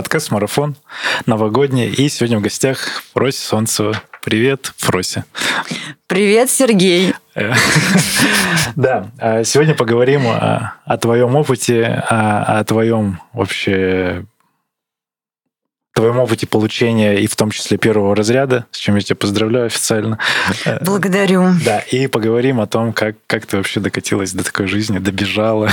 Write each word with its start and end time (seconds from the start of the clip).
подкаст 0.00 0.30
«Марафон» 0.30 0.76
новогодний. 1.26 1.90
И 1.90 2.08
сегодня 2.08 2.38
в 2.38 2.40
гостях 2.40 3.02
Фрося 3.12 3.46
Солнцева. 3.46 4.00
Привет, 4.22 4.72
Фрося. 4.78 5.26
Привет, 6.06 6.50
Сергей. 6.50 7.12
Да, 8.76 9.10
а 9.18 9.44
сегодня 9.44 9.74
поговорим 9.74 10.22
о, 10.26 10.96
твоем 10.98 11.36
опыте, 11.36 11.84
о 12.08 12.64
твоем 12.64 13.20
вообще 13.34 14.24
твоем 16.00 16.18
опыте 16.18 16.46
получения 16.46 17.16
и 17.20 17.26
в 17.26 17.36
том 17.36 17.50
числе 17.50 17.76
первого 17.76 18.16
разряда, 18.16 18.66
с 18.70 18.78
чем 18.78 18.96
я 18.96 19.02
тебя 19.02 19.16
поздравляю 19.16 19.66
официально. 19.66 20.18
Благодарю. 20.80 21.50
Да, 21.64 21.80
и 21.80 22.06
поговорим 22.06 22.60
о 22.60 22.66
том, 22.66 22.92
как, 22.92 23.16
как 23.26 23.46
ты 23.46 23.56
вообще 23.56 23.80
докатилась 23.80 24.32
до 24.32 24.44
такой 24.44 24.66
жизни, 24.66 24.98
добежала. 24.98 25.70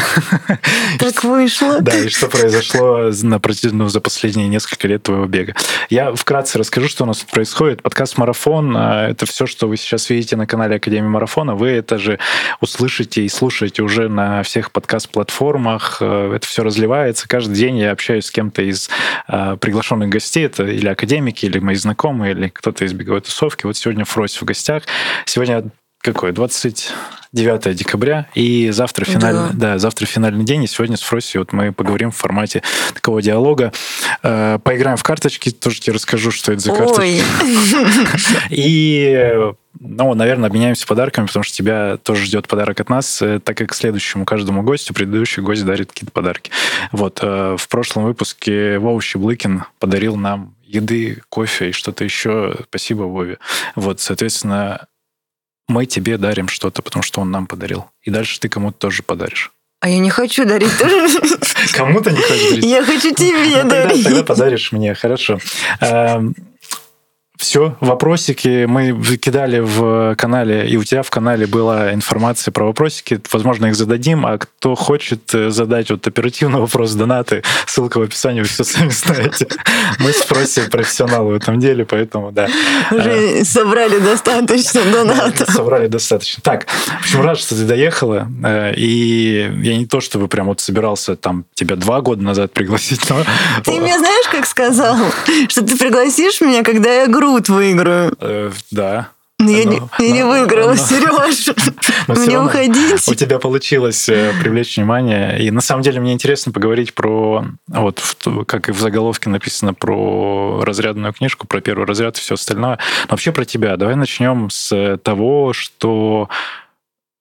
Так 1.00 1.24
вышло. 1.24 1.82
Да, 1.82 1.98
и 1.98 2.10
что 2.10 2.28
произошло 2.28 3.10
на, 3.24 3.42
ну, 3.72 3.88
за 3.88 4.02
последние 4.02 4.48
несколько 4.48 4.88
лет 4.88 5.04
твоего 5.04 5.26
бега. 5.26 5.56
Я 5.90 6.14
вкратце 6.14 6.60
расскажу, 6.60 6.88
что 6.88 7.04
у 7.06 7.08
нас 7.08 7.20
тут 7.20 7.32
происходит. 7.32 7.82
Подкаст 7.82 8.18
«Марафон»— 8.18 8.76
это 8.78 9.26
все, 9.26 9.46
что 9.46 9.68
вы 9.68 9.78
сейчас 9.78 10.10
видите 10.10 10.36
на 10.36 10.46
канале 10.46 10.76
Академии 10.76 11.08
Марафона. 11.08 11.56
Вы 11.56 11.70
это 11.70 11.98
же 11.98 12.20
услышите 12.60 13.24
и 13.24 13.30
слушаете 13.30 13.82
уже 13.82 14.10
на 14.10 14.44
всех 14.44 14.72
подкаст-платформах. 14.72 16.02
Это 16.02 16.46
все 16.46 16.64
разливается. 16.64 17.28
Каждый 17.28 17.56
день 17.56 17.78
я 17.78 17.92
общаюсь 17.92 18.26
с 18.26 18.32
кем-то 18.32 18.62
из 18.62 18.90
приглашенных 19.28 20.10
гостей, 20.18 20.46
это 20.46 20.66
или 20.66 20.88
академики, 20.88 21.46
или 21.46 21.60
мои 21.60 21.76
знакомые, 21.76 22.34
или 22.34 22.48
кто-то 22.50 22.86
из 22.86 22.94
беговой 22.94 23.22
тусовки. 23.22 23.66
Вот 23.66 23.78
сегодня 23.78 24.06
Фрось 24.06 24.42
в 24.42 24.46
гостях. 24.46 24.84
Сегодня 25.26 25.64
какой? 26.00 26.32
29 26.32 27.76
декабря, 27.76 28.28
и 28.36 28.70
завтра 28.72 29.06
финальный, 29.06 29.50
да. 29.54 29.74
да, 29.74 29.80
завтра 29.80 30.06
финальный 30.06 30.46
день, 30.46 30.64
и 30.64 30.68
сегодня 30.68 30.98
с 30.98 31.02
Фроси 31.02 31.38
вот 31.38 31.52
мы 31.54 31.72
поговорим 31.72 32.12
в 32.12 32.16
формате 32.16 32.64
такого 32.94 33.22
диалога. 33.22 33.74
Э, 34.24 34.60
поиграем 34.64 34.98
в 34.98 35.04
карточки, 35.04 35.52
тоже 35.52 35.82
тебе 35.82 35.94
расскажу, 35.94 36.32
что 36.32 36.54
это 36.54 36.62
за 36.62 36.72
карточки. 36.72 37.24
И 38.50 39.36
ну, 39.80 40.14
наверное, 40.14 40.50
обменяемся 40.50 40.88
подарками, 40.88 41.28
потому 41.28 41.44
что 41.44 41.56
тебя 41.56 41.98
тоже 41.98 42.26
ждет 42.26 42.48
подарок 42.48 42.80
от 42.80 42.90
нас, 42.90 43.22
э, 43.22 43.40
так 43.40 43.58
как 43.58 43.74
следующему 43.74 44.26
каждому 44.26 44.64
гостю 44.64 44.94
предыдущий 44.94 45.42
гость 45.42 45.66
дарит 45.66 45.92
какие-то 45.92 46.12
подарки. 46.12 46.52
Вот, 46.92 47.20
э, 47.22 47.56
в 47.58 47.68
прошлом 47.68 48.06
выпуске 48.06 48.80
Вова 48.80 49.02
Щеблыкин 49.02 49.66
подарил 49.80 50.16
нам 50.16 50.56
еды, 50.66 51.22
кофе 51.30 51.70
и 51.70 51.74
что-то 51.74 52.04
еще. 52.04 52.56
Спасибо, 52.70 53.04
Вове. 53.04 53.38
Вот, 53.76 54.00
соответственно, 54.00 54.88
мы 55.68 55.86
тебе 55.86 56.18
дарим 56.18 56.48
что-то, 56.48 56.82
потому 56.82 57.04
что 57.04 57.22
он 57.22 57.32
нам 57.32 57.48
подарил. 57.48 57.86
И 58.04 58.10
дальше 58.10 58.40
ты 58.40 58.50
кому-то 58.50 58.78
тоже 58.78 59.04
подаришь. 59.04 59.52
А 59.80 59.90
я 59.90 60.00
не 60.00 60.10
хочу 60.10 60.44
дарить 60.46 60.76
тоже. 60.80 61.20
Кому-то 61.74 62.10
не 62.10 62.22
хочешь 62.22 62.50
дарить? 62.50 62.66
Я 62.66 62.84
хочу 62.84 63.14
тебе 63.14 63.64
ну, 63.64 63.70
дарить. 63.70 64.04
Тогда 64.04 64.24
подаришь 64.24 64.72
мне, 64.72 64.96
хорошо. 64.96 65.40
Все, 67.38 67.76
вопросики 67.82 68.66
мы 68.66 69.00
кидали 69.18 69.60
в 69.60 70.16
канале, 70.16 70.68
и 70.68 70.76
у 70.76 70.84
тебя 70.84 71.04
в 71.04 71.10
канале 71.12 71.46
была 71.46 71.94
информация 71.94 72.52
про 72.52 72.66
вопросики. 72.66 73.22
Возможно, 73.32 73.68
их 73.68 73.76
зададим, 73.76 74.26
а 74.26 74.40
кто 74.40 74.74
хочет 74.74 75.34
э, 75.36 75.52
задать 75.52 75.92
вот 75.92 76.08
оперативный 76.08 76.60
вопрос, 76.60 76.94
донаты, 76.94 77.44
ссылка 77.68 78.00
в 78.00 78.02
описании, 78.02 78.42
вы 78.42 78.48
все 78.48 78.64
сами 78.64 78.90
знаете. 78.90 79.48
Мы 80.00 80.14
спросим 80.14 80.70
профессионалы 80.70 81.34
в 81.34 81.36
этом 81.36 81.60
деле, 81.60 81.86
поэтому 81.86 82.32
да. 82.32 82.48
Уже 82.92 83.46
собрали 83.46 84.00
достаточно 84.00 84.82
донатов. 84.84 85.50
Собрали 85.50 85.88
достаточно. 85.88 86.42
Так, 86.42 86.66
в 86.68 87.02
общем, 87.02 87.22
рад, 87.22 87.38
что 87.38 87.56
ты 87.56 87.66
доехала, 87.66 88.28
э, 88.44 88.74
и 88.76 89.52
я 89.62 89.78
не 89.78 89.86
то, 89.86 90.02
чтобы 90.02 90.28
прям 90.28 90.48
вот 90.48 90.60
собирался 90.60 91.16
там 91.16 91.46
тебя 91.54 91.76
два 91.76 92.02
года 92.02 92.24
назад 92.24 92.52
пригласить, 92.52 93.08
но... 93.10 93.24
Ты 93.64 93.72
мне 93.80 93.98
знаешь, 93.98 94.28
как 94.32 94.48
сказал, 94.48 94.98
что 95.50 95.62
ты 95.64 95.78
пригласишь 95.78 96.42
меня, 96.42 96.64
когда 96.64 96.92
я 96.92 97.08
гру 97.08 97.27
Рут 97.28 97.50
выиграю. 97.50 98.14
Э, 98.22 98.52
да. 98.72 99.10
Но 99.40 99.52
я, 99.52 99.66
но, 99.66 99.72
не, 99.72 99.82
я 100.00 100.12
не 100.12 100.26
выиграла, 100.26 100.70
но, 100.74 100.76
Сереж. 100.76 101.56
Мне 102.08 102.40
уходить. 102.40 103.08
У 103.08 103.14
тебя 103.14 103.38
получилось 103.38 104.08
э, 104.10 104.34
привлечь 104.42 104.78
внимание. 104.78 105.40
И 105.40 105.52
на 105.52 105.62
самом 105.62 105.84
деле 105.84 106.00
мне 106.00 106.14
интересно 106.14 106.52
поговорить 106.52 106.96
про, 106.96 107.46
вот 107.68 108.02
как 108.48 108.70
и 108.70 108.72
в 108.72 108.80
заголовке 108.80 109.30
написано, 109.30 109.74
про 109.74 110.64
разрядную 110.64 111.14
книжку, 111.14 111.46
про 111.46 111.60
первый 111.62 111.86
разряд 111.86 112.18
и 112.18 112.22
все 112.22 112.36
остальное. 112.36 112.80
Но 113.04 113.10
вообще 113.10 113.32
про 113.32 113.46
тебя. 113.46 113.76
Давай 113.76 113.96
начнем 113.96 114.50
с 114.50 114.98
того, 115.04 115.54
что 115.54 116.30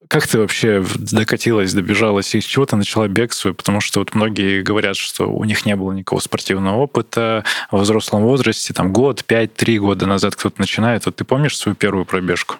как 0.09 0.27
ты 0.27 0.39
вообще 0.39 0.85
докатилась, 0.97 1.73
добежалась, 1.73 2.35
и 2.35 2.41
с 2.41 2.45
чего 2.45 2.67
ты 2.67 2.77
начала 2.77 3.09
бег 3.09 3.33
свой? 3.33 3.55
Потому 3.55 3.81
что 3.81 4.01
вот 4.01 4.15
многие 4.15 4.63
говорят, 4.63 4.97
что 4.97 5.27
у 5.31 5.45
них 5.45 5.67
не 5.67 5.75
было 5.75 5.93
никакого 5.93 6.21
спортивного 6.21 6.77
опыта 6.77 7.45
во 7.71 7.79
взрослом 7.79 8.23
возрасте, 8.23 8.73
там 8.73 8.93
год, 8.93 9.25
пять, 9.25 9.55
три 9.55 9.79
года 9.79 10.07
назад 10.07 10.37
кто-то 10.37 10.61
начинает. 10.61 11.07
Вот 11.07 11.17
ты 11.17 11.25
помнишь 11.25 11.57
свою 11.57 11.75
первую 11.75 12.05
пробежку? 12.05 12.57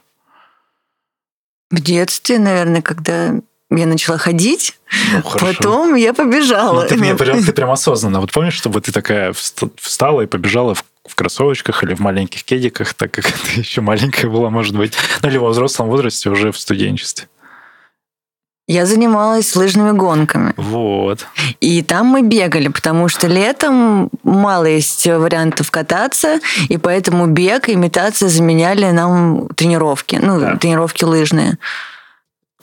В 1.71 1.81
детстве, 1.81 2.39
наверное, 2.39 2.83
когда 2.83 3.35
я 3.71 3.87
начала 3.87 4.19
ходить, 4.19 4.79
ну, 5.13 5.23
потом 5.39 5.95
я 5.97 6.15
побежала. 6.15 6.83
Ну, 6.83 6.89
ты, 6.89 6.97
мне, 6.97 7.15
прям, 7.17 7.43
ты 7.43 7.53
прям 7.53 7.71
осознанно. 7.71 8.21
Вот 8.21 8.31
помнишь, 8.33 8.55
чтобы 8.55 8.81
ты 8.81 8.93
такая 8.93 9.33
встала 9.33 10.23
и 10.23 10.27
побежала 10.27 10.75
в, 10.75 10.85
в 11.05 11.15
кроссовочках 11.17 11.83
или 11.83 11.95
в 11.95 11.99
маленьких 11.99 12.45
кедиках, 12.45 12.95
так 12.95 13.11
как 13.11 13.27
ты 13.33 13.61
еще 13.61 13.81
маленькая 13.81 14.29
была, 14.29 14.51
может 14.51 14.77
быть, 14.77 14.95
ну 15.23 15.29
или 15.29 15.39
во 15.39 15.49
взрослом 15.49 15.89
возрасте 15.89 16.31
уже 16.31 16.53
в 16.53 16.59
студенчестве? 16.59 17.29
Я 18.69 18.85
занималась 18.85 19.55
лыжными 19.55 19.93
гонками. 19.93 20.53
Вот. 20.57 21.27
И 21.61 21.83
там 21.83 22.07
мы 22.07 22.23
бегали, 22.23 22.67
потому 22.67 23.09
что 23.09 23.29
летом 23.29 24.11
мало 24.25 24.65
есть 24.65 25.07
вариантов 25.07 25.71
кататься, 25.71 26.41
и 26.69 26.77
поэтому 26.77 27.27
бег 27.27 27.69
и 27.69 27.75
имитация 27.75 28.29
заменяли 28.29 28.91
нам 28.91 29.49
тренировки, 29.55 30.19
ну, 30.21 30.41
да. 30.41 30.57
тренировки 30.57 31.05
лыжные. 31.05 31.59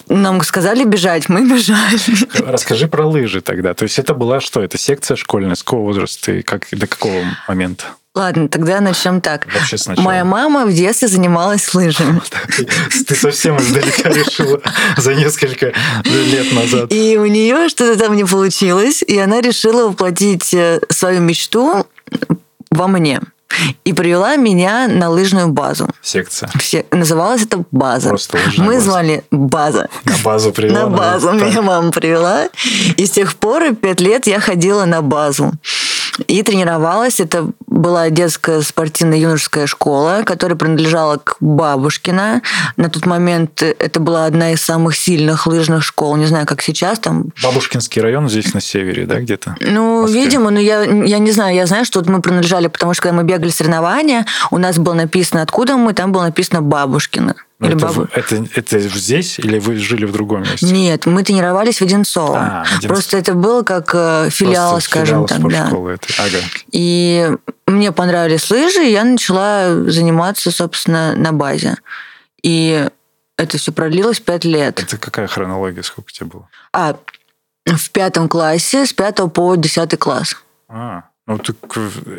Нам 0.10 0.42
сказали 0.42 0.84
бежать, 0.84 1.30
мы 1.30 1.50
бежали. 1.50 1.98
Расскажи 2.46 2.90
про 2.90 3.08
лыжи 3.08 3.40
тогда. 3.40 3.74
То 3.74 3.84
есть 3.84 3.98
это 3.98 4.14
была 4.14 4.42
что? 4.42 4.62
Это 4.62 4.78
секция 4.78 5.16
школьная? 5.16 5.56
С 5.56 5.64
какого 5.64 5.84
возраста 5.84 6.34
и 6.34 6.42
как, 6.42 6.68
до 6.72 6.86
какого 6.86 7.24
момента? 7.48 7.86
Ладно, 8.16 8.48
тогда 8.48 8.80
начнем 8.80 9.22
так. 9.22 9.48
Моя 9.98 10.24
мама 10.24 10.68
в 10.68 10.74
детстве 10.74 11.08
занималась 11.08 11.74
лыжами. 11.74 12.22
Ты 13.08 13.16
совсем 13.16 13.58
издалека 13.58 14.10
решила 14.10 14.62
за 14.98 15.16
несколько 15.16 15.74
лет 16.06 16.54
назад. 16.54 16.94
И 16.94 17.18
у 17.18 17.26
нее 17.26 17.70
что-то 17.70 17.98
там 17.98 18.16
не 18.16 18.24
получилось, 18.24 19.02
и 19.02 19.18
она 19.18 19.42
решила 19.42 19.88
воплотить 19.90 20.54
э, 20.54 20.80
свою 20.90 21.22
мечту 21.22 21.88
во 22.70 22.88
мне 22.88 23.20
и 23.84 23.94
привела 23.94 24.36
меня 24.36 24.88
на 24.88 25.10
лыжную 25.10 25.48
базу. 25.48 25.90
Секция. 26.04 26.52
Все, 26.60 26.86
называлась 26.92 27.44
это 27.44 27.64
база. 27.72 28.10
Просто 28.10 28.38
Мы 28.58 28.76
база. 28.76 28.80
звали 28.82 29.24
база. 29.32 29.90
На 30.06 30.18
базу 30.24 30.52
привела. 30.52 30.82
На 30.82 30.88
базу 30.88 31.32
меня 31.32 31.64
мама 31.64 31.92
привела. 31.92 32.48
И 32.96 33.08
с 33.08 33.10
тех 33.12 33.36
пор 33.36 33.74
пять 33.74 34.02
лет 34.02 34.28
я 34.28 34.40
ходила 34.40 34.86
на 34.86 35.02
базу 35.02 35.54
и 36.28 36.44
тренировалась. 36.44 37.20
Это 37.20 37.50
была 37.68 38.10
детская 38.10 38.62
спортивная 38.62 39.18
юношеская 39.18 39.68
школа, 39.68 40.24
которая 40.26 40.58
принадлежала 40.58 41.18
к 41.18 41.38
Бабушкина. 41.40 42.42
На 42.78 42.90
тот 42.90 43.06
момент 43.06 43.62
это 43.62 44.00
была 44.00 44.26
одна 44.26 44.52
из 44.52 44.62
самых 44.62 44.96
сильных 44.96 45.48
лыжных 45.48 45.84
школ. 45.84 46.16
Не 46.16 46.26
знаю, 46.26 46.46
как 46.46 46.62
сейчас 46.62 47.00
там. 47.00 47.26
Бабушкинский 47.42 48.02
район 48.02 48.30
здесь 48.30 48.54
на 48.54 48.62
севере, 48.62 49.06
да, 49.06 49.20
где-то? 49.20 49.56
Ну, 49.60 50.06
видимо, 50.06 50.52
но 50.52 50.60
я, 50.60 50.84
я 50.84 51.20
не 51.20 51.32
знаю. 51.32 51.56
Я 51.56 51.66
знаю, 51.66 51.86
что 51.86 52.00
вот 52.00 52.10
мы 52.10 52.22
принадлежали, 52.22 52.68
потому 52.68 52.94
что 52.94 53.04
когда 53.04 53.18
мы 53.18 53.24
бегали 53.24 53.50
соревнования, 53.50 54.26
у 54.52 54.58
нас 54.58 54.78
было 54.78 54.94
написано, 54.94 55.42
откуда 55.42 55.78
мы, 55.78 55.94
там 55.94 56.12
было 56.12 56.24
написано 56.24 56.62
Бабушкина. 56.62 57.36
Ну, 57.64 57.70
или 57.70 58.18
это, 58.18 58.46
это, 58.54 58.76
это 58.78 58.80
здесь 58.80 59.40
или 59.40 59.58
вы 59.60 59.76
жили 59.78 60.06
в 60.06 60.12
другом 60.12 60.42
месте? 60.42 60.66
Нет, 60.66 61.06
мы 61.06 61.24
тренировались 61.24 61.80
в 61.80 61.82
Одинцово. 61.82 62.38
А, 62.38 62.62
Одинцово. 62.64 62.88
Просто 62.88 63.18
это 63.18 63.34
было 63.34 63.64
как 63.64 63.92
э, 63.94 64.30
филиал, 64.30 64.72
Просто 64.72 64.90
скажем 64.90 65.28
филиал 65.28 65.72
так. 65.72 65.72
Да. 65.72 65.94
Это. 65.94 66.08
Ага. 66.18 66.38
И 66.72 67.32
мне 67.68 67.92
понравились 67.92 68.50
лыжи, 68.52 68.86
и 68.86 68.92
я 68.92 69.04
начала 69.04 69.84
заниматься, 69.90 70.52
собственно, 70.52 71.16
на 71.16 71.32
базе. 71.32 71.78
И 72.44 72.88
это 73.38 73.58
все 73.58 73.72
продлилось 73.72 74.20
пять 74.20 74.46
лет. 74.46 74.82
Это 74.82 74.98
какая 74.98 75.28
хронология? 75.28 75.84
Сколько 75.84 76.12
тебе 76.12 76.28
было? 76.28 76.50
А, 76.74 76.98
в 77.66 77.90
пятом 77.92 78.28
классе, 78.28 78.86
с 78.86 78.94
пятого 78.94 79.30
по 79.30 79.56
десятый 79.56 79.98
класс. 79.98 80.36
А, 80.68 81.04
Ну, 81.26 81.38
так, 81.38 81.56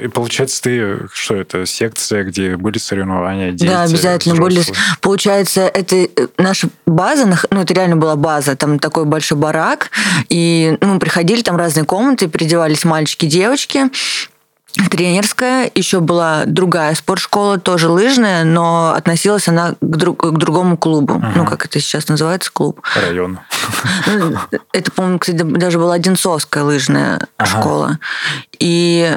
и 0.03 0.09
получается, 0.09 0.63
ты, 0.63 0.99
что 1.13 1.37
это, 1.37 1.67
секция, 1.67 2.25
где 2.25 2.57
были 2.57 2.79
соревнования, 2.79 3.53
дети, 3.53 3.69
Да, 3.69 3.83
обязательно 3.83 4.37
были. 4.37 4.61
взрослые? 4.61 4.79
Получается, 5.03 5.61
это 5.63 5.97
э, 5.97 6.09
наша 6.39 6.71
база, 6.87 7.27
ну, 7.51 7.61
это 7.61 7.75
реально 7.75 7.97
была 7.97 8.17
база, 8.17 8.57
там 8.57 8.79
такой 8.79 9.05
большой 9.05 9.37
барак, 9.37 9.91
и 10.31 10.79
ну, 10.81 10.95
мы 10.95 10.99
приходили, 11.01 11.43
там 11.43 11.57
разные 11.57 11.85
комнаты, 11.85 12.29
переодевались 12.29 12.85
мальчики, 12.85 13.27
девочки, 13.27 13.91
тренерская, 14.91 15.71
еще 15.75 16.01
была 16.01 16.45
другая 16.47 16.95
спортшкола, 16.95 17.59
тоже 17.59 17.89
лыжная, 17.89 18.45
но 18.45 18.93
относилась 18.97 19.49
она 19.49 19.73
к, 19.73 19.77
друг- 19.81 20.23
к 20.27 20.37
другому 20.39 20.77
клубу. 20.77 21.23
Ну, 21.35 21.45
как 21.47 21.65
это 21.67 21.79
сейчас 21.81 22.09
называется, 22.09 22.51
клуб. 22.53 22.81
Район. 22.97 23.39
Ну, 24.07 24.37
Это, 24.73 24.91
по-моему, 24.93 25.19
кстати, 25.19 25.43
даже 25.43 25.79
была 25.79 25.95
Одинцовская 25.95 26.65
лыжная 26.65 27.21
Ага. 27.37 27.61
школа. 27.61 27.99
И 28.59 29.17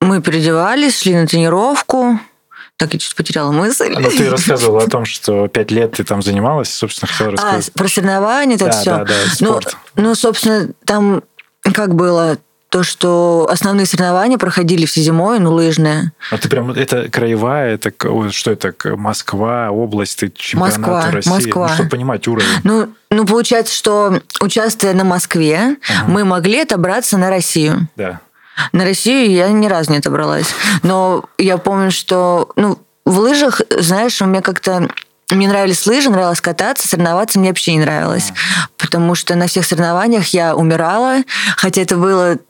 мы 0.00 0.20
переодевались, 0.22 1.00
шли 1.00 1.14
на 1.14 1.26
тренировку. 1.26 2.20
Так, 2.76 2.92
я 2.92 2.98
чуть 3.00 3.16
потеряла 3.16 3.50
мысль. 3.50 3.92
Ну, 3.98 4.08
ты 4.10 4.30
рассказывала 4.30 4.84
о 4.84 4.86
том, 4.90 5.04
что 5.04 5.48
пять 5.48 5.70
лет 5.72 5.92
ты 5.96 6.04
там 6.04 6.22
занималась, 6.22 6.72
собственно, 6.72 7.10
хотела 7.10 7.30
А, 7.30 7.32
рассказать. 7.32 7.72
про 7.72 7.88
соревнования, 7.88 8.54
это 8.56 8.66
Да, 8.66 8.70
все. 8.70 8.90
да, 8.90 9.04
да, 9.04 9.14
ну, 9.40 9.46
спорт. 9.48 9.76
ну, 9.96 10.14
собственно, 10.14 10.68
там 10.84 11.22
как 11.74 11.94
было 11.96 12.38
то, 12.68 12.82
что 12.82 13.48
основные 13.50 13.86
соревнования 13.86 14.36
проходили 14.36 14.84
все 14.84 15.00
зимой, 15.00 15.38
ну, 15.38 15.52
лыжные. 15.52 16.12
А 16.30 16.36
ты 16.36 16.48
прям, 16.48 16.70
это 16.70 17.08
краевая, 17.08 17.74
это 17.74 17.92
что 18.30 18.50
это, 18.50 18.74
Москва, 18.96 19.70
область, 19.70 20.18
ты 20.18 20.30
чемпионаты 20.30 20.80
Москва, 20.80 21.10
России. 21.10 21.30
Москва. 21.30 21.68
Ну, 21.68 21.74
чтобы 21.74 21.90
понимать 21.90 22.28
уровень. 22.28 22.48
Ну, 22.64 22.88
ну, 23.10 23.24
получается, 23.24 23.74
что 23.74 24.20
участвуя 24.40 24.92
на 24.92 25.04
Москве, 25.04 25.76
мы 26.06 26.24
могли 26.24 26.60
отобраться 26.60 27.16
на 27.16 27.30
Россию. 27.30 27.88
Да. 27.96 28.20
На 28.72 28.84
Россию 28.84 29.30
я 29.30 29.48
ни 29.48 29.66
разу 29.66 29.92
не 29.92 29.98
отобралась. 29.98 30.48
Но 30.82 31.24
я 31.38 31.56
помню, 31.58 31.90
что 31.90 32.50
ну, 32.56 32.78
в 33.04 33.18
лыжах, 33.18 33.62
знаешь, 33.78 34.20
у 34.20 34.26
меня 34.26 34.42
как-то 34.42 34.88
мне 35.30 35.46
нравились 35.46 35.86
лыжи, 35.86 36.10
нравилось 36.10 36.40
кататься, 36.40 36.88
соревноваться 36.88 37.38
мне 37.38 37.50
вообще 37.50 37.74
не 37.74 37.80
нравилось. 37.80 38.32
Потому 38.78 39.14
что 39.14 39.34
на 39.34 39.46
всех 39.46 39.64
соревнованиях 39.64 40.28
я 40.28 40.56
умирала, 40.56 41.18
хотя 41.56 41.82
это 41.82 41.96
было 41.96 42.38
ну, 42.38 42.47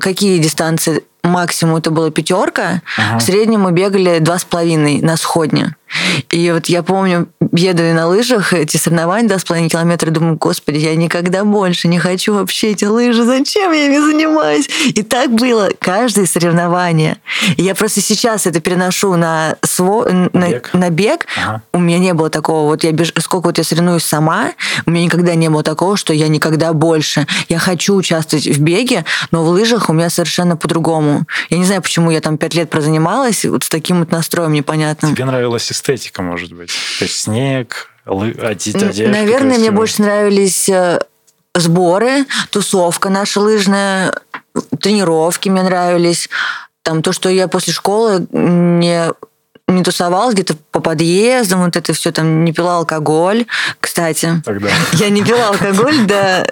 какие 0.00 0.38
дистанции? 0.38 1.04
Максимум 1.22 1.76
это 1.76 1.90
была 1.90 2.10
пятерка, 2.10 2.82
Ага. 2.98 3.18
в 3.18 3.22
среднем 3.22 3.62
мы 3.62 3.72
бегали 3.72 4.18
два 4.18 4.38
с 4.38 4.44
половиной 4.44 5.00
на 5.00 5.16
сходне. 5.16 5.74
И 6.30 6.50
вот 6.50 6.66
я 6.66 6.82
помню, 6.82 7.28
еду 7.52 7.82
на 7.82 8.06
лыжах, 8.06 8.52
эти 8.52 8.76
соревнования 8.76 9.28
два 9.28 9.38
с 9.38 9.44
половиной 9.44 9.68
километра, 9.68 10.10
думаю, 10.10 10.36
господи, 10.36 10.78
я 10.78 10.94
никогда 10.94 11.44
больше 11.44 11.88
не 11.88 11.98
хочу 11.98 12.34
вообще 12.34 12.72
эти 12.72 12.84
лыжи, 12.84 13.24
зачем 13.24 13.72
я 13.72 13.86
ими 13.86 13.98
занимаюсь? 13.98 14.68
И 14.88 15.02
так 15.02 15.30
было 15.30 15.70
каждое 15.78 16.26
соревнование. 16.26 17.18
И 17.56 17.62
я 17.62 17.74
просто 17.74 18.00
сейчас 18.00 18.46
это 18.46 18.60
переношу 18.60 19.16
на, 19.16 19.56
сво... 19.62 20.08
на, 20.10 20.50
Бег. 20.50 20.70
на 20.72 20.90
бег. 20.90 21.26
Ага. 21.36 21.62
У 21.72 21.78
меня 21.78 21.98
не 21.98 22.14
было 22.14 22.30
такого, 22.30 22.68
вот 22.68 22.84
я 22.84 22.92
беж... 22.92 23.12
сколько 23.18 23.46
вот 23.46 23.58
я 23.58 23.64
соревнуюсь 23.64 24.04
сама, 24.04 24.52
у 24.86 24.90
меня 24.90 25.04
никогда 25.04 25.34
не 25.34 25.48
было 25.48 25.62
такого, 25.62 25.96
что 25.96 26.12
я 26.12 26.28
никогда 26.28 26.72
больше. 26.72 27.26
Я 27.48 27.58
хочу 27.58 27.94
участвовать 27.94 28.46
в 28.46 28.60
беге, 28.60 29.04
но 29.30 29.44
в 29.44 29.48
лыжах 29.48 29.88
у 29.88 29.92
меня 29.92 30.10
совершенно 30.10 30.56
по-другому. 30.56 31.26
Я 31.50 31.58
не 31.58 31.64
знаю, 31.64 31.82
почему 31.82 32.10
я 32.10 32.20
там 32.20 32.38
пять 32.38 32.54
лет 32.54 32.70
прозанималась 32.70 33.44
вот 33.44 33.64
с 33.64 33.68
таким 33.68 34.00
вот 34.00 34.10
настроем 34.10 34.52
непонятным. 34.52 35.14
Тебе 35.14 35.24
нравилась 35.24 35.64
эстетика, 35.84 36.22
может 36.22 36.52
быть? 36.52 36.70
То 36.98 37.04
есть 37.04 37.16
снег, 37.22 37.90
лы... 38.06 38.30
оде- 38.32 38.72
Н- 38.72 38.88
одежда 38.88 39.12
Наверное, 39.12 39.42
мне 39.46 39.54
красивая. 39.56 39.76
больше 39.76 40.02
нравились 40.02 40.68
э, 40.68 41.00
сборы, 41.54 42.24
тусовка 42.50 43.10
наша 43.10 43.40
лыжная, 43.40 44.14
тренировки 44.80 45.48
мне 45.48 45.62
нравились. 45.62 46.28
Там 46.82 47.02
то, 47.02 47.12
что 47.12 47.28
я 47.28 47.48
после 47.48 47.72
школы 47.72 48.26
не 48.30 49.10
не 49.66 49.82
тусовалась 49.82 50.34
где-то 50.34 50.56
по 50.72 50.80
подъездам, 50.80 51.64
вот 51.64 51.74
это 51.74 51.94
все 51.94 52.12
там 52.12 52.44
не 52.44 52.52
пила 52.52 52.76
алкоголь. 52.76 53.46
Кстати, 53.80 54.42
Тогда. 54.44 54.68
я 54.92 55.08
не 55.08 55.24
пила 55.24 55.48
алкоголь 55.48 56.04
до, 56.04 56.46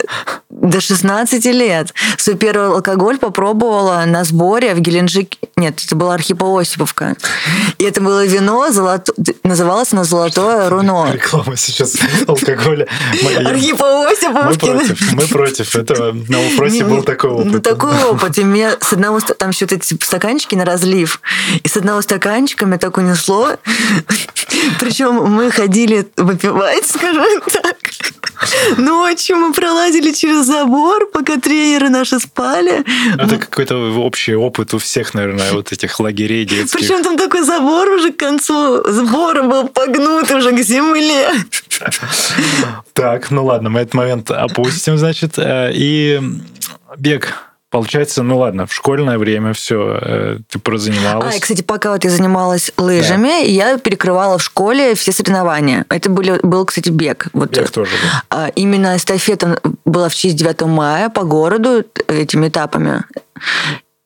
до 0.63 0.81
16 0.81 1.45
лет. 1.47 1.93
Свой 2.17 2.37
первый 2.37 2.69
алкоголь 2.69 3.19
попробовала 3.19 4.05
на 4.07 4.23
сборе 4.25 4.75
в 4.75 4.81
Геленджике. 4.81 5.37
Нет, 5.57 5.83
это 5.85 5.97
была 5.97 6.15
Архипо-Осиповка. 6.17 7.17
И 7.79 7.85
это 7.85 8.01
было 8.01 8.25
вино, 8.25 8.71
золото... 8.71 9.13
называлось 9.43 9.93
оно 9.93 10.05
«Золотое 10.05 10.69
руно». 10.71 11.11
Реклама 11.13 11.57
сейчас 11.57 11.97
алкоголя. 12.27 12.87
Я- 13.13 13.41
Мы 13.41 13.49
Архипо-Осиповки. 13.51 14.59
против, 14.67 15.13
мы 15.13 15.27
против 15.27 15.77
этого. 15.77 16.13
На 16.29 16.41
Уфросе 16.47 16.85
был 16.85 17.03
такой 17.03 17.31
опыт. 17.31 17.47
Ну, 17.47 17.61
такой 17.61 18.05
опыт. 18.05 18.39
И 18.39 18.45
меня 18.45 18.77
с 18.81 18.93
одного... 18.93 19.21
Там 19.21 19.51
еще 19.51 19.65
вот 19.65 19.73
эти 19.73 19.97
стаканчики 20.03 20.55
на 20.55 20.65
разлив. 20.65 21.21
И 21.63 21.69
с 21.69 21.77
одного 21.77 22.01
стаканчика 22.03 22.67
меня 22.67 22.79
так 22.79 22.97
унесло. 22.99 23.57
Причем 24.81 25.15
мы 25.25 25.51
ходили 25.51 26.07
выпивать, 26.17 26.87
скажем 26.87 27.41
так. 27.53 27.77
Ночью 28.77 29.37
мы 29.37 29.53
пролазили 29.53 30.13
через 30.13 30.47
забор, 30.47 31.09
пока 31.13 31.39
тренеры 31.39 31.89
наши 31.89 32.19
спали. 32.21 32.85
Это 33.19 33.39
какой-то 33.39 33.77
общий 34.01 34.35
опыт 34.35 34.75
у 34.75 34.79
всех, 34.79 35.15
наверное, 35.15 35.53
вот 35.53 35.73
этих 35.73 36.01
лагерей 36.01 36.45
детских. 36.45 36.81
Причем 36.81 37.03
там 37.03 37.17
такой 37.17 37.43
забор 37.43 37.89
уже 37.89 38.13
к 38.13 38.17
концу 38.17 38.83
сбора 38.91 39.43
был 39.43 39.69
погнут 39.69 40.31
уже 40.31 40.53
к 40.53 40.63
земле. 40.63 41.31
Так, 42.93 43.31
ну 43.31 43.45
ладно, 43.45 43.71
мы 43.71 43.81
этот 43.81 43.95
момент 43.95 44.31
опустим, 44.31 44.99
значит. 44.99 45.39
Э, 45.39 45.71
И 45.73 46.21
бег. 46.99 47.35
Получается, 47.73 48.23
ну 48.23 48.39
ладно, 48.39 48.67
в 48.67 48.73
школьное 48.73 49.19
время 49.19 49.55
все, 49.55 49.99
ты 50.49 50.59
А, 50.59 50.59
прозанималась. 50.63 51.37
и, 51.37 51.41
кстати, 51.41 51.63
пока 51.63 51.91
вот 51.93 52.05
я 52.05 52.11
занималась 52.11 52.71
лыжами, 52.77 53.47
я 53.49 53.79
перекрывала 53.79 54.37
в 54.39 54.43
школе 54.43 54.95
все 54.95 55.11
соревнования. 55.11 55.87
Это 55.89 56.11
были, 56.11 56.39
был, 56.43 56.67
кстати, 56.67 56.91
бег. 56.91 57.29
Вот, 57.33 57.51
Бег 57.51 57.71
тоже 57.71 57.91
был. 57.91 58.09
А, 58.31 58.49
Именно 58.55 58.97
эстафета 58.97 59.59
была 59.87 60.09
в 60.11 60.15
честь 60.15 60.37
9 60.37 60.61
мая 60.67 61.09
по 61.09 61.23
городу 61.25 61.83
этими 62.09 62.49
этапами. 62.49 63.05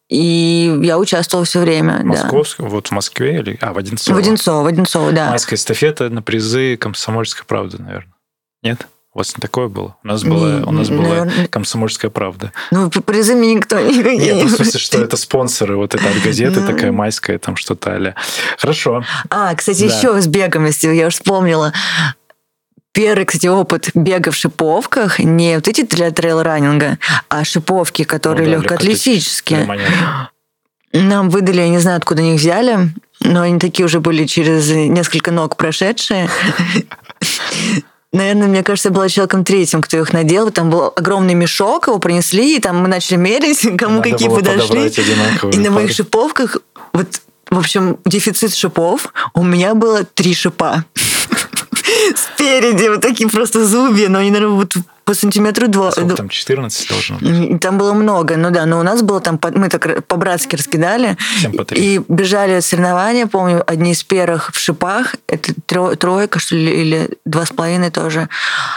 И 0.09 0.79
я 0.85 0.99
участвовала 0.99 1.45
все 1.45 1.59
время. 1.61 1.99
да. 1.99 2.05
Московском, 2.05 2.69
вот 2.69 2.87
в 2.87 2.93
Москве 2.93 3.41
или... 3.41 3.59
А, 3.61 3.73
в 3.73 3.79
Одинцово. 3.79 4.15
В 4.15 4.19
Одинцово, 4.19 4.63
в 4.63 4.67
Одинцово, 4.67 5.11
да. 5.11 5.31
Майская 5.31 5.59
эстафета 5.59 6.09
на 6.09 6.23
призы 6.23 6.77
«Комсомольской 6.77 7.45
правды», 7.45 7.79
наверное. 7.83 8.15
Нет? 8.63 8.87
У 9.17 9.19
вас 9.19 9.35
не 9.35 9.41
такое 9.41 9.69
было? 9.69 9.97
У 10.05 10.09
нас 10.09 10.25
была, 10.25 10.59
Не, 10.59 10.65
у 10.67 10.71
нас 10.73 10.91
не, 10.91 10.97
была 10.99 11.09
наверное. 11.09 11.49
«Комсомольская 11.49 12.11
правда». 12.11 12.53
Ну, 12.71 12.91
призы 12.91 13.35
мне 13.35 13.55
никто 13.55 13.81
не 13.81 13.97
Нет, 13.97 14.37
ну, 14.43 14.47
в 14.47 14.51
смысле, 14.51 14.79
что 14.79 15.01
это 15.01 15.17
спонсоры, 15.17 15.77
вот 15.77 15.95
это 15.95 16.07
от 16.07 16.23
газеты 16.23 16.61
такая 16.61 16.93
майская, 16.93 17.39
там 17.39 17.57
что-то 17.57 17.93
а 17.93 18.15
Хорошо. 18.59 19.05
А, 19.31 19.55
кстати, 19.55 19.89
Да. 19.89 19.97
еще 19.97 20.21
с 20.21 20.27
бегом, 20.27 20.67
если 20.67 20.93
я 20.93 21.07
уже 21.07 21.17
вспомнила. 21.17 21.73
Первый, 22.93 23.25
кстати, 23.25 23.47
опыт 23.47 23.89
бега 23.95 24.33
в 24.33 24.37
шиповках, 24.37 25.19
не 25.19 25.55
вот 25.55 25.67
эти 25.67 25.81
для 25.81 26.11
трейл-раннинга, 26.11 26.99
а 27.31 27.43
шиповки, 27.43 28.05
которые 28.05 28.47
Ну 28.47 28.53
да, 28.53 28.59
легкоатлетические, 28.59 30.29
Нам 30.93 31.31
выдали, 31.31 31.63
я 31.63 31.71
не 31.71 31.79
знаю, 31.79 31.97
откуда 31.97 32.21
они 32.21 32.35
их 32.35 32.41
взяли, 32.41 32.91
но 33.21 33.41
они 33.41 33.59
такие 33.59 33.87
уже 33.87 34.01
были 34.01 34.27
через 34.27 34.71
несколько 34.71 35.31
ног 35.31 35.57
прошедшие. 35.57 36.29
Наверное, 38.17 38.49
мне 38.49 38.63
кажется, 38.63 38.89
я 38.89 38.95
была 38.95 39.09
человеком 39.11 39.45
третьим, 39.45 39.83
кто 39.83 39.99
их 39.99 40.13
надел. 40.15 40.51
Там 40.51 40.71
был 40.71 40.93
огромный 40.97 41.35
мешок, 41.35 41.89
его 41.89 41.99
принесли, 41.99 42.57
и 42.57 42.61
там 42.61 42.79
мы 42.79 42.89
начали 42.89 43.17
мерить, 43.17 43.61
кому 43.79 43.99
Надо 43.99 44.11
какие 44.11 44.29
подошли. 44.29 44.91
И 45.53 45.59
на 45.59 45.71
моих 45.71 45.93
шиповках, 45.93 46.57
вот, 46.95 47.21
в 47.51 47.59
общем, 47.59 47.99
дефицит 48.07 48.55
шипов, 48.55 49.13
у 49.35 49.43
меня 49.43 49.75
было 49.75 50.05
три 50.05 50.35
шипа. 50.35 50.85
Спереди 52.47 52.89
вот 52.89 53.01
такие 53.01 53.29
просто 53.29 53.67
зубья, 53.67 54.09
но 54.09 54.21
они, 54.21 54.31
наверное, 54.31 54.55
вот 54.57 54.77
по 55.05 55.15
сантиметру 55.15 55.69
два. 55.69 55.91
Сколько 55.93 56.17
там, 56.17 56.29
14 56.29 56.89
должно 56.89 57.19
быть? 57.19 57.61
Там 57.61 57.79
было 57.79 57.93
много, 57.93 58.37
ну 58.37 58.51
да, 58.51 58.67
но 58.67 58.81
у 58.81 58.83
нас 58.83 59.03
было 59.03 59.21
там, 59.21 59.39
мы 59.55 59.69
так 59.69 60.05
по-братски 60.07 60.57
раскидали. 60.57 61.17
Всем 61.39 61.53
по 61.53 61.65
три. 61.65 61.81
И 61.97 62.01
бежали 62.09 62.61
соревнования, 62.61 63.27
помню, 63.27 63.63
одни 63.67 63.93
из 63.93 64.03
первых 64.03 64.51
в 64.53 64.59
шипах, 64.59 65.15
это 65.29 65.53
тро- 65.69 65.95
тройка, 65.97 66.39
что 66.39 66.57
ли, 66.57 66.81
или 66.83 67.11
два 67.25 67.47
с 67.47 67.51
половиной 67.51 67.91
тоже, 67.91 68.29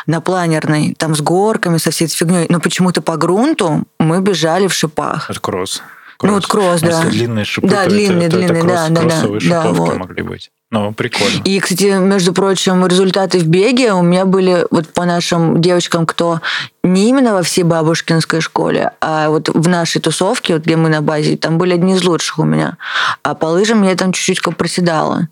на 0.06 0.22
планерной, 0.22 0.96
там 0.98 1.16
с 1.16 1.22
горками, 1.22 1.78
со 1.78 1.92
всей 1.92 2.06
этой 2.06 2.16
фигней. 2.16 2.46
Но 2.50 2.60
почему-то 2.60 3.02
по 3.02 3.18
грунту 3.18 3.84
мы 4.00 4.22
бежали 4.22 4.68
в 4.68 4.74
шипах. 4.74 5.30
Это 5.30 5.40
кросс. 5.40 5.82
Ну, 6.22 6.34
вот 6.34 6.48
кросс, 6.48 6.82
да. 6.82 7.04
длинные 7.06 7.46
шипы, 7.46 7.68
Да, 7.70 7.86
длинные, 7.86 8.28
это, 8.28 8.38
то 8.38 8.44
это 8.44 8.54
длинные, 8.54 8.62
кросс- 8.64 8.74
да, 8.76 8.90
да, 8.90 8.96
да, 8.96 9.02
кроссовые 9.02 9.50
да, 9.50 9.62
шиповки 9.64 9.80
вот. 9.80 9.98
могли 9.98 10.24
быть. 10.24 10.52
Ну, 10.72 10.94
прикольно. 10.94 11.42
И, 11.46 11.60
кстати, 11.62 11.98
между 11.98 12.34
прочим, 12.34 12.86
результаты 12.86 13.40
в 13.40 13.48
беге 13.48 13.94
у 13.94 14.02
меня 14.02 14.26
были 14.26 14.66
вот 14.70 14.90
по 14.90 15.06
нашим 15.06 15.62
девочкам, 15.62 16.06
кто 16.06 16.42
не 16.84 17.10
именно 17.10 17.34
во 17.34 17.42
всей 17.42 17.64
бабушкинской 17.64 18.42
школе, 18.42 18.92
а 19.00 19.30
вот 19.30 19.48
в 19.50 19.68
нашей 19.70 20.02
тусовке, 20.02 20.56
вот 20.56 20.64
где 20.64 20.76
мы 20.76 20.90
на 20.90 21.02
базе, 21.02 21.38
там 21.38 21.58
были 21.58 21.74
одни 21.74 21.94
из 21.96 22.04
лучших 22.04 22.38
у 22.40 22.44
меня. 22.44 22.78
А 23.24 23.34
по 23.34 23.46
лыжам 23.46 23.82
я 23.84 23.96
там 23.96 24.12
чуть-чуть 24.12 24.42
как 24.42 24.58
проседала. 24.58 25.30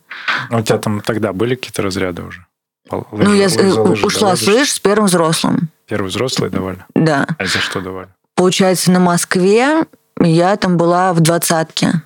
Ну, 0.49 0.59
у 0.59 0.61
тебя 0.61 0.77
там 0.77 1.01
тогда 1.01 1.33
были 1.33 1.55
какие-то 1.55 1.81
разряды 1.81 2.23
уже? 2.23 2.45
По- 2.89 3.05
ну, 3.11 3.33
лыжи- 3.33 3.35
я 3.35 3.45
э, 3.47 3.71
лыжи 3.73 4.05
ушла 4.05 4.35
с 4.37 4.47
лыж 4.47 4.71
с 4.71 4.79
первым 4.79 5.07
взрослым. 5.07 5.69
Первые 5.87 6.09
взрослые 6.09 6.49
давали? 6.49 6.79
Да. 6.95 7.27
А 7.37 7.45
за 7.45 7.59
что 7.59 7.81
давали? 7.81 8.07
Получается, 8.35 8.91
на 8.91 8.99
Москве 8.99 9.83
я 10.19 10.55
там 10.57 10.77
была 10.77 11.13
в 11.13 11.19
двадцатке. 11.19 12.01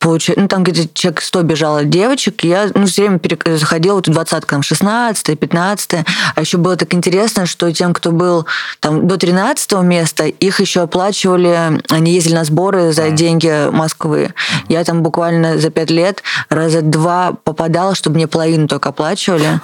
Получается, 0.00 0.40
ну, 0.40 0.48
там 0.48 0.62
где-то 0.62 0.88
человек 0.94 1.20
100 1.20 1.42
бежало 1.42 1.84
девочек, 1.84 2.44
и 2.44 2.48
я, 2.48 2.70
ну, 2.72 2.86
все 2.86 3.08
время 3.08 3.20
заходила 3.56 3.96
вот 3.96 4.06
в 4.06 4.12
20 4.12 4.46
там, 4.46 4.62
16 4.62 5.38
15 5.38 6.06
а 6.36 6.40
еще 6.40 6.56
было 6.56 6.76
так 6.76 6.94
интересно, 6.94 7.46
что 7.46 7.72
тем, 7.72 7.92
кто 7.92 8.12
был 8.12 8.46
там 8.78 9.08
до 9.08 9.16
13 9.16 9.72
места, 9.82 10.26
их 10.26 10.60
еще 10.60 10.82
оплачивали, 10.82 11.82
они 11.90 12.12
ездили 12.12 12.36
на 12.36 12.44
сборы 12.44 12.92
за 12.92 13.10
деньги 13.10 13.68
Москвы. 13.72 14.32
Я 14.68 14.84
там 14.84 15.02
буквально 15.02 15.58
за 15.58 15.70
5 15.70 15.90
лет 15.90 16.22
раза 16.48 16.82
два 16.82 17.32
попадала, 17.32 17.96
чтобы 17.96 18.16
мне 18.16 18.28
половину 18.28 18.68
только 18.68 18.90
оплачивали. 18.90 19.60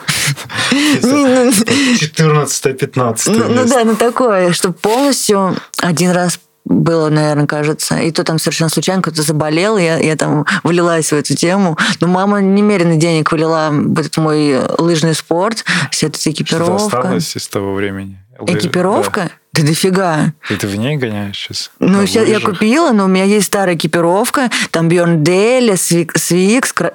14-15 0.72 3.22
ну, 3.26 3.44
ну. 3.48 3.64
Да, 3.66 3.84
ну 3.84 3.94
такое, 3.94 4.52
чтобы 4.52 4.74
полностью 4.74 5.56
один 5.80 6.10
раз 6.10 6.40
было, 6.64 7.10
наверное, 7.10 7.46
кажется. 7.46 7.96
И 7.96 8.10
то 8.10 8.24
там 8.24 8.38
совершенно 8.38 8.70
случайно 8.70 9.02
кто-то 9.02 9.22
заболел, 9.22 9.76
я, 9.76 9.98
я 9.98 10.16
там 10.16 10.46
влилась 10.62 11.12
в 11.12 11.14
эту 11.14 11.34
тему. 11.34 11.76
Но 12.00 12.08
мама 12.08 12.40
немерено 12.40 12.96
денег 12.96 13.32
влила 13.32 13.68
в 13.70 13.98
этот 13.98 14.16
мой 14.16 14.58
лыжный 14.78 15.14
спорт, 15.14 15.64
вся 15.90 16.06
эта 16.06 16.18
экипировка. 16.30 16.78
Что 16.78 16.98
осталось 16.98 17.36
из 17.36 17.48
того 17.48 17.74
времени? 17.74 18.18
Экипировка? 18.46 19.22
Да. 19.22 19.30
Да 19.54 19.62
дофига. 19.62 20.32
Ты 20.48 20.66
в 20.66 20.74
ней 20.74 20.96
гоняешь 20.96 21.36
сейчас? 21.36 21.70
Ну, 21.78 22.04
сейчас 22.06 22.26
я 22.26 22.40
купила, 22.40 22.90
но 22.90 23.04
у 23.04 23.06
меня 23.06 23.22
есть 23.22 23.46
старая 23.46 23.76
экипировка. 23.76 24.50
Там 24.72 24.88
Бьорн 24.88 25.22
Дель, 25.22 25.76
Свикс, 25.76 26.32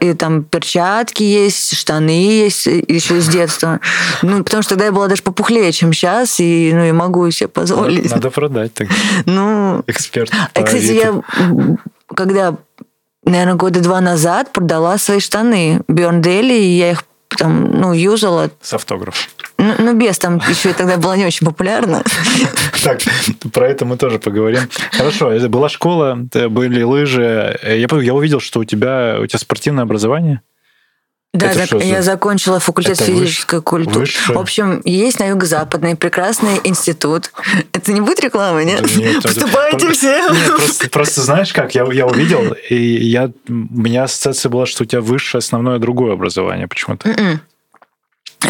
и 0.02 0.14
там 0.14 0.44
перчатки 0.44 1.24
есть, 1.24 1.78
штаны 1.78 2.10
есть 2.10 2.66
еще 2.66 3.22
с 3.22 3.30
детства. 3.30 3.80
Ну, 4.24 4.44
потому 4.44 4.62
что 4.62 4.72
тогда 4.72 4.86
я 4.86 4.92
была 4.92 5.08
даже 5.08 5.24
попухлее, 5.24 5.72
чем 5.72 5.94
сейчас, 5.94 6.42
и, 6.42 6.72
ну, 6.74 6.84
и 6.84 6.92
могу 6.92 7.32
себе 7.32 7.48
позволить. 7.48 8.12
Надо 8.12 8.30
продать 8.30 8.74
так. 8.74 8.90
Ну... 9.26 9.82
Эксперт. 9.88 10.30
А, 10.54 10.62
кстати, 10.62 10.92
я 10.92 11.24
когда 12.14 12.58
наверное, 13.24 13.56
года 13.56 13.80
два 13.82 14.02
назад 14.02 14.52
продала 14.52 14.98
свои 14.98 15.20
штаны 15.20 15.82
Бьорн 15.88 16.22
Дели, 16.22 16.54
и 16.54 16.78
я 16.78 16.92
их 16.92 17.04
там, 17.40 17.72
ну, 17.72 17.94
юзала. 17.94 18.52
С 18.62 18.74
автографом. 18.74 19.30
Ну, 19.58 19.74
ну, 19.80 19.94
без, 19.94 20.18
там 20.20 20.42
еще 20.50 20.74
тогда 20.74 20.98
было 20.98 21.14
не 21.14 21.26
очень 21.26 21.46
популярно. 21.46 22.04
Так, 22.82 23.02
про 23.52 23.68
это 23.68 23.84
мы 23.84 23.98
тоже 23.98 24.20
поговорим. 24.20 24.62
Хорошо, 24.94 25.32
это 25.32 25.50
была 25.50 25.68
школа, 25.68 26.16
были 26.16 26.82
лыжи. 26.82 27.60
Я, 27.62 27.88
я 28.02 28.14
увидел, 28.14 28.40
что 28.40 28.62
у 28.62 28.64
тебя, 28.64 29.18
у 29.22 29.26
тебя 29.26 29.38
спортивное 29.38 29.84
образование. 29.84 30.42
Да, 31.32 31.52
зак- 31.54 31.84
я 31.84 32.02
закончила 32.02 32.60
факультет 32.60 33.00
это 33.00 33.06
физической 33.06 33.62
культуры. 33.62 34.08
В 34.30 34.38
общем, 34.38 34.82
есть 34.84 35.20
на 35.20 35.26
юго-западный 35.28 35.96
прекрасный 35.96 36.60
институт. 36.64 37.32
Это 37.72 37.94
не 37.94 38.02
будет 38.02 38.20
рекламы, 38.20 38.66
нет? 38.66 38.82
Да 38.82 39.00
нет 39.00 39.24
Вступайте 39.24 39.86
это... 39.86 39.94
все. 39.96 40.30
Нет, 40.32 40.48
просто, 40.48 40.90
просто 40.90 41.22
знаешь 41.22 41.54
как, 41.54 41.76
я, 41.76 41.86
я 41.92 42.08
увидел, 42.08 42.56
и 42.70 42.76
я, 42.76 43.32
у 43.48 43.54
меня 43.54 44.06
ассоциация 44.06 44.50
была, 44.50 44.66
что 44.66 44.84
у 44.84 44.86
тебя 44.88 45.02
высшее 45.02 45.40
основное 45.40 45.78
другое 45.78 46.14
образование 46.14 46.68
почему-то. 46.68 47.10
Mm-mm. 47.10 47.20
М-м. 47.20 47.42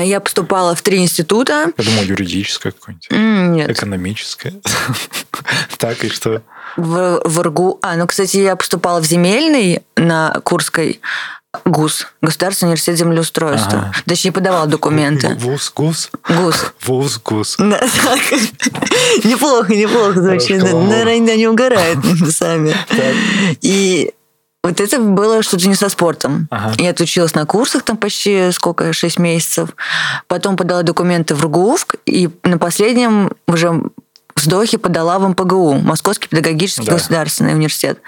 Я 0.02 0.20
поступала 0.20 0.76
в 0.76 0.82
три 0.82 1.00
института. 1.00 1.74
Я 1.78 1.84
думал, 1.84 2.04
юридическое 2.04 2.72
какое-нибудь. 2.72 3.10
Нет. 3.12 3.70
Экономическое. 3.70 4.54
Так, 5.78 6.04
и 6.04 6.10
что? 6.10 6.42
В, 6.76 7.22
в 7.24 7.42
РГУ. 7.42 7.80
А, 7.82 7.96
ну, 7.96 8.06
кстати, 8.06 8.38
я 8.38 8.56
поступала 8.58 9.02
в 9.02 9.06
земельный 9.06 9.82
на 9.96 10.42
Курской. 10.44 11.00
ГУС, 11.66 12.08
Государственный 12.22 12.70
университет 12.70 12.98
землеустройства. 12.98 13.80
Ага. 13.80 13.94
Точнее, 14.06 14.32
подавала 14.32 14.68
документы. 14.68 15.36
ВУЗ, 15.40 15.72
ГУС? 15.76 16.12
ГУС. 16.28 16.74
ВУЗ, 16.86 17.22
ГУС. 17.26 17.58
Неплохо, 19.24 19.74
неплохо 19.74 20.22
звучит. 20.22 20.62
Наверное, 20.62 21.36
не 21.36 21.48
угорает 21.48 21.98
сами. 22.30 22.76
И 23.62 24.14
вот 24.64 24.80
это 24.80 25.00
было 25.00 25.42
что-то 25.42 25.68
не 25.68 25.76
со 25.76 25.90
спортом. 25.90 26.48
Ага. 26.52 26.76
Я 26.78 26.92
отучилась 26.92 27.34
на 27.34 27.46
курсах 27.46 27.82
там 27.84 27.98
почти 27.98 28.52
сколько, 28.52 28.94
6 28.94 29.18
месяцев. 29.18 29.70
Потом 30.28 30.56
подала 30.56 30.84
документы 30.84 31.34
в 31.34 31.44
РГУФК, 31.44 31.96
и 32.06 32.30
на 32.44 32.58
последнем 32.58 33.32
уже 33.48 33.82
вздохе 34.40 34.78
подала 34.78 35.20
в 35.20 35.28
МПГУ, 35.28 35.76
Московский 35.76 36.28
педагогический 36.28 36.86
да. 36.86 36.94
государственный 36.94 37.54
университет. 37.54 38.00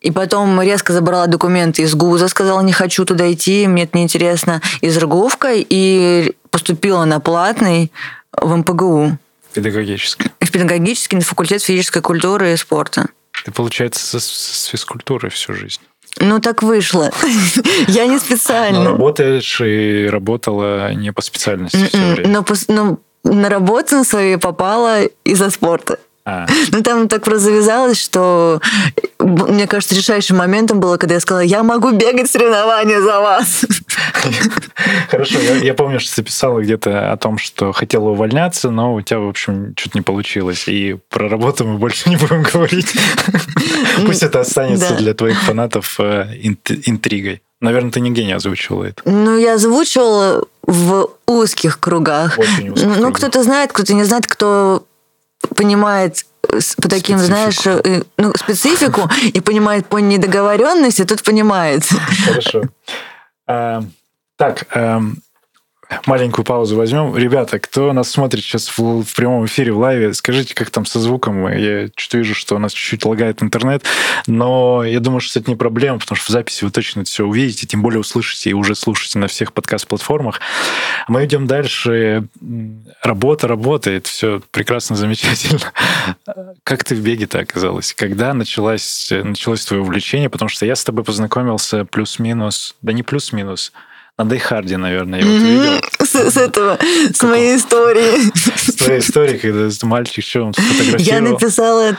И 0.00 0.10
потом 0.10 0.60
резко 0.60 0.92
забрала 0.92 1.26
документы 1.26 1.82
из 1.82 1.94
ГУЗа, 1.94 2.28
сказала, 2.28 2.60
не 2.60 2.72
хочу 2.72 3.04
туда 3.04 3.32
идти, 3.32 3.66
мне 3.66 3.84
это 3.84 3.96
неинтересно, 3.96 4.60
из 4.80 4.96
РГУФКа, 4.98 5.52
и 5.54 6.32
поступила 6.50 7.04
на 7.04 7.20
платный 7.20 7.92
в 8.32 8.56
МПГУ. 8.56 9.18
Педагогический. 9.52 10.30
В 10.40 10.50
педагогический 10.50 11.16
на 11.16 11.22
факультет 11.22 11.62
физической 11.62 12.02
культуры 12.02 12.52
и 12.52 12.56
спорта. 12.56 13.06
Ты, 13.44 13.52
получается, 13.52 14.20
с, 14.20 14.24
с 14.24 14.64
физкультурой 14.66 15.30
всю 15.30 15.54
жизнь. 15.54 15.80
Ну, 16.18 16.40
так 16.40 16.62
вышло. 16.62 17.10
Я 17.88 18.06
не 18.06 18.18
специально. 18.18 18.84
Но 18.84 18.90
работаешь 18.92 19.60
и 19.60 20.08
работала 20.10 20.92
не 20.94 21.12
по 21.12 21.20
специальности 21.20 21.76
все 21.88 21.96
м-м, 21.98 22.14
время. 22.14 22.28
Но, 22.28 22.44
но 22.68 22.98
на 23.26 23.48
работу 23.48 24.04
свою 24.04 24.38
попала 24.38 25.04
из-за 25.24 25.50
спорта. 25.50 25.98
А. 26.26 26.46
Ну, 26.72 26.82
там 26.82 27.08
так 27.08 27.24
завязалось, 27.26 28.02
что, 28.02 28.60
мне 29.20 29.66
кажется, 29.66 29.94
решающим 29.94 30.36
моментом 30.36 30.80
было, 30.80 30.96
когда 30.96 31.14
я 31.14 31.20
сказала, 31.20 31.42
я 31.42 31.62
могу 31.62 31.92
бегать 31.92 32.28
соревнования 32.28 33.00
за 33.00 33.20
вас. 33.20 33.64
Хорошо, 35.08 35.38
я, 35.38 35.56
я 35.56 35.74
помню, 35.74 36.00
что 36.00 36.16
ты 36.16 36.22
писала 36.24 36.60
где-то 36.60 37.12
о 37.12 37.16
том, 37.16 37.38
что 37.38 37.72
хотела 37.72 38.10
увольняться, 38.10 38.70
но 38.70 38.94
у 38.94 39.00
тебя, 39.00 39.20
в 39.20 39.28
общем, 39.28 39.74
что-то 39.76 39.98
не 39.98 40.02
получилось. 40.02 40.64
И 40.66 40.98
про 41.08 41.28
работу 41.28 41.64
мы 41.64 41.78
больше 41.78 42.10
не 42.10 42.16
будем 42.16 42.42
говорить. 42.42 42.92
Пусть 44.06 44.24
это 44.24 44.40
останется 44.40 44.94
для 44.94 45.14
твоих 45.14 45.40
фанатов 45.42 45.96
э, 46.00 46.26
интригой. 46.42 47.42
Наверное, 47.60 47.90
ты 47.90 48.00
нигде 48.00 48.24
не 48.24 48.32
озвучивала 48.32 48.84
это. 48.84 49.02
Ну, 49.04 49.38
я 49.38 49.54
озвучивала 49.54 50.44
в 50.62 51.08
узких 51.26 51.80
кругах. 51.80 52.38
Очень 52.38 52.70
узких 52.70 52.96
ну, 52.98 53.12
кто-то 53.12 53.42
знает, 53.42 53.72
кто-то 53.72 53.94
не 53.94 54.04
знает, 54.04 54.26
кто 54.26 54.84
понимает 55.54 56.24
по 56.42 56.88
таким, 56.88 57.18
специфику. 57.18 57.24
знаешь, 57.26 57.66
э, 57.66 58.02
ну, 58.18 58.32
специфику 58.36 59.10
и 59.22 59.40
понимает 59.40 59.86
по 59.86 59.98
недоговоренности, 59.98 61.04
тот 61.04 61.22
понимает. 61.22 61.82
Хорошо. 62.24 62.62
А, 63.46 63.82
так, 64.36 64.66
эм, 64.74 65.22
маленькую 66.06 66.44
паузу 66.44 66.76
возьмем. 66.76 67.16
Ребята, 67.16 67.58
кто 67.58 67.92
нас 67.92 68.10
смотрит 68.10 68.42
сейчас 68.42 68.76
в, 68.76 69.02
в 69.02 69.14
прямом 69.14 69.46
эфире, 69.46 69.72
в 69.72 69.78
лайве, 69.78 70.12
скажите, 70.14 70.54
как 70.54 70.70
там 70.70 70.84
со 70.84 71.00
звуком? 71.00 71.48
Я 71.48 71.88
что 71.96 72.18
вижу, 72.18 72.34
что 72.34 72.56
у 72.56 72.58
нас 72.58 72.72
чуть-чуть 72.72 73.04
лагает 73.04 73.42
интернет, 73.42 73.84
но 74.26 74.84
я 74.84 75.00
думаю, 75.00 75.20
что 75.20 75.38
это 75.38 75.50
не 75.50 75.56
проблема, 75.56 75.98
потому 75.98 76.16
что 76.16 76.26
в 76.26 76.32
записи 76.32 76.64
вы 76.64 76.70
точно 76.70 77.00
это 77.00 77.10
все 77.10 77.24
увидите, 77.24 77.66
тем 77.66 77.82
более 77.82 78.00
услышите 78.00 78.50
и 78.50 78.52
уже 78.52 78.74
слушаете 78.74 79.18
на 79.18 79.28
всех 79.28 79.52
подкаст-платформах. 79.52 80.40
Мы 81.08 81.24
идем 81.24 81.46
дальше. 81.46 82.28
Работа 83.02 83.48
работает, 83.48 84.06
все 84.06 84.40
прекрасно, 84.50 84.96
замечательно. 84.96 85.60
Как 86.64 86.84
ты 86.84 86.94
в 86.94 87.00
беге-то 87.00 87.40
оказалась? 87.40 87.94
Когда 87.94 88.34
началось, 88.34 89.10
началось 89.10 89.64
твое 89.64 89.82
увлечение? 89.82 90.30
Потому 90.30 90.48
что 90.48 90.66
я 90.66 90.74
с 90.74 90.84
тобой 90.84 91.04
познакомился 91.04 91.84
плюс-минус, 91.84 92.76
да 92.82 92.92
не 92.92 93.02
плюс-минус, 93.02 93.72
на 94.18 94.24
Дейхарде, 94.24 94.78
наверное, 94.78 95.20
я 95.20 95.26
вот 95.26 95.42
видел. 95.42 95.80
С, 96.02 96.30
с 96.30 96.36
этого, 96.38 96.78
с 97.12 97.22
моей 97.22 97.56
истории. 97.56 98.32
С 98.56 98.74
твоей 98.74 99.00
истории, 99.00 99.36
когда 99.36 99.68
мальчик 99.82 100.24
что 100.24 100.44
он 100.44 100.52
фотографировал. 100.54 101.04
Я 101.04 101.20
написала, 101.20 101.96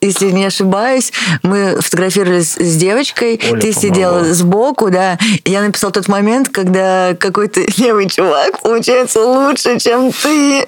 если 0.00 0.30
не 0.30 0.46
ошибаюсь, 0.46 1.12
мы 1.42 1.78
фотографировались 1.80 2.54
с 2.54 2.76
девочкой, 2.76 3.38
Оля 3.50 3.60
ты 3.60 3.72
сидела 3.72 4.32
сбоку, 4.32 4.90
да, 4.90 5.18
и 5.44 5.50
я 5.50 5.62
написала 5.62 5.92
тот 5.92 6.08
момент, 6.08 6.48
когда 6.48 7.14
какой-то 7.18 7.60
левый 7.76 8.08
чувак 8.08 8.62
получается 8.62 9.22
лучше, 9.22 9.78
чем 9.78 10.12
ты. 10.12 10.66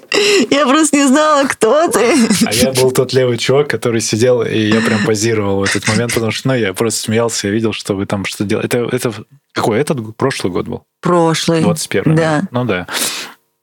Я 0.50 0.66
просто 0.66 0.96
не 0.96 1.06
знала, 1.06 1.46
кто 1.48 1.88
ты. 1.88 2.14
А 2.44 2.52
я 2.52 2.72
был 2.72 2.90
тот 2.90 3.14
левый 3.14 3.38
чувак, 3.38 3.68
который 3.68 4.02
сидел, 4.02 4.42
и 4.42 4.58
я 4.58 4.82
прям 4.82 5.06
позировал 5.06 5.60
в 5.60 5.62
этот 5.64 5.88
момент, 5.88 6.12
потому 6.12 6.32
что, 6.32 6.48
ну, 6.48 6.54
я 6.54 6.74
просто 6.74 7.00
смеялся, 7.00 7.46
я 7.46 7.52
видел, 7.54 7.72
что 7.72 7.94
вы 7.94 8.04
там 8.04 8.26
что 8.26 8.44
делали. 8.44 8.66
Это, 8.66 8.88
это 8.92 9.14
какой? 9.52 9.78
Этот 9.78 10.16
прошлый 10.16 10.52
год 10.52 10.66
был? 10.66 10.81
Прошлый. 11.00 11.62
21 11.62 12.14
Да. 12.14 12.42
Ну 12.50 12.64
да. 12.64 12.86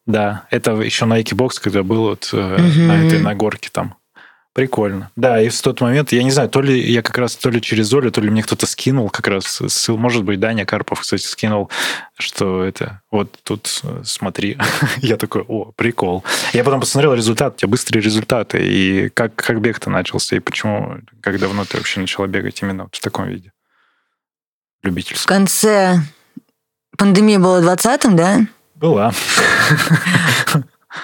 Да, 0.06 0.48
это 0.50 0.72
еще 0.72 1.06
на 1.06 1.22
Xbox, 1.22 1.62
когда 1.62 1.84
был 1.84 2.04
вот 2.04 2.30
угу. 2.34 2.42
на 2.42 3.06
этой 3.06 3.20
на 3.20 3.36
горке 3.36 3.70
там. 3.72 3.96
Прикольно. 4.54 5.12
Да, 5.16 5.40
и 5.40 5.48
в 5.48 5.62
тот 5.62 5.80
момент, 5.80 6.12
я 6.12 6.24
не 6.24 6.32
знаю, 6.32 6.50
то 6.50 6.62
ли 6.62 6.78
я 6.92 7.04
как 7.04 7.18
раз 7.20 7.36
то 7.36 7.50
ли 7.52 7.62
через 7.62 7.94
Олю, 7.94 8.12
то 8.12 8.20
ли 8.20 8.32
мне 8.32 8.42
кто-то 8.42 8.66
скинул 8.66 9.10
как 9.10 9.28
раз 9.28 9.46
ссыл, 9.46 9.96
может 9.96 10.24
быть, 10.24 10.40
Даня 10.40 10.66
Карпов, 10.66 11.02
кстати, 11.02 11.22
скинул, 11.22 11.70
что 12.18 12.64
это, 12.64 13.02
вот 13.12 13.40
тут 13.44 13.82
э, 13.84 14.02
смотри. 14.04 14.58
я 14.98 15.18
такой, 15.18 15.46
о, 15.48 15.72
прикол. 15.76 16.26
Я 16.52 16.64
потом 16.64 16.80
посмотрел 16.80 17.14
результат, 17.14 17.54
у 17.54 17.58
тебя 17.58 17.70
быстрые 17.70 18.02
результаты, 18.02 18.58
и 18.62 19.10
как, 19.10 19.36
как 19.36 19.62
бег-то 19.62 19.92
начался, 19.92 20.36
и 20.36 20.40
почему, 20.40 20.98
как 21.22 21.40
давно 21.40 21.64
ты 21.64 21.78
вообще 21.78 22.00
начала 22.00 22.26
бегать 22.26 22.62
именно 22.64 22.88
в 22.92 23.00
таком 23.00 23.28
виде? 23.28 23.54
любительском? 24.84 25.24
В 25.24 25.26
конце 25.26 26.02
пандемии 27.00 27.38
было 27.38 27.62
в 27.62 27.66
20-м, 27.66 28.16
да? 28.16 28.42
Была. 28.76 29.12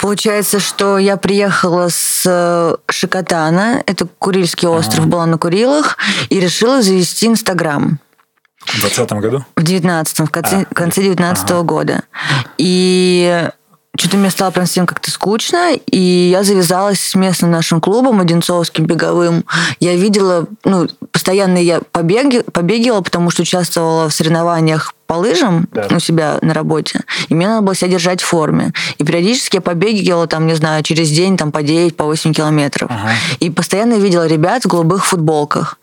Получается, 0.02 0.60
что 0.60 0.98
я 0.98 1.16
приехала 1.16 1.88
с 1.90 2.24
э, 2.25 2.75
Шикотана, 2.92 3.82
это 3.86 4.08
Курильский 4.20 4.68
остров, 4.68 5.02
ага. 5.02 5.08
была 5.08 5.25
на 5.25 5.38
Курилах, 5.38 5.98
и 6.30 6.40
решила 6.40 6.82
завести 6.82 7.28
Инстаграм. 7.28 8.00
В 8.66 8.80
20 8.80 9.12
году? 9.14 9.46
В 9.56 9.64
19 9.64 10.20
в 10.20 10.30
конце, 10.30 10.66
а, 10.70 10.74
конце 10.74 11.02
19 11.02 11.52
ага. 11.52 11.62
года. 11.62 12.04
И 12.58 13.50
что-то 13.98 14.18
мне 14.18 14.30
стало 14.30 14.52
прям 14.52 14.66
всем 14.66 14.86
как-то 14.86 15.12
скучно, 15.12 15.74
и 15.74 16.00
я 16.00 16.44
завязалась 16.44 17.00
с 17.00 17.16
местным 17.16 17.52
нашим 17.52 17.82
клубом, 17.82 18.20
Одинцовским 18.20 18.86
беговым. 18.86 19.46
Я 19.80 19.96
видела, 19.96 20.48
ну, 20.64 20.88
постоянно 21.12 21.58
я 21.58 21.82
побеги, 21.92 22.42
побегала, 22.42 23.02
потому 23.02 23.30
что 23.30 23.44
участвовала 23.44 24.10
в 24.10 24.14
соревнованиях 24.14 24.94
по 25.08 25.14
лыжам 25.14 25.68
да. 25.72 25.88
у 25.92 26.00
себя 26.00 26.40
на 26.42 26.54
работе, 26.54 27.02
и 27.30 27.36
мне 27.36 27.48
надо 27.48 27.62
было 27.62 27.75
себя 27.75 27.92
держать 27.92 28.22
в 28.22 28.25
форме. 28.25 28.74
И 28.98 29.04
периодически 29.04 29.58
я 29.58 29.62
побегала, 29.62 30.28
там, 30.28 30.48
не 30.48 30.56
знаю, 30.56 30.84
через 30.84 31.10
день 31.12 31.38
там 31.38 31.52
по 31.52 31.62
9, 31.62 31.96
по 31.96 32.06
8 32.06 32.34
километров. 32.34 32.90
Ага. 32.92 33.12
И 33.40 33.50
постоянно 33.50 33.96
видела 33.96 34.25
ребят 34.25 34.64
в 34.64 34.68
голубых 34.68 35.06
футболках. 35.06 35.78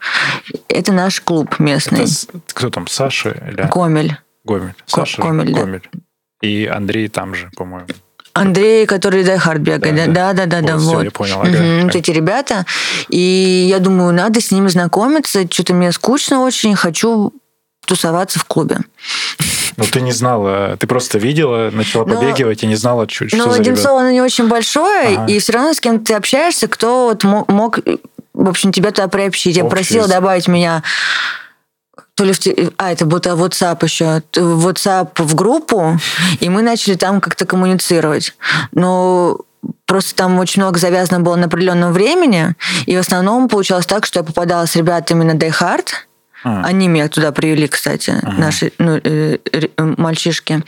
Это 0.69 0.92
наш 0.92 1.21
клуб 1.21 1.59
местный. 1.59 2.02
Это 2.02 2.54
кто 2.54 2.71
там, 2.71 2.88
Саша? 2.88 3.31
Или... 3.49 3.69
Комель. 3.71 4.19
Гомель. 4.45 4.75
Саша 4.87 5.23
Комель. 5.23 5.54
Да. 5.54 5.81
И 6.42 6.66
Андрей 6.66 7.08
там 7.08 7.34
же, 7.34 7.50
по-моему. 7.56 7.87
Андрей, 8.34 8.87
который 8.87 9.22
Die 9.22 9.38
Hard 9.38 9.58
бегает. 9.58 10.12
Да, 10.12 10.32
да, 10.32 10.46
да, 10.46 10.61
да. 10.61 10.76
Вот, 10.76 10.94
вот. 10.94 11.04
я 11.04 11.11
понял. 11.11 11.40
Ага. 11.40 11.50
Угу, 11.50 11.84
вот 11.84 11.94
эти 11.94 12.11
ребята. 12.11 12.66
И 13.08 13.66
я 13.68 13.78
думаю, 13.78 14.12
надо 14.14 14.40
с 14.40 14.50
ними 14.50 14.68
знакомиться. 14.68 15.46
Что-то 15.50 15.75
мне 15.75 15.92
скучно 15.92 16.42
очень, 16.42 16.75
хочу 16.75 17.32
тусоваться 17.87 18.38
в 18.38 18.44
клубе. 18.44 18.78
Ну, 19.76 19.84
ты 19.84 20.00
не 20.00 20.12
знала, 20.12 20.76
ты 20.78 20.87
просто 20.87 21.18
видела, 21.18 21.70
начала 21.72 22.04
но, 22.04 22.20
побегивать 22.20 22.62
и 22.62 22.66
не 22.66 22.76
знала, 22.76 23.08
что, 23.08 23.28
что 23.28 23.37
но 23.38 23.52
Одинцово, 23.52 24.00
оно 24.00 24.11
не 24.11 24.20
очень 24.20 24.46
большое, 24.46 25.16
ага. 25.16 25.32
и 25.32 25.38
все 25.38 25.52
равно 25.52 25.72
с 25.72 25.80
кем 25.80 26.04
ты 26.04 26.14
общаешься, 26.14 26.68
кто 26.68 27.06
вот 27.06 27.25
мог, 27.25 27.78
в 28.34 28.49
общем, 28.49 28.70
тебя 28.70 28.90
туда 28.90 29.08
приобщить. 29.08 29.56
Я 29.56 29.64
Общий. 29.64 29.75
просила 29.75 30.08
добавить 30.08 30.46
меня 30.46 30.82
то 32.14 32.25
ли 32.25 32.33
в... 32.33 32.38
А, 32.76 32.92
это 32.92 33.07
был 33.07 33.19
WhatsApp 33.19 33.83
еще. 33.85 34.23
WhatsApp 34.33 35.11
в 35.16 35.35
группу, 35.35 35.99
и 36.40 36.49
мы 36.49 36.62
начали 36.62 36.95
там 36.95 37.21
как-то 37.21 37.47
коммуницировать. 37.47 38.35
Но 38.73 39.38
просто 39.87 40.14
там 40.14 40.38
очень 40.38 40.62
много 40.62 40.78
завязано 40.78 41.21
было 41.21 41.37
на 41.37 41.47
определенном 41.47 41.92
времени, 41.92 42.54
и 42.87 42.97
в 42.97 43.00
основном 43.00 43.49
получалось 43.49 43.87
так, 43.87 44.07
что 44.07 44.21
я 44.21 44.25
попадала 44.25 44.66
с 44.66 44.76
ребятами 44.76 45.25
на 45.25 45.33
Die 45.33 45.52
Hard, 45.52 45.88
а. 46.45 46.62
Они 46.64 46.88
меня 46.88 47.09
туда 47.09 47.33
привели, 47.33 47.69
кстати, 47.69 48.11
ага. 48.23 48.33
наши 48.33 48.73
ну, 48.78 49.00
э, 49.02 49.38
э, 49.52 49.69
мальчишки. 49.76 50.62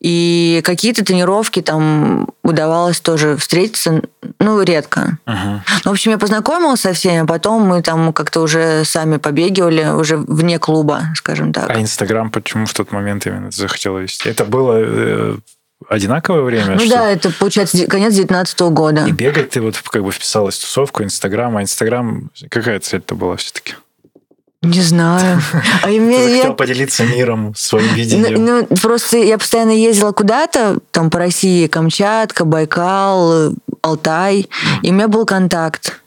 И 0.00 0.60
какие-то 0.64 1.04
тренировки 1.04 1.60
там 1.60 2.28
удавалось 2.44 3.00
тоже 3.00 3.36
встретиться, 3.36 4.02
ну, 4.38 4.62
редко. 4.62 5.18
Uh-huh. 5.26 5.60
Ну, 5.84 5.90
в 5.90 5.92
общем, 5.92 6.12
я 6.12 6.18
познакомилась 6.18 6.80
со 6.80 6.92
всеми, 6.92 7.18
а 7.18 7.26
потом 7.26 7.62
мы 7.62 7.82
там 7.82 8.12
как-то 8.12 8.40
уже 8.40 8.84
сами 8.84 9.16
побегивали, 9.16 9.88
уже 9.88 10.16
вне 10.16 10.60
клуба, 10.60 11.02
скажем 11.16 11.52
так. 11.52 11.68
А 11.70 11.80
Инстаграм 11.80 12.30
почему 12.30 12.66
в 12.66 12.74
тот 12.74 12.92
момент 12.92 13.26
именно 13.26 13.50
захотела 13.50 13.98
вести? 13.98 14.28
Это 14.28 14.44
было 14.44 14.74
э, 14.78 15.36
одинаковое 15.88 16.42
время? 16.42 16.74
Ну 16.74 16.80
что? 16.80 16.90
да, 16.90 17.10
это, 17.10 17.32
получается, 17.32 17.86
конец 17.86 18.14
19 18.14 18.60
года. 18.60 19.04
И 19.06 19.12
бегать 19.12 19.50
ты 19.50 19.60
вот 19.60 19.76
как 19.78 20.04
бы 20.04 20.12
вписалась 20.12 20.58
в 20.58 20.60
тусовку 20.60 21.02
Инстаграм, 21.02 21.56
а 21.56 21.62
Инстаграм, 21.62 22.30
какая 22.50 22.78
цель-то 22.78 23.16
была 23.16 23.34
все-таки? 23.34 23.74
Не 24.62 24.82
знаю. 24.82 25.40
А 25.82 25.90
я, 25.90 26.00
Ты 26.00 26.30
я, 26.30 26.36
хотел 26.36 26.54
поделиться 26.54 27.04
миром, 27.04 27.54
своим 27.54 27.94
видением. 27.94 28.44
Ну, 28.44 28.66
ну, 28.68 28.76
просто 28.76 29.18
я 29.18 29.38
постоянно 29.38 29.70
ездила 29.70 30.12
куда-то, 30.12 30.78
там 30.90 31.10
по 31.10 31.18
России, 31.18 31.68
Камчатка, 31.68 32.44
Байкал, 32.44 33.54
Алтай, 33.82 34.48
и 34.82 34.90
у 34.90 34.94
меня 34.94 35.08
был 35.08 35.24
контакт. 35.24 36.00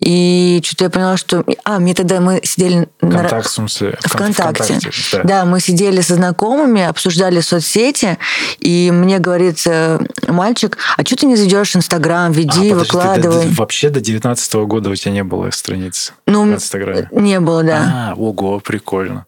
И 0.00 0.60
что-то 0.64 0.84
я 0.84 0.90
поняла, 0.90 1.16
что... 1.16 1.44
А, 1.64 1.78
мне 1.78 1.94
тогда 1.94 2.20
мы 2.20 2.40
сидели... 2.44 2.88
Контакт, 3.00 3.32
на... 3.32 3.42
в 3.42 3.48
смысле? 3.48 3.98
Вконтакте. 4.00 4.74
ВКонтакте 4.74 4.90
да. 5.12 5.22
да, 5.24 5.44
мы 5.44 5.60
сидели 5.60 6.00
со 6.00 6.14
знакомыми, 6.14 6.82
обсуждали 6.82 7.40
соцсети, 7.40 8.18
и 8.60 8.90
мне 8.92 9.18
говорит 9.18 9.60
э, 9.66 9.98
мальчик, 10.28 10.78
а 10.96 11.04
что 11.04 11.16
ты 11.16 11.26
не 11.26 11.36
зайдешь 11.36 11.72
в 11.72 11.76
Инстаграм, 11.76 12.30
веди, 12.30 12.70
а, 12.70 12.74
выкладывай. 12.76 13.44
До, 13.44 13.48
до, 13.48 13.54
вообще 13.54 13.90
до 13.90 14.00
19 14.00 14.54
-го 14.54 14.66
года 14.66 14.90
у 14.90 14.94
тебя 14.94 15.12
не 15.12 15.24
было 15.24 15.50
страницы 15.50 16.12
ну, 16.26 16.44
в 16.44 16.54
Инстаграме? 16.54 17.08
Не 17.10 17.40
было, 17.40 17.62
да. 17.62 18.10
А, 18.10 18.14
ого, 18.14 18.60
прикольно. 18.60 19.26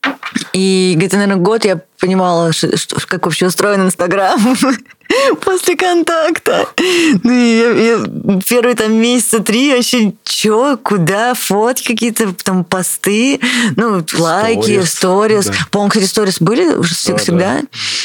И 0.52 0.94
где-то, 0.96 1.16
наверное, 1.16 1.42
год 1.42 1.64
я 1.64 1.80
понимала, 1.98 2.52
что, 2.52 2.68
как 3.06 3.26
вообще 3.26 3.46
устроен 3.46 3.82
Инстаграм 3.82 4.40
после 5.40 5.76
контакта. 5.76 6.68
Ну, 7.22 7.32
я, 7.32 7.70
я 7.70 8.40
первые 8.46 8.74
там 8.74 8.94
месяца 8.94 9.40
три 9.40 9.74
вообще 9.74 10.12
чё, 10.24 10.59
куда, 10.82 11.34
фотки 11.34 11.88
какие-то, 11.88 12.32
там 12.34 12.64
посты, 12.64 13.40
ну, 13.76 14.04
лайки, 14.18 14.82
сторис. 14.82 15.46
Да. 15.46 15.54
По-моему, 15.70 15.90
кстати, 15.90 16.06
сторис 16.06 16.40
были 16.40 16.74
да, 16.74 16.82
всегда? 16.82 17.60
Да. 17.60 17.62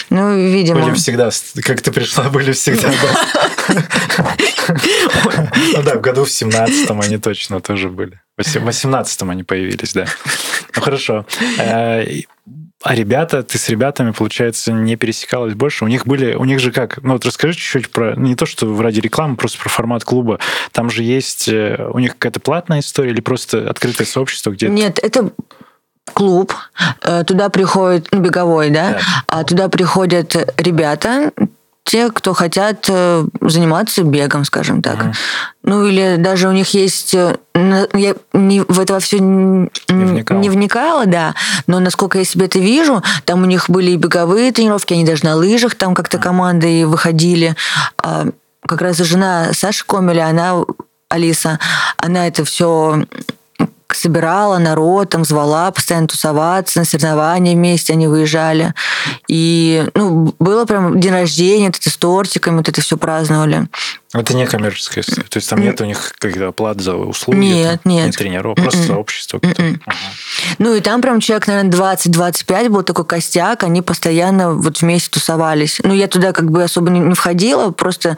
Ну, 0.10 0.36
видимо. 0.36 0.82
Были 0.82 0.94
всегда. 0.96 1.30
Как 1.64 1.82
ты 1.82 1.92
пришла, 1.92 2.30
были 2.30 2.52
всегда, 2.52 2.90
да. 2.90 4.36
Ну 5.74 5.84
да, 5.84 5.96
в 5.96 6.02
году 6.02 6.26
в 6.26 6.30
17-м 6.30 7.02
они 7.02 7.18
точно 7.18 7.60
тоже 7.62 7.90
были. 7.90 8.20
В 8.38 8.42
18-м 8.42 9.30
они 9.30 9.44
появились, 9.44 9.94
да. 9.94 10.06
Ну 10.76 10.82
хорошо. 10.82 11.26
А 12.86 12.94
ребята, 12.94 13.42
ты 13.42 13.58
с 13.58 13.68
ребятами, 13.68 14.12
получается, 14.12 14.72
не 14.72 14.96
пересекалась 14.96 15.56
больше? 15.56 15.86
У 15.86 15.88
них 15.88 16.06
были, 16.06 16.36
у 16.36 16.46
них 16.46 16.60
же 16.60 16.72
как? 16.72 17.02
Ну 17.02 17.14
вот 17.14 17.26
расскажи 17.26 17.56
чуть-чуть 17.56 17.90
про, 17.90 18.16
не 18.16 18.36
то, 18.36 18.46
что 18.46 18.80
ради 18.80 19.00
рекламы, 19.00 19.38
просто 19.38 19.58
про 19.58 19.70
формат 19.70 20.04
клуба. 20.04 20.38
Там 20.72 20.92
же 20.92 21.02
есть, 21.02 21.48
э, 21.48 21.90
у 21.92 21.98
них 21.98 22.12
какая-то 22.12 22.40
платная 22.40 22.82
история 22.82 23.10
или 23.10 23.22
просто 23.22 23.68
открытое 23.68 24.06
сообщество, 24.06 24.52
где... 24.52 24.70
Нет, 24.70 25.00
это 25.02 25.32
клуб, 26.14 26.54
э, 27.02 27.24
туда 27.24 27.50
приходят, 27.50 28.08
ну, 28.12 28.20
беговой, 28.20 28.70
да, 28.70 28.92
да. 28.92 29.00
а 29.30 29.44
туда 29.44 29.68
приходят 29.68 30.36
ребята, 30.60 31.32
те, 31.86 32.10
кто 32.10 32.34
хотят 32.34 32.88
э, 32.90 33.26
заниматься 33.42 34.04
бегом, 34.04 34.44
скажем 34.44 34.82
так. 34.82 34.96
Ага. 34.96 35.14
Ну 35.64 35.86
или 35.86 36.16
даже 36.18 36.50
у 36.50 36.52
них 36.52 36.74
есть... 36.74 37.14
Э, 37.14 37.38
я 37.54 38.16
не, 38.34 38.62
в 38.62 38.80
это 38.80 39.00
все 39.00 39.20
не, 39.20 39.70
вникала. 39.88 40.40
не 40.40 40.50
вникала, 40.50 41.06
да, 41.06 41.36
но 41.68 41.80
насколько 41.80 42.18
я 42.18 42.26
себе 42.26 42.48
это 42.48 42.58
вижу, 42.58 43.04
там 43.24 43.44
у 43.44 43.46
них 43.46 43.70
были 43.70 43.92
и 43.92 43.98
беговые 43.98 44.52
тренировки, 44.52 44.94
они 44.94 45.06
даже 45.06 45.26
на 45.26 45.36
лыжах 45.36 45.76
там 45.76 45.94
как-то 45.94 46.18
командой 46.18 46.86
выходили. 46.86 47.56
А 48.02 48.26
как 48.68 48.82
раз 48.82 48.98
жена 48.98 49.54
Саши 49.54 49.86
Комеля, 49.86 50.26
она 50.26 50.64
Алиса, 51.08 51.60
она 51.98 52.28
это 52.28 52.44
все 52.46 53.06
собирала 53.96 54.58
народ, 54.58 55.10
там 55.10 55.26
звала 55.26 55.72
постоянно 55.72 56.08
тусоваться, 56.08 56.80
на 56.80 56.86
соревнования 56.86 57.56
вместе 57.56 57.94
они 57.94 58.08
выезжали. 58.08 58.74
И 59.28 59.88
ну, 59.94 60.36
было 60.40 60.66
прям 60.66 61.00
день 61.00 61.12
рождения, 61.12 61.68
вот 61.68 61.78
это 61.78 61.90
с 61.90 61.98
тортиками, 61.98 62.58
вот 62.58 62.70
это 62.70 62.82
все 62.82 62.98
праздновали. 62.98 63.68
Это 64.14 64.36
не 64.36 64.46
коммерческая 64.46 65.04
история. 65.04 65.28
То 65.28 65.38
есть 65.38 65.50
там 65.50 65.60
нет 65.60 65.82
у 65.82 65.86
них 65.86 66.14
каких-то 66.18 66.48
оплат 66.48 66.80
за 66.80 66.96
услуги? 66.96 67.38
Нет, 67.38 67.82
там, 67.84 67.94
нет. 67.94 68.06
Не 68.06 68.12
тренеров, 68.12 68.56
просто 68.56 68.80
mm 68.80 68.88
сообщество. 68.88 69.40
Ага. 69.44 69.98
Ну 70.60 70.74
и 70.74 70.80
там 70.80 71.02
прям 71.02 71.20
человек, 71.20 71.48
наверное, 71.48 71.72
20-25 71.72 72.70
был 72.70 72.84
такой 72.84 73.06
костяк, 73.06 73.64
они 73.64 73.82
постоянно 73.82 74.54
вот 74.54 74.82
вместе 74.82 75.10
тусовались. 75.10 75.82
Ну 75.84 75.94
я 75.94 76.08
туда 76.08 76.32
как 76.32 76.50
бы 76.50 76.64
особо 76.64 76.90
не 76.90 77.14
входила, 77.14 77.72
просто 77.72 78.18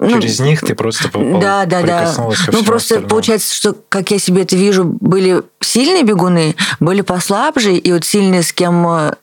ну, 0.00 0.20
Через 0.20 0.40
них 0.40 0.60
ты 0.60 0.74
просто 0.74 1.10
попал, 1.10 1.40
да, 1.40 1.66
да, 1.66 1.82
да. 1.82 2.14
Ну, 2.18 2.64
просто 2.64 2.94
остальному. 2.94 3.08
получается, 3.08 3.54
что, 3.54 3.76
как 3.88 4.10
я 4.10 4.18
себе 4.18 4.42
это 4.42 4.56
вижу, 4.56 4.84
были 4.84 5.42
сильные 5.60 6.02
бегуны, 6.04 6.56
были 6.80 7.02
послабже, 7.02 7.74
и 7.74 7.92
вот 7.92 8.04
сильные, 8.04 8.42
с 8.42 8.52
кем 8.52 8.86
э, 8.88 9.14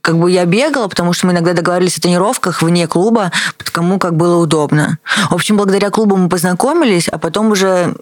как 0.00 0.18
бы 0.18 0.30
я 0.30 0.46
бегала, 0.46 0.88
потому 0.88 1.12
что 1.12 1.26
мы 1.26 1.32
иногда 1.32 1.52
договаривались 1.52 1.98
о 1.98 2.00
тренировках 2.00 2.62
вне 2.62 2.86
клуба, 2.86 3.32
кому 3.70 3.98
как 3.98 4.16
было 4.16 4.42
удобно. 4.42 4.98
В 5.30 5.34
общем, 5.34 5.56
благодаря 5.56 5.90
клубу 5.90 6.16
мы 6.16 6.28
познакомились, 6.28 7.08
а 7.08 7.18
потом 7.18 7.52
уже 7.52 7.94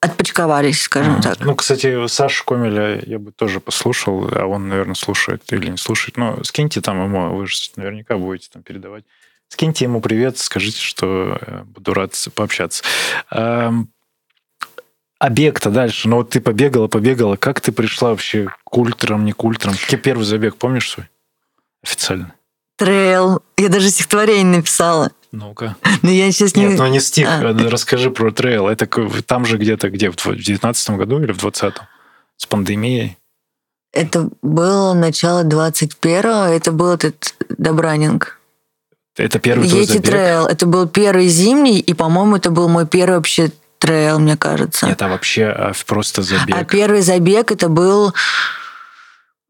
отпочковались, 0.00 0.82
скажем 0.82 1.16
mm. 1.16 1.22
так. 1.22 1.40
Ну, 1.40 1.54
кстати, 1.56 2.06
Сашу 2.08 2.44
Комеля 2.44 3.02
я 3.06 3.18
бы 3.18 3.32
тоже 3.32 3.60
послушал, 3.60 4.28
а 4.32 4.44
он, 4.46 4.68
наверное, 4.68 4.94
слушает 4.94 5.42
или 5.50 5.70
не 5.70 5.78
слушает. 5.78 6.16
Но 6.16 6.38
скиньте 6.44 6.80
там 6.80 7.02
ему, 7.02 7.34
вы 7.34 7.46
же 7.46 7.56
наверняка 7.76 8.18
будете 8.18 8.48
там 8.52 8.62
передавать. 8.62 9.04
Скиньте 9.54 9.84
ему 9.84 10.00
привет, 10.00 10.36
скажите, 10.36 10.80
что 10.80 11.38
э, 11.40 11.62
буду 11.62 11.94
рад 11.94 12.12
пообщаться. 12.34 12.82
А 13.30 13.70
бег-то 15.30 15.70
дальше. 15.70 16.08
Ну 16.08 16.16
вот 16.16 16.30
ты 16.30 16.40
побегала, 16.40 16.88
побегала. 16.88 17.36
Как 17.36 17.60
ты 17.60 17.70
пришла 17.70 18.10
вообще 18.10 18.48
к 18.64 18.76
ультрам, 18.76 19.24
не 19.24 19.30
к 19.30 19.44
ультрам? 19.44 19.76
Какой 19.80 20.00
первый 20.00 20.24
забег, 20.24 20.56
помнишь 20.56 20.90
свой? 20.90 21.08
Официально. 21.84 22.34
Трейл. 22.76 23.42
Я 23.56 23.68
даже 23.68 23.90
стихотворение 23.90 24.56
написала. 24.56 25.12
Ну-ка. 25.30 25.76
Но 26.02 26.10
я 26.10 26.32
сейчас 26.32 26.56
не... 26.56 26.64
Нет, 26.66 26.76
ну 26.76 26.88
не 26.88 26.98
стих. 26.98 27.28
А. 27.28 27.40
Э, 27.40 27.68
расскажи 27.68 28.10
про 28.10 28.32
трейл. 28.32 28.66
Это 28.66 28.88
там 29.22 29.46
же 29.46 29.56
где-то, 29.56 29.88
где? 29.88 30.10
В 30.10 30.16
19 30.16 30.90
году 30.90 31.22
или 31.22 31.30
в 31.30 31.38
20-м? 31.38 31.86
С 32.38 32.46
пандемией? 32.46 33.18
Это 33.92 34.30
было 34.42 34.94
начало 34.94 35.44
21-го. 35.44 36.52
Это 36.52 36.72
был 36.72 36.94
этот 36.94 37.36
Добранинг. 37.56 38.40
Это 39.16 39.38
первый 39.38 39.68
твой 39.68 39.84
забег? 39.86 40.04
трейл. 40.04 40.46
Это 40.46 40.66
был 40.66 40.88
первый 40.88 41.28
зимний, 41.28 41.78
и, 41.78 41.94
по-моему, 41.94 42.36
это 42.36 42.50
был 42.50 42.68
мой 42.68 42.86
первый 42.86 43.16
вообще 43.16 43.50
трейл, 43.78 44.18
мне 44.18 44.36
кажется. 44.36 44.86
Это 44.86 45.08
вообще 45.08 45.44
а, 45.46 45.72
просто 45.86 46.22
забег. 46.22 46.56
А 46.56 46.64
первый 46.64 47.00
забег 47.02 47.52
это 47.52 47.68
был 47.68 48.12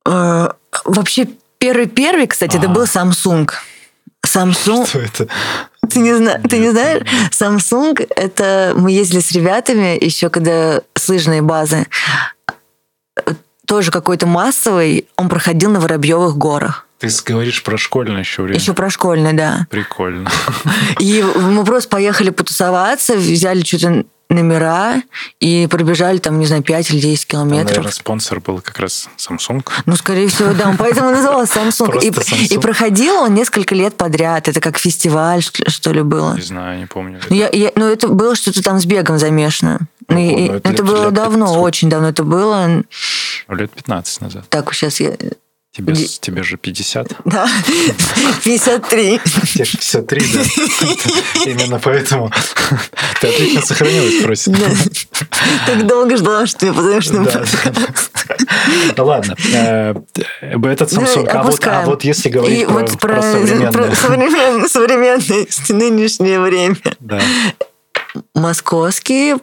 э, 0.06 0.48
вообще 0.84 1.28
первый 1.58 1.86
первый, 1.86 2.26
кстати, 2.26 2.56
это 2.56 2.66
А. 2.66 2.70
был 2.70 2.84
Samsung. 2.84 3.50
Samsung, 4.26 4.86
Что 4.86 4.98
это? 5.00 5.28
ты 5.88 5.98
не, 6.00 6.14
зна- 6.14 6.38
ты 6.48 6.58
не 6.58 6.70
знаешь, 6.70 7.02
Samsung 7.30 8.06
это 8.16 8.72
мы 8.76 8.90
ездили 8.90 9.20
с 9.20 9.30
ребятами 9.32 10.02
еще 10.02 10.28
когда 10.30 10.80
с 10.94 11.08
лыжной 11.08 11.40
базы, 11.40 11.86
Э, 13.16 13.32
тоже 13.66 13.90
какой-то 13.92 14.26
массовый, 14.26 15.06
он 15.16 15.28
проходил 15.28 15.70
на 15.70 15.78
Воробьевых 15.80 16.36
горах. 16.36 16.86
Ты 17.08 17.32
говоришь 17.32 17.62
про 17.62 17.76
школьное 17.76 18.20
еще 18.20 18.42
время. 18.42 18.58
Еще 18.58 18.72
про 18.74 18.90
школьный, 18.90 19.32
да. 19.32 19.66
Прикольно. 19.70 20.30
И 20.98 21.22
мы 21.22 21.64
просто 21.64 21.88
поехали 21.88 22.30
потусоваться, 22.30 23.16
взяли 23.16 23.62
что-то 23.64 24.04
номера 24.30 25.02
и 25.38 25.68
пробежали 25.70 26.16
там, 26.18 26.38
не 26.40 26.46
знаю, 26.46 26.62
5 26.62 26.90
или 26.90 27.00
10 27.00 27.28
Там, 27.28 27.42
километров. 27.42 27.68
наверное, 27.68 27.92
спонсор 27.92 28.40
был 28.40 28.60
как 28.60 28.78
раз 28.78 29.08
Samsung. 29.18 29.62
Ну, 29.86 29.96
скорее 29.96 30.28
всего, 30.28 30.54
да. 30.54 30.70
Он 30.70 30.76
поэтому 30.78 31.10
назывался 31.10 31.60
Samsung. 31.60 32.00
И, 32.02 32.10
Samsung. 32.10 32.54
и 32.54 32.58
проходил 32.58 33.14
он 33.16 33.34
несколько 33.34 33.74
лет 33.74 33.96
подряд. 33.96 34.48
Это 34.48 34.60
как 34.60 34.78
фестиваль, 34.78 35.42
что 35.42 35.92
ли, 35.92 36.02
было. 36.02 36.34
Не 36.34 36.40
знаю, 36.42 36.80
не 36.80 36.86
помню. 36.86 37.20
Ну, 37.28 37.36
я- 37.36 37.50
я- 37.52 37.72
ну, 37.76 37.86
это 37.86 38.08
было 38.08 38.34
что-то 38.34 38.62
там 38.62 38.80
с 38.80 38.86
бегом 38.86 39.18
замешано. 39.18 39.80
Ну, 40.08 40.18
и- 40.18 40.46
и 40.46 40.48
ну, 40.48 40.54
это 40.56 40.68
это 40.70 40.82
лет- 40.82 40.84
было 40.84 41.04
лет 41.04 41.14
давно, 41.14 41.46
500. 41.46 41.62
очень 41.62 41.90
давно 41.90 42.08
это 42.08 42.24
было. 42.24 42.82
Лет 43.48 43.70
15 43.72 44.20
назад. 44.22 44.44
Так, 44.48 44.72
сейчас 44.72 45.00
я... 45.00 45.12
Тебе, 45.76 45.94
с- 45.96 46.20
тебе 46.20 46.44
же 46.44 46.56
50. 46.56 47.12
Да, 47.24 47.48
53. 48.44 49.20
Тебе 49.54 49.64
же 49.64 49.72
53, 49.72 50.20
да? 50.32 50.40
Именно 51.50 51.80
поэтому 51.80 52.30
ты 53.20 53.26
отлично 53.26 53.62
сохранилась, 53.62 54.22
просит. 54.22 54.54
Так 55.66 55.86
долго 55.86 56.16
ждала, 56.16 56.46
что 56.46 56.66
меня 56.66 56.74
позовешь 56.74 57.10
на. 57.10 57.26
Ну 58.96 59.04
ладно, 59.04 59.34
э, 59.52 59.94
этот 60.40 60.92
Samsung. 60.92 61.26
А 61.28 61.42
вот, 61.42 61.66
а 61.66 61.82
вот 61.84 62.04
если 62.04 62.28
говорить 62.28 62.68
про, 63.00 63.20
современное, 63.20 63.72
про 63.72 63.84
современ- 63.86 64.68
современное 64.68 65.46
нынешнее 65.70 66.38
время. 66.40 66.76
да, 67.00 67.20
Московский 68.34 69.34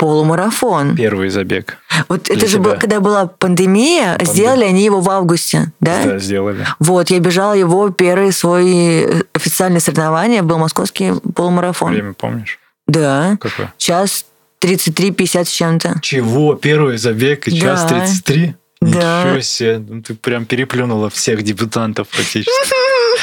полумарафон. 0.00 0.96
первый 0.96 1.28
забег 1.28 1.76
Вот 2.08 2.22
Для 2.24 2.36
это 2.36 2.46
же 2.48 2.58
было, 2.58 2.74
когда 2.76 3.00
была 3.00 3.26
пандемия, 3.26 4.16
Пандемия. 4.16 4.32
сделали 4.34 4.64
они 4.64 4.82
его 4.82 5.00
в 5.00 5.10
августе, 5.10 5.72
да? 5.80 6.02
да, 6.04 6.18
сделали. 6.18 6.66
Вот, 6.78 7.10
я 7.10 7.18
бежала 7.20 7.52
его 7.52 7.90
первый 7.90 8.32
свой 8.32 8.72
э, 8.72 9.22
официальное 9.34 9.80
соревнование, 9.80 10.40
был 10.42 10.56
московский 10.58 11.12
полумарафон. 11.34 11.92
Время 11.92 12.14
помнишь? 12.14 12.58
Да, 12.86 13.36
Какое? 13.40 13.72
час 13.76 14.24
33-50 14.64 15.44
с 15.44 15.48
чем-то. 15.50 15.98
Чего? 16.02 16.54
Первый 16.54 16.96
забег 16.96 17.46
и 17.48 17.52
час 17.60 17.82
Да. 17.82 17.88
33? 18.00 18.54
Да. 18.80 19.24
Ничего 19.26 19.40
себе. 19.42 19.78
Ну, 19.86 20.02
Ты 20.02 20.14
прям 20.14 20.46
переплюнула 20.46 21.10
всех 21.10 21.42
дебютантов 21.42 22.08
практически. 22.08 22.50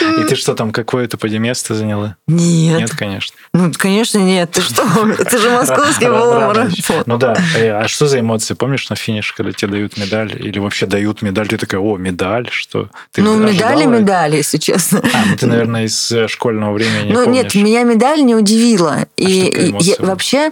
И 0.01 0.23
ты 0.27 0.35
что 0.35 0.53
там, 0.55 0.71
какое-то 0.71 1.17
подместо 1.17 1.73
заняла? 1.73 2.15
Нет. 2.27 2.79
Нет, 2.79 2.89
конечно. 2.91 3.35
Ну, 3.53 3.71
конечно, 3.75 4.19
нет. 4.19 4.51
Ты 4.51 4.61
что? 4.61 4.83
Это 5.17 5.37
же 5.37 5.49
московский 5.49 6.05
полумарафон. 6.05 7.03
Ну 7.05 7.17
да. 7.17 7.35
Э, 7.55 7.71
А 7.71 7.87
что 7.87 8.07
за 8.07 8.19
эмоции? 8.19 8.53
Помнишь 8.53 8.89
на 8.89 8.95
финише, 8.95 9.33
когда 9.35 9.51
тебе 9.51 9.71
дают 9.71 9.97
медаль? 9.97 10.33
Или 10.39 10.59
вообще 10.59 10.85
дают 10.85 11.21
медаль? 11.21 11.47
Ты 11.47 11.57
такая, 11.57 11.81
о, 11.81 11.97
медаль, 11.97 12.49
что? 12.51 12.89
Ты 13.11 13.21
Ну, 13.21 13.37
медали, 13.37 13.85
медали, 13.85 14.37
если 14.37 14.57
честно. 14.57 15.01
А, 15.13 15.25
ну 15.29 15.37
ты, 15.37 15.45
наверное, 15.47 15.85
из 15.85 16.11
э, 16.11 16.27
школьного 16.27 16.73
времени 16.73 17.11
Ну, 17.11 17.29
нет, 17.29 17.53
меня 17.55 17.83
медаль 17.83 18.23
не 18.23 18.35
удивила. 18.35 19.05
И, 19.17 19.43
такая 19.51 19.65
и 19.67 20.05
вообще 20.05 20.51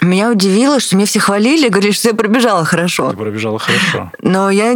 меня 0.00 0.30
удивило, 0.30 0.80
что 0.80 0.96
меня 0.96 1.06
все 1.06 1.18
хвалили, 1.20 1.68
говорили, 1.68 1.92
что 1.92 2.08
я 2.08 2.14
пробежала 2.14 2.64
хорошо. 2.64 3.10
Ты 3.10 3.16
пробежала 3.16 3.58
хорошо. 3.58 4.12
Но 4.22 4.50
я, 4.50 4.74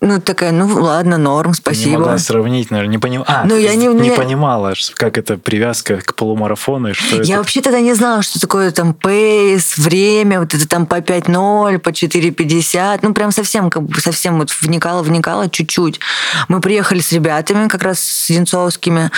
ну, 0.00 0.20
такая, 0.20 0.50
ну, 0.52 0.66
ладно, 0.82 1.18
норм, 1.18 1.52
Ты 1.52 1.56
не 1.58 1.62
спасибо. 1.76 1.98
могла 1.98 2.18
сравнить, 2.18 2.70
наверное, 2.70 2.90
не 2.92 2.98
понимала. 2.98 3.26
А, 3.28 3.44
Ну, 3.44 3.56
я 3.56 3.74
не- 3.74 3.86
не 3.88 4.08
не- 4.08 4.16
понимала, 4.16 4.72
как 4.94 5.18
это 5.18 5.36
привязка 5.36 5.98
к 5.98 6.14
полумарафону 6.14 6.88
и 6.88 6.92
что 6.94 7.16
Я 7.16 7.22
это. 7.22 7.36
вообще 7.38 7.60
тогда 7.60 7.80
не 7.80 7.92
знала, 7.94 8.22
что 8.22 8.40
такое 8.40 8.70
там 8.70 8.94
пейс, 8.94 9.76
время, 9.76 10.40
вот 10.40 10.54
это 10.54 10.66
там 10.66 10.86
по 10.86 11.00
5.0, 11.00 11.78
по 11.78 11.92
4.50. 11.92 13.00
Ну, 13.02 13.12
прям 13.14 13.30
совсем, 13.30 13.68
как 13.70 13.82
бы, 13.82 14.00
совсем 14.00 14.38
вот 14.38 14.50
вникала, 14.62 15.02
вникала 15.02 15.48
чуть-чуть. 15.50 16.00
Мы 16.48 16.60
приехали 16.60 17.00
с 17.00 17.12
ребятами, 17.12 17.68
как 17.68 17.82
раз 17.82 18.00
с 18.00 18.30
Янцовскими. 18.30 19.10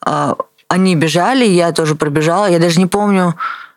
А, 0.00 0.36
Они 0.68 0.96
бежали, 0.96 1.44
я 1.44 1.70
тоже 1.72 1.94
пробежала. 1.96 2.46
Я 2.50 2.58
даже 2.58 2.78
не 2.80 2.86
помню, 2.86 3.34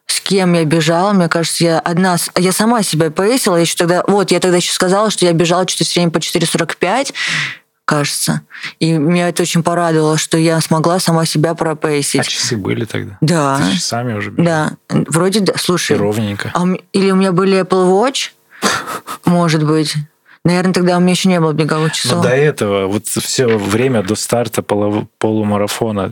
с 0.07 0.19
кем 0.21 0.53
я 0.53 0.63
бежала. 0.65 1.13
Мне 1.13 1.27
кажется, 1.29 1.63
я 1.63 1.79
одна... 1.79 2.17
Я 2.37 2.51
сама 2.51 2.83
себя 2.83 3.09
поэсила. 3.11 3.55
Я 3.55 3.61
еще 3.61 3.75
тогда... 3.75 4.03
Вот, 4.07 4.31
я 4.31 4.39
тогда 4.39 4.57
еще 4.57 4.71
сказала, 4.71 5.09
что 5.09 5.25
я 5.25 5.33
бежала 5.33 5.67
что-то 5.67 5.83
все 5.85 5.99
время 5.99 6.11
по 6.11 6.17
4.45 6.19 7.13
кажется. 7.85 8.41
И 8.79 8.93
меня 8.93 9.29
это 9.29 9.43
очень 9.43 9.61
порадовало, 9.61 10.17
что 10.17 10.37
я 10.39 10.59
смогла 10.59 10.99
сама 10.99 11.25
себя 11.25 11.51
А 11.51 11.55
пропейсить. 11.55 12.27
часы 12.27 12.57
были 12.57 12.85
тогда? 12.85 13.17
Да. 13.21 13.59
Ты 13.69 13.75
часами 13.75 14.13
уже 14.13 14.31
бежала? 14.31 14.71
Да, 14.89 15.03
вроде 15.07 15.41
да. 15.41 15.53
И 15.53 15.57
Слушай, 15.59 15.95
ровненько. 15.97 16.51
а 16.55 16.63
или 16.93 17.11
у 17.11 17.15
меня 17.15 17.31
были 17.31 17.61
Apple 17.61 17.87
Watch, 17.91 18.31
может 19.25 19.63
быть. 19.65 19.93
Наверное, 20.43 20.73
тогда 20.73 20.97
у 20.97 20.99
меня 20.99 21.11
еще 21.11 21.29
не 21.29 21.39
было 21.39 21.53
беговых 21.53 21.89
Но 21.89 21.93
часов. 21.93 22.17
Ну, 22.17 22.23
до 22.23 22.29
этого, 22.29 22.87
вот 22.87 23.07
все 23.07 23.47
время 23.57 24.01
до 24.03 24.15
старта 24.15 24.61
полу- 24.63 25.07
полумарафона, 25.19 26.11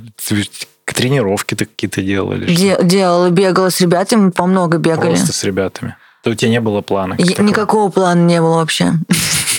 ты 0.86 0.94
ведь 0.94 0.96
тренировки-то 0.96 1.66
какие-то 1.66 2.02
делали? 2.02 2.54
Де- 2.54 2.80
делала, 2.84 3.30
бегала 3.30 3.70
с 3.70 3.82
ребятами, 3.82 4.30
по 4.32 4.46
много 4.46 4.78
бегали. 4.78 5.10
Просто 5.10 5.34
с 5.34 5.44
ребятами. 5.44 5.96
То 6.24 6.30
у 6.30 6.36
тебя 6.36 6.52
не 6.52 6.62
было 6.62 6.82
плана? 6.82 7.16
Никакого 7.18 7.90
плана 7.92 8.22
не 8.22 8.40
было 8.40 8.56
вообще. 8.56 8.94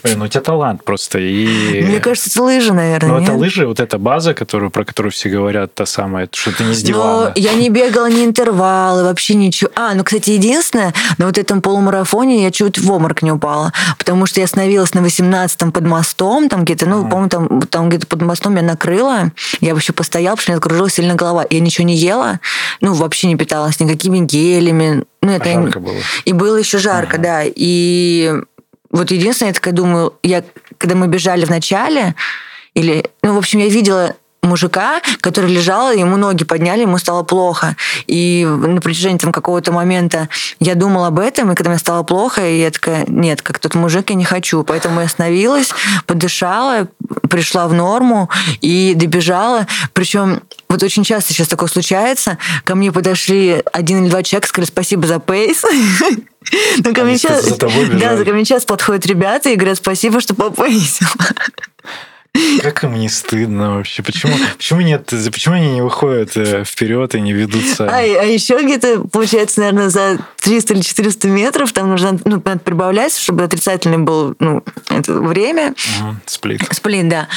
Блин, 0.05 0.19
ну 0.19 0.25
у 0.27 0.29
тебя 0.29 0.43
талант 0.43 0.85
просто. 0.85 1.19
И... 1.19 1.83
Мне 1.83 1.99
кажется, 1.99 2.31
это 2.31 2.43
лыжи, 2.43 2.73
наверное. 2.75 3.11
Ну, 3.11 3.23
это 3.23 3.33
лыжи, 3.33 3.67
вот 3.67 3.81
эта 3.81 3.99
база, 3.99 4.35
которую, 4.35 4.71
про 4.71 4.85
которую 4.85 5.13
все 5.13 5.31
говорят, 5.31 5.75
та 5.75 5.87
самая, 5.87 6.29
что 6.31 6.53
ты 6.53 6.63
не 6.65 6.75
с 6.75 6.83
Но 6.83 6.87
дивана. 6.87 7.33
я 7.37 7.55
не 7.55 7.71
бегала 7.71 8.11
ни 8.11 8.25
интервалы, 8.25 9.03
вообще 9.05 9.35
ничего. 9.35 9.71
А, 9.75 9.95
ну, 9.95 10.05
кстати, 10.05 10.31
единственное, 10.31 10.93
на 11.19 11.27
вот 11.27 11.39
этом 11.39 11.63
полумарафоне 11.63 12.43
я 12.45 12.51
чуть 12.51 12.79
в 12.79 12.93
обморок 12.93 13.23
не 13.23 13.33
упала, 13.33 13.73
потому 13.99 14.27
что 14.27 14.41
я 14.41 14.45
остановилась 14.45 14.93
на 14.95 14.99
18-м 15.01 15.73
под 15.73 15.85
мостом, 15.85 16.49
там 16.49 16.65
где-то, 16.65 16.87
ну, 16.87 17.09
по-моему, 17.09 17.29
там, 17.31 17.63
там 17.63 17.89
где-то 17.89 18.07
под 18.07 18.21
мостом 18.23 18.53
меня 18.53 18.63
накрыло, 18.63 19.33
я 19.61 19.73
вообще 19.75 19.93
постояла, 19.95 20.37
потому 20.37 20.43
что 20.43 20.51
у 20.51 20.53
меня 20.53 20.57
закружилась 20.59 20.95
сильно 20.95 21.15
голова. 21.15 21.47
Я 21.49 21.61
ничего 21.61 21.87
не 21.87 21.97
ела, 21.97 22.41
ну, 22.81 22.93
вообще 22.93 23.29
не 23.29 23.37
питалась 23.37 23.81
никакими 23.81 24.19
гелями. 24.19 25.05
Ну, 25.23 25.31
это 25.33 25.49
я 25.49 25.55
не- 25.55 25.63
Жарко 25.65 25.81
было. 25.81 25.97
И 26.27 26.33
было 26.35 26.57
еще 26.57 26.77
жарко, 26.79 27.17
да. 27.17 27.41
И 27.45 28.31
вот 28.95 29.11
единственное, 29.11 29.51
я 29.51 29.55
такая 29.55 29.75
думаю, 29.75 30.15
я, 30.23 30.45
когда 30.79 30.95
мы 30.95 31.09
бежали 31.09 31.45
в 31.45 31.51
начале, 31.51 32.15
или, 32.75 33.11
ну, 33.23 33.35
в 33.35 33.39
общем, 33.39 33.59
я 33.59 33.69
видела 33.69 34.15
мужика, 34.45 35.01
который 35.21 35.51
лежал, 35.51 35.93
ему 35.93 36.17
ноги 36.17 36.45
подняли, 36.45 36.83
ему 36.83 36.99
стало 36.99 37.23
плохо. 37.23 37.77
И 38.07 38.45
на 38.45 38.81
протяжении 38.81 39.19
там 39.19 39.33
какого-то 39.33 39.73
момента 39.73 40.29
я 40.61 40.75
думала 40.75 41.09
об 41.09 41.19
этом, 41.19 41.53
и 41.53 41.55
когда 41.55 41.71
мне 41.71 41.79
стало 41.79 42.03
плохо, 42.03 42.47
и 42.47 42.61
я 42.61 42.71
такая, 42.71 43.05
нет, 43.09 43.43
как 43.43 43.59
тот 43.59 43.75
мужик, 43.75 44.11
я 44.11 44.17
не 44.17 44.25
хочу. 44.25 44.63
Поэтому 44.65 45.01
я 45.01 45.07
остановилась, 45.07 45.71
подышала, 46.07 46.89
пришла 47.29 47.67
в 47.69 47.73
норму 47.73 48.31
и 48.61 48.95
добежала. 48.95 49.67
Причем 49.93 50.43
вот 50.69 50.83
очень 50.83 51.05
часто 51.05 51.33
сейчас 51.33 51.49
такое 51.49 51.69
случается. 51.69 52.39
Ко 52.65 52.75
мне 52.75 52.93
подошли 52.93 53.63
один 53.73 54.03
или 54.03 54.11
два 54.11 54.23
человека, 54.23 54.49
сказали 54.49 54.67
спасибо 54.67 55.07
за 55.07 55.19
пейс. 55.19 55.65
Но 56.85 56.93
ко 56.93 57.05
мне 57.05 57.17
сейчас, 57.17 57.47
да, 57.57 57.69
ко 58.25 58.33
мне 58.33 58.45
сейчас 58.45 58.65
подходят 58.65 59.07
ребята 59.07 59.49
и 59.51 59.57
говорят 59.57 59.79
спасибо, 59.79 60.21
что 60.21 60.35
попейсил. 60.35 61.07
Как 62.63 62.83
им 62.83 62.95
не 62.95 63.09
стыдно 63.09 63.77
вообще? 63.77 64.03
Почему, 64.03 64.35
почему 64.57 64.81
нет, 64.81 65.07
почему 65.07 65.55
они 65.55 65.75
не 65.75 65.83
выходят 65.83 66.37
э, 66.37 66.65
вперед 66.65 67.15
и 67.15 67.21
не 67.21 67.33
ведутся? 67.33 67.87
А, 67.87 67.99
а 67.99 68.25
еще 68.25 68.61
где-то, 68.61 69.07
получается, 69.09 69.61
наверное, 69.61 69.89
за 69.89 70.19
300 70.41 70.75
или 70.75 70.81
400 70.81 71.29
метров 71.29 71.73
там 71.73 71.91
нужно 71.91 72.19
ну, 72.25 72.43
надо 72.45 72.59
прибавлять, 72.59 73.17
чтобы 73.17 73.45
отрицательный 73.45 73.99
был 73.99 74.35
ну, 74.41 74.65
это 74.89 75.13
время. 75.13 75.75
Мгм, 76.01 76.21
Сплит. 76.27 76.63
Сплин, 76.73 77.09
да. 77.09 77.29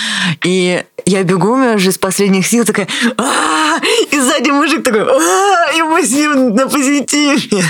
И 0.43 0.83
я 1.05 1.23
бегу, 1.23 1.51
у 1.53 1.57
меня 1.57 1.73
уже 1.73 1.89
из 1.89 1.97
последних 1.97 2.47
сил 2.47 2.65
такая, 2.65 2.87
«А-а-а!» 3.17 3.79
и 4.11 4.19
сзади 4.19 4.49
мужик 4.49 4.83
такой, 4.83 5.03
«А-а-а!» 5.03 5.77
и 5.77 5.81
мы 5.83 6.03
с 6.03 6.11
ним 6.11 6.55
на 6.55 6.67
позитиве. 6.67 7.63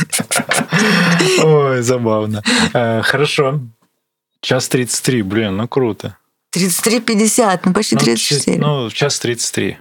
Ой, 1.43 1.81
забавно. 1.81 2.41
Э, 2.73 3.01
Хорошо. 3.01 3.59
Час 4.41 4.69
33, 4.69 5.23
блин, 5.23 5.57
ну 5.57 5.67
круто. 5.67 6.15
33-50, 6.55 7.59
ну 7.65 7.73
почти 7.73 7.95
Ну, 7.95 8.01
34. 8.01 8.55
чуть- 8.57 8.61
Ну, 8.65 8.89
час 8.91 9.19
33. 9.19 9.77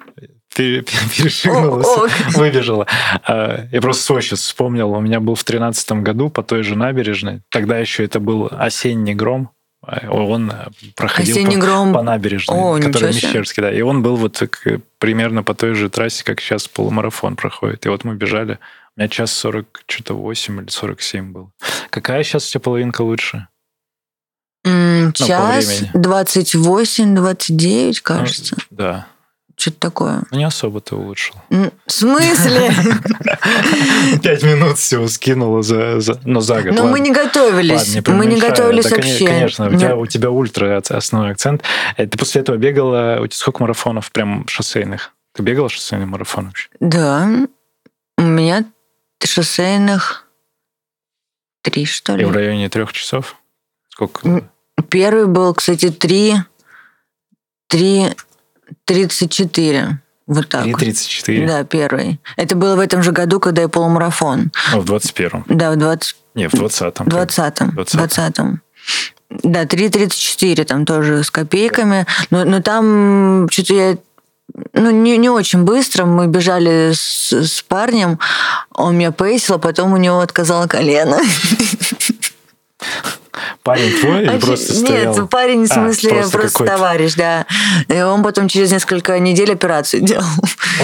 Пере- 0.54 0.82
Перешагнула, 1.16 1.82
О, 1.82 2.04
ок. 2.04 2.10
выбежала. 2.34 2.86
А, 3.24 3.66
Я 3.70 3.80
просто 3.82 4.02
свой 4.04 4.22
сейчас 4.22 4.40
вспомнил. 4.40 4.90
У 4.92 5.00
меня 5.00 5.20
был 5.20 5.34
в 5.34 5.44
тринадцатом 5.44 6.02
году 6.02 6.30
по 6.30 6.42
той 6.42 6.62
же 6.62 6.76
набережной. 6.76 7.42
Тогда 7.50 7.78
еще 7.78 8.04
это 8.04 8.20
был 8.20 8.48
осенний 8.50 9.14
гром. 9.14 9.50
А 9.86 10.08
Он 10.10 10.50
проходил 10.96 11.36
Осенний 11.36 11.56
по, 11.56 11.60
гром. 11.62 11.92
по 11.92 12.02
набережной, 12.02 12.56
О, 12.58 12.80
себе. 12.80 13.06
Мещерский, 13.08 13.62
да. 13.62 13.70
И 13.70 13.82
он 13.82 14.02
был 14.02 14.16
вот 14.16 14.32
так, 14.32 14.66
э, 14.66 14.80
примерно 14.98 15.42
по 15.44 15.54
той 15.54 15.74
же 15.74 15.88
трассе, 15.90 16.24
как 16.24 16.40
сейчас 16.40 16.66
полумарафон 16.66 17.36
проходит. 17.36 17.86
И 17.86 17.88
вот 17.88 18.02
мы 18.04 18.14
бежали. 18.16 18.58
У 18.96 19.00
меня 19.00 19.08
час 19.08 19.30
40, 19.32 19.82
что-то 19.86 20.14
8 20.14 20.58
или 20.60 20.68
47 20.70 21.32
был. 21.32 21.50
Какая 21.90 22.24
сейчас 22.24 22.48
у 22.48 22.50
тебя 22.50 22.60
половинка 22.60 23.02
лучше? 23.02 23.46
По 24.66 25.12
Час 25.14 25.66
времени. 25.66 25.90
28, 25.94 27.14
29, 27.14 28.00
кажется. 28.00 28.56
Ну, 28.70 28.76
да. 28.76 29.06
Что-то 29.58 29.78
такое. 29.80 30.22
Ну, 30.30 30.36
не 30.38 30.44
особо 30.44 30.80
ты 30.80 30.94
улучшил. 30.96 31.34
В 31.48 31.70
смысле? 31.90 32.70
Пять 34.22 34.42
минут 34.42 34.76
всего 34.78 35.08
скинула 35.08 35.62
за, 35.62 36.00
за, 36.00 36.20
ну, 36.24 36.40
за 36.40 36.62
год. 36.62 36.72
Но 36.74 36.82
ладно. 36.82 36.90
мы 36.90 37.00
не 37.00 37.10
готовились. 37.10 37.94
Ладно, 37.96 38.14
Мы 38.14 38.26
не 38.26 38.38
готовились 38.38 38.84
Да, 38.84 38.96
вообще. 38.96 39.26
Конечно, 39.26 39.66
у 39.66 39.70
Нет. 39.70 39.80
тебя, 39.80 39.96
у 39.96 40.06
тебя 40.06 40.30
ультра 40.30 40.76
основной 40.90 41.30
акцент. 41.30 41.62
Э, 41.96 42.06
Ты 42.06 42.18
после 42.18 42.42
этого 42.42 42.56
бегала, 42.56 43.18
у 43.22 43.26
тебя 43.26 43.36
сколько 43.38 43.62
марафонов 43.62 44.12
прям 44.12 44.46
шоссейных? 44.46 45.12
Ты 45.32 45.42
бегала 45.42 45.70
шоссейный 45.70 46.06
марафон 46.06 46.46
вообще? 46.46 46.68
Да. 46.80 47.26
У 48.18 48.22
меня 48.22 48.64
шоссейных 49.24 50.26
три, 51.62 51.84
что 51.86 52.14
И 52.14 52.18
ли. 52.18 52.24
в 52.26 52.32
районе 52.32 52.68
трех 52.68 52.92
часов? 52.92 53.36
Сколько? 53.88 54.48
Первый 54.88 55.26
был, 55.26 55.54
кстати, 55.54 55.90
три, 55.90 56.36
три, 57.68 58.14
тридцать 58.84 59.32
четыре. 59.32 60.00
Вот 60.26 60.48
так. 60.48 60.66
3.34? 60.66 61.46
Да, 61.46 61.64
первый. 61.64 62.20
Это 62.36 62.56
было 62.56 62.74
в 62.74 62.80
этом 62.80 63.02
же 63.02 63.12
году, 63.12 63.38
когда 63.38 63.62
я 63.62 63.68
полумарафон. 63.68 64.50
Ну, 64.72 64.80
в 64.80 64.84
21-м. 64.84 65.44
Да, 65.48 65.70
в 65.70 65.76
20, 65.76 66.16
Не, 66.34 66.48
в 66.48 66.54
20-м. 66.54 67.06
20-м. 67.06 67.70
20-м. 67.70 68.04
20-м. 68.04 68.62
Да, 69.30 69.64
3.34 69.64 70.64
там 70.64 70.84
тоже 70.84 71.22
с 71.22 71.30
копейками. 71.30 72.06
Но, 72.30 72.44
но 72.44 72.60
там 72.60 73.48
что-то 73.50 73.74
я 73.74 73.96
ну, 74.72 74.90
не, 74.90 75.16
не 75.16 75.30
очень 75.30 75.62
быстро. 75.62 76.06
Мы 76.06 76.26
бежали 76.26 76.92
с, 76.92 77.32
с 77.32 77.62
парнем, 77.62 78.18
он 78.72 78.96
меня 78.96 79.12
пейсил, 79.12 79.56
а 79.56 79.58
потом 79.58 79.92
у 79.92 79.96
него 79.96 80.20
отказало 80.20 80.66
колено. 80.66 81.20
Парень 83.62 83.92
твой 84.00 84.22
или 84.24 84.38
просто 84.38 84.74
стоял? 84.74 85.14
Нет, 85.16 85.30
парень 85.30 85.66
в 85.66 85.70
А, 85.70 85.74
смысле 85.74 86.10
просто 86.10 86.38
просто, 86.38 86.52
какой-то. 86.52 86.72
товарищ, 86.74 87.14
да. 87.14 87.46
И 87.88 88.00
он 88.00 88.22
потом 88.22 88.48
через 88.48 88.72
несколько 88.72 89.18
недель 89.18 89.52
операцию 89.52 90.02
делал. 90.04 90.24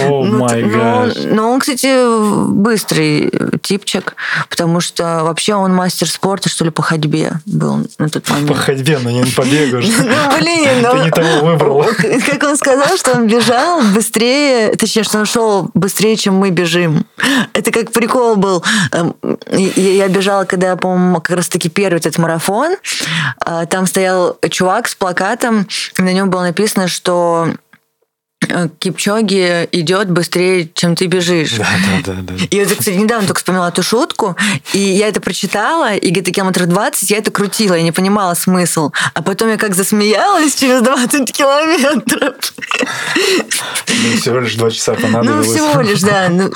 О, 0.07 0.23
Ну, 0.25 0.39
май 0.39 0.61
т- 0.61 0.67
но, 0.67 0.97
он, 1.01 1.13
но 1.35 1.59
кстати, 1.59 2.49
быстрый 2.51 3.31
типчик, 3.61 4.15
потому 4.49 4.81
что 4.81 5.21
вообще 5.23 5.55
он 5.55 5.73
мастер 5.73 6.09
спорта, 6.09 6.49
что 6.49 6.65
ли, 6.65 6.71
по 6.71 6.81
ходьбе 6.81 7.33
был 7.45 7.85
на 7.97 8.09
тот 8.09 8.27
момент. 8.29 8.47
По 8.49 8.55
ходьбе, 8.55 8.99
но 8.99 9.09
не 9.11 9.23
по 9.25 9.41
бегу. 9.43 9.77
Ну, 10.03 10.37
блин, 10.37 10.63
Ты 10.81 10.81
ну, 10.95 11.03
не 11.03 11.11
того 11.11 11.45
выбрал. 11.47 11.85
Как 12.29 12.43
он 12.43 12.57
сказал, 12.57 12.97
что 12.97 13.13
он 13.13 13.27
бежал 13.27 13.81
быстрее, 13.93 14.75
точнее, 14.75 15.03
что 15.03 15.19
он 15.19 15.25
шел 15.25 15.69
быстрее, 15.73 16.15
чем 16.15 16.35
мы 16.35 16.49
бежим. 16.49 17.05
Это 17.53 17.71
как 17.71 17.91
прикол 17.91 18.35
был. 18.35 18.63
Эм, 18.91 19.15
Я 19.51 20.03
я 20.03 20.07
бежала, 20.07 20.43
когда, 20.45 20.75
по-моему, 20.75 21.21
как 21.21 21.37
раз-таки 21.37 21.69
первый 21.69 21.97
этот 21.99 22.17
марафон. 22.17 22.42
А, 23.39 23.65
Там 23.65 23.85
стоял 23.87 24.37
чувак 24.49 24.87
с 24.87 24.95
плакатом, 24.95 25.67
на 25.97 26.13
нем 26.13 26.29
было 26.29 26.41
написано, 26.41 26.87
что 26.87 27.47
э, 27.47 27.55
Кипчоги 28.79 29.67
идет 29.71 30.09
быстрее, 30.11 30.69
чем 30.73 30.95
ты 30.95 31.05
бежишь. 31.07 31.53
Да, 31.53 31.67
да, 32.05 32.13
да, 32.13 32.21
да. 32.21 32.33
И 32.49 32.59
вот 32.59 32.69
я, 32.69 32.75
кстати, 32.75 32.95
недавно 32.95 33.27
только 33.27 33.39
вспомнила 33.39 33.67
эту 33.69 33.83
шутку, 33.83 34.35
и 34.73 34.79
я 34.79 35.07
это 35.07 35.21
прочитала, 35.21 35.93
и 35.95 36.09
где-то 36.09 36.31
километров 36.31 36.67
20 36.67 37.09
я 37.11 37.17
это 37.17 37.31
крутила, 37.31 37.75
я 37.75 37.83
не 37.83 37.91
понимала 37.91 38.33
смысл. 38.33 38.91
А 39.13 39.21
потом 39.21 39.49
я 39.49 39.57
как 39.57 39.75
засмеялась 39.75 40.55
через 40.55 40.81
20 40.81 41.31
километров. 41.31 42.35
Ну, 43.87 44.17
всего 44.19 44.39
лишь 44.39 44.55
два 44.55 44.71
часа 44.71 44.93
Ну, 44.97 45.01
понадобилось. 45.01 45.47
всего 45.47 45.81
лишь, 45.81 46.01
да. 46.01 46.27
Ну, 46.29 46.49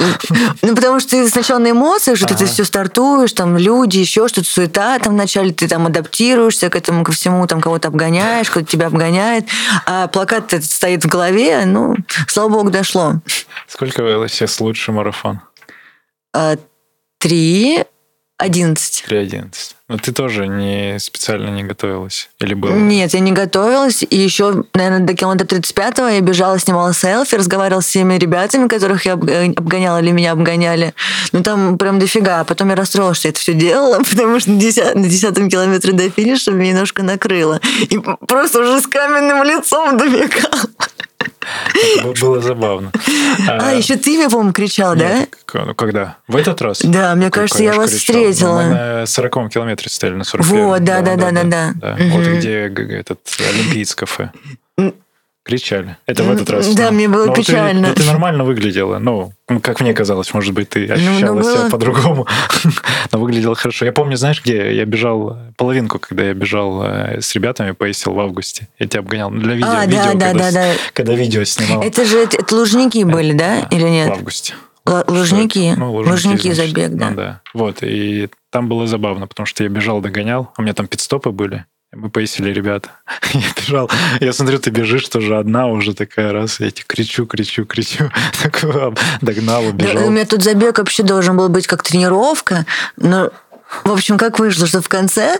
ну, 0.61 0.75
потому 0.75 0.99
что 0.99 1.11
ты 1.11 1.29
сначала 1.29 1.59
на 1.59 1.71
эмоциях, 1.71 2.17
что 2.17 2.27
ты 2.27 2.35
Ага. 2.43 2.45
все 2.45 2.63
стартуешь, 2.63 3.33
там 3.33 3.57
люди, 3.57 3.97
еще 3.97 4.27
что-то, 4.27 4.47
суета, 4.49 4.99
там 4.99 5.13
вначале 5.13 5.51
ты 5.51 5.67
там 5.67 5.85
адаптируешься 5.87 6.69
к 6.69 6.75
этому, 6.75 7.03
ко 7.03 7.11
всему, 7.11 7.45
там 7.47 7.61
кого-то 7.61 7.87
обгоняешь, 7.89 8.49
кто-то 8.49 8.65
тебя 8.65 8.87
обгоняет, 8.87 9.45
а 9.85 10.07
плакат 10.07 10.53
стоит 10.63 11.03
в 11.03 11.07
голове, 11.07 11.63
ну, 11.65 11.76
слава 12.27 12.49
богу, 12.49 12.69
дошло. 12.69 13.15
Сколько 13.67 14.27
сейчас 14.27 14.59
лучший 14.59 14.93
марафон? 14.93 15.41
А, 16.33 16.55
Три, 17.19 17.83
одиннадцать. 18.37 19.03
3.11. 19.09 19.47
Но 19.89 19.97
ты 19.97 20.11
тоже 20.11 20.47
не 20.47 20.99
специально 20.99 21.49
не 21.49 21.63
готовилась? 21.63 22.29
Или 22.39 22.53
было? 22.53 22.73
Нет, 22.75 23.13
я 23.13 23.19
не 23.21 23.31
готовилась. 23.31 24.03
И 24.03 24.15
еще, 24.17 24.65
наверное, 24.73 24.99
до 24.99 25.13
километра 25.15 25.45
35-го 25.47 26.07
я 26.09 26.21
бежала, 26.21 26.59
снимала 26.59 26.93
селфи, 26.93 27.35
разговаривала 27.35 27.81
с 27.81 27.85
всеми 27.87 28.15
ребятами, 28.19 28.67
которых 28.67 29.05
я 29.05 29.13
обг- 29.13 29.55
обгоняла 29.57 29.99
или 29.99 30.11
меня 30.11 30.33
обгоняли. 30.33 30.93
Ну, 31.31 31.41
там 31.41 31.77
прям 31.77 31.99
дофига. 31.99 32.41
А 32.41 32.43
потом 32.43 32.69
я 32.69 32.75
расстроилась, 32.75 33.17
что 33.17 33.29
я 33.29 33.31
это 33.31 33.39
все 33.39 33.53
делала, 33.53 33.97
потому 34.09 34.39
что 34.39 34.51
на 34.51 34.59
10 34.59 34.95
на 34.95 35.07
десятом 35.07 35.49
километре 35.49 35.93
до 35.93 36.09
финиша 36.09 36.51
меня 36.51 36.73
немножко 36.73 37.01
накрыло. 37.01 37.59
И 37.89 37.97
просто 38.27 38.59
уже 38.59 38.81
с 38.81 38.87
каменным 38.87 39.41
лицом 39.43 39.97
добегала. 39.97 40.69
Было 42.21 42.41
забавно. 42.41 42.91
А, 43.47 43.73
еще 43.73 43.95
ты 43.95 44.17
мне, 44.17 44.29
по-моему, 44.29 44.53
кричал, 44.53 44.95
да? 44.95 45.19
Нет, 45.19 45.37
ну, 45.53 45.75
когда? 45.75 46.17
В 46.27 46.35
этот 46.35 46.61
раз? 46.61 46.81
Да, 46.81 47.15
мне 47.15 47.29
кажется, 47.29 47.63
я 47.63 47.73
вас 47.73 47.91
кричал. 47.91 48.15
Встретила. 48.15 48.61
Мы 48.61 48.69
на 48.69 49.05
40 49.05 49.49
километре 49.49 49.89
стояли, 49.89 50.15
на 50.15 50.23
41 50.23 50.65
Вот, 50.65 50.83
да, 50.83 51.01
да, 51.01 51.15
да, 51.15 51.31
да, 51.31 51.43
да. 51.43 51.97
Вот 52.11 52.25
где 52.25 52.67
этот 52.67 53.19
Олимпиец 53.39 53.95
кафе. 53.95 54.31
Кричали. 55.47 55.97
Это 56.05 56.23
в 56.23 56.29
этот 56.31 56.49
раз. 56.49 56.67
Да, 56.75 56.87
ну. 56.89 56.91
мне 56.97 57.07
было 57.07 57.25
Ну, 57.25 57.33
ты- 57.33 57.41
печально. 57.41 57.87
ну, 57.87 57.93
ты 57.95 58.03
нормально 58.03 58.43
выглядела. 58.43 58.99
Ну, 58.99 59.31
ну, 59.49 59.59
как 59.61 59.79
мне 59.79 59.93
казалось, 59.93 60.33
может 60.33 60.53
быть, 60.53 60.69
ты 60.69 60.87
ну, 60.87 60.93
ощущала 60.93 61.41
себя 61.43 61.53
было- 61.61 61.69
по-другому. 61.69 62.27
Но 63.11 63.19
выглядела 63.19 63.55
хорошо. 63.55 63.85
Я 63.85 63.93
помню, 63.93 64.17
знаешь, 64.17 64.43
где 64.43 64.75
я 64.75 64.85
бежал 64.85 65.37
половинку, 65.55 65.99
когда 65.99 66.25
я 66.25 66.33
бежал 66.33 66.83
э, 66.83 67.21
с 67.21 67.33
ребятами, 67.33 67.71
поясил 67.71 68.13
в 68.13 68.19
августе. 68.19 68.67
Я 68.77 68.87
тебя 68.87 68.99
обгонял. 68.99 69.29
Ну, 69.31 69.39
Для 69.41 69.53
видео, 69.55 69.69
А, 69.71 69.85
видео 69.85 70.03
да, 70.03 70.13
да, 70.13 70.27
когда, 70.33 70.51
да, 70.51 70.65
когда 70.93 71.13
видео 71.15 71.43
снимал. 71.45 71.81
Это 71.81 72.05
же 72.05 72.17
это, 72.19 72.37
это 72.37 72.55
лужники 72.55 73.03
были, 73.05 73.31
да? 73.33 73.61
Или 73.71 73.85
В 73.85 73.89
нет? 73.89 74.11
августе. 74.11 74.53
Л- 74.85 75.03
Лужники? 75.07 75.73
Ну, 75.77 75.93
лужники, 75.93 76.51
значит. 76.53 76.69
забег, 76.75 76.91
да. 76.91 77.09
Ну, 77.09 77.15
да. 77.15 77.41
Вот, 77.53 77.79
и 77.81 78.29
там 78.51 78.69
было 78.69 78.87
забавно, 78.87 79.27
потому 79.27 79.45
что 79.45 79.63
я 79.63 79.69
бежал, 79.69 79.99
догонял, 80.01 80.51
у 80.57 80.61
меня 80.61 80.73
там 80.73 80.87
пидстопы 80.87 81.31
были, 81.31 81.65
мы 81.93 82.09
поясили 82.09 82.51
ребята. 82.51 82.89
Я 83.33 83.41
бежал, 83.55 83.89
я 84.19 84.33
смотрю, 84.33 84.59
ты 84.59 84.69
бежишь 84.69 85.07
тоже 85.07 85.37
одна 85.37 85.67
уже 85.67 85.93
такая 85.93 86.31
раз, 86.31 86.59
я 86.59 86.71
тебе 86.71 86.85
кричу, 86.87 87.25
кричу, 87.25 87.65
кричу. 87.65 88.09
Такой, 88.43 88.93
догнал, 89.21 89.63
Да, 89.63 89.69
убежал. 89.69 90.07
у 90.07 90.09
меня 90.11 90.25
тут 90.25 90.43
забег 90.43 90.77
вообще 90.77 91.03
должен 91.03 91.35
был 91.35 91.49
быть 91.49 91.67
как 91.67 91.83
тренировка, 91.83 92.65
но, 92.95 93.31
в 93.83 93.91
общем, 93.91 94.17
как 94.17 94.39
вышло, 94.39 94.65
что 94.67 94.81
в 94.81 94.87
конце 94.89 95.39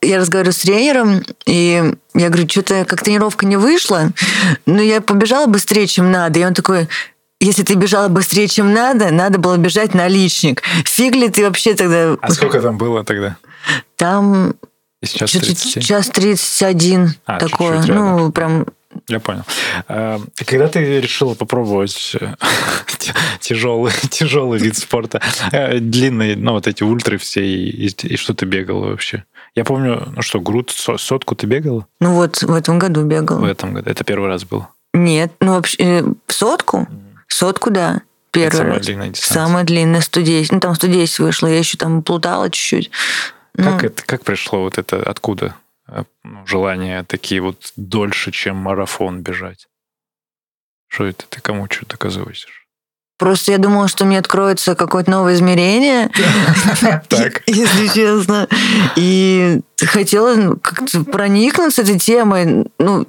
я 0.00 0.18
разговариваю 0.18 0.52
с 0.52 0.58
тренером, 0.58 1.22
и 1.46 1.94
я 2.14 2.28
говорю, 2.28 2.48
что-то 2.48 2.84
как 2.84 3.02
тренировка 3.02 3.46
не 3.46 3.56
вышла, 3.56 4.10
но 4.66 4.80
я 4.80 5.00
побежала 5.00 5.46
быстрее, 5.46 5.86
чем 5.86 6.10
надо. 6.10 6.40
И 6.40 6.44
он 6.44 6.54
такой, 6.54 6.88
если 7.40 7.62
ты 7.62 7.74
бежала 7.74 8.08
быстрее, 8.08 8.48
чем 8.48 8.72
надо, 8.72 9.10
надо 9.10 9.38
было 9.38 9.56
бежать 9.56 9.94
на 9.94 10.08
личник. 10.08 10.62
Фиг 10.84 11.14
ли 11.14 11.28
ты 11.28 11.44
вообще 11.44 11.74
тогда... 11.74 12.16
А 12.20 12.30
сколько 12.30 12.60
там 12.60 12.78
было 12.78 13.04
тогда? 13.04 13.36
Там 13.96 14.54
сейчас 15.04 15.30
что-то 15.30 15.46
37? 15.46 15.82
час 15.82 16.08
31 16.10 17.14
А, 17.26 17.38
такое. 17.38 17.78
чуть-чуть 17.78 17.94
ну, 17.94 18.16
рядом. 18.16 18.32
прям 18.32 18.66
Я 19.08 19.20
понял. 19.20 19.42
А 19.88 20.20
когда 20.46 20.68
ты 20.68 21.00
решила 21.00 21.34
попробовать 21.34 22.16
э, 22.20 22.34
тяжелый, 23.40 23.92
тяжелый 24.10 24.58
вид 24.58 24.76
спорта, 24.76 25.20
э, 25.52 25.78
длинные, 25.78 26.36
ну, 26.36 26.52
вот 26.52 26.66
эти 26.66 26.82
ультры 26.82 27.18
все, 27.18 27.44
и, 27.44 27.86
и- 27.88 28.16
что 28.16 28.34
ты 28.34 28.46
бегала 28.46 28.88
вообще? 28.88 29.24
Я 29.54 29.64
помню, 29.64 30.12
ну 30.16 30.22
что, 30.22 30.40
груд, 30.40 30.70
со- 30.70 30.96
сотку 30.98 31.34
ты 31.36 31.46
бегала 31.46 31.86
Ну 32.00 32.14
вот, 32.14 32.42
в 32.42 32.52
этом 32.52 32.78
году 32.78 33.02
в 33.02 33.04
бегала. 33.04 33.46
этом 33.46 33.74
году? 33.74 33.88
Это 33.90 34.02
первый 34.04 34.28
раз 34.28 34.44
был? 34.44 34.66
Нет, 34.92 35.32
ну 35.40 35.52
вообще, 35.54 35.76
э, 35.80 36.04
сотку? 36.28 36.86
Сотку, 37.28 37.70
да. 37.70 38.02
Первый 38.30 38.48
Это 38.48 38.56
самая 38.58 38.74
раз. 38.78 38.86
длинная 38.86 39.08
дистанция. 39.10 39.34
Самая 39.46 39.64
длинная 39.64 40.00
110. 40.00 40.52
Ну, 40.52 40.60
там 40.60 40.74
110 40.74 41.18
вышло, 41.20 41.46
я 41.46 41.58
еще 41.58 41.78
там 41.78 42.02
плутала 42.02 42.50
чуть-чуть. 42.50 42.90
Ну, 43.56 43.64
Как, 43.64 43.84
это, 43.84 44.04
как 44.04 44.24
пришло 44.24 44.62
вот 44.62 44.78
это, 44.78 45.02
откуда 45.02 45.54
э, 45.88 46.04
ну, 46.24 46.46
желание 46.46 47.04
такие 47.04 47.40
вот 47.40 47.72
дольше, 47.76 48.32
чем 48.32 48.56
марафон 48.56 49.20
бежать? 49.20 49.68
Что 50.88 51.06
это 51.06 51.24
ты 51.28 51.40
кому 51.40 51.66
что 51.70 51.86
доказываешь? 51.86 52.46
Просто 53.16 53.52
я 53.52 53.58
думала, 53.58 53.86
что 53.86 54.04
мне 54.04 54.18
откроется 54.18 54.74
какое-то 54.74 55.10
новое 55.10 55.34
измерение, 55.34 56.10
если 57.46 57.86
честно. 57.86 58.48
И 58.96 59.60
хотела 59.78 60.34
ну, 60.34 60.56
как-то 60.56 61.04
проникнуться 61.04 61.82
этой 61.82 61.98
темой. 61.98 62.66
Ну, 62.78 63.06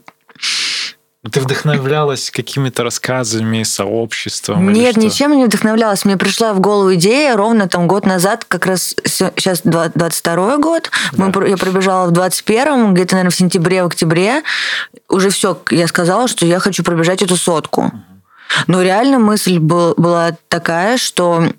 Ты 1.31 1.39
вдохновлялась 1.39 2.29
какими-то 2.29 2.83
рассказами, 2.83 3.63
сообществом? 3.63 4.71
Нет, 4.71 4.97
ничем 4.97 5.35
не 5.35 5.45
вдохновлялась. 5.45 6.05
Мне 6.05 6.17
пришла 6.17 6.53
в 6.53 6.59
голову 6.59 6.93
идея 6.95 7.35
ровно 7.35 7.67
там 7.67 7.87
год 7.87 8.05
назад, 8.05 8.45
как 8.45 8.65
раз 8.67 8.95
сейчас 9.05 9.61
22 9.63 10.57
год. 10.57 10.91
Мы, 11.13 11.27
Да. 11.27 11.31
пр- 11.31 11.45
я 11.45 11.57
пробежала 11.57 12.07
в 12.07 12.11
21-м, 12.11 12.93
где-то, 12.93 13.15
наверное, 13.15 13.31
в 13.31 13.35
сентябре, 13.35 13.83
в 13.83 13.87
октябре. 13.87 14.43
Уже 15.09 15.29
все, 15.29 15.59
я 15.71 15.87
сказала, 15.87 16.27
что 16.27 16.45
я 16.45 16.59
хочу 16.59 16.83
пробежать 16.83 17.21
эту 17.23 17.37
сотку. 17.37 17.91
Но 18.67 18.81
реально 18.83 19.17
мысль 19.17 19.57
был- 19.57 19.95
была 19.97 20.37
такая, 20.47 20.97
что 20.97 21.49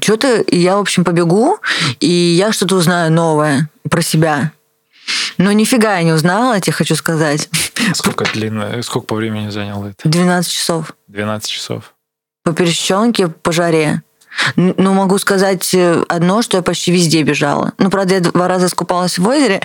что-то 0.00 0.44
я, 0.48 0.76
в 0.76 0.80
общем, 0.80 1.02
побегу, 1.04 1.58
и 1.98 2.08
я 2.08 2.52
что-то 2.52 2.76
узнаю 2.76 3.10
новое 3.12 3.68
про 3.90 4.00
себя. 4.02 4.52
Но 5.38 5.52
нифига 5.52 5.96
я 5.96 6.02
не 6.02 6.12
узнала, 6.12 6.54
я 6.54 6.60
тебе 6.60 6.72
хочу 6.74 6.94
сказать. 6.94 7.48
Сколько 7.94 8.24
длинно, 8.32 8.82
сколько 8.82 9.06
по 9.06 9.14
времени 9.14 9.48
заняло 9.50 9.86
это? 9.86 10.08
12 10.08 10.50
часов. 10.52 10.94
12 11.08 11.48
часов. 11.50 11.94
по 12.44 12.52
пересеченке, 12.52 13.28
по 13.28 13.52
жаре. 13.52 14.02
Ну, 14.56 14.92
могу 14.94 15.18
сказать 15.18 15.74
э, 15.74 16.02
одно, 16.08 16.42
что 16.42 16.58
я 16.58 16.62
почти 16.62 16.92
везде 16.92 17.22
бежала. 17.22 17.72
Ну, 17.78 17.90
правда, 17.90 18.14
я 18.14 18.20
два 18.20 18.46
раза 18.46 18.66
искупалась 18.66 19.18
в 19.18 19.26
озере. 19.26 19.60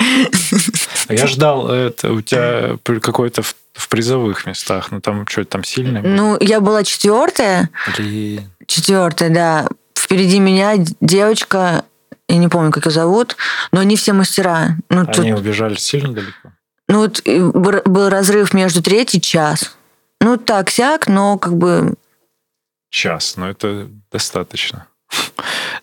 А 1.08 1.14
Я 1.14 1.28
ждал 1.28 1.70
это 1.70 2.12
у 2.12 2.22
тебя 2.22 2.78
какой-то 3.00 3.42
в, 3.44 3.56
в 3.74 3.90
призовых 3.90 4.46
местах. 4.46 4.90
Ну 4.92 5.02
там 5.02 5.28
что, 5.28 5.44
там 5.46 5.64
сильный? 5.64 6.02
был? 6.02 6.10
Ну, 6.10 6.38
я 6.40 6.60
была 6.62 6.84
четвертая. 6.84 7.70
Блин. 7.98 8.50
Четвертая, 8.66 9.30
да. 9.30 9.68
Впереди 9.98 10.40
меня 10.40 10.76
девочка, 11.02 11.84
я 12.30 12.38
не 12.38 12.48
помню, 12.48 12.72
как 12.72 12.86
ее 12.86 12.92
зовут, 12.92 13.36
но 13.72 13.82
они 13.82 13.96
все 13.96 14.14
мастера. 14.14 14.78
Ну, 14.90 15.06
тут- 15.06 15.20
Они 15.20 15.34
убежали 15.34 15.76
сильно 15.76 16.14
далеко? 16.14 16.53
Ну 16.88 17.00
вот 17.00 17.22
был 17.26 18.10
разрыв 18.10 18.54
между 18.54 18.82
третий 18.82 19.22
час. 19.22 19.76
Ну, 20.22 20.38
так-сяк, 20.38 21.08
но 21.08 21.38
как 21.38 21.58
бы... 21.58 21.96
Час, 22.90 23.36
но 23.36 23.50
это 23.50 23.90
достаточно. 24.12 24.88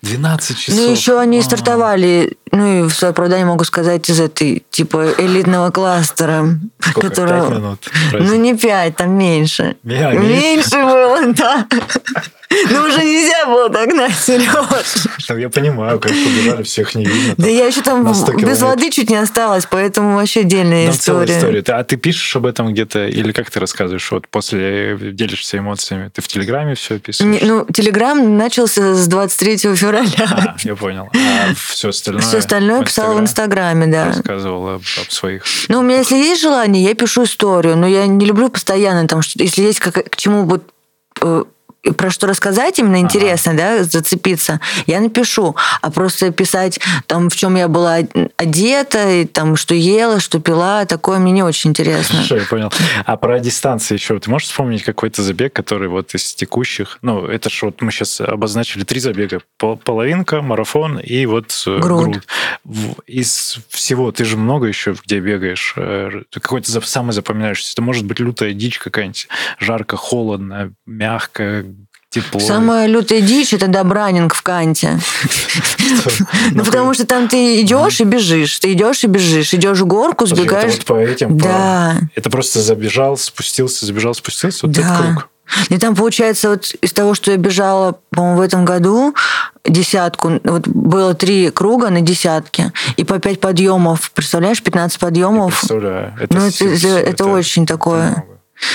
12 0.03 0.59
часов. 0.59 0.81
Ну, 0.81 0.91
еще 0.91 1.19
они 1.21 1.41
А. 1.41 1.43
стартовали, 1.43 2.39
ну, 2.53 2.85
и 2.85 2.89
в 2.89 2.93
свое 2.95 3.11
оправдание 3.11 3.45
могу 3.45 3.65
сказать, 3.65 4.09
из 4.09 4.19
этой, 4.19 4.65
типа, 4.71 5.13
элитного 5.19 5.71
кластера, 5.71 6.59
Сколько? 6.79 7.09
которого... 7.11 7.49
Пять 7.51 7.59
минут? 7.59 7.91
Ну, 8.31 8.35
не 8.37 8.57
пять, 8.57 8.97
там 8.97 9.11
меньше. 9.11 9.77
Я- 9.85 10.13
меньше? 10.13 10.29
Меньше 10.33 10.77
да. 11.37 11.67
Ну, 12.71 12.83
уже 12.85 13.05
нельзя 13.05 13.47
было 13.47 13.69
догнать, 13.69 14.15
Сереж. 14.15 14.49
Там 15.29 15.39
я 15.39 15.49
понимаю, 15.49 16.01
конечно, 16.01 16.31
убежали, 16.33 16.63
всех 16.65 16.97
не 16.97 17.05
видно. 17.05 17.35
Да 17.37 17.47
я 17.49 17.67
еще 17.67 17.81
там 17.81 18.03
на 18.03 18.13
100 18.13 18.33
без 18.33 18.61
воды 18.61 18.91
чуть 18.91 19.09
не 19.09 19.17
осталась, 19.17 19.67
поэтому 19.71 20.17
вообще 20.17 20.41
отдельная 20.41 20.87
Там 20.87 20.99
целая 20.99 21.25
история. 21.27 21.61
история. 21.61 21.79
А 21.79 21.85
ты 21.85 21.97
пишешь 21.97 22.35
об 22.35 22.47
этом 22.47 22.73
где-то, 22.73 23.07
или 23.07 23.31
как 23.31 23.51
ты 23.51 23.61
рассказываешь? 23.61 24.11
Вот 24.11 24.27
после 24.29 24.97
делишься 25.01 25.59
эмоциями. 25.59 26.11
Ты 26.13 26.23
в 26.23 26.29
Телеграме 26.29 26.75
все? 26.75 27.01
Не- 27.21 27.39
Ну, 27.43 27.67
Телеграм 27.73 28.37
начался 28.37 28.95
с 28.95 29.07
23 29.07 29.57
февраля. 29.77 30.11
А, 30.19 30.57
я 30.65 30.75
понял. 30.75 31.09
А 31.15 31.55
все 31.55 31.91
остальное? 31.91 32.23
Все 32.23 32.39
остальное 32.39 32.85
писала 32.85 33.15
в 33.15 33.21
Инстаграме, 33.21 33.87
да. 33.87 34.07
Рассказывала 34.07 34.75
об, 34.75 34.83
об 35.01 35.11
своих. 35.11 35.45
Ну, 35.69 35.79
у 35.79 35.83
меня, 35.83 35.99
если 35.99 36.17
есть 36.17 36.43
желание, 36.43 36.83
я 36.83 36.95
пишу 36.95 37.25
историю, 37.25 37.77
но 37.77 37.87
я 37.87 38.07
не 38.09 38.27
люблю 38.27 38.49
постоянно 38.49 39.07
там, 39.07 39.23
что, 39.23 39.41
если 39.41 39.63
есть 39.63 39.79
как, 39.79 39.95
к 40.11 40.17
чему 40.17 40.45
вот 40.45 40.65
э, 41.23 41.45
про 41.97 42.11
что 42.11 42.27
рассказать 42.27 42.79
именно 42.79 42.99
интересно, 43.01 43.55
да, 43.57 43.83
зацепиться, 43.85 44.61
я 44.87 45.01
напишу. 45.01 45.57
А 45.81 45.91
просто 45.91 46.31
писать 46.31 46.79
там, 47.07 47.31
в 47.31 47.37
чем 47.37 47.57
я 47.57 47.69
была 47.69 47.99
одета, 48.37 49.11
и 49.11 49.25
там, 49.25 49.57
что 49.57 49.75
ела, 49.75 50.21
что 50.21 50.41
пила, 50.41 50.85
такое 50.85 51.19
мне 51.19 51.33
не 51.33 51.43
очень 51.43 51.71
интересно. 51.71 52.17
Хорошо, 52.17 52.37
я 52.37 52.45
понял. 52.45 52.73
А 53.05 53.17
про 53.17 53.41
дистанции 53.41 53.95
еще. 53.95 54.19
Ты 54.19 54.31
можешь 54.31 54.49
вспомнить 54.49 54.83
какой-то 54.83 55.23
забег, 55.23 55.53
который 55.53 55.89
вот 55.89 56.15
из 56.15 56.35
текущих... 56.35 56.99
Ну, 57.03 57.27
это 57.27 57.49
ж 57.51 57.63
вот 57.63 57.81
мы 57.83 57.91
сейчас 57.93 58.21
обозначили 58.21 58.85
три 58.85 59.01
забега. 59.01 59.41
Пол- 59.59 59.77
Половинка, 59.77 60.43
марафон 60.43 60.99
и 60.99 61.25
вот 61.27 61.53
э, 61.67 61.79
Груд. 61.81 62.05
груд. 62.11 62.23
В- 62.65 63.01
Из 63.07 63.59
всего, 63.69 64.13
ты 64.13 64.25
же 64.25 64.37
много 64.37 64.67
еще 64.67 64.95
где 65.05 65.21
бегаешь. 65.21 65.75
э, 65.77 66.23
Какой-то 66.31 66.81
самый 66.83 67.13
запоминающийся. 67.13 67.73
Это 67.75 67.83
может 67.83 68.05
быть 68.05 68.21
лютая 68.21 68.53
дичь 68.53 68.79
какая-нибудь. 68.79 69.29
Жарко, 69.59 69.97
холодно, 69.97 70.73
мягко, 70.87 71.65
тепло. 72.11 72.41
Самая 72.41 72.87
лютая 72.87 73.21
дичь 73.21 73.53
это 73.55 73.69
добранинг 73.69 74.35
в 74.35 74.43
Канте. 74.43 74.99
Ну, 76.53 76.65
потому 76.65 76.95
что 76.95 77.07
там 77.07 77.29
ты 77.29 77.61
идешь 77.63 78.01
и 78.01 78.05
бежишь, 78.05 78.59
ты 78.59 78.73
идешь 78.73 79.05
и 79.05 79.07
бежишь, 79.07 79.55
идешь 79.55 79.79
в 79.79 79.87
горку, 79.87 80.25
это 80.25 80.35
сбегаешь. 80.35 80.79
по 80.85 80.95
этим, 80.95 81.37
Да. 81.39 81.97
Это 82.15 82.31
просто 82.31 82.61
забежал, 82.61 83.17
спустился, 83.17 83.87
забежал, 83.87 84.15
спустился. 84.15 84.67
Вот 84.67 84.77
это 84.77 84.87
Да. 84.87 84.97
круг. 84.99 85.29
И 85.69 85.79
там 85.79 85.97
получается 85.97 86.51
вот 86.51 86.75
из 86.81 86.93
того, 86.93 87.15
что 87.15 87.33
я 87.33 87.37
бежала, 87.37 87.99
по-моему, 88.11 88.39
в 88.39 88.41
этом 88.41 88.65
году 88.65 89.15
десятку, 89.65 90.41
вот 90.45 90.69
было 90.69 91.15
три 91.15 91.51
круга 91.51 91.91
на 91.91 92.01
десятке 92.01 92.73
и 92.97 93.03
по 93.05 93.19
пять 93.19 93.41
подъемов. 93.41 94.13
Представляешь, 94.13 94.63
15 94.63 95.01
Я 95.01 95.07
подъемов. 95.09 95.59
представляю. 95.59 96.15
Ну, 96.31 96.47
это- 96.47 96.65
это- 96.67 96.89
это 97.01 97.25
очень 97.27 97.67
такое. 97.67 98.03
много. 98.11 98.25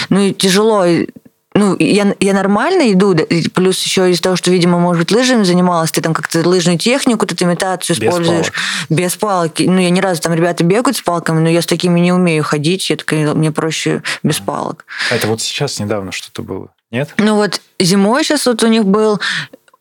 Ну 0.10 0.20
и 0.20 0.34
тяжело. 0.34 0.86
И, 0.86 1.08
Ну, 1.56 1.76
я, 1.80 2.14
я 2.20 2.34
нормально 2.34 2.92
иду, 2.92 3.16
плюс 3.54 3.82
еще 3.82 4.12
из-за 4.12 4.22
того, 4.22 4.36
что, 4.36 4.52
видимо, 4.52 4.78
может 4.78 5.00
быть, 5.04 5.12
лыжами 5.12 5.44
занималась, 5.44 5.90
ты 5.90 6.02
там 6.02 6.14
как-то 6.14 6.48
лыжную 6.48 6.78
технику, 6.78 7.26
ты 7.26 7.36
имитацию 7.46 7.96
Без 7.96 8.04
используешь. 8.10 8.52
палок. 8.52 8.54
Без 8.90 9.16
палки. 9.16 9.64
Ну, 9.64 9.80
я 9.80 9.90
ни 9.90 10.02
разу 10.02 10.22
там 10.22 10.34
ребята 10.34 10.66
бегают 10.66 10.98
с 10.98 11.02
палками, 11.02 11.40
но 11.40 11.48
я 11.50 11.62
с 11.62 11.66
такими 11.66 12.00
не 12.02 12.12
умею 12.12 12.44
ходить. 12.44 12.90
Я 12.90 12.98
такая, 12.98 13.34
мне 13.34 13.54
проще 13.54 14.04
без 14.22 14.40
палок. 14.40 14.86
А 15.10 15.16
Это 15.16 15.28
вот 15.28 15.42
сейчас 15.42 15.80
недавно 15.80 16.12
что-то 16.12 16.42
было, 16.44 16.70
нет? 16.92 17.14
Ну 17.18 17.36
вот 17.36 17.62
зимой 17.80 18.26
сейчас 18.26 18.46
вот 18.48 18.62
у 18.64 18.68
них 18.68 18.84
был, 18.86 19.22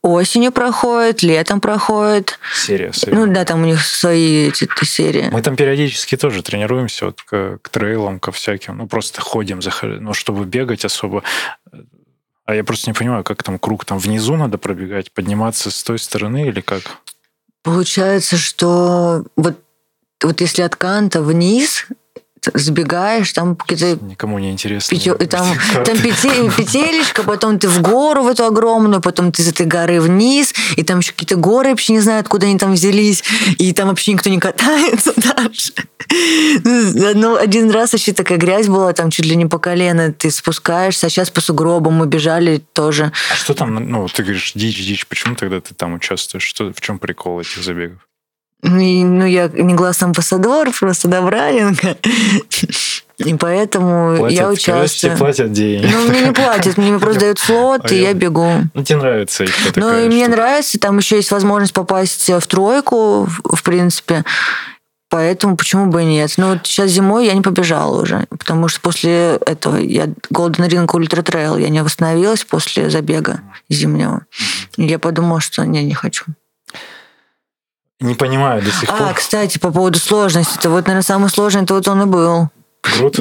осенью 0.04 0.52
проходит, 0.52 1.22
летом 1.22 1.60
проходит. 1.60 2.38
Серия. 2.54 2.92
Ну 3.06 3.26
да, 3.26 3.44
там 3.44 3.62
у 3.62 3.64
них 3.64 3.80
свои 3.80 4.48
эти 4.48 4.68
серии. 4.84 5.30
Мы 5.32 5.40
там 5.40 5.56
периодически 5.56 6.16
тоже 6.16 6.42
тренируемся 6.42 7.06
вот 7.06 7.22
к, 7.22 7.58
к 7.62 7.68
трейлам, 7.70 8.20
ко 8.20 8.30
всяким. 8.30 8.76
Ну, 8.76 8.86
просто 8.86 9.22
ходим, 9.22 9.60
заход- 9.60 10.00
ну, 10.00 10.12
чтобы 10.12 10.44
бегать 10.44 10.84
особо. 10.84 11.22
А 12.44 12.54
я 12.54 12.62
просто 12.64 12.90
не 12.90 12.94
понимаю, 12.94 13.24
как 13.24 13.42
там 13.42 13.58
круг 13.58 13.86
там 13.86 13.98
внизу 13.98 14.36
надо 14.36 14.58
пробегать, 14.58 15.10
подниматься 15.10 15.70
с 15.70 15.82
той 15.82 15.98
стороны 15.98 16.48
или 16.48 16.60
как? 16.60 16.82
Получается, 17.62 18.36
что 18.36 19.24
вот, 19.36 19.58
вот 20.22 20.42
если 20.42 20.60
от 20.60 20.76
канта 20.76 21.22
вниз 21.22 21.86
сбегаешь, 22.54 23.32
там 23.32 23.56
какие-то 23.56 24.04
Никому 24.04 24.38
не 24.38 24.50
интересно. 24.50 24.96
Пятё- 24.96 25.14
и 25.14 25.26
там, 25.26 25.46
там 25.84 25.96
петелечка, 25.98 27.22
потом 27.22 27.58
ты 27.58 27.68
в 27.68 27.80
гору 27.80 28.22
в 28.22 28.28
эту 28.28 28.44
огромную, 28.44 29.00
потом 29.00 29.32
ты 29.32 29.42
из 29.42 29.48
этой 29.48 29.66
горы 29.66 30.00
вниз, 30.00 30.54
и 30.76 30.82
там 30.82 30.98
еще 30.98 31.12
какие-то 31.12 31.36
горы 31.36 31.70
вообще 31.70 31.92
не 31.94 32.00
знаю, 32.00 32.20
откуда 32.20 32.46
они 32.46 32.58
там 32.58 32.72
взялись, 32.74 33.22
и 33.58 33.72
там 33.72 33.88
вообще 33.88 34.12
никто 34.12 34.30
не 34.30 34.38
катается 34.38 35.12
даже. 35.16 35.72
Ну, 36.64 37.36
один 37.36 37.70
раз 37.70 37.92
вообще 37.92 38.12
такая 38.12 38.38
грязь 38.38 38.68
была, 38.68 38.92
там 38.92 39.10
чуть 39.10 39.26
ли 39.26 39.36
не 39.36 39.46
по 39.46 39.58
колено, 39.58 40.12
ты 40.12 40.30
спускаешься, 40.30 41.06
а 41.06 41.10
сейчас 41.10 41.30
по 41.30 41.40
сугробам 41.40 41.94
мы 41.94 42.06
бежали 42.06 42.62
тоже. 42.72 43.12
А 43.32 43.34
что 43.34 43.54
там, 43.54 43.74
ну, 43.74 44.06
ты 44.08 44.22
говоришь, 44.22 44.52
дичь, 44.54 44.84
дичь, 44.86 45.06
почему 45.06 45.34
тогда 45.34 45.60
ты 45.60 45.74
там 45.74 45.94
участвуешь? 45.94 46.44
Что, 46.44 46.72
в 46.72 46.80
чем 46.80 46.98
прикол 46.98 47.40
этих 47.40 47.62
забегов? 47.62 47.98
Ну, 48.66 48.78
и, 48.78 49.04
ну, 49.04 49.26
я 49.26 49.48
негласный 49.48 50.06
амбассадор, 50.06 50.70
просто 50.72 51.06
Добраненко. 51.08 51.98
И 53.18 53.34
поэтому 53.34 54.16
Платят, 54.16 54.36
я 54.36 54.42
когда 54.44 54.56
тебе 54.56 54.74
участвую. 54.74 55.16
платят 55.18 55.52
деньги. 55.52 55.86
Ну, 55.92 56.08
мне 56.08 56.20
не 56.22 56.32
платят, 56.32 56.76
мне 56.78 56.98
просто 56.98 57.20
дают 57.20 57.38
флот, 57.38 57.92
и 57.92 57.94
А 57.94 57.98
я- 57.98 58.08
я 58.08 58.14
бегу. 58.14 58.50
Ну, 58.72 58.82
тебе 58.82 58.98
нравится 58.98 59.44
еще 59.44 59.52
Ну, 59.66 59.72
такая 59.72 60.06
и 60.06 60.08
мне 60.08 60.26
нравится, 60.26 60.80
там 60.80 60.98
еще 60.98 61.16
есть 61.16 61.30
возможность 61.30 61.72
попасть 61.74 62.28
в 62.28 62.46
тройку, 62.48 63.28
в 63.44 63.62
принципе. 63.62 64.24
Поэтому 65.10 65.56
почему 65.56 65.86
бы 65.86 66.02
и 66.02 66.06
нет? 66.06 66.32
Ну, 66.38 66.48
вот 66.54 66.66
сейчас 66.66 66.90
зимой 66.90 67.26
я 67.26 67.34
не 67.34 67.42
побежала 67.42 68.00
уже, 68.02 68.26
потому 68.30 68.66
что 68.66 68.80
после 68.80 69.36
этого 69.46 69.76
я 69.76 70.06
Golden 70.32 70.68
Ring 70.68 70.86
Ultra 70.86 71.22
Trail, 71.22 71.60
я 71.60 71.68
не 71.68 71.82
восстановилась 71.84 72.44
после 72.44 72.90
забега 72.90 73.42
зимнего. 73.68 74.22
И 74.76 74.84
я 74.84 74.98
подумала, 74.98 75.40
что 75.40 75.64
не, 75.64 75.84
не 75.84 75.94
хочу. 75.94 76.24
Не 78.00 78.14
понимаю 78.14 78.62
до 78.62 78.70
сих 78.70 78.88
А, 78.90 78.96
пор. 78.96 79.14
кстати, 79.14 79.58
по 79.58 79.70
поводу 79.70 79.98
сложности, 79.98 80.58
это 80.58 80.70
вот, 80.70 80.86
наверное, 80.86 81.02
самый 81.02 81.30
сложный, 81.30 81.62
это 81.62 81.74
вот 81.74 81.88
он 81.88 82.02
и 82.02 82.06
был. 82.06 82.48
Груд? 82.82 83.16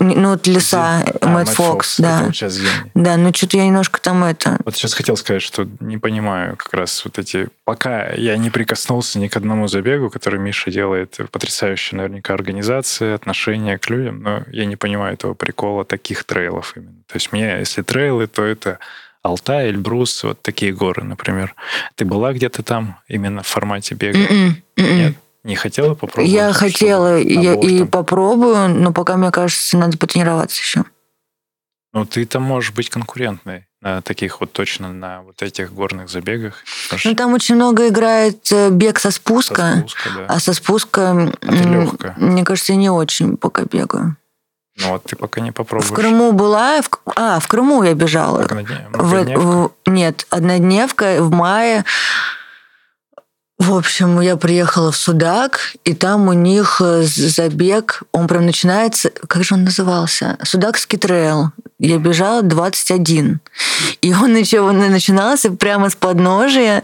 Ну, 0.00 0.30
вот 0.30 0.46
леса, 0.46 1.02
А, 1.20 1.28
Мэтт 1.28 1.48
Фокс, 1.50 1.98
да. 1.98 2.22
вот 2.24 2.36
сейчас 2.36 2.56
гений. 2.58 2.68
Да, 2.94 3.16
ну 3.16 3.32
что-то 3.34 3.56
я 3.56 3.66
немножко 3.66 4.00
там 4.00 4.22
это... 4.22 4.58
Вот 4.64 4.76
сейчас 4.76 4.94
хотел 4.94 5.16
сказать, 5.16 5.42
что 5.42 5.66
не 5.80 5.98
понимаю 5.98 6.56
как 6.56 6.72
раз 6.74 7.04
вот 7.04 7.18
эти... 7.18 7.48
Пока 7.64 8.10
я 8.10 8.36
не 8.36 8.50
прикоснулся 8.50 9.18
ни 9.18 9.26
к 9.28 9.36
одному 9.36 9.66
забегу, 9.66 10.08
который 10.10 10.38
Миша 10.38 10.70
делает, 10.70 11.18
потрясающая 11.32 11.96
наверняка 11.96 12.34
организация, 12.34 13.14
отношение 13.14 13.78
к 13.78 13.88
людям, 13.90 14.22
но 14.22 14.44
я 14.52 14.66
не 14.66 14.76
понимаю 14.76 15.14
этого 15.14 15.34
прикола 15.34 15.84
таких 15.84 16.22
трейлов 16.24 16.74
именно. 16.76 17.02
То 17.08 17.16
есть 17.16 17.32
мне, 17.32 17.56
если 17.58 17.82
трейлы, 17.82 18.26
то 18.28 18.44
это 18.44 18.78
Алтай, 19.22 19.68
Эльбрус, 19.68 20.24
вот 20.24 20.42
такие 20.42 20.72
горы, 20.72 21.04
например. 21.04 21.54
Ты 21.96 22.04
была 22.04 22.32
где-то 22.32 22.62
там 22.62 22.98
именно 23.08 23.42
в 23.42 23.46
формате 23.46 23.94
бега? 23.94 24.18
М-м, 24.18 24.62
м-м. 24.76 24.96
Нет? 24.98 25.14
Не 25.44 25.56
хотела 25.56 25.94
попробовать? 25.94 26.30
Я 26.30 26.52
хотела, 26.52 27.18
я 27.18 27.54
и 27.54 27.84
попробую, 27.84 28.68
но 28.68 28.92
пока, 28.92 29.16
мне 29.16 29.30
кажется, 29.30 29.78
надо 29.78 29.96
потренироваться 29.96 30.60
еще. 30.60 30.84
Ну, 31.92 32.04
ты 32.04 32.26
там 32.26 32.42
можешь 32.42 32.72
быть 32.72 32.90
конкурентной 32.90 33.66
на 33.80 34.02
таких 34.02 34.40
вот 34.40 34.52
точно 34.52 34.92
на 34.92 35.22
вот 35.22 35.42
этих 35.42 35.72
горных 35.72 36.10
забегах. 36.10 36.64
Ну, 37.04 37.14
там 37.14 37.32
очень 37.32 37.54
много 37.54 37.88
играет 37.88 38.52
э, 38.52 38.70
бег 38.70 38.98
со 38.98 39.10
спуска, 39.10 39.54
со 39.54 39.78
спуска 39.78 40.10
да. 40.16 40.26
а 40.28 40.40
со 40.40 40.52
спуска, 40.52 41.32
а 41.40 41.50
легкая. 41.50 42.14
мне 42.18 42.44
кажется, 42.44 42.72
я 42.72 42.78
не 42.78 42.90
очень 42.90 43.36
пока 43.36 43.62
бегаю. 43.64 44.16
Ну 44.80 44.90
вот 44.90 45.04
ты 45.04 45.16
пока 45.16 45.40
не 45.40 45.50
попробуешь. 45.50 45.90
В 45.90 45.94
Крыму 45.94 46.32
была, 46.32 46.80
в, 46.82 46.90
а, 47.16 47.40
в 47.40 47.48
Крыму 47.48 47.82
я 47.82 47.94
бежала. 47.94 48.46
В, 48.92 49.24
в, 49.24 49.72
нет, 49.86 50.26
однодневка 50.30 51.16
в 51.20 51.30
мае. 51.30 51.84
В 53.58 53.74
общем, 53.74 54.20
я 54.20 54.36
приехала 54.36 54.92
в 54.92 54.96
Судак, 54.96 55.74
и 55.82 55.92
там 55.92 56.28
у 56.28 56.32
них 56.32 56.80
э, 56.80 57.02
забег, 57.02 58.04
он 58.12 58.28
прям 58.28 58.46
начинается, 58.46 59.10
как 59.10 59.42
же 59.42 59.56
он 59.56 59.64
назывался? 59.64 60.38
Судакский 60.44 60.96
трейл. 60.96 61.50
Я 61.80 61.98
бежала 61.98 62.42
21. 62.42 63.40
И 64.00 64.12
он 64.12 64.32
начинался 64.32 65.50
прямо 65.52 65.90
с 65.90 65.94
подножия 65.94 66.82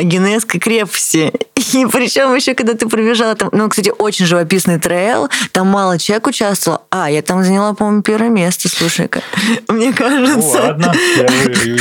Генесской 0.00 0.60
крепости. 0.60 1.32
И 1.56 1.86
причем 1.86 2.32
еще, 2.32 2.54
когда 2.54 2.74
ты 2.74 2.88
пробежала 2.88 3.34
там, 3.34 3.48
ну, 3.52 3.68
кстати, 3.68 3.92
очень 3.98 4.24
живописный 4.24 4.78
трейл, 4.78 5.28
там 5.50 5.66
мало 5.66 5.98
человек 5.98 6.28
участвовал. 6.28 6.82
А, 6.90 7.10
я 7.10 7.22
там 7.22 7.42
заняла, 7.42 7.74
по-моему, 7.74 8.02
первое 8.02 8.28
место, 8.28 8.68
слушай-ка. 8.68 9.20
Мне 9.68 9.92
кажется. 9.92 10.36
Ну, 10.36 10.52
ладно, 10.52 10.94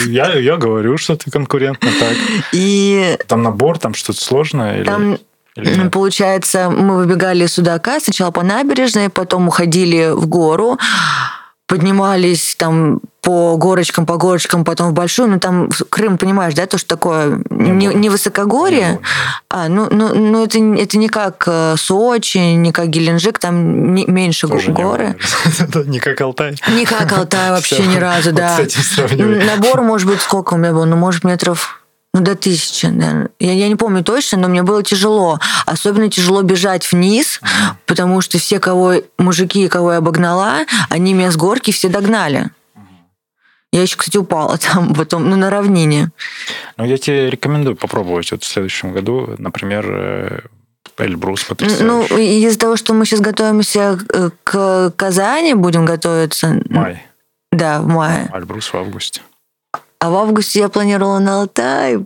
я, 0.08 0.34
я, 0.34 0.40
я 0.40 0.58
говорю, 0.58 0.98
что 0.98 1.16
ты 1.16 1.30
конкурентно 1.30 1.90
так. 2.00 2.14
И... 2.52 3.16
Там 3.28 3.44
набор, 3.44 3.78
там 3.78 3.94
что-то 3.94 4.20
сложное? 4.20 4.78
Или... 4.78 4.86
Там 4.86 5.18
или 5.56 5.88
Получается, 5.88 6.70
мы 6.70 6.98
выбегали 6.98 7.46
с 7.46 7.54
Судака 7.54 8.00
сначала 8.02 8.32
по 8.32 8.44
набережной, 8.44 9.10
потом 9.10 9.48
уходили 9.48 10.12
в 10.14 10.28
гору, 10.28 10.78
поднимались 11.68 12.56
там 12.56 13.02
по 13.22 13.58
горочкам, 13.58 14.06
по 14.06 14.18
горочкам, 14.18 14.64
потом 14.64 14.92
в 14.92 14.94
большую, 14.94 15.30
ну 15.30 15.40
там 15.40 15.70
Крым, 15.90 16.20
понимаешь, 16.20 16.54
да, 16.54 16.68
то, 16.68 16.78
что 16.78 16.88
такое 16.90 17.42
не, 17.50 17.88
не 17.88 18.10
высокогорье, 18.10 18.92
не 18.92 19.00
а, 19.50 19.68
ну, 19.68 19.88
ну, 19.90 20.14
ну 20.14 20.44
это, 20.44 20.60
это 20.60 20.98
не 21.00 21.10
как 21.10 21.44
э, 21.48 21.76
Сочи, 21.76 22.38
не 22.38 22.72
как 22.72 22.90
Геленджик, 22.90 23.40
там 23.40 23.96
не, 23.96 24.06
меньше 24.06 24.48
Тоже 24.48 24.72
горы. 24.72 25.18
Не 25.88 26.00
как 26.00 26.22
Алтай. 26.22 26.56
Не 26.68 26.86
как 26.86 27.12
Алтай 27.12 27.50
вообще 27.50 27.86
ни 27.88 27.98
разу, 27.98 28.32
да. 28.32 28.60
Набор, 29.18 29.82
может 29.82 30.08
быть, 30.08 30.22
сколько 30.22 30.54
у 30.54 30.58
меня 30.58 30.72
был, 30.72 30.86
ну, 30.86 30.96
может, 30.96 31.24
метров 31.24 31.75
ну, 32.16 32.22
до 32.22 32.38
тысячи, 32.38 32.86
наверное. 32.86 33.30
Я, 33.40 33.52
я 33.52 33.68
не 33.68 33.76
помню 33.76 34.02
точно, 34.02 34.38
но 34.38 34.48
мне 34.48 34.64
было 34.64 34.82
тяжело. 34.84 35.38
Особенно 35.66 36.10
тяжело 36.10 36.44
бежать 36.44 36.90
вниз, 36.90 37.42
потому 37.86 38.22
что 38.22 38.38
все, 38.38 38.60
кого 38.60 39.02
мужики, 39.18 39.68
кого 39.68 39.92
я 39.92 39.98
обогнала, 39.98 40.60
они 40.90 41.14
меня 41.14 41.30
с 41.30 41.36
горки 41.36 41.72
все 41.72 41.90
догнали. 41.90 42.52
Я 43.74 43.82
еще, 43.82 43.98
кстати, 43.98 44.16
упала 44.16 44.58
там 44.74 44.96
потом, 44.96 45.30
ну, 45.30 45.36
на 45.36 45.50
равнине. 45.50 46.12
Ну, 46.78 46.86
я 46.86 46.98
тебе 46.98 47.30
рекомендую 47.30 47.76
попробовать 47.76 48.32
вот 48.32 48.44
в 48.44 48.48
следующем 48.48 48.94
году, 48.94 49.36
например, 49.38 49.86
э, 49.86 50.40
Эльбрус 50.98 51.44
потрясающий. 51.44 51.84
Ну, 51.84 52.06
из-за 52.06 52.58
того, 52.58 52.78
что 52.78 52.94
мы 52.94 53.06
сейчас 53.06 53.20
готовимся 53.20 54.00
к 54.46 54.94
Казани, 54.96 55.54
будем 55.54 55.84
готовиться... 55.84 56.62
Май. 56.70 57.06
Да, 57.52 57.82
в 57.82 57.88
мае. 57.88 58.30
Эльбрус 58.34 58.72
в 58.72 58.76
августе. 58.76 59.22
А 60.00 60.10
в 60.10 60.16
августе 60.16 60.60
я 60.60 60.70
планировала 60.70 61.20
на 61.20 61.42
Алтай, 61.42 61.98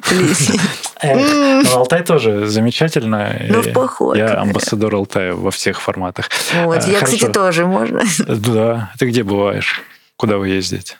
Ну, 1.01 1.75
Алтай 1.75 2.03
тоже 2.03 2.47
замечательно. 2.47 3.35
Ну, 3.47 3.61
в 3.61 3.71
поход. 3.73 4.17
Я 4.17 4.39
амбассадор 4.41 4.95
Алтая 4.95 5.33
во 5.33 5.49
всех 5.49 5.79
форматах. 5.81 6.29
Вот, 6.65 6.85
я, 6.85 6.99
кстати, 6.99 7.27
тоже, 7.27 7.65
можно? 7.65 8.01
Да. 8.27 8.91
Ты 8.99 9.07
где 9.07 9.23
бываешь? 9.23 9.81
Куда 10.17 10.37
вы 10.37 10.49
ездите? 10.49 10.97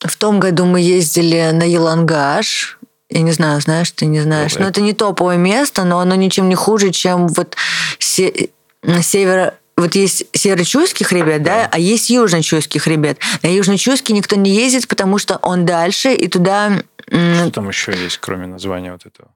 В 0.00 0.14
том 0.16 0.40
году 0.40 0.66
мы 0.66 0.80
ездили 0.80 1.50
на 1.52 1.62
Елангаш. 1.62 2.78
Я 3.08 3.22
не 3.22 3.32
знаю, 3.32 3.60
знаешь, 3.60 3.90
ты 3.90 4.06
не 4.06 4.20
знаешь. 4.20 4.56
Но 4.56 4.66
это 4.68 4.80
не 4.80 4.92
топовое 4.92 5.36
место, 5.36 5.84
но 5.84 6.00
оно 6.00 6.14
ничем 6.14 6.48
не 6.48 6.54
хуже, 6.54 6.90
чем 6.90 7.26
вот 7.28 7.56
северо 7.98 9.54
вот 9.80 9.94
есть 9.94 10.26
северо-чуйский 10.32 11.04
хребет, 11.04 11.42
да, 11.42 11.68
а 11.70 11.78
есть 11.78 12.10
южно-чуйский 12.10 12.78
хребет. 12.78 13.18
На 13.42 13.48
южно-чуйский 13.48 14.12
никто 14.12 14.36
не 14.36 14.50
ездит, 14.50 14.88
потому 14.88 15.18
что 15.18 15.38
он 15.42 15.66
дальше, 15.66 16.12
и 16.12 16.28
туда... 16.28 16.82
Что 17.06 17.50
там 17.50 17.68
еще 17.68 17.92
есть, 17.92 18.18
кроме 18.18 18.46
названия 18.46 18.92
вот 18.92 19.06
этого? 19.06 19.28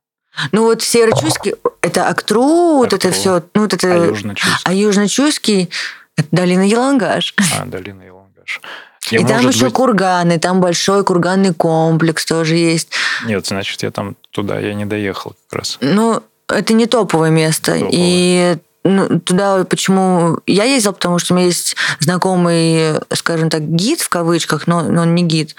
Ну 0.53 0.65
вот 0.65 0.83
северо-чуйский– 0.83 1.55
это 1.81 2.09
Актру, 2.09 2.77
вот 2.77 2.93
это 2.93 3.11
все. 3.13 3.43
Ну, 3.55 3.63
вот 3.63 3.73
это, 3.73 3.93
а 3.93 4.07
южно-чуйский? 4.07 4.61
А 4.65 4.73
южно-чуйский– 4.73 5.71
это 6.17 6.29
долина 6.33 6.63
Елангаш. 6.63 7.35
А, 7.59 7.65
долина 7.67 8.03
Елангаш. 8.03 8.61
Я, 9.11 9.21
и 9.21 9.25
там 9.25 9.47
еще 9.47 9.67
быть... 9.67 9.75
курганы, 9.75 10.39
там 10.39 10.61
большой 10.61 11.05
курганный 11.05 11.53
комплекс 11.53 12.25
тоже 12.25 12.57
есть. 12.57 12.89
Нет, 13.27 13.47
значит, 13.47 13.83
я 13.83 13.91
там 13.91 14.17
туда 14.31 14.59
я 14.59 14.75
не 14.75 14.87
доехал 14.87 15.35
как 15.49 15.59
раз. 15.59 15.79
Ну, 15.81 16.23
это 16.49 16.73
не 16.73 16.87
топовое 16.87 17.31
место. 17.31 17.73
Топовое. 17.73 17.91
И 17.93 18.57
ну, 18.85 19.21
туда 19.21 19.65
почему 19.65 20.39
я 20.47 20.65
ездила, 20.65 20.93
потому 20.93 21.19
что 21.19 21.33
у 21.33 21.37
меня 21.37 21.47
есть 21.47 21.77
знакомый, 22.01 23.01
скажем 23.13 23.51
так, 23.51 23.63
гид 23.63 24.01
в 24.01 24.09
кавычках, 24.09 24.67
но, 24.67 24.83
но 24.83 25.03
он 25.03 25.15
не 25.15 25.23
гид. 25.23 25.55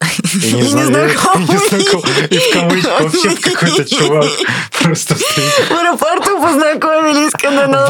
Я 0.00 0.60
не, 0.60 0.84
знаю, 0.84 1.08
я. 1.08 1.16
И 2.26 2.38
в 2.38 2.52
кавычках 2.52 3.00
вообще 3.00 3.30
какой-то 3.30 3.84
чувак 3.84 4.30
просто. 4.82 5.14
В 5.14 5.70
аэропорту 5.70 6.40
познакомились, 6.40 7.32
когда 7.32 7.66
на. 7.66 7.86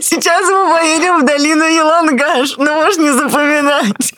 Сейчас 0.00 0.48
мы 0.48 0.72
поедем 0.72 1.20
в 1.22 1.24
долину 1.24 1.64
Елангаш, 1.64 2.56
но 2.56 2.74
можешь 2.74 2.98
не 2.98 3.12
запоминать. 3.12 4.14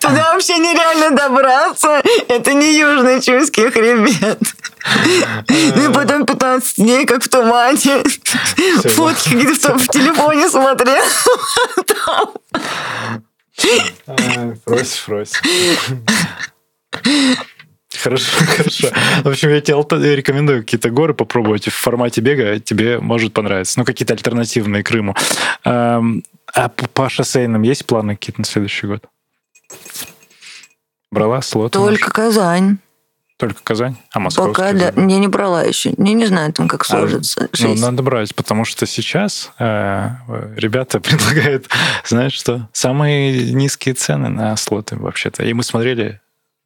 Туда 0.00 0.32
вообще 0.32 0.58
нереально 0.58 1.16
добраться. 1.16 2.00
Это 2.28 2.52
не 2.54 2.78
южный 2.78 3.20
Чуйский 3.20 3.70
хребет. 3.70 4.38
Ну 5.48 5.90
и 5.90 5.92
потом 5.92 6.26
15 6.26 6.76
дней, 6.76 7.06
как 7.06 7.22
в 7.22 7.28
тумане. 7.28 8.02
Фотки 8.84 9.34
где-то 9.34 9.78
в 9.78 9.88
телефоне 9.88 10.48
смотрел. 10.48 11.04
Фрось, 14.64 14.94
фрось. 14.96 15.32
Хорошо, 18.02 18.44
хорошо. 18.56 18.88
В 19.22 19.28
общем, 19.28 19.50
я 19.50 19.60
тебе 19.60 20.16
рекомендую 20.16 20.62
какие-то 20.62 20.90
горы 20.90 21.14
попробовать 21.14 21.68
в 21.68 21.74
формате 21.74 22.20
бега, 22.20 22.58
тебе 22.58 22.98
может 22.98 23.32
понравиться. 23.32 23.78
Ну, 23.78 23.84
какие-то 23.84 24.14
альтернативные 24.14 24.82
Крыму. 24.82 25.14
А 25.64 26.00
по 26.68 27.08
шоссейным 27.08 27.62
есть 27.62 27.86
планы 27.86 28.16
какие-то 28.16 28.40
на 28.40 28.44
следующий 28.44 28.86
год? 28.88 29.04
Брала 31.10 31.42
слот? 31.42 31.72
Только 31.72 32.10
Казань. 32.10 32.78
Только 33.42 33.60
Казань? 33.64 33.96
А 34.12 34.20
Московский? 34.20 34.52
Пока, 34.52 34.72
да. 34.72 34.92
Я 34.94 35.18
не 35.18 35.26
брала 35.26 35.64
еще. 35.64 35.92
Я 35.98 36.12
не 36.12 36.26
знаю, 36.26 36.52
там 36.52 36.68
как 36.68 36.84
сложится. 36.84 37.48
А, 37.52 37.56
ну, 37.58 37.74
надо 37.74 38.00
брать, 38.04 38.32
потому 38.36 38.64
что 38.64 38.86
сейчас 38.86 39.50
э, 39.58 40.10
ребята 40.54 41.00
предлагают, 41.00 41.66
знаешь 42.06 42.34
что, 42.34 42.68
самые 42.72 43.52
низкие 43.52 43.96
цены 43.96 44.28
на 44.28 44.56
слоты 44.56 44.94
вообще-то. 44.94 45.42
И 45.42 45.52
мы 45.54 45.64
смотрели 45.64 46.20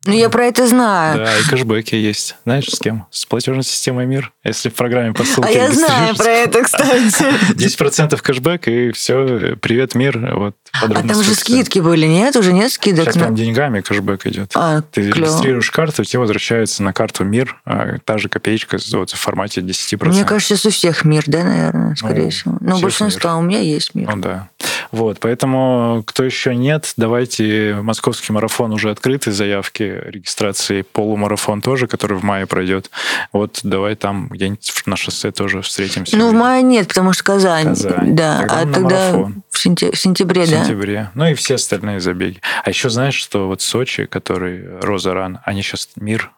ну, 0.06 0.14
я 0.14 0.28
про 0.30 0.44
это 0.44 0.66
знаю. 0.66 1.18
Да, 1.18 1.38
и 1.38 1.42
кэшбэки 1.42 1.94
есть. 1.94 2.36
Знаешь, 2.44 2.66
с 2.66 2.78
кем? 2.78 3.06
С 3.10 3.26
платежной 3.26 3.64
системой 3.64 4.06
МИР. 4.06 4.32
Если 4.44 4.68
в 4.68 4.74
программе 4.74 5.12
по 5.12 5.24
ссылке 5.24 5.48
А 5.48 5.50
я 5.50 5.72
знаю 5.72 6.16
про 6.16 6.30
это, 6.30 6.62
кстати. 6.62 7.52
10% 7.52 8.20
кэшбэк, 8.20 8.68
и 8.68 8.92
все, 8.92 9.56
привет, 9.60 9.94
мир. 9.94 10.18
Вот, 10.34 10.56
а 10.72 10.88
там 10.88 11.22
же 11.22 11.34
скидки 11.34 11.78
были, 11.78 12.06
нет? 12.06 12.36
Уже 12.36 12.52
нет 12.52 12.72
скидок? 12.72 13.04
Сейчас 13.04 13.16
прям 13.16 13.34
деньгами 13.34 13.80
кэшбэк 13.80 14.26
идет. 14.26 14.52
А, 14.54 14.82
Ты 14.82 15.10
клево. 15.10 15.26
регистрируешь 15.26 15.70
карту, 15.70 16.04
тебе 16.04 16.20
возвращается 16.20 16.82
на 16.82 16.92
карту 16.92 17.24
МИР 17.24 17.56
а 17.64 17.98
та 18.04 18.18
же 18.18 18.28
копеечка 18.28 18.78
вот, 18.92 19.10
в 19.10 19.16
формате 19.16 19.60
10%. 19.60 20.08
Мне 20.08 20.24
кажется, 20.24 20.56
сейчас 20.56 20.66
у 20.66 20.70
всех 20.70 21.04
МИР, 21.04 21.24
да, 21.26 21.44
наверное, 21.44 21.94
скорее 21.96 22.24
ну, 22.24 22.30
всего. 22.30 22.58
Ну, 22.60 22.80
большинство, 22.80 23.30
мир. 23.30 23.38
у 23.38 23.42
меня 23.42 23.60
есть 23.60 23.94
МИР. 23.94 24.08
Ну, 24.14 24.22
да. 24.22 24.48
Вот, 24.92 25.18
поэтому, 25.20 26.02
кто 26.06 26.24
еще 26.24 26.54
нет, 26.54 26.92
давайте, 26.96 27.78
московский 27.82 28.32
марафон 28.32 28.72
уже 28.72 28.90
открыты, 28.90 29.32
заявки 29.32 29.95
регистрации, 30.04 30.82
полумарафон 30.82 31.60
тоже, 31.60 31.86
который 31.86 32.16
в 32.16 32.24
мае 32.24 32.46
пройдет. 32.46 32.90
Вот, 33.32 33.60
давай 33.62 33.94
там 33.94 34.28
где-нибудь 34.28 34.82
на 34.86 34.96
шоссе 34.96 35.30
тоже 35.32 35.62
встретимся. 35.62 36.16
Ну, 36.16 36.30
в 36.30 36.34
мае 36.34 36.62
нет, 36.62 36.88
потому 36.88 37.12
что 37.12 37.24
Казань. 37.24 37.68
Казань. 37.68 38.14
Да, 38.14 38.38
тогда 38.40 38.60
а 38.60 38.66
тогда 38.66 39.12
марафон. 39.12 39.42
в 39.50 39.58
сентябре, 39.58 40.44
в 40.44 40.50
да. 40.50 40.62
В 40.62 40.66
сентябре. 40.66 41.10
Ну 41.14 41.26
и 41.26 41.34
все 41.34 41.54
остальные 41.54 42.00
забеги. 42.00 42.40
А 42.64 42.68
еще 42.68 42.90
знаешь, 42.90 43.14
что 43.14 43.46
вот 43.48 43.62
Сочи, 43.62 44.06
который 44.06 44.78
Роза 44.80 45.40
они 45.44 45.62
сейчас 45.62 45.88
мир 45.96 46.32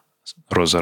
Роза 0.49 0.81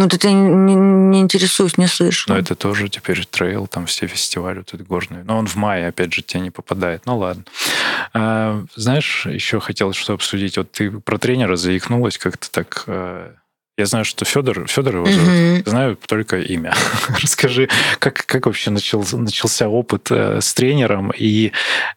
ну, 0.00 0.06
это 0.06 0.28
я 0.28 0.34
не, 0.34 0.74
не 0.74 1.20
интересуюсь, 1.20 1.78
не 1.78 1.86
слышу. 1.86 2.30
Но 2.30 2.38
это 2.38 2.54
тоже 2.54 2.88
теперь 2.88 3.24
трейл, 3.26 3.66
там 3.66 3.86
все 3.86 4.06
фестивали 4.06 4.58
вот 4.58 4.74
этот 4.74 4.86
горные. 4.86 5.24
Но 5.24 5.38
он 5.38 5.46
в 5.46 5.56
мае, 5.56 5.88
опять 5.88 6.12
же, 6.12 6.22
тебе 6.22 6.40
не 6.40 6.50
попадает. 6.50 7.02
Ну, 7.06 7.18
ладно. 7.18 7.44
А, 8.12 8.64
знаешь, 8.74 9.26
еще 9.26 9.60
хотел 9.60 9.92
что 9.92 10.14
обсудить. 10.14 10.56
Вот 10.56 10.72
ты 10.72 10.90
про 10.90 11.18
тренера 11.18 11.56
заикнулась 11.56 12.18
как-то 12.18 12.50
так... 12.50 12.84
Я 13.80 13.86
знаю, 13.86 14.04
что 14.04 14.26
Федор, 14.26 14.66
Федор 14.68 14.96
его 14.96 15.06
зовут. 15.06 15.28
Угу. 15.28 15.70
Знаю 15.70 15.98
только 16.06 16.38
имя. 16.38 16.74
Расскажи, 17.22 17.70
как, 17.98 18.26
как 18.26 18.44
вообще 18.44 18.70
начал, 18.70 19.02
начался 19.12 19.70
опыт 19.70 20.08
э, 20.10 20.40
с 20.42 20.52
тренером, 20.52 21.12
и 21.16 21.52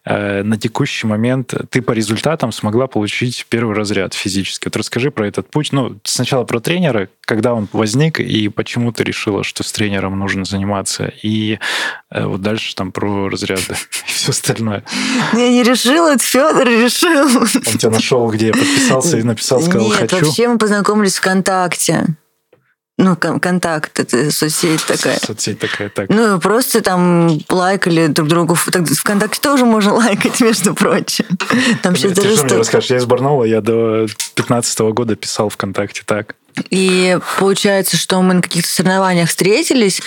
э, 0.06 0.42
на 0.42 0.56
текущий 0.56 1.06
момент 1.06 1.52
ты 1.68 1.82
по 1.82 1.92
результатам 1.92 2.52
смогла 2.52 2.86
получить 2.86 3.44
первый 3.50 3.76
разряд 3.76 4.14
физически. 4.14 4.64
Вот 4.64 4.76
расскажи 4.76 5.10
про 5.10 5.28
этот 5.28 5.50
путь. 5.50 5.72
Ну, 5.72 6.00
сначала 6.04 6.44
про 6.44 6.58
тренера, 6.60 7.10
когда 7.20 7.52
он 7.52 7.68
возник, 7.74 8.18
и 8.18 8.48
почему 8.48 8.90
ты 8.90 9.04
решила, 9.04 9.44
что 9.44 9.62
с 9.62 9.70
тренером 9.70 10.18
нужно 10.18 10.46
заниматься, 10.46 11.12
и 11.22 11.58
вот 12.14 12.40
дальше 12.40 12.74
там 12.74 12.92
про 12.92 13.28
разряды 13.28 13.76
и 14.08 14.12
все 14.12 14.30
остальное. 14.30 14.84
Я 15.32 15.50
не 15.50 15.62
решила, 15.62 16.14
это 16.14 16.22
Федор 16.22 16.66
решил. 16.66 17.42
Он 17.42 17.78
тебя 17.78 17.90
нашел, 17.90 18.30
где 18.30 18.48
я 18.48 18.52
подписался 18.52 19.18
и 19.18 19.22
написал, 19.22 19.60
сказал, 19.60 19.88
Нет, 19.88 20.10
хочу. 20.10 20.24
вообще 20.24 20.48
мы 20.48 20.58
познакомились 20.58 21.16
ВКонтакте. 21.16 22.16
Ну, 22.96 23.16
контакт, 23.16 23.98
это 23.98 24.30
соцсеть 24.30 24.86
такая. 24.86 25.18
Соцсеть 25.18 25.58
такая, 25.58 25.88
так. 25.88 26.08
Ну, 26.10 26.38
просто 26.38 26.80
там 26.80 27.40
лайкали 27.48 28.06
друг 28.06 28.28
другу. 28.28 28.56
Так, 28.70 28.86
ВКонтакте 28.86 29.40
тоже 29.40 29.64
можно 29.64 29.94
лайкать, 29.94 30.40
между 30.40 30.74
прочим. 30.74 31.24
Там 31.82 31.94
ты, 31.94 32.14
ты 32.14 32.36
что 32.36 32.44
мне 32.44 32.56
расскажешь? 32.56 32.90
Я 32.90 32.98
из 32.98 33.04
Барнаула, 33.04 33.44
я 33.44 33.60
до 33.60 34.06
15 34.36 34.78
года 34.92 35.16
писал 35.16 35.48
ВКонтакте 35.48 36.02
так. 36.06 36.36
И 36.70 37.18
получается, 37.38 37.96
что 37.96 38.20
мы 38.22 38.34
на 38.34 38.42
каких-то 38.42 38.68
соревнованиях 38.68 39.28
встретились. 39.28 40.02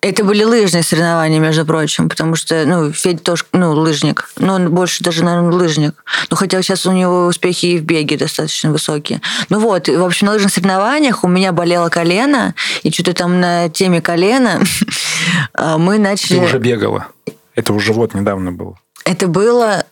Это 0.00 0.24
были 0.24 0.44
лыжные 0.44 0.82
соревнования, 0.82 1.40
между 1.40 1.66
прочим, 1.66 2.08
потому 2.08 2.36
что, 2.36 2.64
ну, 2.66 2.92
Федя 2.92 3.18
тоже, 3.18 3.44
ну, 3.52 3.72
лыжник. 3.72 4.30
Но 4.36 4.54
он 4.54 4.70
больше 4.70 5.02
даже, 5.02 5.24
наверное, 5.24 5.52
лыжник. 5.52 5.94
Ну, 6.30 6.36
хотя 6.36 6.62
сейчас 6.62 6.86
у 6.86 6.92
него 6.92 7.26
успехи 7.26 7.66
и 7.66 7.78
в 7.78 7.82
беге 7.82 8.16
достаточно 8.16 8.70
высокие. 8.70 9.20
Ну 9.48 9.58
вот, 9.58 9.88
в 9.88 10.04
общем, 10.04 10.28
на 10.28 10.34
лыжных 10.34 10.52
соревнованиях 10.52 11.24
у 11.24 11.28
меня 11.28 11.52
болело 11.52 11.88
колено, 11.88 12.54
и 12.82 12.92
что-то 12.92 13.14
там 13.14 13.40
на 13.40 13.68
теме 13.68 14.00
колена 14.00 14.60
а, 15.54 15.78
мы 15.78 15.98
начали... 15.98 16.38
Ты 16.38 16.44
уже 16.44 16.58
бегала. 16.58 17.08
Это 17.54 17.72
уже 17.72 17.92
вот 17.92 18.14
недавно 18.14 18.52
было. 18.52 18.78
Это 19.04 19.26
было... 19.26 19.84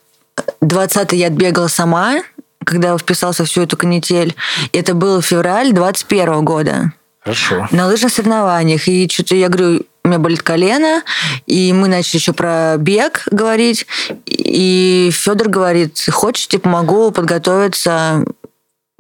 20-й 0.61 1.17
я 1.17 1.29
отбегала 1.29 1.69
сама, 1.69 2.23
когда 2.67 2.99
вписался 2.99 3.45
в 3.45 3.49
всю 3.49 3.63
эту 3.63 3.77
канитель. 3.77 4.35
Это 4.73 4.93
был 4.95 5.23
февраль 5.23 5.73
21 5.73 6.45
года. 6.45 6.93
Хорошо. 7.21 7.69
На 7.71 7.87
лыжных 7.87 8.13
соревнованиях. 8.13 8.89
И 8.89 9.09
что-то 9.09 9.37
я 9.37 9.49
говорю, 9.49 9.83
у 10.05 10.09
меня 10.09 10.19
болит 10.19 10.43
колено, 10.43 11.03
и 11.47 11.73
мы 11.73 11.89
начали 11.89 12.17
еще 12.17 12.33
про 12.33 12.77
бег 12.77 13.27
говорить. 13.31 13.87
И 14.27 15.11
Федор 15.13 15.49
говорит, 15.49 16.05
хочешь, 16.11 16.49
тебе 16.49 16.61
помогу 16.61 17.11
подготовиться 17.13 18.25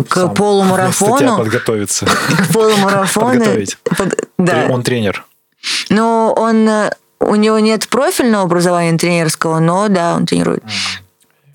к 0.08 0.14
Сам. 0.14 0.34
полумарафону. 0.34 1.36
Подготовиться. 1.38 2.06
К 2.38 2.52
полумарафону. 2.52 3.44
Под... 3.96 4.28
Да. 4.38 4.66
Он 4.68 4.82
тренер. 4.82 5.24
Ну, 5.88 6.32
он... 6.36 6.68
У 7.18 7.34
него 7.34 7.58
нет 7.58 7.88
профильного 7.88 8.44
образования 8.44 8.98
тренерского, 8.98 9.58
но 9.58 9.88
да, 9.88 10.14
он 10.14 10.26
тренирует. 10.26 10.62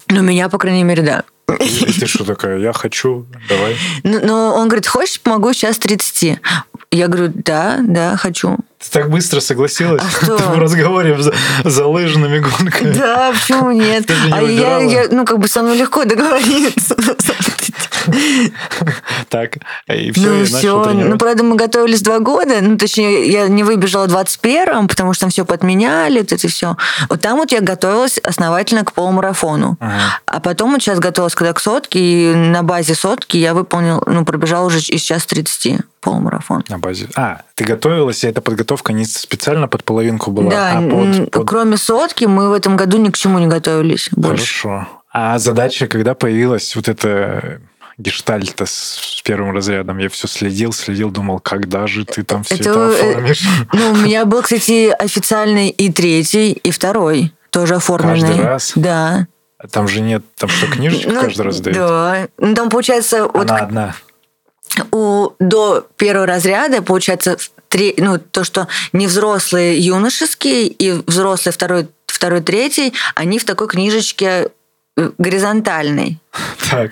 Ну, 0.07 0.21
меня, 0.21 0.49
по 0.49 0.57
крайней 0.57 0.83
мере, 0.83 1.03
да. 1.03 1.23
И 1.59 1.99
ты 1.99 2.07
что 2.07 2.23
такая, 2.23 2.57
я 2.59 2.73
хочу, 2.73 3.25
давай. 3.49 3.77
Ну, 4.03 4.19
ну, 4.23 4.33
он 4.53 4.67
говорит, 4.67 4.87
хочешь, 4.87 5.19
помогу 5.21 5.53
сейчас 5.53 5.77
30. 5.77 6.39
Я 6.91 7.07
говорю, 7.07 7.31
да, 7.33 7.79
да, 7.81 8.17
хочу. 8.17 8.57
Ты 8.79 8.89
так 8.91 9.09
быстро 9.09 9.39
согласилась 9.39 10.01
а 10.01 10.09
что? 10.25 10.37
в 10.37 10.59
разговоре 10.59 11.21
за, 11.21 11.33
за 11.63 11.85
лыжными 11.85 12.39
гонками. 12.39 12.91
Да, 12.93 13.31
почему 13.31 13.71
нет? 13.71 14.11
а 14.31 14.41
я, 14.41 14.79
я, 14.81 15.07
ну, 15.09 15.25
как 15.25 15.39
бы 15.39 15.47
со 15.47 15.61
мной 15.61 15.77
легко 15.77 16.03
договориться. 16.03 16.95
Так, 19.29 19.57
и 19.87 20.11
все, 20.11 20.21
ну, 20.21 20.45
все. 20.45 20.93
Ну, 20.93 21.17
правда, 21.17 21.43
мы 21.43 21.55
готовились 21.55 22.01
два 22.01 22.19
года. 22.19 22.55
Ну, 22.61 22.77
точнее, 22.77 23.31
я 23.31 23.47
не 23.47 23.63
выбежала 23.63 24.07
в 24.07 24.11
21-м, 24.11 24.87
потому 24.87 25.13
что 25.13 25.21
там 25.21 25.29
все 25.29 25.45
подменяли, 25.45 26.21
это 26.21 26.35
все. 26.47 26.75
Вот 27.09 27.21
там 27.21 27.37
вот 27.37 27.51
я 27.51 27.61
готовилась 27.61 28.17
основательно 28.17 28.83
к 28.83 28.93
полумарафону. 28.93 29.77
Ага. 29.79 30.19
А 30.25 30.39
потом 30.39 30.71
вот 30.71 30.81
сейчас 30.81 30.99
готовилась 30.99 31.35
когда 31.35 31.53
к 31.53 31.59
сотке, 31.59 31.99
и 31.99 32.33
на 32.33 32.63
базе 32.63 32.95
сотки 32.95 33.37
я 33.37 33.53
выполнил, 33.53 34.03
ну, 34.05 34.25
пробежала 34.25 34.67
уже 34.67 34.79
из 34.79 35.01
час 35.01 35.25
30 35.25 35.81
полумарафон. 36.01 36.63
На 36.67 36.79
базе. 36.79 37.07
А, 37.15 37.41
ты 37.55 37.63
готовилась, 37.63 38.23
и 38.23 38.27
эта 38.27 38.41
подготовка 38.41 38.91
не 38.91 39.05
специально 39.05 39.67
под 39.67 39.83
половинку 39.83 40.31
была, 40.31 40.49
да, 40.49 40.77
а 40.77 40.81
под, 40.81 41.31
под... 41.31 41.47
кроме 41.47 41.77
сотки 41.77 42.25
мы 42.25 42.49
в 42.49 42.53
этом 42.53 42.75
году 42.75 42.97
ни 42.97 43.09
к 43.09 43.17
чему 43.17 43.39
не 43.39 43.47
готовились 43.47 44.09
больше. 44.11 44.61
Хорошо. 44.61 44.87
А 45.13 45.37
задача, 45.39 45.87
когда 45.87 46.13
появилась 46.15 46.75
вот 46.75 46.87
эта 46.87 47.61
гештальта 47.97 48.65
с 48.65 49.21
первым 49.23 49.53
разрядом. 49.53 49.97
Я 49.97 50.09
все 50.09 50.27
следил, 50.27 50.73
следил, 50.73 51.11
думал, 51.11 51.39
когда 51.39 51.87
же 51.87 52.05
ты 52.05 52.23
там 52.23 52.43
все 52.43 52.55
это, 52.55 52.69
это 52.69 52.79
э, 52.79 53.11
оформишь? 53.11 53.43
Ну, 53.73 53.91
у 53.91 53.95
меня 53.95 54.25
был, 54.25 54.41
кстати, 54.41 54.89
официальный 54.89 55.69
и 55.69 55.91
третий, 55.91 56.51
и 56.51 56.71
второй 56.71 57.33
тоже 57.49 57.75
оформленный. 57.75 58.21
Каждый 58.21 58.45
раз? 58.45 58.71
Да. 58.75 59.27
А 59.57 59.67
там 59.67 59.87
же 59.87 60.01
нет, 60.01 60.23
там 60.35 60.49
что, 60.49 60.67
книжечку 60.67 61.11
ну, 61.11 61.21
каждый 61.21 61.41
раз 61.41 61.59
дают? 61.59 61.77
Да. 61.77 62.27
Ну, 62.37 62.55
там, 62.55 62.69
получается... 62.69 63.25
Она 63.25 63.31
вот, 63.33 63.51
одна. 63.51 63.95
У, 64.91 65.29
до 65.39 65.85
первого 65.97 66.25
разряда, 66.25 66.81
получается, 66.81 67.37
три, 67.67 67.93
ну, 67.97 68.17
то, 68.17 68.43
что 68.43 68.67
не 68.93 69.05
взрослые 69.05 69.77
юношеские 69.77 70.67
и 70.67 70.91
взрослые 71.05 71.53
второй, 71.53 71.87
второй, 72.05 72.41
третий, 72.41 72.93
они 73.15 73.37
в 73.37 73.45
такой 73.45 73.67
книжечке 73.67 74.49
э, 74.97 75.11
горизонтальной. 75.17 76.19
Так. 76.69 76.91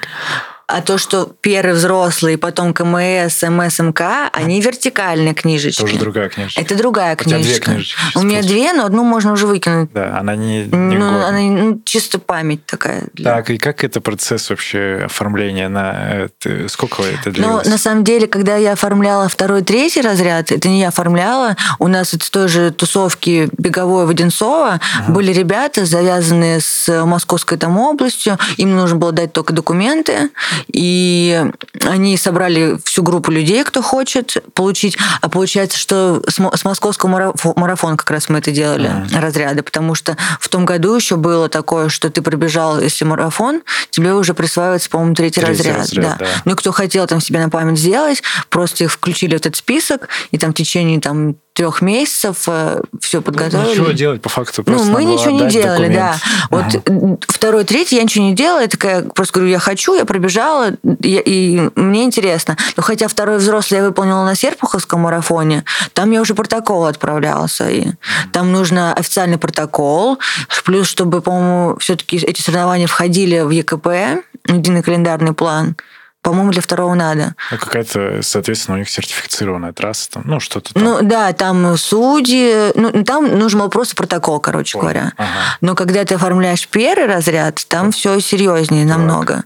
А 0.72 0.82
то, 0.82 0.99
что 0.99 1.32
первый 1.41 1.74
взрослый, 1.74 2.38
потом 2.38 2.76
КМС, 2.76 3.41
МСМК, 3.41 4.01
они 4.32 4.61
вертикальные 4.61 5.34
книжечки. 5.34 5.82
Тоже 5.82 5.97
другая 5.97 6.30
книжечка. 6.30 6.61
Это 6.61 6.76
другая 6.76 7.15
книжечка. 7.15 7.39
У 7.39 7.43
тебя 7.43 7.57
две 7.57 7.74
книжечки. 7.74 8.17
У 8.17 8.22
меня 8.22 8.41
две, 8.43 8.74
но 8.74 8.86
одну 8.86 9.03
можно 9.03 9.32
уже 9.32 9.47
выкинуть. 9.47 9.91
Да, 9.91 10.20
она 10.20 10.36
не, 10.36 10.65
не 10.65 10.97
ну, 10.97 11.26
она 11.26 11.39
ну, 11.39 11.82
чисто 11.84 12.20
память 12.20 12.67
такая. 12.67 13.05
Для... 13.13 13.34
Так, 13.34 13.49
и 13.49 13.57
как 13.57 13.84
это 13.84 13.99
процесс 13.99 14.51
вообще 14.51 15.01
оформления 15.05 15.70
на 15.70 16.26
это, 16.26 16.67
сколько 16.67 17.01
это 17.01 17.32
длилось? 17.32 17.65
Ну, 17.65 17.72
на 17.72 17.80
самом 17.80 18.03
деле, 18.03 18.28
когда 18.28 18.55
я 18.55 18.74
оформляла 18.74 19.28
второй, 19.28 19.63
третий 19.63 20.01
разряд, 20.01 20.51
это 20.51 20.70
не 20.70 20.82
я 20.82 20.89
оформляла, 20.89 21.57
у 21.80 21.88
нас 21.88 22.13
это 22.13 22.30
той 22.30 22.47
же 22.47 22.70
тусовки 22.70 23.49
беговой 23.57 24.05
Воденцова 24.05 24.80
ага. 24.99 25.11
были 25.11 25.34
ребята, 25.34 25.86
завязанные 25.86 26.59
с 26.59 27.03
московской 27.05 27.57
там 27.57 27.80
областью, 27.80 28.38
им 28.57 28.76
нужно 28.76 28.97
было 28.97 29.11
дать 29.11 29.34
только 29.34 29.51
документы, 29.51 30.30
и 30.68 31.45
они 31.86 32.18
собрали 32.18 32.78
всю 32.84 33.03
группу 33.03 33.32
людей, 33.32 33.64
кто 33.64 33.82
хочет 33.82 34.38
получить. 34.53 34.97
А 35.22 35.30
получается, 35.30 35.78
что 35.78 36.22
с 36.28 36.64
московского 36.64 37.34
марафона 37.55 37.97
как 37.97 38.10
раз 38.12 38.30
мы 38.30 38.39
это 38.39 38.51
делали, 38.51 38.89
mm-hmm. 38.89 39.20
разряды, 39.20 39.64
потому 39.64 39.95
что 39.95 40.18
в 40.39 40.47
том 40.49 40.66
году 40.66 40.95
еще 40.95 41.16
было 41.16 41.49
такое, 41.49 41.89
что 41.89 42.10
ты 42.10 42.22
пробежал, 42.22 42.80
если 42.80 43.05
марафон, 43.05 43.62
тебе 43.89 44.14
уже 44.14 44.34
присваивается, 44.34 44.89
по-моему, 44.89 45.16
третий, 45.16 45.41
третий 45.41 45.70
разряд. 45.70 45.78
разряд 45.78 46.18
да. 46.20 46.26
Да. 46.26 46.32
Ну 46.45 46.55
кто 46.55 46.72
хотел 46.72 47.07
там 47.07 47.22
себе 47.22 47.39
на 47.39 47.49
память 47.49 47.80
сделать, 47.80 48.24
просто 48.49 48.86
их 48.86 48.91
включили 48.91 49.34
в 49.34 49.38
этот 49.38 49.55
список, 49.55 50.10
и 50.32 50.38
там 50.38 50.51
в 50.51 50.55
течение 50.55 50.99
там 50.99 51.36
трех 51.60 51.82
месяцев 51.82 52.43
э, 52.47 52.80
все 53.01 53.22
подготовили. 53.22 53.72
Ничего 53.72 53.91
делать 53.91 54.22
по 54.22 54.30
факту. 54.30 54.64
Ну, 54.66 54.82
мы 54.86 55.03
ничего 55.03 55.32
не 55.32 55.49
делали, 55.49 55.89
документ. 55.89 55.93
да. 55.93 56.16
Вот 56.49 56.64
ага. 56.88 57.18
второй, 57.28 57.66
третий 57.66 57.97
я 57.97 58.03
ничего 58.03 58.24
не 58.24 58.34
делала. 58.34 58.62
Я 58.62 58.70
такая 58.70 59.01
просто 59.03 59.34
говорю, 59.34 59.51
я 59.51 59.60
хочу, 59.60 59.93
я 59.93 60.05
пробежала, 60.05 60.72
я, 61.01 61.20
и 61.20 61.70
мне 61.76 62.05
интересно. 62.05 62.55
Но 62.78 62.84
хотя 62.84 63.10
второй 63.10 63.39
взрослый 63.39 63.82
я 63.82 63.86
выполнила 63.86 64.24
на 64.24 64.36
Серпуховском 64.36 65.01
марафоне, 65.01 65.66
там 65.91 66.12
я 66.12 66.22
уже 66.22 66.34
протокол 66.34 66.86
отправляла 66.86 67.47
свои. 67.47 67.88
Там 68.32 68.53
нужно 68.53 68.93
официальный 68.93 69.38
протокол, 69.38 70.18
плюс, 70.64 70.88
чтобы, 70.88 71.20
по-моему, 71.20 71.78
все-таки 71.80 72.16
эти 72.20 72.41
соревнования 72.41 72.88
входили 72.88 73.41
в 73.41 73.49
ЕКП, 73.49 74.24
единый 74.47 74.82
календарный 74.82 75.34
план. 75.34 75.76
По-моему, 76.22 76.51
для 76.51 76.61
второго 76.61 76.93
надо. 76.95 77.36
Ну, 77.49 77.57
какая-то, 77.57 78.20
соответственно, 78.22 78.76
у 78.76 78.80
них 78.80 78.89
сертифицированная 78.89 79.72
трасса, 79.72 80.11
там, 80.11 80.24
ну, 80.26 80.39
что-то 80.39 80.74
там. 80.74 80.84
Ну, 80.84 80.99
да, 81.01 81.32
там 81.32 81.78
судьи, 81.78 82.72
ну, 82.76 83.03
там 83.03 83.39
нужен 83.39 83.70
просто 83.70 83.95
протокол, 83.95 84.39
короче 84.41 84.78
Ой, 84.78 84.82
говоря. 84.82 85.13
Ага. 85.17 85.30
Но 85.61 85.76
когда 85.76 86.03
ты 86.03 86.15
оформляешь 86.15 86.67
первый 86.67 87.07
разряд, 87.07 87.65
там 87.70 87.88
да. 87.88 87.91
все 87.91 88.20
серьезнее 88.20 88.86
так. 88.86 88.97
намного. 88.97 89.43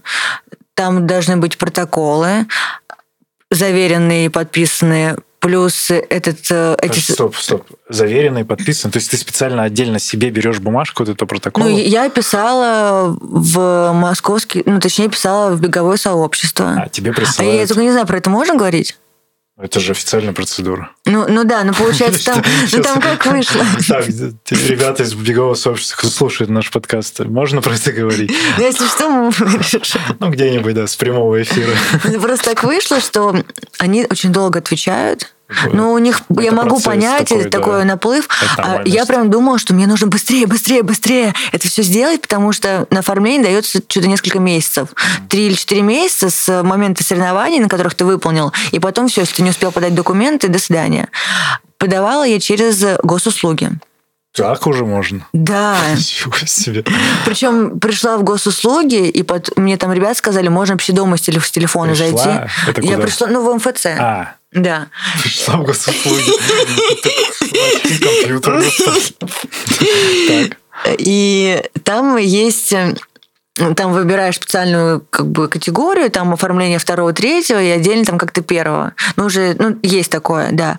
Там 0.74 1.06
должны 1.06 1.36
быть 1.36 1.58
протоколы, 1.58 2.46
заверенные 3.50 4.26
и 4.26 4.28
подписанные 4.28 5.16
плюс 5.44 5.90
этот... 5.90 6.38
Э, 6.50 6.74
эти... 6.80 6.98
Стоп, 6.98 7.36
стоп. 7.36 7.66
Заверенный, 7.90 8.46
подписан. 8.46 8.90
То 8.90 8.96
есть 8.96 9.10
ты 9.10 9.18
специально 9.18 9.62
отдельно 9.62 9.98
себе 9.98 10.30
берешь 10.30 10.58
бумажку 10.58 11.02
вот 11.02 11.10
этого 11.10 11.28
протокола? 11.28 11.64
Ну, 11.64 11.78
я 11.78 12.08
писала 12.08 13.14
в 13.20 13.92
московский, 13.92 14.62
ну, 14.64 14.80
точнее, 14.80 15.10
писала 15.10 15.54
в 15.54 15.60
беговое 15.60 15.98
сообщество. 15.98 16.84
А, 16.84 16.88
тебе 16.88 17.12
присылают... 17.12 17.58
А 17.58 17.60
я 17.60 17.66
только 17.66 17.82
не 17.82 17.90
знаю, 17.90 18.06
про 18.06 18.16
это 18.16 18.30
можно 18.30 18.56
говорить? 18.56 18.96
Это 19.56 19.78
же 19.78 19.92
официальная 19.92 20.32
процедура. 20.32 20.90
Ну, 21.04 21.26
ну 21.28 21.44
да, 21.44 21.62
ну 21.62 21.72
получается, 21.72 22.24
там, 22.32 22.42
ну, 22.72 22.82
там 22.82 23.00
как 23.00 23.24
вышло. 23.26 23.64
Так, 23.86 24.08
ребята 24.08 25.04
из 25.04 25.14
бегового 25.14 25.54
сообщества, 25.54 25.98
кто 25.98 26.08
слушает 26.08 26.50
наш 26.50 26.72
подкаст, 26.72 27.20
можно 27.20 27.62
про 27.62 27.74
это 27.74 27.92
говорить? 27.92 28.32
Ну, 28.58 28.64
если 28.64 28.86
что, 28.88 29.08
мы 29.08 29.30
Ну, 30.18 30.30
где-нибудь, 30.30 30.74
да, 30.74 30.88
с 30.88 30.96
прямого 30.96 31.40
эфира. 31.40 31.70
Просто 32.20 32.46
так 32.46 32.64
вышло, 32.64 32.98
что 32.98 33.44
они 33.78 34.06
очень 34.10 34.32
долго 34.32 34.58
отвечают, 34.58 35.33
ну, 35.72 35.92
у 35.92 35.98
них, 35.98 36.22
я 36.30 36.52
могу 36.52 36.80
понять, 36.80 37.28
такой, 37.28 37.50
такой 37.50 37.78
да. 37.80 37.84
наплыв. 37.84 38.28
А 38.56 38.82
я 38.84 39.04
прям 39.04 39.30
думала, 39.30 39.58
что 39.58 39.74
мне 39.74 39.86
нужно 39.86 40.06
быстрее, 40.06 40.46
быстрее, 40.46 40.82
быстрее 40.82 41.34
это 41.52 41.68
все 41.68 41.82
сделать, 41.82 42.22
потому 42.22 42.52
что 42.52 42.86
на 42.90 43.00
оформление 43.00 43.44
дается 43.44 43.80
что-то 43.86 44.08
несколько 44.08 44.38
месяцев. 44.38 44.88
Три 45.28 45.46
или 45.46 45.54
четыре 45.54 45.82
месяца 45.82 46.30
с 46.30 46.62
момента 46.62 47.04
соревнований, 47.04 47.60
на 47.60 47.68
которых 47.68 47.94
ты 47.94 48.04
выполнил, 48.04 48.52
и 48.72 48.78
потом 48.78 49.08
все, 49.08 49.22
если 49.22 49.36
ты 49.36 49.42
не 49.42 49.50
успел 49.50 49.70
подать 49.70 49.94
документы, 49.94 50.48
до 50.48 50.58
свидания. 50.58 51.08
Подавала 51.78 52.24
я 52.24 52.40
через 52.40 52.82
госуслуги. 53.02 53.70
Так 54.34 54.66
уже 54.66 54.84
можно. 54.84 55.24
Да. 55.32 55.76
себе. 55.96 56.84
Причем 57.24 57.78
пришла 57.78 58.16
в 58.18 58.24
госуслуги, 58.24 59.08
и 59.08 59.22
под... 59.22 59.56
мне 59.56 59.76
там 59.76 59.92
ребят 59.92 60.16
сказали, 60.16 60.48
можно 60.48 60.74
вообще 60.74 60.92
дома 60.92 61.16
с 61.16 61.20
телефона 61.20 61.92
пришла? 61.92 62.06
зайти. 62.08 62.50
Это 62.66 62.80
куда? 62.80 62.92
Я 62.92 62.98
пришла, 62.98 63.28
ну, 63.28 63.48
в 63.48 63.54
МФЦ. 63.54 63.86
А. 63.86 64.34
Да. 64.54 64.88
В 65.24 65.62
госуслуги. 65.64 66.30
Компьютер. 68.02 68.64
И 70.98 71.62
там 71.82 72.16
есть 72.16 72.74
там 73.76 73.92
выбираешь 73.92 74.36
специальную 74.36 75.04
как 75.10 75.28
бы 75.28 75.48
категорию, 75.48 76.10
там 76.10 76.32
оформление 76.32 76.78
второго, 76.78 77.12
третьего 77.12 77.62
и 77.62 77.68
отдельно 77.68 78.04
там 78.04 78.18
как-то 78.18 78.42
первого. 78.42 78.94
Ну, 79.16 79.26
уже, 79.26 79.54
ну, 79.58 79.78
есть 79.82 80.10
такое, 80.10 80.48
да. 80.50 80.78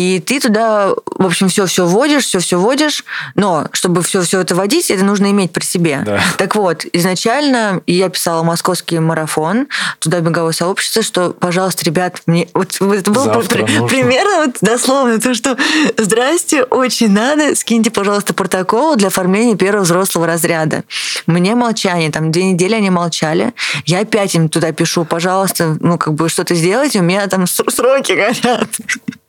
И 0.00 0.18
ты 0.18 0.40
туда, 0.40 0.94
в 1.04 1.26
общем, 1.26 1.50
все-все 1.50 1.84
вводишь, 1.84 2.24
все-все 2.24 2.58
вводишь, 2.58 3.04
но 3.34 3.66
чтобы 3.72 4.02
все-все 4.02 4.40
это 4.40 4.54
вводить, 4.54 4.90
это 4.90 5.04
нужно 5.04 5.30
иметь 5.30 5.52
при 5.52 5.62
себе. 5.62 6.00
Да. 6.06 6.22
Так 6.38 6.56
вот, 6.56 6.86
изначально 6.94 7.82
я 7.86 8.08
писала 8.08 8.42
московский 8.42 8.98
марафон, 8.98 9.68
туда 9.98 10.20
беговое 10.20 10.52
сообщество, 10.52 11.02
что, 11.02 11.30
пожалуйста, 11.38 11.84
ребят, 11.84 12.22
мне... 12.24 12.48
Вот, 12.54 12.80
это 12.80 13.10
было 13.10 13.24
Завтра 13.24 13.66
при, 13.66 13.88
примерно 13.88 14.46
вот 14.46 14.56
дословно 14.62 15.20
то, 15.20 15.34
что 15.34 15.58
«Здрасте, 15.98 16.62
очень 16.62 17.10
надо, 17.10 17.54
скиньте, 17.54 17.90
пожалуйста, 17.90 18.32
протокол 18.32 18.96
для 18.96 19.08
оформления 19.08 19.54
первого 19.54 19.82
взрослого 19.82 20.26
разряда». 20.26 20.84
Мне 21.26 21.54
молчание 21.54 22.10
там 22.10 22.30
две 22.30 22.44
недели 22.44 22.74
они 22.74 22.88
молчали. 22.88 23.52
Я 23.84 24.00
опять 24.00 24.34
им 24.34 24.48
туда 24.48 24.72
пишу, 24.72 25.04
пожалуйста, 25.04 25.76
ну, 25.78 25.98
как 25.98 26.14
бы 26.14 26.30
что-то 26.30 26.54
сделайте, 26.54 27.00
у 27.00 27.02
меня 27.02 27.26
там 27.26 27.46
сроки 27.46 28.12
горят. 28.12 28.68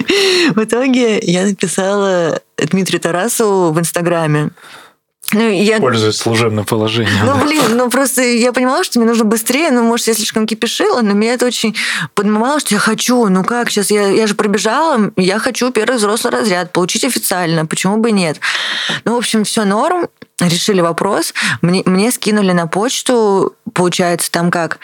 В 0.55 0.63
итоге 0.63 1.19
я 1.19 1.45
написала 1.45 2.41
Дмитрию 2.57 2.99
Тарасову 3.01 3.71
в 3.71 3.79
Инстаграме. 3.79 4.51
Ну, 5.33 5.49
я... 5.49 5.79
Пользуясь 5.79 6.17
служебным 6.17 6.65
положением. 6.65 7.25
Ну, 7.25 7.41
блин, 7.43 7.77
ну 7.77 7.89
просто 7.89 8.21
я 8.21 8.51
понимала, 8.51 8.83
что 8.83 8.99
мне 8.99 9.07
нужно 9.07 9.23
быстрее, 9.23 9.71
ну, 9.71 9.83
может, 9.83 10.07
я 10.07 10.13
слишком 10.13 10.45
кипишила, 10.45 11.01
но 11.01 11.13
меня 11.13 11.33
это 11.33 11.45
очень 11.45 11.75
поднимало, 12.13 12.59
что 12.59 12.75
я 12.75 12.79
хочу, 12.79 13.27
ну 13.29 13.43
как, 13.43 13.69
сейчас 13.69 13.91
я, 13.91 14.09
я 14.09 14.27
же 14.27 14.35
пробежала, 14.35 15.11
я 15.15 15.39
хочу 15.39 15.71
первый 15.71 15.97
взрослый 15.97 16.33
разряд, 16.33 16.73
получить 16.73 17.05
официально, 17.05 17.65
почему 17.65 17.97
бы 17.97 18.11
нет? 18.11 18.39
Ну, 19.05 19.13
в 19.13 19.17
общем, 19.17 19.45
все 19.45 19.63
норм, 19.63 20.07
решили 20.39 20.81
вопрос, 20.81 21.33
мне, 21.61 21.81
мне 21.85 22.11
скинули 22.11 22.51
на 22.51 22.67
почту, 22.67 23.55
получается, 23.73 24.29
там 24.31 24.51
как, 24.51 24.79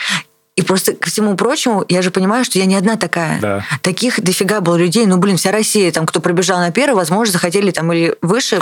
и 0.57 0.63
просто 0.63 0.93
ко 0.93 1.07
всему 1.09 1.37
прочему, 1.37 1.85
я 1.87 2.01
же 2.01 2.09
понимаю, 2.09 2.43
что 2.43 2.57
я 2.57 2.65
не 2.65 2.75
одна 2.75 2.97
такая. 2.97 3.39
Да. 3.39 3.65
Таких 3.83 4.19
дофига 4.19 4.59
было 4.59 4.75
людей. 4.75 5.05
Ну, 5.05 5.17
блин, 5.17 5.37
вся 5.37 5.51
Россия, 5.51 5.91
там, 5.91 6.07
кто 6.07 6.19
пробежал 6.19 6.57
на 6.57 6.71
первый, 6.71 6.95
возможно, 6.95 7.31
захотели 7.31 7.69
там 7.69 7.93
или 7.93 8.15
выше. 8.23 8.59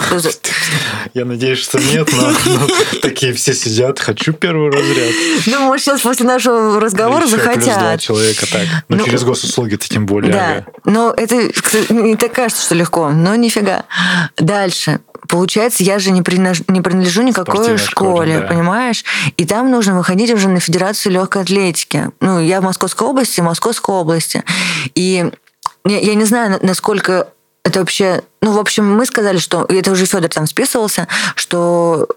Я 1.14 1.24
надеюсь, 1.24 1.60
что 1.60 1.80
нет, 1.80 2.10
но, 2.12 2.32
но 2.46 2.68
такие 3.02 3.32
все 3.34 3.54
сидят, 3.54 4.02
хочу 4.02 4.34
первый 4.34 4.72
разряд. 4.72 5.14
Ну, 5.48 5.60
может, 5.62 5.86
сейчас 5.86 6.02
после 6.02 6.26
нашего 6.26 6.82
разговора 6.82 7.28
захотят. 7.28 8.02
Человека 8.02 8.46
так. 8.52 8.64
Но 8.89 8.98
ну, 8.98 9.06
через 9.06 9.24
госуслуги-то 9.24 9.88
тем 9.88 10.06
более. 10.06 10.34
Да, 10.34 10.52
ага. 10.52 10.66
но 10.84 11.14
это 11.16 11.50
не 11.93 12.18
так 12.18 12.34
кажется, 12.34 12.62
что 12.62 12.76
легко, 12.76 13.10
но 13.10 13.36
нифига. 13.36 13.86
Дальше 14.36 15.00
получается, 15.28 15.84
я 15.84 15.99
же 15.99 16.11
не, 16.11 16.21
принаж... 16.21 16.61
не 16.67 16.82
принадлежу 16.82 17.21
никакой 17.21 17.78
школе, 17.78 17.78
школе 17.78 18.39
да. 18.39 18.47
понимаешь? 18.47 19.03
И 19.38 19.45
там 19.45 19.71
нужно 19.71 19.97
выходить 19.97 20.32
уже 20.32 20.49
на 20.49 20.59
Федерацию 20.59 21.13
легкой 21.13 21.43
атлетики. 21.43 22.11
Ну, 22.19 22.39
я 22.39 22.61
в 22.61 22.63
Московской 22.63 23.07
области, 23.07 23.41
Московской 23.41 23.95
области. 23.95 24.43
И 24.95 25.32
я, 25.86 25.99
я 25.99 26.15
не 26.15 26.26
знаю, 26.26 26.59
насколько 26.61 27.28
это 27.63 27.80
вообще... 27.80 28.21
Ну, 28.41 28.51
в 28.51 28.59
общем, 28.59 28.89
мы 28.95 29.05
сказали, 29.05 29.38
что... 29.38 29.65
Это 29.69 29.91
уже 29.91 30.05
Федор 30.05 30.30
там 30.30 30.47
списывался, 30.47 31.07
что 31.36 32.07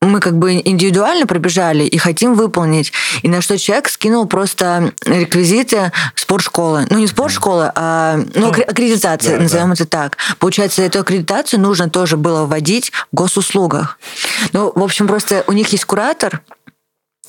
мы 0.00 0.20
как 0.20 0.38
бы 0.38 0.54
индивидуально 0.64 1.26
пробежали 1.26 1.84
и 1.84 1.98
хотим 1.98 2.34
выполнить. 2.34 2.92
И 3.22 3.28
на 3.28 3.42
что 3.42 3.58
человек 3.58 3.88
скинул 3.88 4.26
просто 4.26 4.92
реквизиты 5.04 5.92
спортшколы. 6.14 6.86
Ну, 6.88 6.98
не 6.98 7.06
спортшколы, 7.06 7.70
а 7.74 8.18
ну, 8.34 8.48
аккредитация, 8.48 9.36
да, 9.36 9.42
назовем 9.42 9.68
да. 9.68 9.74
это 9.74 9.86
так. 9.86 10.16
Получается, 10.38 10.82
эту 10.82 11.00
аккредитацию 11.00 11.60
нужно 11.60 11.90
тоже 11.90 12.16
было 12.16 12.46
вводить 12.46 12.92
в 13.12 13.16
госуслугах. 13.16 13.98
Ну, 14.52 14.72
в 14.74 14.82
общем, 14.82 15.06
просто 15.06 15.44
у 15.46 15.52
них 15.52 15.68
есть 15.68 15.84
куратор, 15.84 16.42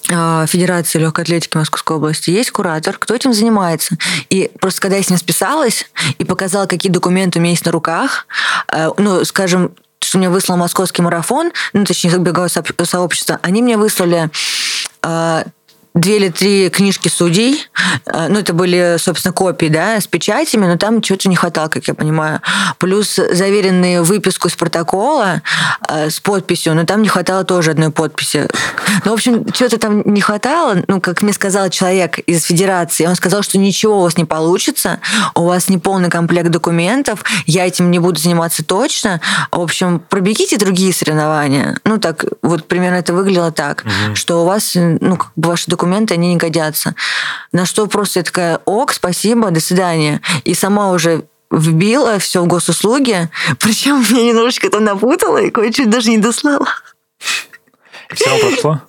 а, 0.10 0.46
Федерации 0.48 1.00
легкой 1.00 1.22
атлетики 1.26 1.56
Московской 1.58 1.98
области 1.98 2.32
есть 2.32 2.52
куратор, 2.52 2.98
кто 2.98 3.14
этим 3.14 3.34
занимается. 3.34 3.98
И 4.30 4.50
просто 4.60 4.82
когда 4.82 4.98
я 4.98 5.04
с 5.04 5.10
ним 5.10 5.20
списалась 5.20 5.90
и 6.18 6.26
показала, 6.26 6.66
какие 6.66 6.92
документы 6.92 7.40
у 7.40 7.42
меня 7.42 7.52
есть 7.52 7.66
на 7.66 7.72
руках, 7.72 8.26
э, 8.74 8.90
ну, 8.98 9.24
скажем, 9.26 9.76
что 10.02 10.18
мне 10.18 10.30
выслал 10.30 10.58
московский 10.58 11.02
марафон, 11.02 11.52
ну, 11.74 11.86
точнее, 11.86 12.18
беговое 12.18 12.50
сообщество, 12.50 13.40
они 13.42 13.62
мне 13.62 13.78
выслали 13.78 14.30
э, 15.04 15.44
две 15.94 16.18
или 16.18 16.30
три 16.30 16.70
книжки 16.70 17.10
судей. 17.10 17.68
Э, 18.06 18.28
ну, 18.30 18.40
это 18.40 18.54
были, 18.54 18.96
собственно, 18.98 19.34
копии, 19.34 19.68
да, 19.68 20.00
с 20.00 20.08
печатями, 20.08 20.66
но 20.66 20.78
там 20.78 21.02
чего-то 21.02 21.28
не 21.30 21.36
хватало, 21.36 21.68
как 21.68 21.88
я 21.88 21.94
понимаю. 21.94 22.42
Плюс 22.78 23.16
заверенные 23.16 24.02
выписку 24.02 24.48
из 24.48 24.56
протокола 24.56 25.42
э, 25.88 26.10
с 26.10 26.20
подписью, 26.20 26.76
но 26.76 26.86
там 26.86 27.02
не 27.02 27.10
хватало 27.10 27.44
тоже 27.44 27.72
одной 27.72 27.92
подписи. 27.92 28.48
Ну, 29.04 29.12
в 29.12 29.14
общем, 29.16 29.52
чего-то 29.52 29.78
там 29.78 30.02
не 30.06 30.22
хватало. 30.22 30.78
Ну, 30.88 31.02
как 31.02 31.22
мне 31.22 31.34
сказал 31.34 31.70
человек 31.70 32.20
из 32.20 32.44
Федерации, 32.44 33.06
он 33.06 33.16
сказал, 33.16 33.42
что 33.42 33.58
ничего 33.58 34.00
у 34.00 34.04
вас 34.04 34.18
не 34.18 34.26
получится, 34.26 35.00
у 35.36 35.46
вас 35.46 35.68
не 35.68 35.78
полный 35.78 36.10
комплект 36.10 36.50
документов, 36.50 37.24
я 37.46 37.68
этим 37.68 37.92
не 37.92 38.00
буду 38.00 38.20
заниматься 38.20 38.64
точно. 38.64 39.20
В 39.52 39.60
общем, 39.60 40.00
пробегите 40.00 40.58
другие 40.58 40.94
соревнования. 40.94 41.78
Ну, 41.84 41.98
так, 41.98 42.26
вот 42.42 42.68
примерно 42.68 42.96
это 42.96 43.14
выглядело 43.14 43.52
так, 43.52 43.84
угу. 43.84 44.16
что 44.16 44.44
у 44.44 44.46
вас, 44.46 44.72
ну, 44.76 45.18
как 45.18 45.32
бы 45.36 45.50
ваши 45.50 45.70
документы 45.70 45.81
документы, 45.82 46.14
они 46.14 46.30
не 46.30 46.38
годятся. 46.38 46.94
На 47.52 47.66
что 47.66 47.88
просто 47.88 48.20
я 48.20 48.24
такая, 48.24 48.60
ок, 48.66 48.94
спасибо, 48.94 49.50
до 49.50 49.60
свидания. 49.60 50.22
И 50.44 50.54
сама 50.54 50.92
уже 50.92 51.24
вбила 51.50 52.20
все 52.20 52.44
в 52.44 52.48
госуслуги, 52.48 53.30
причем 53.60 54.06
меня 54.10 54.30
немножечко 54.30 54.70
там 54.70 54.84
напутала 54.84 55.40
и 55.40 55.50
кое-что 55.50 55.86
даже 55.88 56.12
не 56.12 56.20
дослала. 56.20 56.68
Все 58.14 58.30
равно 58.30 58.50
прошло? 58.52 58.82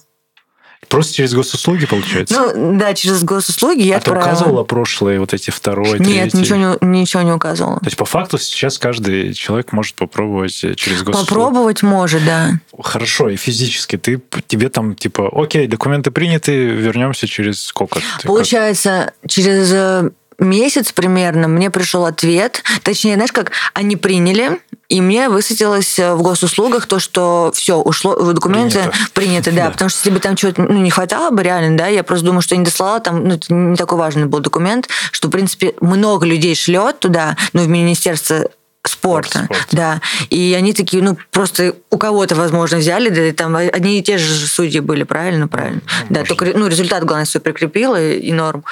Просто 0.92 1.14
через 1.14 1.32
госуслуги, 1.32 1.86
получается? 1.86 2.52
Ну, 2.54 2.78
да, 2.78 2.92
через 2.92 3.24
госуслуги 3.24 3.80
я 3.80 3.94
а 3.94 3.96
отправила. 3.96 4.24
ты 4.26 4.30
указывала 4.30 4.64
прошлые 4.64 5.20
вот 5.20 5.32
эти 5.32 5.48
второй, 5.48 5.98
Нет, 5.98 6.34
ничего 6.34 6.76
не, 6.82 7.00
ничего 7.00 7.22
не 7.22 7.32
указывала. 7.32 7.78
То 7.78 7.86
есть, 7.86 7.96
по 7.96 8.04
факту, 8.04 8.36
сейчас 8.36 8.76
каждый 8.76 9.32
человек 9.32 9.72
может 9.72 9.94
попробовать 9.94 10.52
через 10.52 11.02
госуслуги? 11.02 11.28
Попробовать 11.30 11.82
может, 11.82 12.22
да. 12.26 12.50
Хорошо, 12.78 13.30
и 13.30 13.36
физически 13.36 13.96
ты, 13.96 14.20
тебе 14.46 14.68
там, 14.68 14.94
типа, 14.94 15.30
окей, 15.32 15.66
документы 15.66 16.10
приняты, 16.10 16.66
вернемся 16.66 17.26
через 17.26 17.64
сколько? 17.64 18.00
Получается, 18.24 19.14
через 19.26 19.72
э, 19.72 20.10
месяц 20.38 20.92
примерно 20.92 21.48
мне 21.48 21.70
пришел 21.70 22.04
ответ. 22.04 22.62
Точнее, 22.82 23.14
знаешь, 23.14 23.32
как 23.32 23.52
они 23.74 23.96
приняли, 23.96 24.60
и 24.88 25.00
мне 25.00 25.28
высветилось 25.28 25.98
э, 25.98 26.14
в 26.14 26.22
госуслугах 26.22 26.86
то, 26.86 26.98
что 26.98 27.50
все, 27.54 27.76
ушло 27.76 28.14
в 28.14 28.34
документы 28.34 28.78
принято, 28.78 28.98
принято 29.14 29.50
да, 29.52 29.64
да, 29.64 29.70
потому 29.70 29.88
что 29.88 30.00
если 30.00 30.10
бы 30.10 30.20
там 30.20 30.36
чего-то 30.36 30.62
ну, 30.62 30.78
не 30.78 30.90
хватало 30.90 31.30
бы 31.30 31.42
реально, 31.42 31.78
да, 31.78 31.86
я 31.86 32.04
просто 32.04 32.26
думаю, 32.26 32.42
что 32.42 32.56
не 32.56 32.64
дослала, 32.64 33.00
там 33.00 33.24
ну, 33.26 33.34
это 33.34 33.52
не 33.54 33.76
такой 33.76 33.98
важный 33.98 34.26
был 34.26 34.40
документ, 34.40 34.88
что, 35.10 35.28
в 35.28 35.30
принципе, 35.30 35.74
много 35.80 36.26
людей 36.26 36.54
шлет 36.54 36.98
туда, 37.00 37.36
ну, 37.52 37.62
в 37.62 37.68
Министерство 37.68 38.50
спорта, 38.86 39.44
Спорт. 39.44 39.68
да. 39.72 40.00
И 40.30 40.54
они 40.56 40.72
такие, 40.72 41.02
ну, 41.02 41.16
просто 41.30 41.76
у 41.90 41.98
кого-то, 41.98 42.34
возможно, 42.34 42.78
взяли, 42.78 43.08
да, 43.08 43.32
там 43.32 43.54
одни 43.56 43.98
и 43.98 44.02
те 44.02 44.18
же 44.18 44.46
судьи 44.46 44.80
были, 44.80 45.04
правильно, 45.04 45.48
правильно. 45.48 45.80
Ну, 45.84 46.06
да, 46.10 46.20
может. 46.20 46.28
только, 46.36 46.58
ну, 46.58 46.66
результат, 46.66 47.04
главное, 47.04 47.24
все 47.24 47.40
прикрепило, 47.40 48.00
и, 48.00 48.18
и 48.18 48.32
норм. 48.32 48.64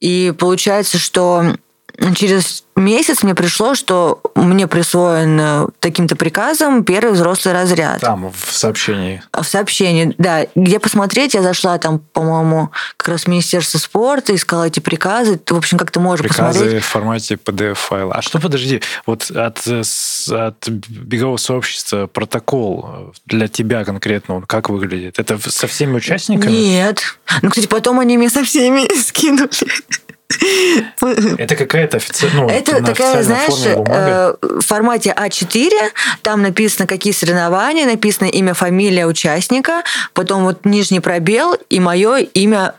И 0.00 0.32
получается, 0.38 0.98
что 0.98 1.56
через 2.14 2.64
месяц 2.76 3.22
мне 3.22 3.34
пришло, 3.34 3.74
что 3.74 4.20
мне 4.34 4.66
присвоен 4.66 5.70
таким-то 5.80 6.16
приказом 6.16 6.84
первый 6.84 7.12
взрослый 7.12 7.54
разряд. 7.54 8.00
Там, 8.00 8.32
в 8.32 8.52
сообщении. 8.52 9.22
В 9.32 9.44
сообщении, 9.44 10.14
да. 10.18 10.46
Где 10.54 10.78
посмотреть, 10.78 11.34
я 11.34 11.42
зашла 11.42 11.78
там, 11.78 11.98
по-моему, 11.98 12.70
как 12.96 13.08
раз 13.08 13.22
в 13.22 13.28
Министерство 13.28 13.78
спорта, 13.78 14.34
искала 14.34 14.66
эти 14.66 14.80
приказы. 14.80 15.40
В 15.46 15.56
общем, 15.56 15.78
как 15.78 15.90
ты 15.90 16.00
можешь 16.00 16.24
Приказы 16.26 16.58
посмотреть. 16.58 16.82
в 16.82 16.86
формате 16.86 17.34
PDF-файла. 17.34 18.14
А 18.14 18.22
что, 18.22 18.40
подожди, 18.40 18.82
вот 19.06 19.30
от, 19.30 19.66
от 19.66 20.68
бегового 20.68 21.36
сообщества 21.36 22.06
протокол 22.06 23.12
для 23.26 23.48
тебя 23.48 23.84
конкретно, 23.84 24.36
он 24.36 24.42
как 24.42 24.70
выглядит? 24.70 25.18
Это 25.18 25.38
со 25.50 25.66
всеми 25.66 25.96
участниками? 25.96 26.50
Нет. 26.50 27.18
Ну, 27.42 27.50
кстати, 27.50 27.66
потом 27.66 28.00
они 28.00 28.16
мне 28.18 28.30
со 28.30 28.44
всеми 28.44 28.88
скинули. 29.00 29.50
Это 31.38 31.56
какая-то 31.56 31.96
официальная, 31.96 32.42
ну, 32.42 32.48
Это 32.48 32.82
такая, 32.84 33.22
знаешь, 33.22 33.52
э, 33.66 34.34
в 34.42 34.60
формате 34.60 35.14
А4, 35.16 35.70
там 36.22 36.42
написано, 36.42 36.86
какие 36.86 37.12
соревнования, 37.12 37.86
написано 37.86 38.28
имя, 38.28 38.54
фамилия 38.54 39.06
участника, 39.06 39.82
потом 40.14 40.44
вот 40.44 40.64
нижний 40.64 41.00
пробел 41.00 41.54
и 41.68 41.80
мое 41.80 42.18
имя, 42.18 42.74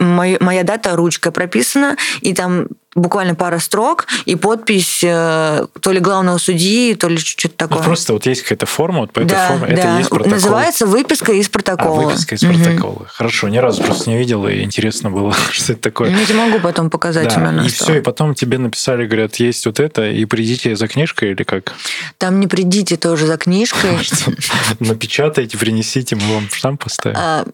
моя, 0.00 0.36
моя- 0.40 0.64
дата 0.64 0.96
ручкой 0.96 1.32
прописана, 1.32 1.96
и 2.20 2.34
там 2.34 2.66
буквально 2.98 3.34
пара 3.34 3.58
строк 3.58 4.06
и 4.24 4.34
подпись 4.36 5.00
э, 5.02 5.66
то 5.80 5.92
ли 5.92 6.00
главного 6.00 6.38
судьи, 6.38 6.94
то 6.94 7.08
ли 7.08 7.18
что-то 7.18 7.54
Ну, 7.60 7.68
такое. 7.68 7.82
просто 7.84 8.12
вот 8.12 8.26
есть 8.26 8.42
какая-то 8.42 8.66
форма, 8.66 9.00
вот 9.00 9.12
по 9.12 9.20
этой 9.20 9.30
да, 9.30 9.48
форме, 9.48 9.68
это 9.74 9.82
да. 9.82 9.94
и 9.94 9.98
есть 9.98 10.10
протокол. 10.10 10.32
Называется 10.32 10.86
выписка 10.86 11.32
из 11.32 11.46
А, 11.48 11.50
протокола. 11.50 12.00
выписка 12.08 12.34
из 12.34 12.42
Мгм. 12.42 12.62
протокола. 12.62 13.06
Хорошо, 13.08 13.48
ни 13.48 13.58
разу 13.58 13.82
просто 13.82 14.10
не 14.10 14.18
видел, 14.18 14.46
и 14.48 14.62
интересно 14.62 15.10
было, 15.10 15.34
что 15.50 15.72
это 15.72 15.82
такое. 15.82 16.10
Ну, 16.10 16.18
Я 16.18 16.26
тебе 16.26 16.38
могу 16.38 16.60
потом 16.60 16.90
показать 16.90 17.28
Да, 17.28 17.40
именно. 17.40 17.62
и 17.62 17.68
что. 17.68 17.84
все, 17.84 17.94
и 17.98 18.00
потом 18.00 18.34
тебе 18.34 18.58
написали, 18.58 19.06
говорят, 19.06 19.36
есть 19.36 19.64
вот 19.66 19.80
это, 19.80 20.08
и 20.10 20.24
придите 20.24 20.76
за 20.76 20.88
книжкой 20.88 21.30
или 21.32 21.42
как? 21.42 21.74
Там 22.18 22.40
не 22.40 22.46
придите 22.46 22.96
тоже 22.96 23.26
за 23.26 23.36
книжкой. 23.36 23.98
Напечатайте, 24.80 25.56
принесите, 25.58 26.16
мы 26.16 26.34
вам 26.34 26.48
штамп 26.50 26.84
поставим. 26.84 27.16
А, 27.18 27.44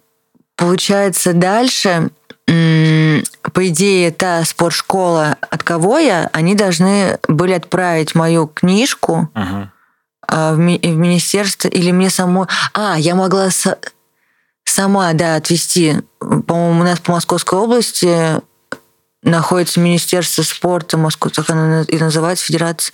Получается, 0.56 1.32
дальше, 1.32 2.10
по 2.46 3.68
идее, 3.68 4.10
та 4.10 4.44
спортшкола, 4.44 5.36
от 5.50 5.62
кого 5.62 5.98
я, 5.98 6.28
они 6.32 6.54
должны 6.54 7.18
были 7.28 7.52
отправить 7.52 8.14
мою 8.14 8.46
книжку 8.48 9.28
а, 10.26 10.54
в, 10.54 10.58
ми- 10.58 10.80
в 10.82 10.96
министерство 10.96 11.68
или 11.68 11.90
мне 11.92 12.10
само... 12.10 12.48
А, 12.72 12.96
я 12.98 13.14
могла 13.14 13.50
со- 13.50 13.78
сама, 14.64 15.12
да, 15.12 15.36
отвезти. 15.36 16.00
По-моему, 16.18 16.80
у 16.80 16.84
нас 16.84 16.98
по 17.00 17.12
Московской 17.12 17.58
области 17.58 18.40
находится 19.22 19.80
Министерство 19.80 20.42
спорта 20.42 20.98
Москвы, 20.98 21.30
так 21.30 21.48
оно 21.50 21.82
и 21.82 21.98
называется, 21.98 22.46
Федерация. 22.46 22.92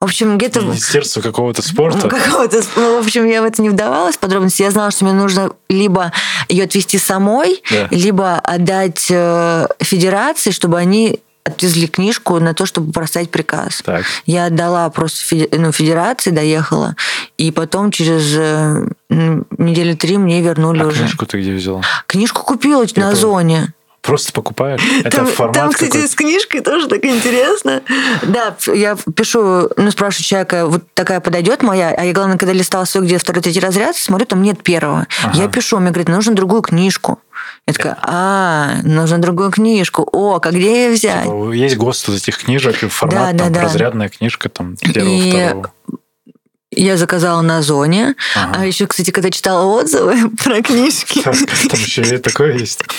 В 0.00 0.04
общем, 0.04 0.38
где-то... 0.38 0.60
Министерство 0.60 1.20
какого-то 1.20 1.60
спорта. 1.60 2.08
какого-то, 2.08 2.62
ну, 2.76 2.96
в 3.02 3.04
общем, 3.04 3.26
я 3.26 3.42
в 3.42 3.44
это 3.44 3.60
не 3.60 3.68
вдавалась 3.68 4.16
в 4.16 4.18
подробности. 4.18 4.62
Я 4.62 4.70
знала, 4.70 4.90
что 4.90 5.04
мне 5.04 5.12
нужно 5.12 5.52
либо 5.68 6.12
ее 6.48 6.64
отвезти 6.64 6.96
самой, 6.98 7.62
Да. 7.70 7.86
либо 7.90 8.36
отдать 8.36 9.08
э, 9.10 9.66
федерации, 9.80 10.52
чтобы 10.52 10.78
они 10.78 11.20
отвезли 11.44 11.86
книжку 11.86 12.38
на 12.38 12.54
то, 12.54 12.64
чтобы 12.64 12.92
проставить 12.92 13.30
приказ. 13.30 13.82
Так. 13.84 14.04
Я 14.24 14.46
отдала 14.46 14.88
просто 14.90 15.36
ну, 15.52 15.72
федерации, 15.72 16.30
доехала, 16.30 16.96
и 17.38 17.50
потом 17.50 17.90
через 17.90 18.34
э, 18.36 18.86
м, 19.10 19.46
недели 19.58 19.94
три 19.94 20.16
мне 20.18 20.40
вернули 20.40 20.80
А 20.82 20.86
уже. 20.86 21.00
книжку 21.00 21.26
ты 21.26 21.40
где 21.40 21.52
взяла? 21.54 21.82
Книжку 22.06 22.42
купила 22.42 22.84
на 22.96 23.08
Это- 23.10 23.16
зоне. 23.16 23.74
Просто 24.02 24.32
покупаешь? 24.32 24.80
Это 25.04 25.18
Там, 25.18 25.26
формат 25.26 25.54
там, 25.54 25.72
кстати, 25.72 25.90
какой-то? 25.90 26.08
с 26.08 26.14
книжкой 26.14 26.60
тоже 26.62 26.88
так 26.88 27.04
интересно. 27.04 27.82
Да, 28.22 28.56
я 28.72 28.96
пишу, 29.14 29.68
ну, 29.76 29.90
спрашиваю 29.90 30.24
человека, 30.24 30.66
вот 30.66 30.82
такая 30.94 31.20
подойдет 31.20 31.62
моя, 31.62 31.90
а 31.96 32.04
я, 32.04 32.12
главное, 32.14 32.38
когда 32.38 32.54
листала 32.54 32.86
свой, 32.86 33.04
где 33.04 33.18
второй, 33.18 33.42
третий 33.42 33.60
разряд, 33.60 33.94
смотрю, 33.96 34.24
там 34.26 34.42
нет 34.42 34.62
первого. 34.62 35.06
Ага. 35.22 35.38
Я 35.38 35.48
пишу, 35.48 35.78
мне 35.78 35.90
говорит, 35.90 36.08
нужно 36.08 36.34
другую 36.34 36.62
книжку. 36.62 37.18
Я 37.66 37.74
такая, 37.74 37.98
а, 38.02 38.76
нужно 38.84 39.18
другую 39.18 39.50
книжку. 39.50 40.08
О, 40.12 40.40
как 40.40 40.54
где 40.54 40.86
ее 40.86 40.92
взять? 40.94 41.24
Типа, 41.24 41.52
Есть 41.52 41.76
ГОСТ 41.76 42.08
вот 42.08 42.16
этих 42.16 42.38
книжек, 42.38 42.82
и 42.82 42.88
формат, 42.88 43.36
Да, 43.36 43.44
там, 43.44 43.52
да, 43.52 43.60
да. 43.60 43.66
разрядная 43.66 44.08
книжка, 44.08 44.48
там, 44.48 44.76
первого, 44.76 45.14
И- 45.14 45.30
второго. 45.30 45.72
Я 46.72 46.96
заказала 46.96 47.40
на 47.42 47.62
зоне. 47.62 48.14
Ага. 48.36 48.58
А 48.60 48.66
еще, 48.66 48.86
кстати, 48.86 49.10
когда 49.10 49.30
читала 49.30 49.64
отзывы 49.64 50.30
про 50.44 50.62
книжки, 50.62 51.20
Там 51.22 51.34
еще 51.80 52.02
и 52.02 52.18
такое 52.18 52.56
есть. 52.56 52.82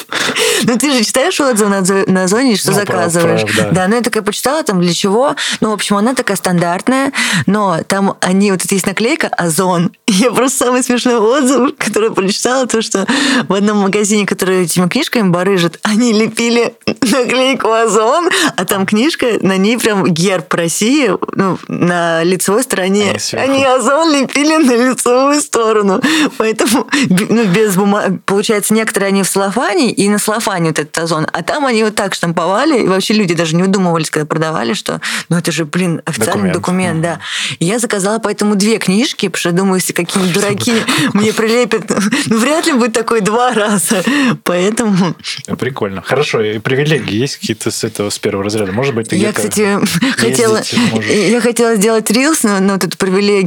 Ну, 0.63 0.77
ты 0.77 0.91
же 0.91 1.03
читаешь 1.03 1.39
отзывы 1.41 1.69
на, 1.71 1.81
зо- 1.83 2.03
на 2.07 2.27
зоне, 2.27 2.55
что 2.55 2.69
Ну, 2.71 2.77
заказываешь. 2.77 3.41
да. 3.57 3.69
да. 3.71 3.87
ну 3.87 3.95
я 3.95 4.01
такая 4.01 4.21
почитала, 4.21 4.63
там 4.63 4.79
для 4.79 4.93
чего. 4.93 5.35
Ну, 5.59 5.71
в 5.71 5.73
общем, 5.73 5.95
она 5.97 6.13
такая 6.13 6.37
стандартная, 6.37 7.11
но 7.47 7.79
там 7.87 8.15
они, 8.21 8.51
вот 8.51 8.61
тут 8.61 8.71
есть 8.71 8.85
наклейка 8.85 9.27
«Озон». 9.27 9.91
Я 10.07 10.29
просто 10.31 10.65
самый 10.65 10.83
смешной 10.83 11.15
отзыв, 11.17 11.75
который 11.77 12.11
прочитала, 12.11 12.67
то, 12.67 12.81
что 12.83 13.07
в 13.47 13.53
одном 13.53 13.77
магазине, 13.79 14.25
который 14.27 14.63
этими 14.65 14.87
книжками 14.87 15.29
барыжит, 15.29 15.79
они 15.83 16.13
лепили 16.13 16.75
наклейку 16.85 17.71
«Озон», 17.71 18.29
а 18.55 18.65
там 18.65 18.85
книжка, 18.85 19.25
на 19.41 19.57
ней 19.57 19.77
прям 19.79 20.05
герб 20.07 20.53
России 20.53 21.11
ну, 21.33 21.57
на 21.67 22.23
лицевой 22.23 22.61
стороне. 22.63 23.17
Они 23.33 23.65
озон 23.75 24.11
лепили 24.11 24.55
на 24.57 24.71
лицевую 24.89 25.39
сторону. 25.41 26.01
Поэтому 26.37 26.87
ну, 27.09 27.45
без 27.45 27.75
бумаги. 27.75 28.19
Получается, 28.25 28.73
некоторые 28.73 29.09
они 29.09 29.23
в 29.23 29.29
целлофане, 29.29 29.91
и 29.91 30.09
на 30.09 30.19
целлофане 30.19 30.69
вот 30.69 30.79
этот 30.79 30.97
озон. 30.97 31.27
А 31.31 31.43
там 31.43 31.65
они 31.65 31.83
вот 31.83 31.95
так 31.95 32.13
штамповали, 32.13 32.83
и 32.83 32.87
вообще 32.87 33.13
люди 33.13 33.33
даже 33.33 33.55
не 33.55 33.63
выдумывались, 33.63 34.09
когда 34.09 34.25
продавали, 34.25 34.73
что 34.73 35.01
ну 35.29 35.37
это 35.37 35.51
же, 35.51 35.65
блин, 35.65 36.01
официальный 36.05 36.51
Документ. 36.51 37.01
документ, 37.01 37.01
да. 37.01 37.19
И 37.59 37.65
я 37.65 37.79
заказала 37.79 38.19
поэтому 38.19 38.55
две 38.55 38.77
книжки, 38.77 39.27
потому 39.27 39.39
что 39.39 39.49
я 39.49 39.55
думаю, 39.55 39.75
если 39.75 39.93
какие-нибудь 39.93 40.33
дураки 40.33 40.73
мне 41.13 41.33
прилепят, 41.33 41.89
ну 42.27 42.37
вряд 42.37 42.65
ли 42.67 42.73
будет 42.73 42.93
такой 42.93 43.21
два 43.21 43.53
раза. 43.53 44.03
Поэтому 44.43 45.15
Прикольно. 45.59 46.01
Хорошо, 46.01 46.41
и 46.41 46.59
привилегии 46.59 47.15
есть 47.15 47.37
какие-то 47.37 47.71
с 47.71 47.83
этого, 47.83 48.09
с 48.09 48.19
первого 48.19 48.43
разряда? 48.43 48.71
Может 48.71 48.95
быть, 48.95 49.09
ты 49.09 49.15
я, 49.15 49.31
кстати, 49.33 49.79
хотела, 50.17 50.61
я 51.07 51.41
хотела 51.41 51.75
сделать 51.75 52.09
рилс 52.11 52.43
на, 52.43 52.59
на 52.59 52.73
вот 52.73 52.83
эту 52.83 52.97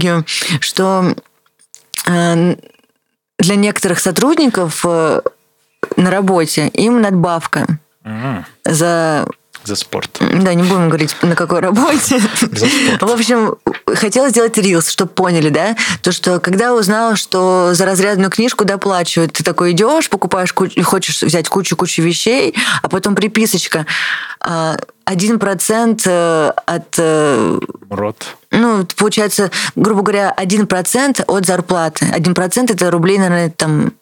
привилегию, 0.04 0.24
что 0.60 1.14
э, 2.06 2.56
для 3.38 3.54
некоторых 3.56 3.98
сотрудников 4.00 4.84
э, 4.86 5.20
на 5.96 6.10
работе 6.10 6.68
им 6.68 7.00
надбавка 7.00 7.66
Мгм. 8.04 8.44
за 8.64 9.26
За 9.64 9.76
спорт. 9.76 10.18
да, 10.20 10.54
не 10.54 10.62
будем 10.62 10.88
говорить, 10.88 11.16
на 11.22 11.34
какой 11.34 11.60
работе. 11.60 12.20
За 12.40 12.66
спорт. 12.66 13.02
В 13.02 13.10
общем, 13.10 13.54
хотела 13.86 14.28
сделать 14.28 14.56
рилс, 14.58 14.88
чтобы 14.90 15.10
поняли, 15.12 15.48
да? 15.48 15.76
То, 16.02 16.12
что 16.12 16.38
когда 16.40 16.74
узнала, 16.74 17.16
что 17.16 17.70
за 17.72 17.86
разрядную 17.86 18.30
книжку 18.30 18.64
доплачивают, 18.64 19.32
ты 19.32 19.42
такой 19.44 19.72
идешь, 19.72 20.10
покупаешь, 20.10 20.52
кучу- 20.52 20.82
хочешь 20.82 21.22
взять 21.22 21.48
кучу-кучу 21.48 22.02
вещей, 22.02 22.54
а 22.82 22.88
потом 22.88 23.14
приписочка. 23.14 23.86
а, 24.40 24.76
Один 25.06 25.38
процент 25.38 26.02
э, 26.06 26.52
от 26.66 26.94
э, 26.98 27.58
Рот. 27.90 28.36
ну, 28.50 28.86
получается, 28.96 29.50
грубо 29.76 30.02
говоря, 30.02 30.30
один 30.30 30.66
процент 30.66 31.20
от 31.26 31.46
зарплаты. 31.46 32.06
Один 32.12 32.34
процент 32.34 32.70
это 32.70 32.90
рублей, 32.90 33.18
наверное, 33.18 33.50
там 33.50 33.92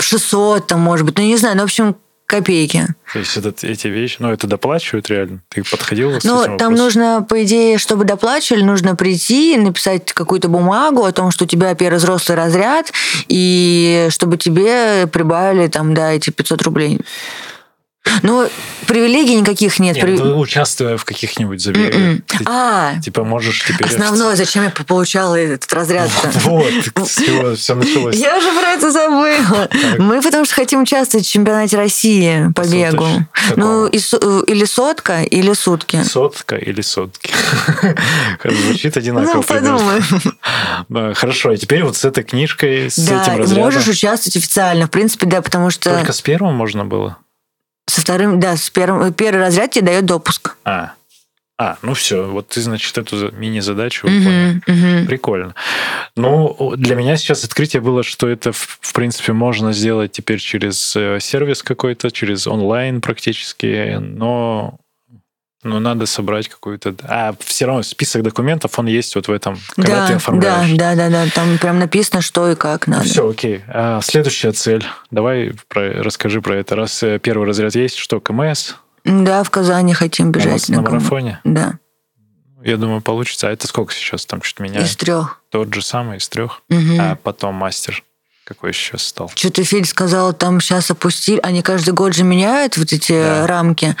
600, 0.00 0.66
там, 0.68 0.80
может 0.80 1.04
быть, 1.06 1.16
ну, 1.18 1.24
не 1.24 1.36
знаю, 1.36 1.56
ну, 1.56 1.62
в 1.62 1.64
общем, 1.64 1.96
копейки. 2.28 2.86
То 3.12 3.18
есть 3.20 3.36
это, 3.38 3.66
эти 3.66 3.88
вещи, 3.88 4.16
ну, 4.18 4.30
это 4.30 4.46
доплачивают 4.46 5.08
реально? 5.08 5.40
Ты 5.48 5.64
подходил 5.64 6.10
Ну, 6.10 6.18
там 6.20 6.50
вопросом? 6.52 6.74
нужно, 6.74 7.26
по 7.26 7.42
идее, 7.42 7.78
чтобы 7.78 8.04
доплачивали, 8.04 8.62
нужно 8.62 8.94
прийти, 8.94 9.56
написать 9.56 10.12
какую-то 10.12 10.48
бумагу 10.48 11.04
о 11.04 11.12
том, 11.12 11.30
что 11.30 11.44
у 11.44 11.46
тебя 11.48 11.74
первый 11.74 11.96
взрослый 11.96 12.36
разряд, 12.36 12.92
и 13.28 14.08
чтобы 14.10 14.36
тебе 14.36 15.06
прибавили 15.06 15.68
там, 15.68 15.94
да, 15.94 16.12
эти 16.12 16.28
500 16.28 16.62
рублей. 16.62 17.00
Ну, 18.22 18.48
привилегий 18.86 19.34
никаких 19.34 19.78
нет. 19.78 19.96
Нет, 19.96 20.04
При- 20.04 20.16
ну, 20.18 20.38
участвуя 20.38 20.96
в 20.96 21.04
каких-нибудь 21.04 21.60
забегах, 21.60 21.94
М-м. 21.94 22.22
ты, 22.26 22.38
А, 22.46 22.98
типа, 23.00 23.24
можешь 23.24 23.64
теперь... 23.64 23.86
основное, 23.86 24.36
зачем 24.36 24.64
я 24.64 24.70
получала 24.70 25.34
этот 25.34 25.72
разряд 25.72 26.10
Вот, 26.44 26.72
все 27.58 27.74
началось. 27.74 28.16
Я 28.16 28.36
уже 28.38 28.50
про 28.52 28.68
это 28.70 28.90
забыла. 28.90 29.68
Мы 29.98 30.22
потому 30.22 30.44
что 30.44 30.54
хотим 30.54 30.82
участвовать 30.82 31.26
в 31.26 31.30
чемпионате 31.30 31.76
России 31.76 32.50
по 32.54 32.62
бегу. 32.62 33.06
Ну, 33.56 33.90
су- 33.98 34.40
или 34.42 34.64
сотка, 34.64 35.22
или 35.22 35.52
сутки. 35.52 36.02
Сотка 36.02 36.56
или 36.56 36.80
сотки? 36.80 37.30
Звучит 38.44 38.96
одинаково. 38.96 39.44
Ну. 39.60 39.78
Да, 40.88 41.14
Хорошо, 41.14 41.52
и 41.52 41.56
теперь 41.56 41.82
вот 41.82 41.96
с 41.96 42.04
этой 42.04 42.24
книжкой, 42.24 42.90
с 42.90 42.98
этим 42.98 43.38
разрядом... 43.38 43.64
можешь 43.64 43.86
участвовать 43.88 44.36
официально. 44.36 44.86
В 44.86 44.90
принципе, 44.90 45.26
да, 45.26 45.42
потому 45.42 45.70
что 45.70 45.90
Только 45.90 46.12
с 46.12 46.20
первым 46.20 46.54
можно 46.54 46.84
было? 46.84 47.18
Со 47.88 48.00
вторым, 48.00 48.38
да, 48.40 48.56
с 48.56 48.70
первым, 48.70 49.12
первый 49.12 49.40
разряд 49.40 49.70
тебе 49.72 49.86
дает 49.86 50.06
допуск. 50.06 50.56
А, 50.64 50.92
а 51.58 51.76
ну 51.82 51.94
все, 51.94 52.24
вот 52.24 52.48
ты, 52.48 52.60
значит, 52.60 52.96
эту 52.96 53.16
за- 53.16 53.30
мини-задачу 53.32 54.06
выполнил. 54.06 54.54
Мгм, 54.54 54.62
мгм. 54.66 55.06
Прикольно. 55.06 55.54
Ну, 56.16 56.74
для 56.76 56.94
меня 56.94 57.16
сейчас 57.16 57.44
открытие 57.44 57.80
было, 57.82 58.02
что 58.02 58.28
это, 58.28 58.52
в 58.52 58.78
в 58.80 58.92
принципе, 58.92 59.32
можно 59.32 59.72
сделать 59.72 60.12
теперь 60.12 60.38
через 60.38 60.94
э, 60.96 61.18
сервис 61.20 61.62
какой-то, 61.62 62.10
через 62.10 62.46
онлайн 62.46 63.00
практически, 63.00 63.96
но 63.98 64.78
Ну, 65.64 65.80
надо 65.80 66.06
собрать 66.06 66.48
какую-то... 66.48 66.94
А 67.02 67.34
все 67.40 67.66
равно 67.66 67.82
список 67.82 68.22
документов, 68.22 68.78
он 68.78 68.86
есть 68.86 69.16
вот 69.16 69.26
в 69.26 69.32
этом, 69.32 69.58
когда 69.74 69.96
да, 69.96 70.06
ты 70.06 70.12
оформляешь. 70.14 70.70
Да, 70.76 70.94
да, 70.94 71.08
да, 71.10 71.24
да. 71.24 71.30
Там 71.34 71.58
прям 71.58 71.80
написано, 71.80 72.22
что 72.22 72.48
и 72.50 72.54
как 72.54 72.86
надо. 72.86 73.04
Все, 73.04 73.28
окей. 73.28 73.62
А, 73.66 74.00
следующая 74.00 74.52
цель. 74.52 74.86
Давай 75.10 75.52
про, 75.66 76.02
расскажи 76.02 76.40
про 76.40 76.56
это. 76.56 76.76
Раз 76.76 77.02
э, 77.02 77.18
первый 77.18 77.48
разряд 77.48 77.74
есть, 77.74 77.96
что, 77.96 78.20
КМС? 78.20 78.74
Да, 79.04 79.42
в 79.42 79.50
Казани 79.50 79.94
хотим 79.94 80.30
бежать. 80.30 80.68
На, 80.68 80.76
на 80.76 80.90
марафоне? 80.90 81.40
Да. 81.42 81.78
Я 82.62 82.76
думаю, 82.76 83.00
получится. 83.00 83.48
А 83.48 83.50
это 83.50 83.66
сколько 83.66 83.92
сейчас 83.92 84.26
там 84.26 84.42
что-то 84.42 84.62
меняет? 84.62 84.86
Из 84.86 84.96
трех. 84.96 85.40
Тот 85.50 85.74
же 85.74 85.82
самый, 85.82 86.18
из 86.18 86.28
трех? 86.28 86.62
Угу. 86.70 86.98
А 87.00 87.16
потом 87.16 87.54
мастер 87.56 88.04
какой 88.48 88.72
сейчас 88.72 89.02
стал? 89.02 89.30
Что-то 89.34 89.62
Филь 89.62 89.84
сказал, 89.84 90.32
там 90.32 90.60
сейчас 90.62 90.90
опустили, 90.90 91.38
они 91.42 91.60
каждый 91.60 91.92
год 91.92 92.14
же 92.14 92.24
меняют 92.24 92.78
вот 92.78 92.92
эти 92.92 93.12
да. 93.12 93.46
рамки, 93.46 93.94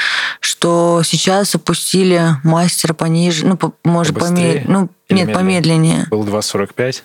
что 0.58 1.02
сейчас 1.04 1.54
опустили 1.54 2.20
мастера 2.42 2.92
пониже, 2.92 3.46
ну, 3.46 3.56
по, 3.56 3.74
может, 3.84 4.18
помедленнее. 4.18 4.64
Ну, 4.66 4.88
нет, 5.08 5.32
помедленнее. 5.32 6.08
Был 6.10 6.26
2,45 6.26 7.02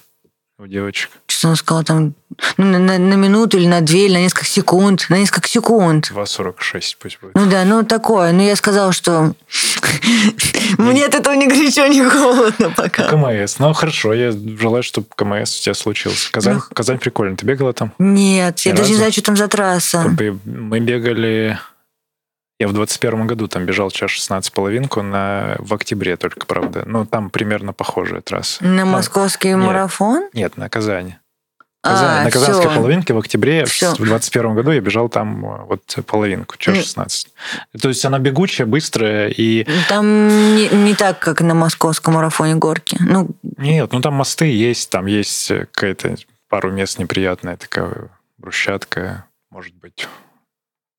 у 0.58 0.66
девочек. 0.66 1.12
Что 1.28 1.49
он 1.49 1.56
сказал 1.56 1.84
там, 1.84 2.16
ну, 2.58 2.66
на, 2.66 2.80
на, 2.80 2.97
на 2.97 3.14
минуту 3.14 3.60
или 3.60 3.68
на 3.68 3.82
две, 3.82 4.06
или 4.06 4.14
на 4.14 4.22
несколько 4.22 4.45
секунд, 4.45 5.06
на 5.10 5.20
несколько 5.20 5.47
секунд. 5.47 6.12
2,46 6.12 6.82
пусть 6.99 7.20
будет. 7.22 7.36
Ну 7.36 7.45
да, 7.45 7.64
ну 7.64 7.84
такое. 7.84 8.32
Но 8.32 8.41
я 8.41 8.56
сказала, 8.56 8.91
что 8.91 9.36
мне 10.80 11.06
от 11.06 11.14
этого 11.14 11.36
ни 11.36 11.45
горячо, 11.45 11.86
ни 11.86 12.01
холодно 12.01 12.72
пока. 12.72 13.04
КМС. 13.10 13.60
Ну, 13.60 13.72
хорошо, 13.74 14.14
я 14.14 14.32
желаю, 14.32 14.82
чтобы 14.82 15.06
КМС 15.16 15.60
у 15.60 15.62
тебя 15.62 15.76
случился. 15.76 16.32
Казань, 16.32 16.56
ну, 16.56 16.62
Казань 16.74 16.97
прикольно. 16.97 17.38
Ты 17.38 17.45
бегала 17.45 17.74
там? 17.74 17.93
Нет, 17.99 18.62
я 18.62 18.74
даже 18.74 18.89
не 18.89 18.95
знаю, 18.95 19.12
что 19.12 19.22
там 19.22 19.38
за 19.38 19.47
трасса. 19.47 20.06
Мы 20.43 20.80
бегали... 20.80 21.60
Я 22.64 22.70
в 22.70 22.72
21 22.72 23.28
году 23.28 23.49
там 23.49 23.66
бежал 23.66 23.91
час 23.91 24.11
16 24.11 24.53
половинку 24.53 25.01
на, 25.01 25.57
в 25.59 25.74
октябре 25.74 26.16
только, 26.16 26.45
правда. 26.45 26.84
Ну, 26.86 27.05
там 27.05 27.30
примерно 27.30 27.74
похожая 27.74 28.22
трасса. 28.22 28.64
На 28.64 28.86
московский 28.86 29.49
нет, 29.49 29.57
марафон? 29.57 30.30
Нет, 30.32 30.55
на 30.55 30.70
Казани. 30.70 31.18
Казань, 31.82 32.22
а, 32.22 32.24
на 32.24 32.32
Казанской 32.32 32.70
все. 32.70 32.76
половинке 32.78 33.14
в 33.14 33.18
октябре 33.18 33.66
все. 33.66 33.93
в 33.95 33.97
21 34.05 34.55
году 34.55 34.72
я 34.72 34.80
бежал 34.80 35.09
там 35.09 35.45
э, 35.45 35.66
вот 35.66 35.82
половинку, 36.05 36.55
час 36.55 36.78
16. 36.78 37.28
Mm. 37.28 37.80
То 37.82 37.89
есть 37.89 38.05
она 38.05 38.18
бегучая, 38.18 38.66
быстрая 38.66 39.28
и... 39.28 39.68
Там 39.89 40.55
не, 40.55 40.70
не 40.70 40.95
так, 40.95 41.20
как 41.20 41.41
на 41.41 41.53
московском 41.53 42.14
марафоне 42.14 42.55
горки. 42.55 42.95
Ну... 43.01 43.32
Нет, 43.57 43.91
ну 43.91 43.99
там 43.99 44.14
мосты 44.14 44.45
есть, 44.45 44.89
там 44.89 45.07
есть 45.07 45.49
какая-то 45.49 46.16
пару 46.47 46.72
мест 46.72 46.97
неприятная 46.97 47.57
такая 47.57 48.07
брусчатка, 48.38 49.26
может 49.51 49.76
быть. 49.76 50.07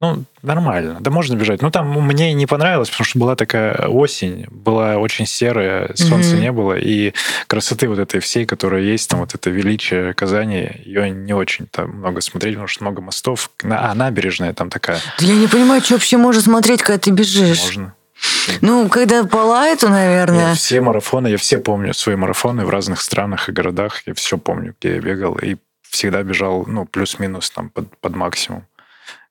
Ну, 0.05 0.25
нормально. 0.43 0.99
Да 1.01 1.11
можно 1.11 1.35
бежать. 1.35 1.63
Ну, 1.63 1.71
там 1.71 1.89
мне 1.89 2.35
не 2.35 2.47
понравилось, 2.47 2.91
потому 2.91 3.07
что 3.07 3.19
была 3.19 3.37
такая 3.37 3.89
осень, 3.89 4.47
была 4.51 4.99
очень 4.99 5.25
серая, 5.25 5.93
солнца 5.95 6.37
mm-hmm. 6.37 6.41
не 6.41 6.53
было, 6.53 6.75
и 6.75 7.15
красоты 7.47 7.89
вот 7.89 7.99
этой 7.99 8.21
всей, 8.21 8.45
которая 8.45 8.83
есть, 8.83 9.09
там 9.09 9.21
вот 9.21 9.35
это 9.35 9.49
величие 9.49 10.13
Казани, 10.13 10.71
ее 10.85 11.11
не 11.11 11.33
очень 11.33 11.67
там 11.69 11.91
много 11.99 12.21
смотреть, 12.21 12.55
потому 12.55 12.69
что 12.69 12.85
много 12.85 13.01
мостов. 13.01 13.51
А, 13.63 13.95
набережная 13.95 14.53
там 14.53 14.69
такая. 14.69 14.99
Да 15.19 15.27
я 15.27 15.37
не 15.37 15.47
понимаю, 15.47 15.81
что 15.81 15.95
вообще 15.95 16.19
можно 16.19 16.43
смотреть, 16.43 16.83
когда 16.83 16.99
ты 16.99 17.11
бежишь. 17.11 17.63
Можно. 17.65 17.95
Ну, 18.61 18.89
когда 18.89 19.25
по 19.25 19.39
лайту, 19.39 19.89
наверное. 19.89 20.51
Я 20.51 20.55
все 20.55 20.81
марафоны, 20.81 21.29
я 21.29 21.39
все 21.39 21.59
помню 21.59 21.95
свои 21.95 22.17
марафоны 22.17 22.67
в 22.67 22.71
разных 22.71 23.01
странах 23.01 23.49
и 23.49 23.53
городах. 23.53 24.03
Я 24.07 24.15
все 24.15 24.39
помню, 24.39 24.75
где 24.79 24.95
я 24.95 25.01
бегал. 25.01 25.37
И 25.37 25.57
всегда 25.83 26.23
бежал, 26.23 26.65
ну, 26.67 26.85
плюс-минус 26.85 27.51
там 27.51 27.71
под, 27.71 27.97
под 27.99 28.17
максимум 28.17 28.67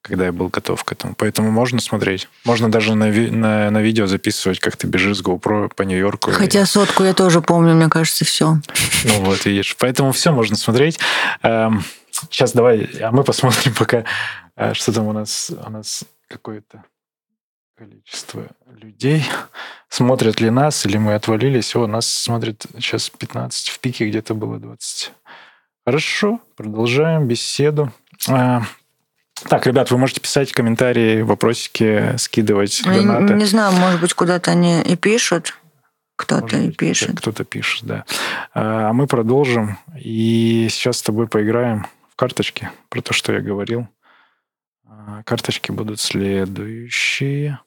когда 0.03 0.25
я 0.25 0.31
был 0.33 0.49
готов 0.49 0.83
к 0.83 0.91
этому. 0.91 1.15
Поэтому 1.15 1.49
можно 1.49 1.79
смотреть. 1.79 2.27
Можно 2.43 2.69
даже 2.69 2.93
на, 2.93 3.09
ви- 3.09 3.31
на, 3.31 3.71
на 3.71 3.81
видео 3.81 4.05
записывать, 4.05 4.59
как 4.59 4.75
ты 4.75 4.85
бежишь 4.85 5.17
с 5.17 5.23
GoPro 5.23 5.73
по 5.73 5.83
Нью-Йорку. 5.83 6.31
Хотя 6.31 6.61
и... 6.61 6.65
сотку 6.65 7.03
я 7.03 7.13
тоже 7.13 7.41
помню, 7.41 7.73
мне 7.73 7.89
кажется, 7.89 8.25
все. 8.25 8.57
Ну 9.05 9.21
вот, 9.23 9.45
видишь. 9.45 9.75
Поэтому 9.79 10.11
все 10.11 10.31
можно 10.31 10.57
смотреть. 10.57 10.99
Сейчас 11.41 12.51
эм, 12.51 12.55
давай, 12.57 12.89
а 13.01 13.11
мы 13.11 13.23
посмотрим 13.23 13.73
пока, 13.73 14.03
э, 14.57 14.73
что 14.73 14.91
там 14.91 15.07
у 15.07 15.13
нас, 15.13 15.51
у 15.65 15.69
нас 15.69 16.03
какое-то 16.27 16.83
количество 17.77 18.47
людей. 18.75 19.23
Смотрят 19.87 20.41
ли 20.41 20.49
нас, 20.49 20.85
или 20.85 20.97
мы 20.97 21.15
отвалились. 21.15 21.75
О, 21.75 21.87
нас 21.87 22.07
смотрит 22.07 22.65
сейчас 22.75 23.09
15, 23.09 23.69
в 23.69 23.79
пике 23.79 24.09
где-то 24.09 24.33
было 24.33 24.59
20. 24.59 25.11
Хорошо, 25.85 26.41
продолжаем 26.55 27.27
беседу. 27.27 27.91
Так, 29.49 29.67
ребят, 29.67 29.91
вы 29.91 29.97
можете 29.97 30.21
писать 30.21 30.51
комментарии, 30.51 31.21
вопросики, 31.21 32.15
скидывать 32.17 32.81
донаты. 32.83 33.33
Не, 33.33 33.45
знаю, 33.45 33.73
может 33.73 33.99
быть, 34.01 34.13
куда-то 34.13 34.51
они 34.51 34.81
и 34.81 34.95
пишут. 34.95 35.57
Кто-то 36.15 36.57
и 36.57 36.71
пишет. 36.71 37.17
Кто-то 37.17 37.43
пишет, 37.43 37.85
да. 37.85 38.05
А 38.53 38.93
мы 38.93 39.07
продолжим. 39.07 39.77
И 39.99 40.67
сейчас 40.69 40.97
с 40.97 41.01
тобой 41.01 41.27
поиграем 41.27 41.87
в 42.09 42.15
карточки, 42.15 42.69
про 42.89 43.01
то, 43.01 43.13
что 43.13 43.33
я 43.33 43.41
говорил. 43.41 43.87
А, 44.85 45.23
карточки 45.23 45.71
будут 45.71 45.99
следующие. 45.99 47.59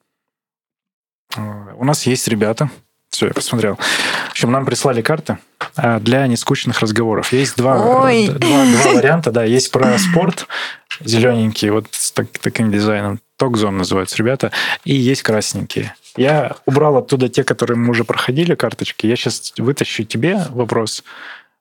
А, 1.35 1.73
у 1.75 1.83
нас 1.83 2.05
есть 2.07 2.27
ребята. 2.27 2.69
Все, 3.09 3.27
я 3.27 3.33
посмотрел. 3.33 3.75
В 3.75 4.31
общем, 4.31 4.51
нам 4.51 4.65
прислали 4.65 5.01
карты 5.01 5.37
а, 5.75 5.99
для 5.99 6.27
нескучных 6.27 6.79
разговоров. 6.81 7.33
Есть 7.33 7.57
два, 7.57 7.77
два, 7.77 8.11
два 8.31 8.93
варианта, 8.93 9.31
да. 9.31 9.43
Есть 9.43 9.71
про 9.71 9.97
спорт 9.97 10.47
зелененькие, 10.99 11.71
вот 11.71 11.87
с 11.91 12.11
так, 12.11 12.27
таким 12.41 12.71
дизайном. 12.71 13.19
Токзон 13.37 13.77
называются 13.77 14.17
ребята. 14.17 14.51
И 14.83 14.95
есть 14.95 15.21
красненькие. 15.21 15.95
Я 16.15 16.55
убрал 16.65 16.97
оттуда 16.97 17.29
те, 17.29 17.43
которые 17.43 17.77
мы 17.77 17.91
уже 17.91 18.03
проходили, 18.03 18.55
карточки. 18.55 19.05
Я 19.05 19.15
сейчас 19.15 19.53
вытащу 19.57 20.03
тебе 20.03 20.41
вопрос, 20.49 21.03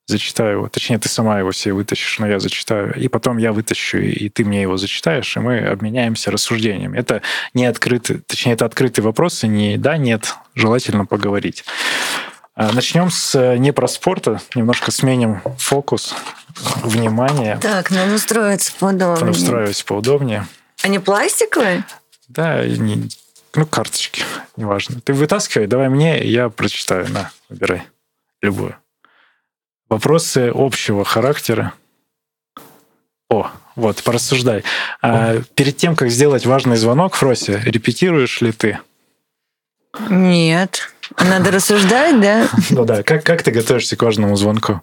зачитаю 0.06 0.58
его. 0.58 0.68
Точнее, 0.68 0.98
ты 0.98 1.08
сама 1.08 1.38
его 1.38 1.52
себе 1.52 1.74
вытащишь, 1.74 2.18
но 2.18 2.26
я 2.26 2.38
зачитаю. 2.38 2.94
И 2.94 3.08
потом 3.08 3.38
я 3.38 3.52
вытащу, 3.52 3.98
и 3.98 4.28
ты 4.28 4.44
мне 4.44 4.62
его 4.62 4.76
зачитаешь, 4.76 5.36
и 5.36 5.40
мы 5.40 5.58
обменяемся 5.58 6.30
рассуждениями. 6.30 6.98
Это 6.98 7.22
не 7.54 7.66
открытый, 7.66 8.18
точнее, 8.18 8.52
это 8.52 8.64
открытый 8.64 9.02
вопрос, 9.02 9.44
и 9.44 9.48
не 9.48 9.76
да, 9.76 9.96
нет, 9.96 10.34
желательно 10.54 11.06
поговорить. 11.06 11.64
А, 12.54 12.72
начнем 12.72 13.10
с 13.10 13.56
не 13.56 13.72
про 13.72 13.86
спорта, 13.88 14.40
немножко 14.54 14.90
сменим 14.90 15.42
фокус 15.58 16.14
внимания. 16.82 17.58
Так, 17.60 17.90
надо 17.90 18.14
устроиться 18.14 18.72
поудобнее. 18.78 19.30
Устраивайся 19.30 19.84
поудобнее. 19.84 20.46
Они 20.82 20.98
пластиковые? 20.98 21.84
Да, 22.28 22.64
не, 22.64 23.08
ну, 23.54 23.66
карточки, 23.66 24.22
неважно. 24.56 25.00
Ты 25.00 25.12
вытаскивай, 25.12 25.66
давай 25.66 25.88
мне, 25.88 26.24
я 26.24 26.48
прочитаю. 26.48 27.08
На, 27.10 27.30
выбирай 27.48 27.82
любую. 28.40 28.76
Вопросы 29.88 30.50
общего 30.52 31.04
характера. 31.04 31.72
О, 33.28 33.50
вот, 33.76 34.02
порассуждай. 34.02 34.64
А, 35.02 35.40
перед 35.54 35.76
тем, 35.76 35.94
как 35.94 36.10
сделать 36.10 36.46
важный 36.46 36.76
звонок, 36.76 37.14
Фроси, 37.14 37.60
репетируешь 37.64 38.40
ли 38.40 38.52
ты? 38.52 38.78
Нет. 40.08 40.92
Надо 41.18 41.50
рассуждать, 41.50 42.20
да? 42.20 42.48
Ну 42.70 42.84
да. 42.84 43.02
Как, 43.02 43.24
как 43.24 43.42
ты 43.42 43.50
готовишься 43.50 43.96
к 43.96 44.02
важному 44.02 44.36
звонку? 44.36 44.82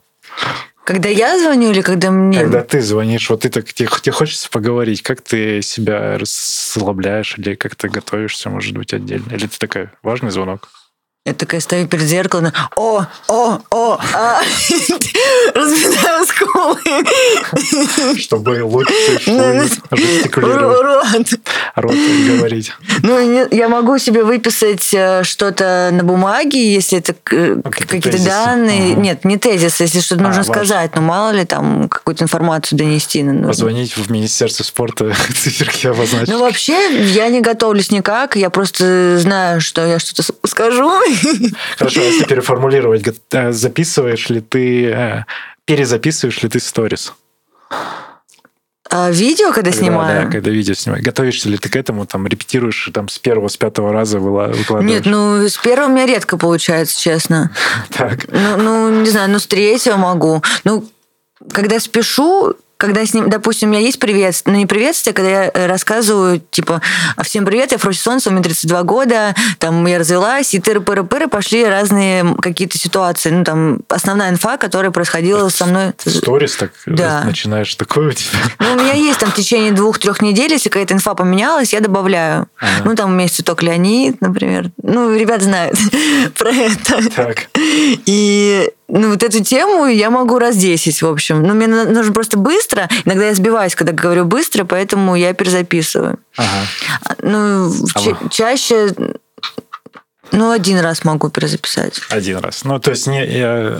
Когда 0.86 1.08
я 1.08 1.40
звоню 1.40 1.72
или 1.72 1.82
когда 1.82 2.12
мне? 2.12 2.40
Когда 2.40 2.62
ты 2.62 2.82
звонишь, 2.82 3.30
вот 3.30 3.42
ты 3.42 3.50
так, 3.50 3.72
тебе, 3.72 3.88
тебе 4.02 4.12
хочется 4.12 4.50
поговорить, 4.50 5.02
как 5.02 5.22
ты 5.22 5.62
себя 5.62 6.18
расслабляешь 6.18 7.38
или 7.38 7.56
как 7.56 7.76
ты 7.76 7.88
готовишься, 7.88 8.50
может 8.50 8.76
быть, 8.78 8.94
отдельно? 8.94 9.32
Или 9.32 9.48
ты 9.48 9.58
такой, 9.58 9.90
важный 10.02 10.32
звонок? 10.32 10.70
Я 11.26 11.34
такая 11.34 11.62
стою 11.62 11.88
перед 11.88 12.04
зеркалом, 12.04 12.52
о, 12.76 13.06
о, 13.30 13.60
о, 13.72 13.98
а, 14.14 14.42
разминаю 15.56 16.26
скулы. 16.26 18.20
Чтобы 18.20 18.62
лучше 18.62 18.94
ну, 19.28 19.64
жестикулировать. 19.92 21.34
Рот. 21.76 21.96
Говорить. 22.28 22.74
Ну, 23.04 23.48
я 23.52 23.70
могу 23.70 23.98
себе 24.00 24.26
выписать 24.26 24.94
э, 24.94 25.24
что-то 25.24 25.92
на 25.94 26.04
бумаге, 26.04 26.74
если 26.74 26.98
это 26.98 27.16
э, 27.32 27.56
какие-то 27.72 28.22
данные. 28.22 28.94
Нет, 28.96 29.24
не 29.24 29.38
тезис, 29.38 29.80
если 29.80 30.02
что-то 30.02 30.26
а, 30.26 30.28
нужно 30.28 30.44
сказать, 30.44 30.94
но 30.94 31.02
мало 31.02 31.32
ли 31.32 31.46
там 31.46 31.88
какую-то 31.88 32.26
информацию 32.26 32.78
донести. 32.78 33.24
Позвонить 33.24 33.96
в 33.96 34.12
Министерство 34.12 34.66
спорта, 34.66 35.14
циферки 35.42 35.88
обозначить. 35.88 36.28
Ну, 36.28 36.42
вообще, 36.42 37.02
я 37.14 37.30
не 37.30 37.40
готовлюсь 37.40 37.92
никак, 37.92 38.36
я 38.36 38.50
просто 38.50 39.18
знаю, 39.20 39.62
что 39.62 39.86
я 39.86 40.00
что-то 40.00 40.24
скажу, 40.46 40.92
Хорошо, 41.78 42.02
а 42.02 42.04
если 42.04 42.26
переформулировать, 42.26 43.04
э, 43.32 43.52
записываешь 43.52 44.30
ли 44.30 44.42
ты, 44.42 44.86
э, 44.86 45.26
перезаписываешь 45.66 46.42
ли 46.44 46.50
ты 46.50 46.60
сторис? 46.60 47.14
А 48.96 49.10
видео, 49.10 49.52
когда, 49.52 49.72
когда 49.72 49.72
снимаю? 49.72 50.26
Да, 50.26 50.32
когда 50.32 50.52
видео 50.52 50.76
снимаю. 50.76 51.04
Готовишься 51.04 51.50
ли 51.50 51.58
ты 51.58 51.68
к 51.68 51.76
этому, 51.76 52.06
там, 52.06 52.28
репетируешь 52.28 52.92
там 52.94 53.10
с 53.10 53.18
первого, 53.18 53.48
с 53.48 53.58
пятого 53.58 53.92
раза 53.92 54.20
выкладываешь? 54.20 54.84
Нет, 54.84 55.06
ну, 55.08 55.48
с 55.48 55.58
первого 55.58 55.88
у 55.88 55.92
меня 55.94 56.06
редко 56.06 56.38
получается, 56.38 57.00
честно. 57.00 57.52
Так. 57.90 58.28
Ну, 58.32 58.58
ну, 58.58 59.02
не 59.02 59.10
знаю, 59.10 59.32
ну, 59.32 59.40
с 59.40 59.48
третьего 59.48 59.96
могу. 59.96 60.44
Ну, 60.64 60.88
когда 61.52 61.80
спешу, 61.80 62.54
когда 62.84 63.06
с 63.06 63.14
ним, 63.14 63.30
допустим, 63.30 63.70
у 63.70 63.72
меня 63.72 63.82
есть 63.82 63.98
приветствие, 63.98 64.52
ну 64.52 64.60
не 64.60 64.66
приветствие, 64.66 65.14
а 65.14 65.16
когда 65.16 65.30
я 65.30 65.52
э, 65.54 65.68
рассказываю, 65.68 66.42
типа, 66.52 66.82
«А 67.16 67.24
всем 67.24 67.46
привет, 67.46 67.72
я 67.72 67.78
Фроси 67.78 68.00
Солнце, 68.00 68.30
мне 68.30 68.44
32 68.44 68.84
года, 68.84 69.34
там 69.58 69.88
я 69.88 70.00
развелась, 70.00 70.54
и 70.54 70.60
тыры-пыры-пыры 70.60 71.30
пошли 71.30 71.64
разные 71.64 72.36
какие-то 72.42 72.78
ситуации. 72.78 73.30
Ну, 73.30 73.46
там, 73.46 73.80
основная 73.88 74.32
инфа, 74.32 74.58
которая 74.58 74.92
происходила 74.92 75.48
со 75.48 75.66
мной. 75.66 75.94
Сторис 76.06 76.58
так 76.58 76.74
да. 76.86 77.24
начинаешь 77.24 77.74
такое 77.76 78.10
у 78.10 78.12
тебя? 78.12 78.38
Ну, 78.60 78.74
у 78.74 78.76
меня 78.76 78.96
есть 78.96 79.20
там 79.20 79.32
в 79.32 79.36
течение 79.36 79.72
двух-трех 79.72 80.22
недель, 80.22 80.52
если 80.52 80.68
какая-то 80.68 80.94
инфа 80.94 81.14
поменялась, 81.14 81.72
я 81.72 81.80
добавляю. 81.80 82.48
Ага. 82.60 82.72
Ну, 82.84 82.96
там 82.96 83.12
у 83.12 83.14
меня 83.14 83.24
есть 83.24 83.36
цветок 83.36 83.64
Леонид, 83.64 84.20
например. 84.20 84.72
Ну, 84.82 85.16
ребят 85.16 85.42
знают 85.42 85.78
про 86.38 86.50
это. 86.50 87.10
Так. 87.16 87.48
И 87.56 88.70
ну, 89.00 89.10
вот 89.10 89.24
эту 89.24 89.44
тему 89.44 89.88
я 89.88 90.10
могу 90.10 90.38
раз 90.38 90.56
10, 90.56 91.02
в 91.02 91.08
общем. 91.08 91.42
Ну, 91.42 91.54
мне 91.56 91.68
нужно 91.68 92.14
просто 92.14 92.38
быстро. 92.38 92.88
Иногда 93.06 93.26
я 93.26 93.34
сбиваюсь, 93.34 93.76
когда 93.76 93.92
говорю 93.92 94.26
быстро, 94.26 94.66
поэтому 94.66 95.16
я 95.16 95.34
перезаписываю. 95.34 96.20
Ага. 96.38 97.18
Ну, 97.22 97.74
ага. 97.96 98.30
чаще 98.30 98.94
ну, 100.32 100.52
один 100.52 100.80
раз 100.80 101.04
могу 101.04 101.30
перезаписать. 101.30 102.02
Один 102.10 102.38
раз. 102.38 102.64
Ну, 102.66 102.80
то 102.80 102.92
есть 102.92 103.08
не... 103.08 103.26
Я... 103.26 103.80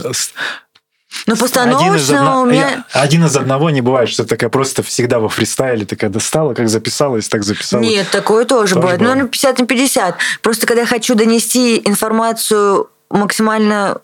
Ну, 1.26 1.36
постановочно 1.36 1.86
один 1.86 1.94
из, 1.94 2.10
одно... 2.10 2.42
у 2.42 2.46
меня... 2.46 2.84
один 2.92 3.24
из 3.24 3.36
одного 3.36 3.70
не 3.70 3.80
бывает, 3.80 4.08
что 4.08 4.24
такая 4.24 4.50
просто 4.50 4.82
всегда 4.82 5.20
во 5.20 5.28
фристайле 5.28 5.86
такая 5.86 6.10
достала, 6.10 6.54
как 6.54 6.68
записалась, 6.68 7.28
так 7.28 7.44
записала. 7.44 7.82
Нет, 7.82 8.08
такое 8.10 8.44
тоже, 8.44 8.74
тоже 8.74 8.80
бывает. 8.80 9.00
Ну, 9.00 9.14
ну, 9.14 9.28
50 9.28 9.60
на 9.60 9.66
50. 9.66 10.16
Просто 10.42 10.66
когда 10.66 10.82
я 10.82 10.86
хочу 10.86 11.14
донести 11.14 11.80
информацию 11.84 12.90
максимально 13.10 14.00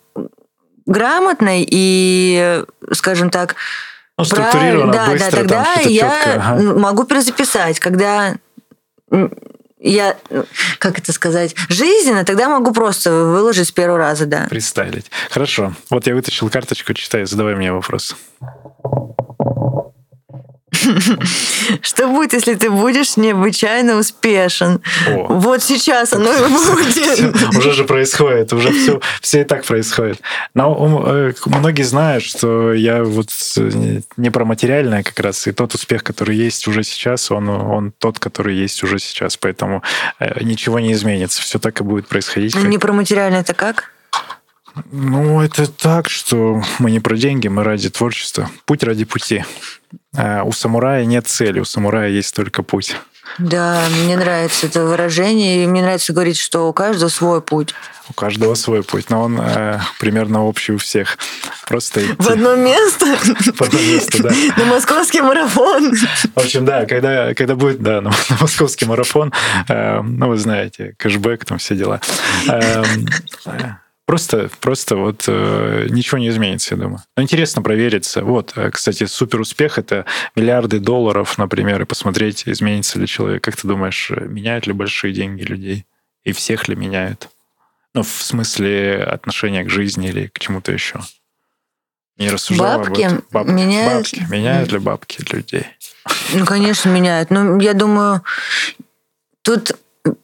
грамотной 0.87 1.67
и, 1.69 2.65
скажем 2.93 3.31
так, 3.31 3.57
ну, 4.19 4.25
структурированно, 4.25 4.93
да, 4.93 5.07
быстро, 5.09 5.31
да, 5.31 5.37
тогда 5.37 5.65
там, 5.77 5.89
я 5.89 6.35
ага. 6.37 6.79
могу 6.79 7.05
перезаписать, 7.05 7.81
когда 7.81 8.35
я, 9.79 10.17
как 10.79 10.99
это 10.99 11.13
сказать, 11.13 11.55
жизненно, 11.69 12.25
тогда 12.25 12.49
могу 12.49 12.73
просто 12.73 13.11
выложить 13.13 13.69
с 13.69 13.73
первого 13.73 13.99
раза, 13.99 14.27
да. 14.27 14.47
Представить. 14.51 15.11
Хорошо. 15.31 15.73
Вот 15.89 16.07
я 16.07 16.15
вытащил 16.15 16.51
карточку, 16.51 16.93
читай, 16.93 17.25
задавай 17.25 17.55
мне 17.55 17.73
вопрос. 17.73 18.15
Что 21.83 22.09
будет, 22.09 22.33
если 22.33 22.55
ты 22.55 22.71
будешь 22.71 23.17
необычайно 23.17 23.97
успешен? 23.97 24.81
О. 25.09 25.27
Вот 25.35 25.63
сейчас 25.63 26.13
оно 26.13 26.33
и 26.33 26.49
будет. 26.49 27.57
Уже 27.57 27.73
же 27.73 27.85
происходит, 27.85 28.53
уже 28.53 28.73
все, 28.73 29.01
все 29.21 29.41
и 29.43 29.45
так 29.45 29.65
происходит. 29.65 30.21
Но 30.55 31.05
э, 31.07 31.33
многие 31.47 31.83
знают, 31.83 32.25
что 32.25 32.73
я 32.73 33.03
вот 33.03 33.29
э, 33.57 34.01
не 34.17 34.31
про 34.31 34.45
материальное 34.45 35.03
как 35.03 35.19
раз, 35.21 35.47
и 35.47 35.53
тот 35.53 35.75
успех, 35.75 36.03
который 36.05 36.37
есть 36.37 36.67
уже 36.69 36.83
сейчас, 36.83 37.31
он, 37.31 37.49
он 37.49 37.93
тот, 37.99 38.19
который 38.19 38.57
есть 38.57 38.83
уже 38.83 38.99
сейчас, 38.99 39.37
поэтому 39.37 39.83
э, 40.19 40.43
ничего 40.43 40.81
не 40.81 40.93
изменится, 40.93 41.43
все 41.43 41.59
так 41.59 41.81
и 41.81 41.85
будет 41.85 42.09
происходить. 42.09 42.55
Не 42.57 42.79
про 42.79 42.93
материальное 42.93 43.41
это 43.41 43.55
как? 43.55 43.90
Ну, 44.91 45.41
это 45.41 45.71
так, 45.71 46.09
что 46.09 46.63
мы 46.79 46.91
не 46.91 47.01
про 47.01 47.17
деньги, 47.17 47.49
мы 47.49 47.65
ради 47.65 47.91
творчества. 47.91 48.51
Путь 48.65 48.83
ради 48.83 49.05
пути. 49.05 49.45
А 50.17 50.43
у 50.45 50.53
самурая 50.53 51.05
нет 51.05 51.27
цели, 51.27 51.61
у 51.61 51.65
самурая 51.65 52.09
есть 52.09 52.35
только 52.35 52.63
путь. 52.63 52.97
Да, 53.39 53.83
мне 54.03 54.17
нравится 54.17 54.67
это 54.67 54.85
выражение, 54.85 55.65
и 55.65 55.67
мне 55.67 55.83
нравится 55.83 56.13
говорить, 56.13 56.39
что 56.39 56.69
у 56.69 56.73
каждого 56.73 57.09
свой 57.09 57.41
путь. 57.41 57.75
У 58.09 58.13
каждого 58.13 58.55
свой 58.55 58.83
путь, 58.83 59.09
но 59.09 59.23
он 59.23 59.41
э, 59.41 59.79
примерно 60.01 60.45
общий 60.45 60.73
у 60.73 60.79
всех. 60.79 61.17
Просто 61.67 62.05
идти. 62.05 62.15
В 62.19 62.29
одно 62.29 62.57
место? 62.57 63.07
В 63.55 63.63
одно 63.63 63.79
место, 63.79 64.23
да. 64.25 64.33
На 64.57 64.65
московский 64.65 65.21
марафон. 65.21 65.95
В 66.35 66.39
общем, 66.39 66.65
да, 66.65 66.87
когда, 66.87 67.33
когда 67.35 67.55
будет, 67.55 67.81
да, 67.81 68.01
на, 68.01 68.11
на 68.11 68.37
московский 68.41 68.87
марафон, 68.87 69.33
э, 69.69 70.01
ну, 70.03 70.29
вы 70.29 70.37
знаете, 70.37 70.95
кэшбэк, 70.99 71.45
там 71.45 71.59
все 71.59 71.77
дела. 71.77 72.01
Э, 72.49 72.83
Просто, 74.11 74.51
просто 74.59 74.97
вот 74.97 75.27
э, 75.29 75.87
ничего 75.89 76.19
не 76.19 76.31
изменится, 76.31 76.75
я 76.75 76.81
думаю. 76.81 77.01
Но 77.17 77.23
интересно 77.23 77.63
провериться. 77.63 78.25
Вот, 78.25 78.55
э, 78.57 78.69
кстати, 78.73 79.07
супер 79.07 79.41
успех 79.41 79.79
это 79.79 80.05
миллиарды 80.35 80.81
долларов, 80.81 81.39
например, 81.39 81.81
и 81.81 81.85
посмотреть, 81.85 82.43
изменится 82.49 82.99
ли 82.99 83.07
человек. 83.07 83.45
Как 83.45 83.55
ты 83.55 83.69
думаешь, 83.69 84.11
меняют 84.11 84.67
ли 84.67 84.73
большие 84.73 85.13
деньги 85.13 85.45
людей? 85.45 85.87
И 86.25 86.33
всех 86.33 86.67
ли 86.67 86.75
меняют? 86.75 87.29
Ну, 87.95 88.03
в 88.03 88.09
смысле 88.09 89.05
отношения 89.05 89.63
к 89.63 89.71
жизни 89.71 90.09
или 90.09 90.27
к 90.27 90.41
чему-то 90.41 90.73
еще. 90.73 90.99
Не 92.17 92.31
рассуждала 92.31 92.79
бабки 92.79 93.03
об 93.03 93.13
этом. 93.13 93.25
Бабки 93.31 93.51
меняют. 93.53 93.95
Бабки. 93.95 94.27
Меняют 94.29 94.73
ли 94.73 94.79
бабки 94.81 95.25
людей? 95.33 95.67
Ну, 96.35 96.45
конечно, 96.47 96.89
меняют. 96.89 97.31
Ну, 97.31 97.61
я 97.61 97.75
думаю, 97.75 98.25
тут 99.43 99.79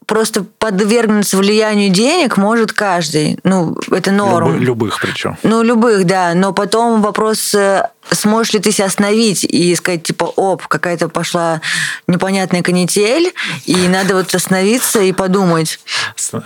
просто 0.06 0.44
подвергнуться 0.58 1.36
влиянию 1.36 1.90
денег 1.90 2.36
может 2.36 2.72
каждый. 2.72 3.38
Ну, 3.44 3.76
это 3.90 4.12
норм. 4.12 4.54
Люб, 4.54 4.62
любых 4.62 5.00
причем. 5.00 5.36
Ну, 5.42 5.62
любых, 5.62 6.04
да. 6.04 6.32
Но 6.34 6.52
потом 6.52 7.02
вопрос, 7.02 7.54
э, 7.54 7.88
сможешь 8.10 8.54
ли 8.54 8.60
ты 8.60 8.72
себя 8.72 8.86
остановить 8.86 9.44
и 9.44 9.74
сказать, 9.74 10.02
типа, 10.04 10.24
оп, 10.24 10.66
какая-то 10.66 11.08
пошла 11.08 11.60
непонятная 12.06 12.62
канитель, 12.62 13.34
и 13.66 13.76
надо 13.88 14.14
вот 14.14 14.34
остановиться 14.34 15.00
и 15.00 15.12
подумать. 15.12 15.78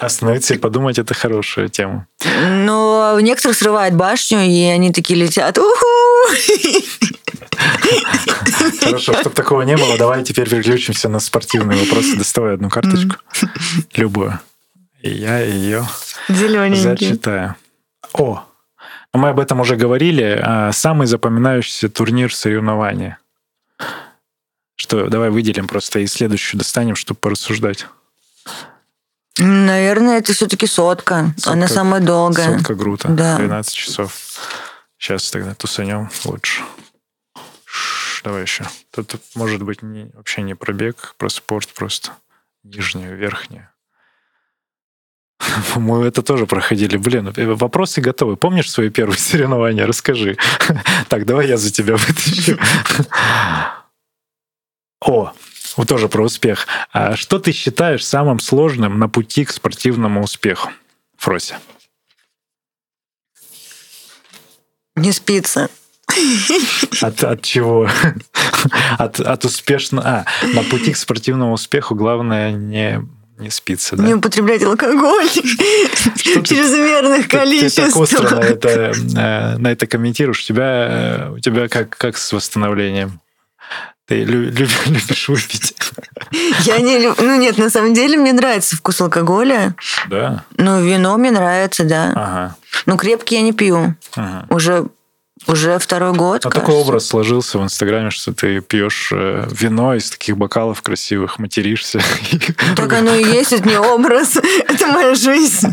Остановиться 0.00 0.54
и 0.54 0.58
подумать– 0.58 0.98
это 0.98 1.14
хорошая 1.14 1.68
тема. 1.68 2.06
Но 2.48 3.18
некоторых 3.20 3.56
срывает 3.56 3.94
башню, 3.94 4.40
и 4.40 4.64
они 4.64 4.92
такие 4.92 5.20
летят. 5.20 5.58
Уху! 5.58 5.66
Хорошо, 8.80 9.12
чтобы 9.14 9.34
такого 9.34 9.62
не 9.62 9.76
было, 9.76 9.96
давай 9.98 10.22
теперь 10.24 10.48
переключимся 10.48 11.08
на 11.08 11.20
спортивные 11.20 11.80
вопросы. 11.80 12.16
Доставай 12.16 12.54
одну 12.54 12.68
карточку, 12.68 13.16
любую. 13.94 14.38
И 15.02 15.10
я 15.10 15.38
ее 15.38 15.86
зачитаю. 16.28 17.56
О, 18.12 18.44
мы 19.12 19.30
об 19.30 19.40
этом 19.40 19.60
уже 19.60 19.76
говорили. 19.76 20.40
А, 20.42 20.72
самый 20.72 21.06
запоминающийся 21.06 21.88
турнир 21.88 22.34
соревнования. 22.34 23.18
Что, 24.76 25.08
давай 25.08 25.30
выделим 25.30 25.66
просто 25.68 26.00
и 26.00 26.06
следующую 26.06 26.58
достанем, 26.58 26.96
чтобы 26.96 27.18
порассуждать. 27.20 27.86
Наверное, 29.38 30.18
это 30.18 30.32
все-таки 30.32 30.66
сотка. 30.66 31.32
сотка. 31.36 31.52
Она 31.52 31.68
самая 31.68 32.00
долгая. 32.00 32.58
Сотка 32.58 32.74
грута. 32.74 33.08
Да. 33.08 33.36
12 33.36 33.74
часов. 33.74 34.12
Сейчас 34.98 35.30
тогда 35.30 35.54
тусанем 35.54 36.10
лучше 36.24 36.62
давай 38.22 38.42
еще. 38.42 38.64
Тут 38.90 39.14
может 39.34 39.62
быть 39.62 39.82
не, 39.82 40.10
вообще 40.14 40.42
не 40.42 40.54
пробег, 40.54 41.14
про 41.18 41.28
спорт 41.28 41.68
просто. 41.74 42.12
Нижнее, 42.62 43.14
верхнее. 43.14 43.70
Мы 45.76 46.06
это 46.06 46.22
тоже 46.22 46.46
проходили. 46.46 46.96
Блин, 46.96 47.32
э, 47.34 47.46
вопросы 47.54 48.00
готовы. 48.00 48.36
Помнишь 48.36 48.70
свои 48.70 48.90
первые 48.90 49.18
соревнования? 49.18 49.86
Расскажи. 49.86 50.36
Так, 51.08 51.26
давай 51.26 51.48
я 51.48 51.56
за 51.56 51.72
тебя 51.72 51.96
вытащу. 51.96 52.56
О, 55.00 55.32
вот 55.76 55.88
тоже 55.88 56.08
про 56.08 56.22
успех. 56.22 56.68
А 56.92 57.16
что 57.16 57.38
ты 57.38 57.52
считаешь 57.52 58.06
самым 58.06 58.38
сложным 58.38 58.98
на 58.98 59.08
пути 59.08 59.44
к 59.44 59.50
спортивному 59.50 60.22
успеху, 60.22 60.70
Фрося? 61.16 61.58
Не 64.94 65.12
спится. 65.12 65.68
От, 67.00 67.24
от 67.24 67.42
чего? 67.42 67.88
От, 68.98 69.20
от 69.20 69.44
успешного... 69.44 70.06
А, 70.06 70.24
на 70.54 70.62
пути 70.62 70.92
к 70.92 70.96
спортивному 70.96 71.52
успеху 71.52 71.94
главное 71.94 72.52
не 72.52 73.02
не 73.40 73.48
спится, 73.48 73.96
да? 73.96 74.04
Не 74.04 74.14
употреблять 74.14 74.62
алкоголь 74.62 75.26
в 75.26 76.42
чрезмерных 76.42 77.26
количествах. 77.26 77.86
Ты, 77.86 77.92
так 77.92 77.96
остро 77.96 78.36
на 78.36 78.40
это, 78.40 78.92
на 79.58 79.72
это 79.72 79.86
комментируешь. 79.86 80.40
У 80.40 80.42
тебя, 80.42 81.30
у 81.32 81.38
тебя 81.38 81.68
как, 81.68 81.96
как 81.96 82.18
с 82.18 82.32
восстановлением? 82.34 83.18
Ты 84.10 84.24
любишь 84.24 85.28
выпить? 85.28 85.74
Я 86.64 86.78
не 86.80 86.98
люблю... 86.98 87.14
Ну 87.24 87.38
нет, 87.38 87.58
на 87.58 87.70
самом 87.70 87.94
деле 87.94 88.18
мне 88.18 88.32
нравится 88.32 88.76
вкус 88.76 89.00
алкоголя. 89.00 89.76
Да? 90.08 90.44
Ну, 90.56 90.82
вино 90.82 91.16
мне 91.16 91.30
нравится, 91.30 91.84
да. 91.84 92.12
Ага. 92.16 92.56
Ну, 92.86 92.96
крепкий 92.96 93.36
я 93.36 93.42
не 93.42 93.52
пью. 93.52 93.94
Ага. 94.16 94.46
Уже 94.50 94.86
уже 95.46 95.78
второй 95.78 96.12
год. 96.12 96.46
А 96.46 96.50
такой 96.50 96.74
образ 96.74 97.06
сложился 97.06 97.58
в 97.58 97.64
Инстаграме, 97.64 98.10
что 98.10 98.32
ты 98.32 98.60
пьешь 98.60 99.10
э, 99.12 99.48
вино 99.50 99.94
из 99.94 100.10
таких 100.10 100.36
бокалов 100.36 100.82
красивых, 100.82 101.38
материшься. 101.38 102.00
Ну, 102.70 102.76
так 102.76 102.92
оно 102.92 103.14
и 103.14 103.24
есть, 103.24 103.52
это 103.52 103.68
не 103.68 103.78
образ, 103.78 104.36
это 104.68 104.86
моя 104.86 105.14
жизнь. 105.14 105.68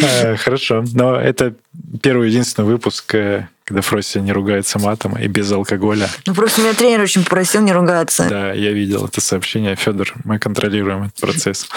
Э, 0.00 0.36
хорошо, 0.36 0.84
но 0.92 1.16
это 1.16 1.54
первый 2.02 2.28
единственный 2.28 2.66
выпуск, 2.66 3.14
э, 3.14 3.48
когда 3.64 3.80
Фрося 3.80 4.20
не 4.20 4.32
ругается 4.32 4.78
матом 4.78 5.18
и 5.18 5.26
без 5.26 5.50
алкоголя. 5.50 6.08
Ну, 6.26 6.34
просто 6.34 6.60
меня 6.60 6.74
тренер 6.74 7.00
очень 7.00 7.24
попросил 7.24 7.62
не 7.62 7.72
ругаться. 7.72 8.26
Да, 8.28 8.52
я 8.52 8.72
видел 8.72 9.06
это 9.06 9.20
сообщение. 9.20 9.74
Федор, 9.76 10.12
мы 10.24 10.38
контролируем 10.38 11.04
этот 11.04 11.20
процесс. 11.20 11.68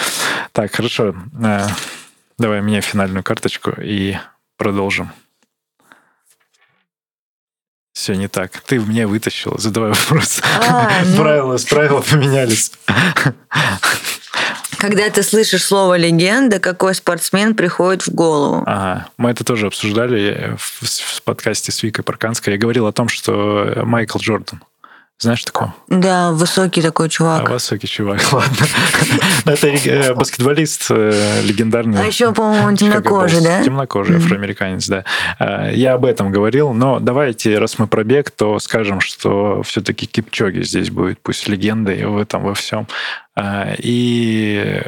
Так, 0.52 0.74
хорошо. 0.74 1.14
Давай 2.38 2.60
мне 2.60 2.80
финальную 2.80 3.24
карточку 3.24 3.72
и 3.80 4.16
продолжим. 4.56 5.10
Все 7.98 8.14
не 8.14 8.28
так. 8.28 8.52
Ты 8.64 8.78
мне 8.78 9.08
вытащила. 9.08 9.58
Задавай 9.58 9.90
вопрос. 9.90 10.40
А, 10.68 10.88
ну- 11.04 11.16
Правила, 11.16 11.58
правила 11.68 12.00
поменялись. 12.00 12.70
Когда 14.78 15.10
ты 15.10 15.24
слышишь 15.24 15.64
слово 15.64 15.96
легенда, 15.96 16.60
какой 16.60 16.94
спортсмен 16.94 17.56
приходит 17.56 18.06
в 18.06 18.14
голову? 18.14 18.62
Ага. 18.66 19.08
Мы 19.16 19.30
это 19.30 19.42
тоже 19.42 19.66
обсуждали 19.66 20.54
в, 20.56 20.84
в 20.86 21.22
подкасте 21.24 21.72
с 21.72 21.82
Викой 21.82 22.04
Парканской. 22.04 22.52
Я 22.52 22.58
говорил 22.60 22.86
о 22.86 22.92
том, 22.92 23.08
что 23.08 23.82
Майкл 23.84 24.18
Джордан. 24.18 24.62
Знаешь 25.20 25.42
такого? 25.44 25.74
Да, 25.88 26.30
высокий 26.30 26.80
такой 26.80 27.06
А, 27.06 27.08
чувак. 27.08 27.50
высокий 27.50 27.88
чувак, 27.88 28.20
ладно. 28.32 28.66
Это 29.46 29.66
э, 29.66 30.14
баскетболист 30.14 30.86
э, 30.90 31.40
легендарный. 31.42 32.00
А 32.00 32.04
еще, 32.06 32.32
по-моему, 32.32 32.76
темнокожий, 32.76 33.40
да? 33.42 33.64
Темнокожий 33.64 34.18
афроамериканец, 34.18 34.86
да. 34.86 35.04
А, 35.40 35.70
Я 35.70 35.94
об 35.94 36.04
этом 36.04 36.30
говорил, 36.30 36.72
но 36.72 37.00
давайте, 37.00 37.58
раз 37.58 37.80
мы 37.80 37.88
про 37.88 38.04
бег, 38.04 38.30
то 38.30 38.60
скажем, 38.60 39.00
что 39.00 39.62
все-таки 39.64 40.06
Кипчоги 40.06 40.62
здесь 40.62 40.90
будет, 40.90 41.20
пусть 41.20 41.48
легендой 41.48 42.04
в 42.06 42.16
этом 42.16 42.44
во 42.44 42.54
всем. 42.54 42.86
А, 43.34 43.74
И, 43.76 44.80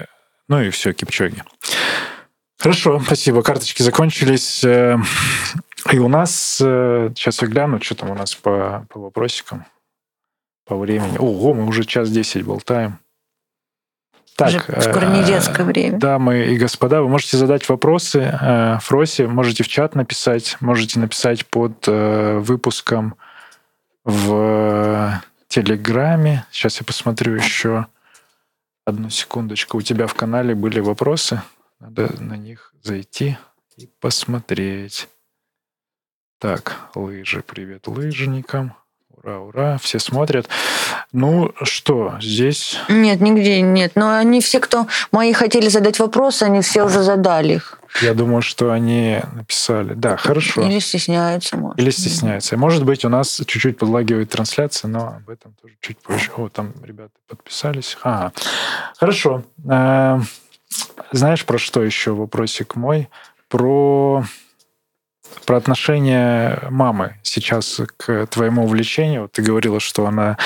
ну 0.47 0.63
и 0.63 0.71
все, 0.71 0.93
Кипчоги. 0.93 1.43
Хорошо, 2.61 3.03
спасибо. 3.05 3.43
Карточки 3.43 3.83
закончились. 3.83 4.63
Э, 4.63 4.97
И 5.91 5.99
у 5.99 6.07
нас, 6.09 6.57
сейчас 6.59 7.43
я 7.43 7.49
гляну, 7.49 7.81
что 7.83 7.97
там 7.97 8.11
у 8.11 8.15
нас 8.15 8.37
по, 8.37 8.87
по 8.91 9.01
вопросикам, 9.01 9.65
по 10.71 10.77
времени. 10.77 11.19
Ого, 11.19 11.53
мы 11.53 11.67
уже 11.67 11.85
час 11.85 12.09
десять 12.11 12.45
болтаем. 12.45 13.01
Уже 14.41 14.61
скоро 14.61 15.07
не 15.07 15.23
э, 15.23 15.27
детское 15.27 15.65
время. 15.65 15.99
Дамы 15.99 16.45
и 16.45 16.57
господа, 16.57 17.03
вы 17.03 17.09
можете 17.09 17.37
задать 17.37 17.69
вопросы 17.69 18.21
э, 18.21 18.79
Фросе, 18.81 19.27
можете 19.27 19.65
в 19.65 19.69
чат 19.69 19.97
написать, 19.97 20.57
можете 20.61 21.01
написать 21.01 21.45
под 21.45 21.89
э, 21.89 22.39
выпуском 22.39 23.17
в 24.05 25.21
Телеграме. 25.49 26.47
Сейчас 26.53 26.79
я 26.79 26.87
посмотрю 26.87 27.35
еще 27.35 27.87
одну 28.85 29.11
секундочку. 29.11 29.79
У 29.79 29.83
тебя 29.83 30.07
в 30.07 30.15
канале 30.15 30.55
были 30.55 30.79
вопросы? 30.79 31.43
Надо 31.81 32.15
на 32.23 32.37
них 32.37 32.73
зайти 32.81 33.39
и 33.77 33.89
посмотреть. 33.99 35.09
Так, 36.39 36.77
лыжи, 36.95 37.43
привет 37.43 37.89
лыжникам. 37.89 38.75
Ура, 39.23 39.39
ура, 39.39 39.79
все 39.79 39.99
смотрят. 39.99 40.49
Ну 41.13 41.53
что, 41.63 42.15
здесь 42.21 42.79
Нет, 42.89 43.21
нигде 43.21 43.61
нет. 43.61 43.93
Но 43.95 44.15
они 44.17 44.41
все, 44.41 44.61
кто 44.61 44.87
мои 45.13 45.33
хотели 45.33 45.69
задать 45.69 45.99
вопросы, 45.99 46.45
они 46.45 46.63
все 46.63 46.85
уже 46.85 47.03
задали 47.03 47.55
их. 47.55 47.79
Я 48.01 48.15
думаю, 48.15 48.41
что 48.41 48.71
они 48.73 49.21
написали. 49.35 49.95
Да, 49.95 50.17
хорошо. 50.17 50.63
Или 50.63 50.79
стесняются, 50.79 51.57
может. 51.57 51.79
Или 51.79 51.91
стесняются. 51.91 52.57
Может 52.57 52.85
быть, 52.85 53.05
у 53.05 53.09
нас 53.09 53.43
чуть-чуть 53.47 53.79
подлагивает 53.79 54.31
трансляция, 54.31 54.89
но 54.89 55.17
об 55.17 55.29
этом 55.29 55.55
тоже 55.61 55.75
чуть 55.81 55.99
позже. 55.99 56.31
О, 56.37 56.49
там 56.49 56.73
ребята 56.83 57.11
подписались. 57.29 57.99
Ага. 58.03 58.33
Хорошо. 58.97 59.43
Э, 59.69 60.21
Знаешь, 61.13 61.45
про 61.45 61.59
что 61.59 61.83
еще 61.83 62.13
вопросик 62.13 62.77
мой? 62.77 63.09
Про 63.49 64.25
про 65.47 65.57
отношение 65.57 66.59
мамы 66.71 67.17
сейчас 67.23 67.81
к 67.97 68.27
твоему 68.27 68.65
увлечению. 68.65 69.29
Ты 69.33 69.43
говорила, 69.43 69.81
что 69.81 70.07
она 70.07 70.37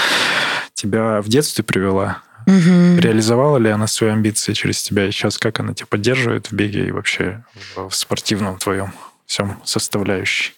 тебя 0.75 1.21
в 1.21 1.29
детстве 1.29 1.65
привела. 1.65 2.19
Мгм. 2.47 2.99
Реализовала 2.99 3.57
ли 3.57 3.71
она 3.71 3.87
свои 3.87 4.11
амбиции 4.11 4.53
через 4.53 4.83
тебя? 4.83 5.07
И 5.07 5.11
сейчас 5.11 5.39
как 5.39 5.61
она 5.61 5.75
тебя 5.75 5.87
поддерживает 5.87 6.49
в 6.49 6.53
беге 6.53 6.87
и 6.87 6.91
вообще 6.91 7.43
в 7.75 7.89
в 7.89 7.95
спортивном 7.95 8.59
твоем 8.59 8.93
всем 9.27 9.61
составляющей? 9.65 10.53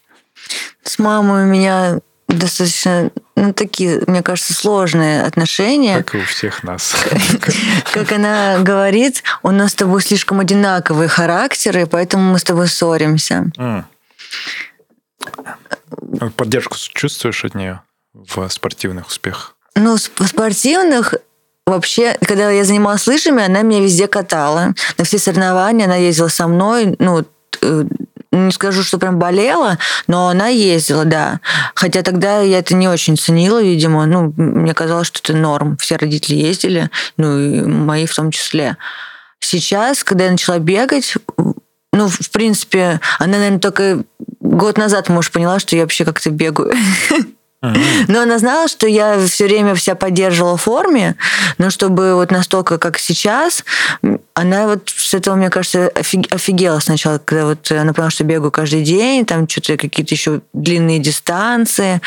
С 0.83 0.99
мамой 0.99 1.45
у 1.45 1.47
меня 1.47 1.99
достаточно, 2.29 3.11
ну, 3.37 3.53
такие, 3.53 4.03
мне 4.07 4.23
кажется, 4.23 4.53
сложные 4.53 5.23
отношения. 5.23 5.97
Как 5.99 6.15
и 6.15 6.19
у 6.19 6.25
всех 6.25 6.63
нас. 6.63 6.97
Как 7.93 8.13
она 8.13 8.59
говорит, 8.59 9.23
у 9.43 9.51
нас 9.51 9.73
с 9.73 9.75
тобой 9.75 10.03
слишком 10.03 10.41
одинаковые 10.41 11.09
характеры, 11.09 11.87
поэтому 11.87 12.33
мы 12.33 12.39
с 12.39 12.45
тобой 12.45 12.69
ссоримся. 12.69 13.47
Поддержку 16.37 16.77
чувствуешь 16.77 17.45
от 17.45 17.55
нее 17.55 17.83
в 18.15 18.49
спортивных 18.49 19.09
успехах? 19.09 19.57
Ну, 19.75 19.97
в 19.97 20.27
спортивных 20.27 21.15
вообще, 21.67 22.17
когда 22.27 22.51
я 22.51 22.65
занималась 22.65 23.07
лыжами, 23.07 23.45
она 23.45 23.63
меня 23.63 23.81
везде 23.81 24.07
катала. 24.07 24.75
На 24.97 25.05
все 25.05 25.19
соревнования 25.19 25.87
она 25.87 25.97
ездила 25.97 26.29
со 26.29 26.47
мной. 26.47 26.97
Ну, 26.99 27.25
э, 27.61 27.85
не 28.33 28.53
скажу, 28.53 28.83
что 28.83 28.99
прям 28.99 29.19
болела, 29.19 29.79
но 30.07 30.29
она 30.29 30.49
ездила, 30.49 31.05
да. 31.05 31.41
Хотя 31.75 32.03
тогда 32.03 32.41
я 32.41 32.59
это 32.59 32.75
не 32.75 32.89
очень 32.89 33.17
ценила, 33.17 33.63
видимо. 33.63 34.07
Ну, 34.07 34.33
мне 34.37 34.75
казалось, 34.75 35.09
что 35.09 35.21
это 35.21 35.39
норм. 35.39 35.77
Все 35.79 35.97
родители 35.97 36.37
ездили, 36.37 36.91
ну, 37.17 37.39
и 37.39 37.61
мои 37.63 38.07
в 38.07 38.15
том 38.15 38.31
числе. 38.31 38.77
Сейчас, 39.41 40.05
когда 40.05 40.25
я 40.25 40.31
начала 40.31 40.59
бегать, 40.59 41.15
ну, 41.97 42.09
в 42.09 42.31
принципе, 42.31 43.01
она, 43.19 43.39
наверное, 43.39 43.59
только 43.59 44.05
год 44.41 44.79
назад, 44.79 45.09
может, 45.09 45.33
поняла, 45.33 45.59
что 45.59 45.77
я 45.77 45.83
вообще 45.83 46.05
как-то 46.05 46.31
бегаю. 46.31 46.75
Но 48.09 48.23
она 48.23 48.39
знала, 48.39 48.69
что 48.69 48.87
я 48.87 49.19
все 49.27 49.47
время 49.47 49.75
вся 49.75 49.95
поддерживала 49.95 50.57
в 50.57 50.63
форме, 50.63 51.17
но 51.59 51.71
чтобы 51.71 52.15
вот 52.15 52.31
настолько, 52.31 52.79
как 52.79 52.99
сейчас, 52.99 53.65
она 54.35 54.67
вот 54.67 54.91
с 54.95 55.15
этого, 55.15 55.35
мне 55.35 55.49
кажется, 55.49 55.89
офиг- 55.95 56.33
офигела 56.35 56.79
сначала, 56.81 57.19
когда 57.19 57.47
вот 57.47 57.71
она 57.71 57.93
поняла, 57.93 58.11
что 58.11 58.25
бегаю 58.25 58.51
каждый 58.51 58.83
день, 58.83 59.25
там 59.25 59.49
что-то 59.49 59.77
какие-то 59.77 60.15
еще 60.15 60.41
длинные 60.53 60.99
дистанции. 60.99 62.01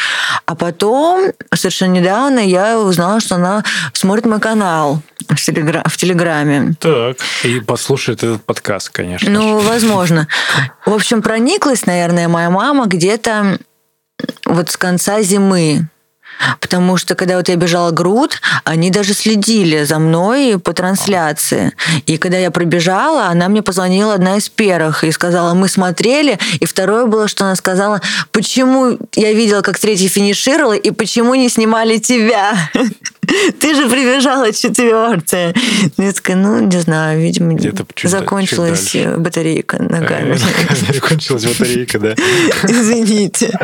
А 0.46 0.56
потом, 0.56 1.32
совершенно 1.56 1.94
недавно, 1.94 2.40
я 2.40 2.80
узнала, 2.80 3.20
что 3.20 3.36
она 3.36 3.64
смотрит 3.94 4.26
мой 4.26 4.40
канал 4.40 5.02
в, 5.28 5.36
телегра- 5.36 5.88
в 5.88 5.98
Телеграме. 5.98 6.76
Так. 6.80 7.18
И 7.44 7.60
послушает 7.60 8.24
этот 8.24 8.44
подкаст, 8.44 8.90
конечно. 8.90 9.30
Ну, 9.30 9.60
возможно. 9.60 10.28
В 10.86 10.94
общем, 10.94 11.22
прониклась, 11.22 11.86
наверное, 11.86 12.28
моя 12.28 12.50
мама 12.50 12.86
где-то 12.86 13.60
вот 14.46 14.70
с 14.70 14.78
конца 14.78 15.22
зимы. 15.22 15.88
Потому 16.62 16.98
что, 16.98 17.16
когда 17.16 17.38
вот 17.38 17.50
я 17.50 17.56
бежала 17.56 17.92
груд, 17.92 18.42
они 18.64 18.92
даже 18.92 19.14
следили 19.14 19.84
за 19.84 20.00
мной 20.00 20.58
по 20.58 20.74
трансляции. 20.74 21.74
И 22.06 22.18
когда 22.18 22.38
я 22.38 22.50
пробежала, 22.50 23.26
она 23.26 23.50
мне 23.50 23.62
позвонила 23.62 24.14
одна 24.14 24.38
из 24.38 24.48
первых 24.48 25.04
и 25.04 25.12
сказала, 25.12 25.54
мы 25.54 25.68
смотрели. 25.68 26.40
И 26.60 26.66
второе 26.66 27.06
было, 27.06 27.28
что 27.28 27.44
она 27.44 27.56
сказала, 27.56 28.02
почему 28.32 28.98
я 29.16 29.34
видела, 29.34 29.62
как 29.62 29.80
третий 29.80 30.08
финишировала, 30.08 30.74
и 30.74 30.92
почему 30.92 31.36
не 31.36 31.50
снимали 31.50 31.98
тебя? 31.98 32.54
Ты 33.60 33.76
же 33.76 33.90
прибежала 33.90 34.52
четвертая. 34.52 35.54
Я 35.98 36.12
такая, 36.14 36.38
ну, 36.38 36.60
не 36.60 36.80
знаю, 36.80 37.20
видимо, 37.22 37.60
чуть 37.60 38.10
закончилась 38.10 38.90
чуть 38.90 39.18
батарейка 39.18 39.82
на 39.82 40.02
камере. 40.02 40.40
Э, 40.88 41.00
Кончилась 41.08 41.46
батарейка, 41.46 42.00
да. 42.00 42.14
Извините. 42.64 43.58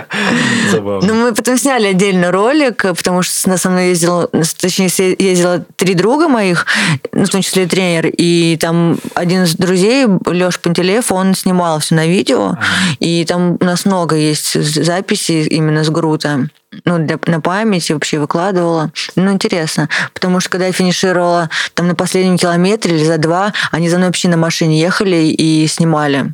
Забавно. 0.71 1.07
Но 1.07 1.13
мы 1.13 1.33
потом 1.33 1.57
сняли 1.57 1.87
отдельно 1.87 2.31
ролик, 2.31 2.81
потому 2.81 3.21
что 3.21 3.49
на 3.49 3.57
со 3.57 3.69
мной 3.69 3.89
ездила, 3.89 4.27
точнее, 4.59 4.89
ездила 5.17 5.65
три 5.75 5.93
друга 5.93 6.27
моих, 6.27 6.65
ну, 7.11 7.25
в 7.25 7.29
том 7.29 7.41
числе 7.41 7.63
и 7.63 7.67
тренер, 7.67 8.07
и 8.07 8.57
там 8.59 8.99
один 9.13 9.43
из 9.43 9.55
друзей, 9.55 10.05
Леша 10.25 10.59
Пантелеев, 10.61 11.11
он 11.11 11.35
снимал 11.35 11.79
все 11.79 11.95
на 11.95 12.07
видео, 12.07 12.57
и 12.99 13.25
там 13.25 13.57
у 13.59 13.65
нас 13.65 13.85
много 13.85 14.15
есть 14.15 14.61
записей 14.61 15.43
именно 15.47 15.83
с 15.83 15.89
Грута. 15.89 16.49
Ну, 16.83 16.97
для, 16.99 17.17
на 17.27 17.41
память 17.41 17.89
и 17.89 17.93
вообще 17.93 18.19
выкладывала. 18.19 18.91
Ну, 19.15 19.31
интересно. 19.31 19.89
Потому 20.13 20.39
что 20.39 20.49
когда 20.49 20.67
я 20.67 20.71
финишировала 20.71 21.49
там 21.73 21.87
на 21.87 21.95
последнем 21.95 22.37
километре 22.37 22.95
или 22.97 23.03
за 23.05 23.17
два, 23.17 23.53
они 23.71 23.89
за 23.89 23.97
мной 23.97 24.09
вообще 24.09 24.27
на 24.27 24.37
машине 24.37 24.79
ехали 24.79 25.15
и 25.27 25.65
снимали. 25.67 26.33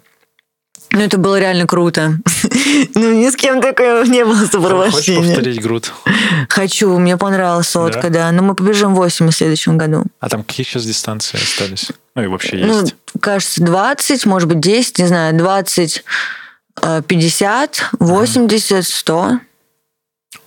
Ну, 0.94 1.00
это 1.00 1.18
было 1.18 1.40
реально 1.40 1.68
круто. 1.68 2.18
Ну, 2.96 3.14
ни 3.14 3.30
с 3.30 3.36
кем 3.36 3.62
такого 3.62 4.04
не 4.04 4.24
было 4.26 4.36
Хочешь 4.36 4.52
сопровождения. 4.52 5.36
повторить 5.36 5.62
груд? 5.62 5.92
Хочу, 6.50 6.98
мне 6.98 7.18
понравилась 7.18 7.68
сотка, 7.68 8.10
да. 8.10 8.32
Но 8.32 8.44
мы 8.44 8.56
побежим 8.56 8.96
8 8.96 9.28
в 9.28 9.32
следующем 9.32 9.78
году. 9.78 10.04
А 10.20 10.30
там 10.30 10.44
какие 10.44 10.66
сейчас 10.66 10.86
дистанции 10.86 11.38
остались? 11.42 11.88
Ну 12.16 12.24
и 12.24 12.28
вообще 12.28 12.58
Ну, 12.58 12.82
есть. 12.82 12.96
кажется, 13.20 13.62
20, 13.64 14.26
может 14.26 14.48
быть, 14.50 14.60
10, 14.60 15.00
не 15.00 15.08
знаю, 15.08 15.38
20, 15.38 16.04
э, 16.82 17.02
50, 17.08 17.90
80, 18.00 18.86
100. 18.88 19.40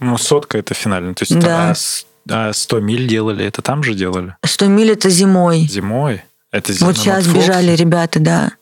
Ну, 0.01 0.17
сотка 0.19 0.59
это 0.59 0.75
финально. 0.75 1.15
То 1.15 1.23
есть 1.25 1.39
Да. 1.39 1.71
а 1.71 1.75
с- 1.75 2.07
а 2.29 2.53
100 2.53 2.81
миль 2.81 3.07
делали, 3.07 3.45
это 3.45 3.63
там 3.63 3.83
же 3.83 3.95
делали? 3.95 4.37
100 4.45 4.67
миль 4.67 4.91
это 4.93 5.11
зимой. 5.11 5.67
Зимой? 5.69 6.23
Это 6.51 6.73
зимой 6.73 6.93
Вот 6.93 6.99
сейчас 7.01 7.27
бежали 7.27 7.73
ребята, 7.73 8.21
да. 8.21 8.53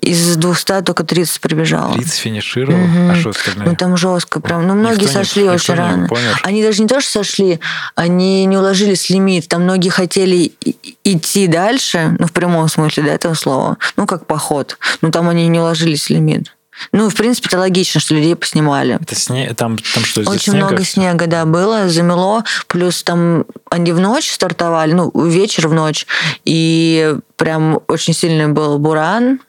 Из 0.00 0.36
200 0.36 0.82
только 0.82 1.04
30 1.04 1.40
пробежало. 1.40 1.92
30 1.94 2.18
финишировал, 2.18 2.78
Мгм. 2.80 3.10
а 3.12 3.14
что 3.14 3.30
остальные? 3.30 3.68
Ну 3.68 3.76
там 3.76 3.96
жестко 3.96 4.40
прям. 4.40 4.66
Ну 4.66 4.74
многие 4.74 4.94
Никто 5.04 5.06
не- 5.06 5.12
сошли 5.12 5.42
никто 5.44 5.54
очень 5.54 5.74
не 5.74 5.78
рано. 5.78 6.08
помер? 6.08 6.40
Они 6.42 6.62
даже 6.64 6.82
не 6.82 6.88
то, 6.88 7.00
что 7.00 7.12
сошли, 7.22 7.60
они 7.94 8.44
не 8.46 8.56
уложились 8.58 9.06
в 9.06 9.10
лимит. 9.10 9.46
Там 9.46 9.62
многие 9.62 9.90
хотели 9.90 10.52
идти 11.04 11.46
дальше, 11.46 12.16
ну 12.18 12.26
в 12.26 12.32
прямом 12.32 12.68
смысле 12.68 13.04
да, 13.04 13.10
этого 13.12 13.34
слова, 13.34 13.78
ну 13.96 14.06
как 14.06 14.26
поход. 14.26 14.78
Но 15.00 15.12
там 15.12 15.28
они 15.28 15.46
не 15.46 15.60
уложились 15.60 16.06
в 16.06 16.10
лимит. 16.10 16.56
Ну, 16.90 17.08
в 17.08 17.14
принципе, 17.14 17.48
это 17.48 17.58
логично, 17.58 18.00
что 18.00 18.14
людей 18.14 18.34
поснимали. 18.34 18.98
Это 19.00 19.14
сне... 19.14 19.52
там, 19.54 19.78
там 19.94 20.04
что, 20.04 20.22
Очень 20.22 20.52
снега? 20.52 20.66
много 20.66 20.84
снега, 20.84 21.26
да, 21.26 21.44
было, 21.44 21.88
замело. 21.88 22.42
Плюс 22.66 23.02
там 23.02 23.44
они 23.70 23.92
в 23.92 24.00
ночь 24.00 24.30
стартовали, 24.30 24.92
ну, 24.92 25.10
вечер 25.26 25.68
в 25.68 25.74
ночь. 25.74 26.06
И 26.44 27.16
прям 27.36 27.80
очень 27.88 28.14
сильный 28.14 28.48
был 28.48 28.78
буран. 28.78 29.40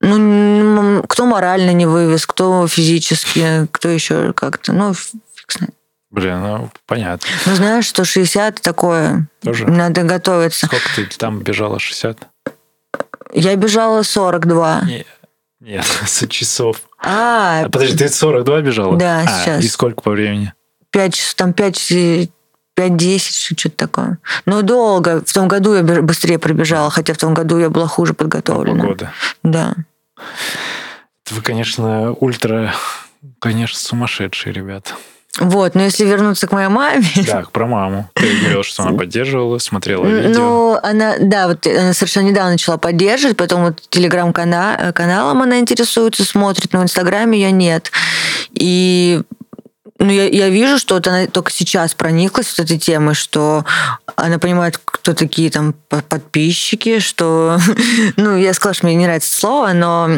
Ну, 0.00 1.02
кто 1.08 1.26
морально 1.26 1.72
не 1.72 1.86
вывез, 1.86 2.26
кто 2.26 2.66
физически, 2.68 3.66
кто 3.70 3.88
еще 3.88 4.32
как-то. 4.32 4.72
Ну, 4.72 4.92
фиг 4.94 5.16
знает. 5.48 5.74
Блин, 6.10 6.40
ну, 6.42 6.70
понятно. 6.86 7.26
Ну, 7.46 7.54
знаешь, 7.56 7.88
160 7.88 8.60
такое. 8.60 9.26
Тоже? 9.42 9.66
Надо 9.66 10.02
готовиться. 10.02 10.66
Сколько 10.66 10.86
ты 10.94 11.06
там 11.06 11.40
бежала? 11.40 11.80
60? 11.80 12.18
Я 13.32 13.56
бежала 13.56 14.02
42. 14.02 14.82
Не- 14.82 15.06
Нет, 15.64 15.84
с 16.06 16.26
часов. 16.28 16.82
А, 16.98 17.62
А, 17.64 17.68
подожди, 17.68 17.96
ты 17.96 18.08
42 18.08 18.60
бежала? 18.60 18.96
Да, 18.96 19.20
А, 19.26 19.26
сейчас. 19.26 19.64
И 19.64 19.68
сколько 19.68 20.02
по 20.02 20.10
времени? 20.10 20.52
5, 20.90 21.14
часов- 21.14 21.34
там 21.34 21.52
5, 21.52 22.28
5-10, 22.76 23.54
что-то 23.56 23.76
такое. 23.76 24.18
Но 24.46 24.62
долго. 24.62 25.22
В 25.24 25.32
том 25.32 25.48
году 25.48 25.74
я 25.74 25.82
быстрее 25.82 26.38
пробежала, 26.38 26.90
хотя 26.90 27.14
в 27.14 27.18
том 27.18 27.32
году 27.34 27.58
я 27.58 27.70
была 27.70 27.86
хуже 27.86 28.14
подготовлена. 28.14 28.84
Года. 28.84 29.12
Да. 29.42 29.74
Вы, 31.30 31.40
конечно, 31.42 32.12
ультра, 32.12 32.74
конечно, 33.38 33.78
сумасшедшие 33.78 34.52
ребята. 34.52 34.92
Вот, 35.40 35.74
но 35.74 35.82
если 35.82 36.04
вернуться 36.04 36.46
к 36.46 36.52
моей 36.52 36.68
маме, 36.68 37.04
Так, 37.26 37.50
про 37.50 37.66
маму. 37.66 38.08
Ты 38.14 38.36
говорила, 38.38 38.62
что 38.62 38.84
она 38.84 38.96
поддерживала, 38.96 39.58
смотрела 39.58 40.06
видео. 40.06 40.28
Ну, 40.28 40.78
она, 40.82 41.14
да, 41.18 41.48
вот 41.48 41.66
она 41.66 41.92
совершенно 41.92 42.28
недавно 42.28 42.52
начала 42.52 42.76
поддерживать, 42.76 43.36
потом 43.36 43.64
вот 43.64 43.82
телеграм-каналом 43.90 45.42
она 45.42 45.58
интересуется, 45.58 46.24
смотрит, 46.24 46.72
но 46.72 46.80
в 46.80 46.82
Инстаграме 46.84 47.38
ее 47.38 47.50
нет. 47.50 47.90
И 48.52 49.22
ну, 49.98 50.10
я, 50.10 50.28
я 50.28 50.48
вижу, 50.48 50.78
что 50.78 50.96
вот 50.96 51.06
она 51.06 51.26
только 51.26 51.50
сейчас 51.50 51.94
прониклась 51.94 52.52
вот 52.56 52.64
этой 52.64 52.78
темой, 52.78 53.14
что 53.14 53.64
она 54.16 54.38
понимает, 54.38 54.78
кто 54.84 55.14
такие 55.14 55.50
там 55.50 55.74
по- 55.88 56.02
подписчики, 56.02 56.98
что... 56.98 57.58
Ну, 58.16 58.36
я 58.36 58.52
сказала, 58.54 58.74
что 58.74 58.86
мне 58.86 58.94
не 58.96 59.04
нравится 59.06 59.34
слово, 59.36 59.72
но 59.72 60.08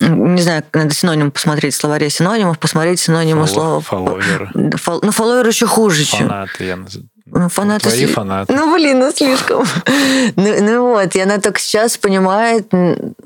не 0.00 0.42
знаю, 0.42 0.62
надо 0.72 0.94
синоним 0.94 1.30
посмотреть, 1.30 1.74
словаре 1.74 2.10
синонимов, 2.10 2.58
посмотреть 2.58 3.00
синонимы 3.00 3.44
Фолло- 3.44 3.48
слова. 3.48 3.80
фолловеры. 3.80 4.50
Фол- 4.76 5.00
Ну, 5.02 5.10
фолловер 5.12 5.46
еще 5.46 5.66
хуже, 5.66 6.04
чем... 6.04 6.28
Фанаты, 6.28 6.64
я 6.64 6.74
наз- 6.74 7.02
Ну, 7.26 7.48
фанаты 7.48 7.88
Твои 7.88 8.06
фанаты. 8.06 8.52
Ну, 8.54 8.74
блин, 8.74 8.98
ну 9.00 9.10
слишком. 9.12 9.64
ну, 10.36 10.54
ну 10.62 10.82
вот, 10.92 11.14
и 11.16 11.20
она 11.20 11.38
только 11.38 11.58
сейчас 11.60 11.96
понимает 11.98 12.68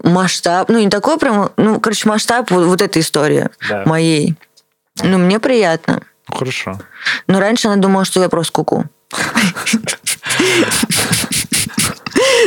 масштаб, 0.02 0.68
ну, 0.68 0.78
не 0.78 0.88
такой 0.88 1.18
прям, 1.18 1.50
ну, 1.56 1.80
короче, 1.80 2.08
масштаб 2.08 2.50
вот, 2.50 2.66
вот 2.66 2.80
этой 2.82 3.02
истории 3.02 3.48
Да. 3.68 3.82
моей. 3.86 4.34
Ну, 5.02 5.18
мне 5.18 5.38
приятно. 5.38 6.00
Ну, 6.28 6.36
хорошо. 6.36 6.78
Но 7.26 7.40
раньше 7.40 7.68
она 7.68 7.76
думала, 7.76 8.04
что 8.04 8.20
я 8.20 8.28
просто 8.28 8.52
куку. 8.52 8.84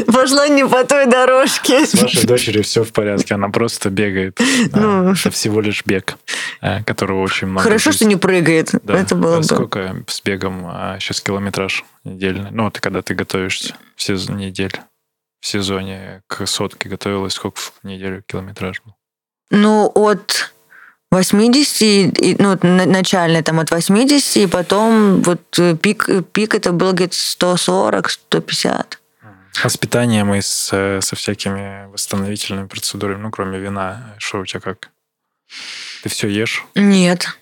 Пошла 0.07 0.47
не 0.47 0.65
по 0.65 0.83
той 0.83 1.05
дорожке. 1.05 1.85
С 1.85 1.93
вашей 2.01 2.25
дочерью 2.25 2.63
все 2.63 2.83
в 2.83 2.91
порядке, 2.91 3.35
она 3.35 3.49
просто 3.49 3.89
бегает. 3.89 4.39
А, 4.73 4.77
Ну. 4.77 5.11
Это 5.11 5.31
всего 5.31 5.61
лишь 5.61 5.83
бег, 5.85 6.17
а, 6.61 6.83
которого 6.83 7.21
очень 7.21 7.47
много. 7.47 7.63
Хорошо, 7.63 7.91
в 7.91 7.93
что 7.93 8.03
жизни. 8.03 8.13
не 8.13 8.19
прыгает. 8.19 8.69
Да. 8.83 8.97
Это 8.99 9.15
было 9.15 9.35
А 9.35 9.39
бы. 9.39 9.43
Сколько 9.43 10.03
с 10.07 10.21
бегом 10.21 10.69
сейчас 10.99 11.21
километраж 11.21 11.83
недельный? 12.03 12.51
Ну, 12.51 12.63
вот 12.65 12.79
когда 12.79 13.01
ты 13.01 13.13
готовишься 13.15 13.75
в 13.95 14.01
сезон 14.01 14.37
недель. 14.37 14.73
В 15.41 15.47
сезоне 15.47 16.21
к 16.27 16.45
сотке 16.47 16.89
готовилась, 16.89 17.33
сколько 17.33 17.59
в 17.59 17.73
неделю 17.83 18.23
километраж 18.25 18.81
был? 18.83 18.95
Ну, 19.51 19.91
от 19.93 20.53
80, 21.11 21.81
и- 21.81 22.07
и, 22.31 22.35
ну, 22.39 22.49
вот 22.49 22.63
на- 22.63 22.85
начально 22.85 23.41
там 23.43 23.59
от 23.59 23.71
80, 23.71 24.37
и 24.37 24.47
потом 24.47 25.21
вот 25.21 25.41
э, 25.59 25.75
пик, 25.75 26.07
пик 26.33 26.55
это 26.55 26.71
было 26.71 26.91
где-то 26.91 27.15
140, 27.15 28.09
150. 28.09 28.99
А 29.63 29.69
с 29.69 29.77
питанием 29.77 30.33
и 30.33 30.41
с, 30.41 30.69
э, 30.73 30.99
со 31.01 31.15
всякими 31.15 31.85
восстановительными 31.91 32.67
процедурами, 32.67 33.21
ну, 33.21 33.31
кроме 33.31 33.59
вина, 33.59 34.15
что 34.17 34.39
у 34.39 34.45
тебя 34.45 34.59
как? 34.59 34.89
Ты 36.03 36.09
все 36.09 36.27
ешь? 36.27 36.65
Нет, 36.75 37.37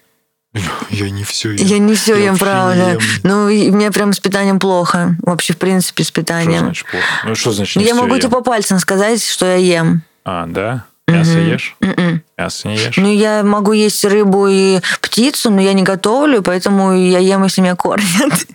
Я 0.91 1.09
не 1.09 1.23
все 1.23 1.51
я 1.53 1.79
не 1.79 1.95
все 1.95 2.15
Я 2.15 2.25
ем, 2.25 2.37
правда. 2.37 2.91
ем. 2.91 2.99
Ну, 3.23 3.47
мне 3.75 3.89
прям 3.91 4.13
с 4.13 4.19
питанием 4.19 4.59
плохо. 4.59 5.15
Вообще, 5.23 5.53
в 5.53 5.57
принципе, 5.57 6.03
с 6.03 6.07
Что 6.07 6.21
питанием. 6.21 6.59
значит 6.59 6.85
плохо? 6.91 7.05
Ну, 7.25 7.33
что 7.33 7.51
значит 7.53 7.77
не 7.77 7.85
я 7.85 7.95
могу 7.95 8.13
ем? 8.13 8.19
тебе 8.19 8.29
по 8.29 8.41
пальцам 8.41 8.77
сказать, 8.77 9.25
что 9.25 9.47
я 9.47 9.55
ем. 9.79 10.03
А, 10.25 10.45
да? 10.45 10.85
Мясо 11.07 11.37
Мгм. 11.37 11.47
ешь? 11.47 11.75
М-м. 11.81 12.23
Мясо 12.37 12.67
не 12.67 12.77
ешь? 12.77 12.97
Ну, 12.97 13.11
я 13.13 13.43
могу 13.43 13.73
есть 13.73 14.03
рыбу 14.05 14.47
и 14.47 14.79
птицу, 15.01 15.51
но 15.51 15.61
я 15.61 15.73
не 15.73 15.83
готовлю, 15.83 16.41
поэтому 16.41 16.93
я 16.93 17.19
ем, 17.19 17.43
если 17.43 17.61
меня 17.61 17.75
кормят. 17.75 18.47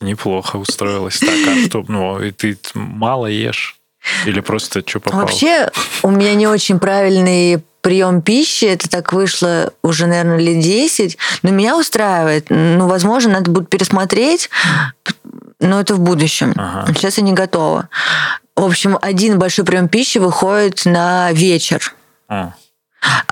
Неплохо 0.00 0.56
устроилась 0.56 1.18
так. 1.18 1.28
А 1.48 1.66
что, 1.66 1.84
ну, 1.88 2.22
и 2.22 2.30
ты 2.30 2.56
мало 2.74 3.26
ешь? 3.26 3.76
Или 4.24 4.40
просто 4.40 4.82
что 4.86 5.00
попало? 5.00 5.22
Вообще, 5.22 5.70
у 6.02 6.10
меня 6.10 6.34
не 6.34 6.46
очень 6.46 6.78
правильный 6.78 7.62
прием 7.82 8.22
пищи. 8.22 8.64
Это 8.64 8.88
так 8.88 9.12
вышло 9.12 9.72
уже, 9.82 10.06
наверное, 10.06 10.38
лет 10.38 10.60
10. 10.60 11.18
Но 11.42 11.50
меня 11.50 11.76
устраивает. 11.76 12.46
Ну, 12.48 12.86
возможно, 12.86 13.32
надо 13.32 13.50
будет 13.50 13.68
пересмотреть, 13.68 14.48
но 15.60 15.80
это 15.80 15.94
в 15.94 16.00
будущем. 16.00 16.54
Ага. 16.56 16.94
Сейчас 16.94 17.18
я 17.18 17.24
не 17.24 17.32
готова. 17.32 17.88
В 18.60 18.64
общем, 18.64 18.98
один 19.00 19.38
большой 19.38 19.64
прием 19.64 19.88
пищи 19.88 20.18
выходит 20.18 20.82
на 20.84 21.32
вечер. 21.32 21.94
А, 22.28 22.52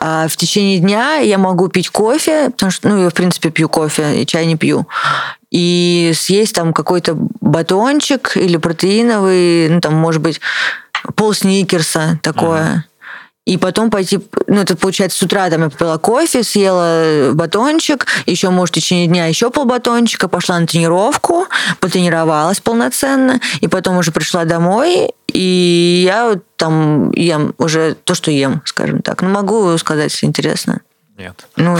А 0.00 0.26
в 0.26 0.34
течение 0.38 0.78
дня 0.78 1.16
я 1.16 1.36
могу 1.36 1.68
пить 1.68 1.90
кофе, 1.90 2.48
потому 2.48 2.72
что, 2.72 2.88
ну, 2.88 3.02
я, 3.02 3.10
в 3.10 3.12
принципе, 3.12 3.50
пью 3.50 3.68
кофе, 3.68 4.22
и 4.22 4.26
чай 4.26 4.46
не 4.46 4.56
пью. 4.56 4.88
И 5.50 6.12
съесть 6.14 6.54
там 6.54 6.72
какой-то 6.72 7.14
батончик 7.42 8.38
или 8.38 8.56
протеиновый, 8.56 9.68
ну, 9.68 9.82
там, 9.82 9.92
может 9.96 10.22
быть, 10.22 10.40
пол 11.14 11.34
сникерса 11.34 12.18
такое. 12.22 12.86
И 13.44 13.58
потом 13.58 13.90
пойти, 13.90 14.20
ну, 14.46 14.62
это 14.62 14.76
получается, 14.76 15.18
с 15.18 15.22
утра 15.22 15.50
там 15.50 15.62
я 15.62 15.68
попила 15.68 15.98
кофе, 15.98 16.42
съела 16.42 17.32
батончик, 17.34 18.06
еще, 18.24 18.48
может, 18.48 18.74
в 18.74 18.78
течение 18.78 19.06
дня 19.06 19.26
еще 19.26 19.50
полбатончика, 19.50 20.28
пошла 20.28 20.58
на 20.58 20.66
тренировку, 20.66 21.46
потренировалась 21.80 22.60
полноценно, 22.60 23.40
и 23.60 23.68
потом 23.68 23.98
уже 23.98 24.10
пришла 24.10 24.44
домой, 24.44 25.12
и 25.32 26.02
я 26.04 26.40
там 26.56 27.10
ем 27.12 27.54
уже 27.58 27.94
то, 28.04 28.14
что 28.14 28.30
ем, 28.30 28.62
скажем 28.64 29.02
так. 29.02 29.22
Ну, 29.22 29.28
могу 29.28 29.76
сказать, 29.78 30.12
если 30.12 30.26
интересно. 30.26 30.80
нет. 31.16 31.46
Ну, 31.56 31.76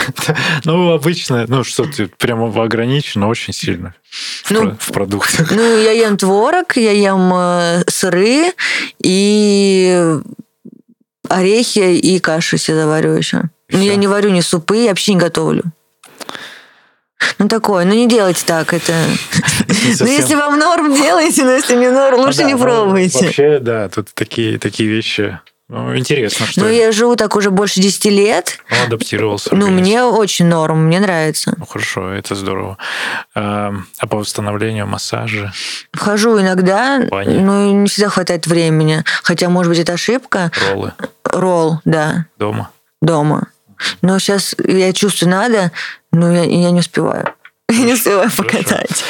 Ну, 0.64 0.90
обычно, 0.92 1.44
ну, 1.48 1.64
что 1.64 1.84
ты 1.84 2.06
прямо 2.08 2.46
ограничено 2.62 3.28
очень 3.28 3.52
сильно 3.52 3.94
в, 4.44 4.50
Ну, 4.50 4.60
про- 4.62 4.76
в 4.78 4.92
продуктах. 4.92 5.50
ну, 5.50 5.62
я 5.78 5.92
ем 5.92 6.16
творог, 6.18 6.76
я 6.76 6.92
ем 6.92 7.32
э, 7.34 7.82
сыры 7.88 8.52
и 9.02 10.16
орехи 11.28 11.96
и 11.98 12.18
кашу 12.20 12.56
себе 12.58 12.76
заварю 12.82 13.12
еще. 13.14 13.42
И 13.68 13.76
Ну, 13.76 13.82
я 13.82 13.96
не 13.96 14.06
варю 14.06 14.30
ни 14.30 14.40
супы, 14.40 14.76
я 14.78 14.90
вообще 14.90 15.14
не 15.14 15.20
готовлю. 15.20 15.64
Ну, 17.38 17.48
такое. 17.48 17.84
Ну, 17.84 17.94
не 17.94 18.08
делайте 18.08 18.44
так. 18.44 18.72
Это... 18.72 18.92
Ну, 20.00 20.06
если 20.06 20.34
вам 20.34 20.58
норм, 20.58 20.94
делайте, 20.94 21.44
но 21.44 21.52
если 21.52 21.76
не 21.76 21.88
норм, 21.90 22.20
лучше 22.20 22.42
Ну 22.42 22.48
не 22.48 22.54
ну, 22.54 22.60
пробуйте. 22.60 23.26
Вообще, 23.26 23.58
да, 23.58 23.88
тут 23.88 24.08
такие, 24.14 24.58
такие 24.58 24.88
вещи. 24.88 25.38
Ну, 25.68 25.96
интересно, 25.96 26.46
что 26.46 26.60
Ну, 26.60 26.68
я 26.68 26.92
живу 26.92 27.16
так 27.16 27.34
уже 27.34 27.50
больше 27.50 27.80
10 27.80 28.04
лет. 28.06 28.58
ну, 28.70 28.76
адаптировался. 28.86 29.50
Ну, 29.52 29.66
организм. 29.66 29.80
мне 29.80 30.02
очень 30.04 30.46
норм, 30.46 30.86
мне 30.86 31.00
нравится. 31.00 31.54
Ну, 31.56 31.66
хорошо, 31.66 32.10
это 32.10 32.34
здорово. 32.36 32.78
А, 33.34 33.74
а 33.98 34.06
по 34.06 34.18
восстановлению 34.18 34.86
массажа? 34.86 35.52
Хожу 35.92 36.40
иногда, 36.40 36.98
но 36.98 37.72
не 37.72 37.88
всегда 37.88 38.10
хватает 38.10 38.46
времени. 38.46 39.02
Хотя, 39.22 39.48
может 39.48 39.70
быть, 39.70 39.80
это 39.80 39.94
ошибка. 39.94 40.52
Роллы 40.70 40.92
Ролл, 41.24 41.80
да, 41.84 42.26
дома? 42.38 42.70
дома. 43.02 43.48
Но 44.02 44.18
сейчас 44.18 44.54
я 44.64 44.92
чувствую, 44.92 45.30
надо, 45.30 45.72
но 46.16 46.32
я, 46.32 46.44
я 46.44 46.70
не 46.70 46.80
успеваю. 46.80 47.32
Я 47.70 47.78
не 47.84 47.92
успеваю 47.94 48.30
покатать. 48.36 49.04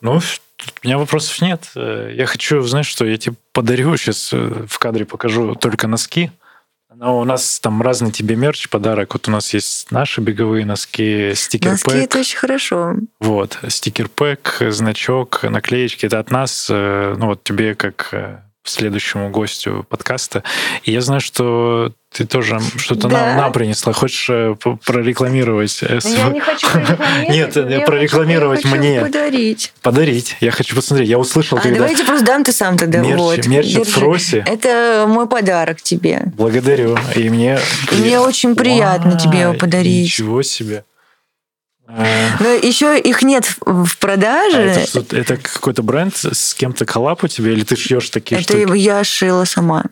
Ну, 0.00 0.16
у 0.18 0.86
меня 0.86 0.98
вопросов 0.98 1.40
нет. 1.40 1.70
Э, 1.74 2.12
Я 2.14 2.26
хочу, 2.26 2.60
знаешь, 2.62 2.86
что 2.86 3.04
я 3.04 3.16
тебе 3.16 3.36
подарю 3.52 3.96
сейчас 3.96 4.32
в 4.32 4.78
кадре 4.78 5.04
покажу 5.04 5.54
только 5.54 5.86
носки. 5.86 6.30
Но 6.98 7.18
у 7.20 7.24
нас 7.24 7.60
там 7.60 7.82
разный 7.82 8.10
тебе 8.10 8.36
мерч, 8.36 8.70
подарок. 8.70 9.12
Вот 9.12 9.28
у 9.28 9.30
нас 9.30 9.52
есть 9.52 9.90
наши 9.90 10.22
беговые 10.22 10.64
носки, 10.64 11.26
Носки 11.28 11.58
стикер-пэк. 11.58 11.92
это 11.94 12.18
очень 12.20 12.38
хорошо. 12.38 12.94
Вот, 13.20 13.58
стикер-пэк, 13.68 14.70
значок, 14.70 15.42
наклеечки. 15.42 16.06
Это 16.06 16.20
от 16.20 16.30
нас. 16.30 16.68
э, 16.70 17.14
Ну, 17.18 17.26
вот 17.26 17.44
тебе 17.44 17.74
как 17.74 18.08
э, 18.12 18.38
следующему 18.70 19.30
гостю 19.30 19.86
подкаста. 19.88 20.42
И 20.84 20.92
я 20.92 21.00
знаю, 21.00 21.20
что 21.20 21.92
ты 22.12 22.24
тоже 22.26 22.58
что-то 22.76 23.08
Да. 23.08 23.26
нам, 23.26 23.36
нам 23.36 23.52
принесла. 23.52 23.92
Хочешь 23.92 24.26
э, 24.30 24.54
прорекламировать? 24.84 25.78
э, 25.82 25.98
Я 26.04 26.28
не 26.30 26.40
хочу 26.40 26.66
прорекламировать, 26.72 27.28
Нет, 27.28 27.56
я 27.56 27.80
прорекламировать 27.80 28.62
хочу- 28.62 28.74
я 28.74 28.80
мне. 28.80 29.00
подарить. 29.02 29.72
Подарить. 29.82 30.36
Я 30.40 30.50
хочу 30.50 30.74
посмотреть. 30.74 31.08
Я 31.08 31.18
услышал, 31.18 31.58
А 31.58 31.60
когда... 31.60 31.78
давайте 31.80 32.04
просто 32.04 32.24
дам 32.24 32.44
ты 32.44 32.52
сам 32.52 32.78
тогда. 32.78 33.00
Мерч- 33.00 33.16
вот. 33.16 33.46
мерч 33.46 33.76
от 33.76 33.84
Держи. 33.84 33.90
Фроси. 34.00 34.44
Это 34.46 35.04
мой 35.08 35.28
подарок 35.28 35.82
тебе. 35.82 36.22
Благодарю. 36.36 36.96
И 37.14 37.28
мне... 37.28 37.58
Мне 37.92 38.18
очень 38.20 38.54
приятно 38.56 39.18
тебе 39.18 39.40
его 39.40 39.54
подарить. 39.54 40.04
Ничего 40.04 40.42
себе. 40.42 40.84
Э, 41.88 42.28
Но 42.40 42.48
еще 42.50 42.98
их 42.98 43.22
нет 43.22 43.44
в 43.60 43.84
в 43.84 43.94
а 43.94 43.96
продаже. 44.00 44.58
это, 44.94 45.16
это 45.16 45.36
какой-то 45.36 45.82
бренд 45.82 46.16
с 46.16 46.54
кем-то 46.54 46.84
коллаб 46.84 47.22
у 47.24 47.28
тебя? 47.28 47.52
Или 47.52 47.62
ты 47.64 47.76
шьешь 47.76 48.10
такие 48.10 48.40
Это 48.40 48.58
штуки? 48.58 48.76
я 48.78 49.04
шила 49.04 49.44
сама. 49.44 49.84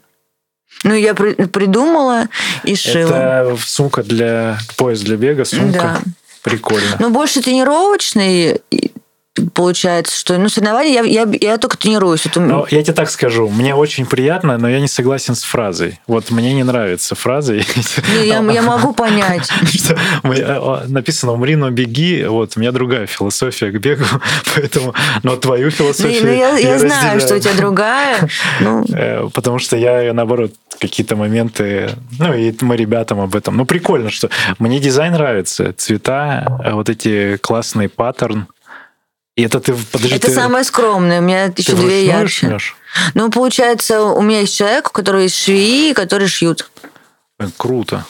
Ну, 0.83 0.95
я 0.95 1.15
при- 1.15 1.35
придумала 1.47 2.29
и 2.65 2.75
шила. 2.75 3.55
Это 3.55 3.57
сумка 3.65 4.03
для... 4.03 4.59
Пояс 4.77 5.01
для 5.01 5.17
бега, 5.17 5.45
сумка. 5.45 5.79
Да. 5.79 6.01
Прикольно. 6.43 6.97
Ну, 6.99 7.11
больше 7.11 7.41
тренировочный, 7.41 8.61
получается, 9.53 10.17
что... 10.17 10.39
Ну, 10.39 10.49
соревнования 10.49 11.03
я, 11.03 11.25
я, 11.25 11.29
я 11.41 11.59
только 11.59 11.77
тренируюсь. 11.77 12.25
Меня- 12.37 12.47
Ну, 12.47 12.67
я 12.71 12.83
тебе 12.83 12.93
так 12.93 13.11
скажу, 13.11 13.49
мне 13.49 13.75
очень 13.75 14.07
приятно, 14.07 14.59
но 14.59 14.69
я 14.69 14.81
не 14.81 14.89
согласен 14.89 15.35
с 15.35 15.43
фразой. 15.43 15.99
Вот 16.07 16.31
мне 16.31 16.55
не 16.55 16.63
нравится 16.65 17.15
фраза. 17.15 17.55
Не, 17.55 18.27
я, 18.27 18.41
я 18.41 18.63
могу 18.63 18.93
понять. 18.93 19.49
э, 20.23 20.81
написано 20.89 21.33
«умри, 21.33 21.57
но 21.57 21.71
беги». 21.71 22.25
Вот, 22.25 22.53
у 22.57 22.61
меня 22.61 22.73
другая 22.73 23.07
философия 23.07 23.71
к 23.71 23.79
бегу, 23.79 24.05
поэтому... 24.55 24.95
Но 25.23 25.37
твою 25.37 25.67
Ну, 25.67 25.71
философию 25.71 26.23
ну, 26.25 26.33
я, 26.33 26.57
я 26.59 26.79
знаю, 26.79 27.21
что 27.21 27.37
у 27.37 27.39
тебя 27.39 27.55
другая. 27.55 28.29
Ну, 28.61 28.85
Э, 28.93 29.29
Потому 29.33 29.59
что 29.59 29.77
я, 29.77 30.13
наоборот, 30.13 30.53
какие-то 30.79 31.17
моменты... 31.17 31.91
Ну, 32.19 32.33
и 32.35 32.55
мы 32.61 32.77
ребятам 32.77 33.21
об 33.21 33.35
этом. 33.35 33.57
Ну, 33.57 33.65
прикольно, 33.65 34.11
что... 34.11 34.29
Мне 34.59 34.79
дизайн 34.79 35.13
нравится. 35.15 35.73
Цвета, 35.73 36.61
э, 36.65 36.73
вот 36.73 36.89
эти 36.89 37.37
классные 37.39 37.89
паттерн. 37.89 38.47
И 39.37 39.43
это 39.43 39.61
ты... 39.61 39.75
Подожди, 39.75 40.15
это 40.15 40.29
ты, 40.29 40.35
самое 40.35 40.65
скромное. 40.65 41.21
У 41.21 41.25
меня 41.25 41.51
ты 41.51 41.63
еще 41.63 41.75
две 41.75 42.07
ярче. 42.07 42.49
шьешь? 42.49 42.77
Ну, 43.15 43.31
получается, 43.31 44.03
у 44.03 44.23
меня 44.23 44.41
есть 44.41 44.57
человек, 44.57 44.89
у 44.89 44.93
которого 44.93 45.23
есть 45.23 45.37
швеи, 45.37 45.93
которые 45.93 46.29
шьют. 46.29 46.71
Круто. 47.57 48.07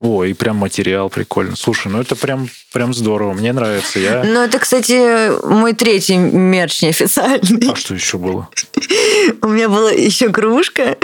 О, 0.00 0.24
и 0.24 0.32
прям 0.32 0.56
материал 0.56 1.08
прикольно. 1.10 1.54
Слушай, 1.54 1.92
ну 1.92 2.00
это 2.00 2.16
прям, 2.16 2.48
прям 2.72 2.92
здорово. 2.92 3.34
Мне 3.34 3.52
нравится. 3.52 4.00
Я... 4.00 4.24
Ну, 4.24 4.40
это, 4.42 4.58
кстати, 4.58 5.46
мой 5.46 5.74
третий 5.74 6.16
мерч 6.16 6.82
неофициальный. 6.82 7.70
А 7.70 7.76
что 7.76 7.94
еще 7.94 8.18
было? 8.18 8.48
У 9.42 9.46
меня 9.46 9.68
была 9.68 9.92
еще 9.92 10.30
кружка. 10.30 10.96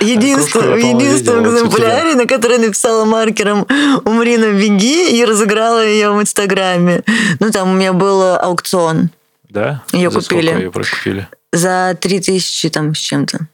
Я, 0.00 0.12
единственном 0.12 1.44
вот 1.44 1.52
у 1.52 1.56
тебя. 1.56 1.66
экземпляре, 1.68 2.14
на 2.14 2.26
которой 2.26 2.58
написала 2.58 3.04
маркером 3.04 3.66
«Умри, 4.04 4.36
но 4.36 4.50
беги» 4.52 5.18
и 5.18 5.24
разыграла 5.24 5.84
ее 5.84 6.10
в 6.12 6.20
Инстаграме. 6.20 7.02
Ну, 7.40 7.50
там 7.50 7.70
у 7.70 7.74
меня 7.74 7.92
был 7.92 8.22
аукцион 8.36 9.10
Да? 9.48 9.82
Её 9.92 10.10
За 10.10 10.20
купили. 10.20 10.50
Ее 10.50 10.70
прокупили? 10.70 11.28
за 11.52 11.96
3000 12.00 12.68
там 12.70 12.94
с 12.94 12.98
чем-то. 12.98 13.48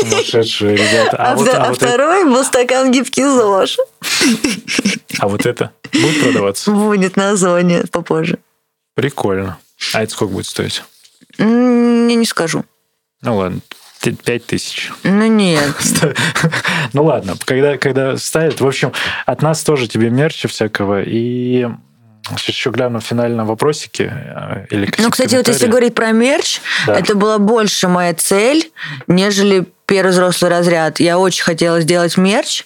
Сумасшедшие 0.00 0.76
ребята. 0.76 1.16
А, 1.16 1.32
А, 1.32 1.36
вот, 1.36 1.48
а 1.48 1.52
а 1.56 1.68
вот 1.68 1.76
это, 1.76 1.86
второй 1.86 2.24
был 2.24 2.42
стакан 2.44 2.90
гибкий 2.90 3.24
ЗОЖ. 3.24 3.78
а 5.18 5.28
вот 5.28 5.46
это 5.46 5.72
будет 5.92 6.22
продаваться? 6.22 6.70
Будет 6.70 7.16
на 7.16 7.36
зоне 7.36 7.84
попозже. 7.90 8.38
Прикольно. 8.94 9.58
А 9.94 10.02
это 10.02 10.12
сколько 10.12 10.32
будет 10.32 10.46
стоить? 10.46 10.82
Не, 11.38 12.14
не 12.14 12.26
скажу. 12.26 12.64
Ну 13.20 13.36
ладно, 13.36 13.60
т- 14.02 14.12
пять 14.12 14.44
тысяч. 14.46 14.90
Ну, 15.04 15.26
нет. 15.26 15.74
Ну 16.92 17.04
ладно, 17.04 17.36
когда, 17.46 17.78
когда 17.78 18.16
ставят... 18.18 18.60
В 18.60 18.66
общем, 18.66 18.92
от 19.24 19.40
нас 19.40 19.62
тоже 19.62 19.88
тебе 19.88 20.10
мерча 20.10 20.46
всякого. 20.48 21.02
И 21.02 21.66
сейчас 22.36 22.48
еще 22.48 22.70
гляну 22.70 23.00
в 23.00 23.04
финальном 23.04 23.46
вопросике. 23.46 24.12
э, 24.12 24.66
Или 24.70 24.92
Ну, 24.98 25.10
кстати, 25.10 25.34
вот 25.36 25.48
если 25.48 25.68
говорить 25.68 25.94
про 25.94 26.12
мерч, 26.12 26.60
Да. 26.86 26.94
это 26.98 27.14
была 27.14 27.38
больше 27.38 27.88
моя 27.88 28.12
цель, 28.14 28.70
нежели 29.06 29.64
первый 29.86 30.10
взрослый 30.10 30.50
разряд. 30.50 31.00
Я 31.00 31.18
очень 31.18 31.44
хотела 31.44 31.80
сделать 31.80 32.16
мерч. 32.18 32.64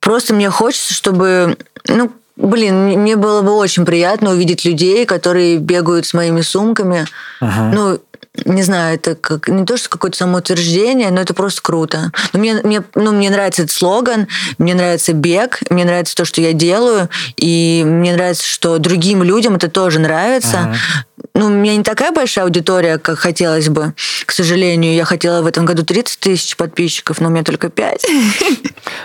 Просто 0.00 0.34
мне 0.34 0.50
хочется, 0.50 0.92
чтобы... 0.92 1.56
Ну, 1.88 2.12
блин, 2.36 3.00
мне- 3.00 3.16
было 3.16 3.42
бы 3.42 3.52
очень 3.52 3.84
приятно 3.84 4.30
увидеть 4.30 4.64
людей, 4.64 5.06
которые 5.06 5.58
бегают 5.58 6.06
с 6.06 6.14
моими 6.14 6.40
сумками. 6.40 7.06
Ага. 7.40 7.70
Ну, 7.74 8.00
не 8.44 8.62
знаю, 8.64 8.96
это 8.96 9.14
как 9.14 9.46
не 9.48 9.64
то, 9.64 9.76
что 9.76 9.88
какое-то 9.88 10.16
самоутверждение, 10.18 11.10
но 11.12 11.20
это 11.20 11.34
просто 11.34 11.62
круто. 11.62 12.10
Но 12.32 12.40
мне, 12.40 12.54
мне, 12.64 12.82
ну, 12.96 13.12
мне 13.12 13.30
нравится 13.30 13.62
этот 13.62 13.74
слоган, 13.76 14.26
мне 14.58 14.74
нравится 14.74 15.12
бег, 15.12 15.60
мне 15.70 15.84
нравится 15.84 16.16
то, 16.16 16.24
что 16.24 16.40
я 16.40 16.52
делаю, 16.52 17.08
и 17.36 17.84
мне 17.86 18.12
нравится, 18.12 18.44
что 18.44 18.78
другим 18.78 19.22
людям 19.22 19.54
это 19.54 19.68
тоже 19.70 20.00
нравится. 20.00 20.58
Ага. 20.62 20.76
Ну, 21.36 21.46
у 21.46 21.48
меня 21.48 21.76
не 21.76 21.82
такая 21.82 22.12
большая 22.12 22.44
аудитория, 22.44 22.98
как 22.98 23.18
хотелось 23.18 23.68
бы. 23.68 23.92
К 24.24 24.30
сожалению, 24.30 24.94
я 24.94 25.04
хотела 25.04 25.42
в 25.42 25.46
этом 25.46 25.64
году 25.64 25.84
30 25.84 26.20
тысяч 26.20 26.56
подписчиков, 26.56 27.20
но 27.20 27.26
у 27.26 27.30
меня 27.30 27.42
только 27.42 27.70
5. 27.70 28.06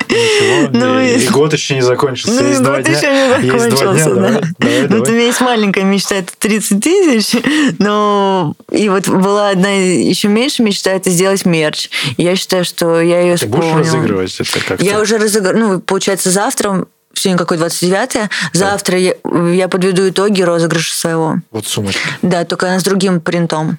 Ничего, 0.09 0.69
Ну, 0.71 0.99
и, 0.99 1.27
год 1.29 1.53
еще 1.53 1.73
не 1.73 1.81
закончился. 1.81 2.39
Ну, 2.39 2.47
есть 2.47 2.59
и 2.59 2.63
два 2.63 2.75
год 2.75 2.85
дня. 2.85 2.97
еще 2.97 3.11
не 3.11 3.17
Есть 3.17 3.47
два 3.47 3.67
дня, 3.67 3.69
закончился, 3.71 4.13
давай, 4.13 4.31
да. 4.31 4.41
давай, 4.59 4.87
Ну, 4.89 5.01
у 5.01 5.05
меня 5.07 5.25
есть 5.25 5.41
маленькая 5.41 5.83
мечта, 5.83 6.15
это 6.17 6.31
30 6.37 6.83
тысяч, 6.83 7.41
но 7.79 8.53
и 8.71 8.89
вот 8.89 9.07
была 9.07 9.49
одна 9.49 9.69
еще 9.69 10.27
меньше 10.27 10.61
мечта, 10.61 10.91
это 10.91 11.09
сделать 11.09 11.45
мерч. 11.45 11.89
Я 12.17 12.35
считаю, 12.35 12.63
что 12.63 13.01
я 13.01 13.21
ее 13.21 13.37
Ты 13.37 13.47
будешь 13.47 13.73
разыгрывать 13.73 14.39
это 14.39 14.59
как-то? 14.63 14.85
Я 14.85 14.99
уже 14.99 15.17
разыграю, 15.17 15.57
ну, 15.57 15.79
получается, 15.79 16.29
завтра, 16.29 16.85
сегодня 17.19 17.37
какой 17.37 17.57
29 17.57 18.29
завтра 18.53 18.97
я, 18.97 19.13
я 19.53 19.67
подведу 19.67 20.09
итоги 20.09 20.41
розыгрыша 20.41 20.93
своего. 20.93 21.35
Вот 21.51 21.67
сумочка. 21.67 22.07
Да, 22.21 22.45
только 22.45 22.67
она 22.67 22.79
с 22.79 22.83
другим 22.83 23.21
принтом. 23.21 23.77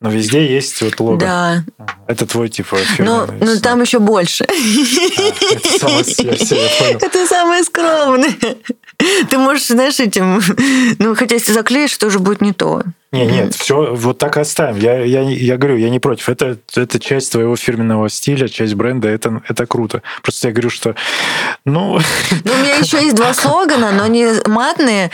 Но 0.00 0.08
везде 0.08 0.46
есть 0.46 0.80
вот 0.80 0.98
лого. 0.98 1.18
Да. 1.18 1.62
Это 2.06 2.26
твой 2.26 2.48
типа 2.48 2.78
Ну, 2.98 3.26
ну 3.38 3.60
там 3.60 3.82
еще 3.82 3.98
больше. 3.98 4.46
А, 4.48 4.52
это 4.52 5.78
самое- 5.78 6.04
я 6.18 6.36
всё, 6.36 6.56
я 6.56 6.68
понял. 6.78 6.98
Это 7.02 7.26
самое 7.26 7.64
скромное. 7.64 8.34
Ты 9.28 9.38
можешь, 9.38 9.66
знаешь, 9.66 10.00
этим... 10.00 10.42
Ну, 10.98 11.14
хотя 11.14 11.34
если 11.34 11.52
заклеишь, 11.52 11.96
то 11.96 12.06
уже 12.06 12.18
будет 12.18 12.40
не 12.40 12.52
то. 12.52 12.82
Не, 13.12 13.26
нет, 13.26 13.54
все, 13.54 13.94
вот 13.94 14.18
так 14.18 14.36
оставим. 14.36 14.78
Я, 14.78 15.00
я, 15.04 15.22
я 15.22 15.56
говорю, 15.56 15.76
я 15.76 15.90
не 15.90 15.98
против. 15.98 16.28
Это, 16.28 16.58
это 16.76 17.00
часть 17.00 17.32
твоего 17.32 17.56
фирменного 17.56 18.08
стиля, 18.08 18.48
часть 18.48 18.74
бренда, 18.74 19.08
это, 19.08 19.42
это 19.48 19.66
круто. 19.66 20.02
Просто 20.22 20.48
я 20.48 20.54
говорю, 20.54 20.70
что, 20.70 20.94
ну, 21.64 21.98
Ну, 22.44 22.52
у 22.52 22.56
меня 22.56 22.76
еще 22.76 23.02
есть 23.02 23.16
два 23.16 23.34
слогана, 23.34 23.92
но 23.92 24.04
они 24.04 24.26
матные. 24.46 25.10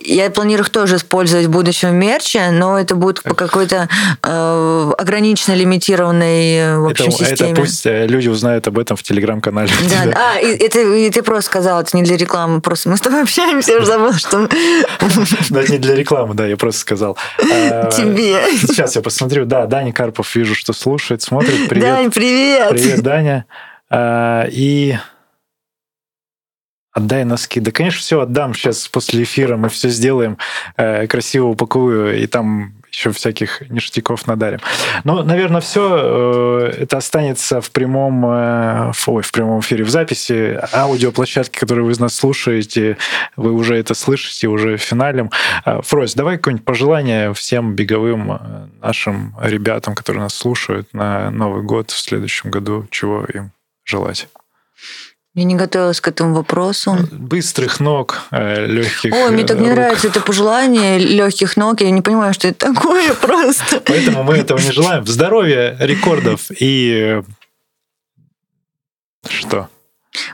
Я 0.00 0.30
планирую 0.30 0.64
их 0.64 0.70
тоже 0.70 0.96
использовать 0.96 1.46
в 1.46 1.50
будущем 1.50 1.94
мерче, 1.94 2.50
но 2.50 2.78
это 2.78 2.94
будет 2.94 3.22
по 3.22 3.34
какой-то 3.34 3.88
э, 4.22 4.92
ограниченно 4.98 5.54
лимитированной 5.54 6.78
в 6.78 6.88
это, 6.88 7.04
общем, 7.04 7.14
это 7.24 7.36
системе. 7.36 7.54
пусть 7.54 7.86
э, 7.86 8.06
люди 8.06 8.28
узнают 8.28 8.66
об 8.68 8.78
этом 8.78 8.96
в 8.96 9.02
телеграм-канале. 9.02 9.70
Да, 9.88 10.02
тебя. 10.02 10.18
а, 10.18 10.38
и, 10.38 10.56
это, 10.56 10.80
и 10.80 11.10
ты 11.10 11.22
просто 11.22 11.50
сказал, 11.50 11.80
это 11.80 11.96
не 11.96 12.02
для 12.02 12.16
рекламы, 12.16 12.60
просто 12.60 12.88
мы 12.88 12.96
с 12.96 13.00
тобой 13.00 13.22
общаемся, 13.22 13.72
я 13.72 13.78
уже 13.78 13.86
забыла, 13.86 14.18
что 14.18 14.48
Да, 15.50 15.62
не 15.66 15.78
для 15.78 15.94
рекламы, 15.94 16.34
да, 16.34 16.46
я 16.46 16.56
просто 16.56 16.80
сказал. 16.80 17.16
А, 17.42 17.90
тебе. 17.90 18.40
Сейчас 18.56 18.96
я 18.96 19.02
посмотрю. 19.02 19.44
Да, 19.44 19.66
Даня 19.66 19.92
Карпов 19.92 20.34
вижу, 20.34 20.54
что 20.54 20.72
слушает, 20.72 21.22
смотрит. 21.22 21.68
Привет. 21.68 21.84
Дань, 21.84 22.10
привет! 22.10 22.70
Привет, 22.70 23.02
Даня. 23.02 23.46
А, 23.88 24.46
И 24.50 24.96
отдай 26.92 27.24
носки. 27.24 27.60
Да, 27.60 27.70
конечно, 27.70 28.00
все 28.00 28.20
отдам. 28.20 28.54
Сейчас 28.54 28.88
после 28.88 29.22
эфира 29.22 29.56
мы 29.56 29.68
все 29.68 29.88
сделаем, 29.88 30.38
э, 30.76 31.06
красиво 31.06 31.46
упакую, 31.46 32.20
и 32.20 32.26
там 32.26 32.79
еще 32.90 33.12
всяких 33.12 33.68
ништяков 33.70 34.26
надарим. 34.26 34.60
Но, 35.04 35.22
наверное, 35.22 35.60
все 35.60 36.70
это 36.76 36.98
останется 36.98 37.60
в 37.60 37.70
прямом, 37.70 38.24
э, 38.26 38.92
ой, 39.06 39.22
в 39.22 39.32
прямом 39.32 39.60
эфире, 39.60 39.84
в 39.84 39.90
записи 39.90 40.60
аудиоплощадки, 40.72 41.58
которые 41.58 41.84
вы 41.84 41.92
из 41.92 42.00
нас 42.00 42.14
слушаете, 42.14 42.96
вы 43.36 43.52
уже 43.52 43.76
это 43.76 43.94
слышите, 43.94 44.48
уже 44.48 44.76
финалем. 44.76 45.30
А, 45.64 45.82
Фрось, 45.82 46.14
давай 46.14 46.36
какое-нибудь 46.36 46.64
пожелание 46.64 47.32
всем 47.34 47.74
беговым 47.74 48.32
э, 48.32 48.38
нашим 48.80 49.34
ребятам, 49.40 49.94
которые 49.94 50.22
нас 50.22 50.34
слушают 50.34 50.92
на 50.92 51.30
Новый 51.30 51.62
год 51.62 51.90
в 51.90 51.98
следующем 51.98 52.50
году, 52.50 52.86
чего 52.90 53.24
им 53.24 53.52
желать? 53.84 54.28
Я 55.34 55.44
не 55.44 55.54
готовилась 55.54 56.00
к 56.00 56.08
этому 56.08 56.34
вопросу. 56.34 56.96
Быстрых 57.12 57.78
ног, 57.78 58.22
легких 58.32 59.12
Ой, 59.14 59.30
мне 59.30 59.44
так 59.44 59.60
не 59.60 59.68
рук. 59.68 59.76
нравится 59.78 60.08
это 60.08 60.20
пожелание 60.20 60.98
легких 60.98 61.56
ног. 61.56 61.80
Я 61.80 61.90
не 61.92 62.02
понимаю, 62.02 62.34
что 62.34 62.48
это 62.48 62.74
такое 62.74 63.14
просто. 63.20 63.80
Поэтому 63.86 64.24
мы 64.24 64.38
этого 64.38 64.58
не 64.58 64.72
желаем. 64.72 65.06
Здоровья, 65.06 65.76
рекордов 65.78 66.50
и... 66.58 67.20
э, 67.20 67.22
Что? 69.28 69.68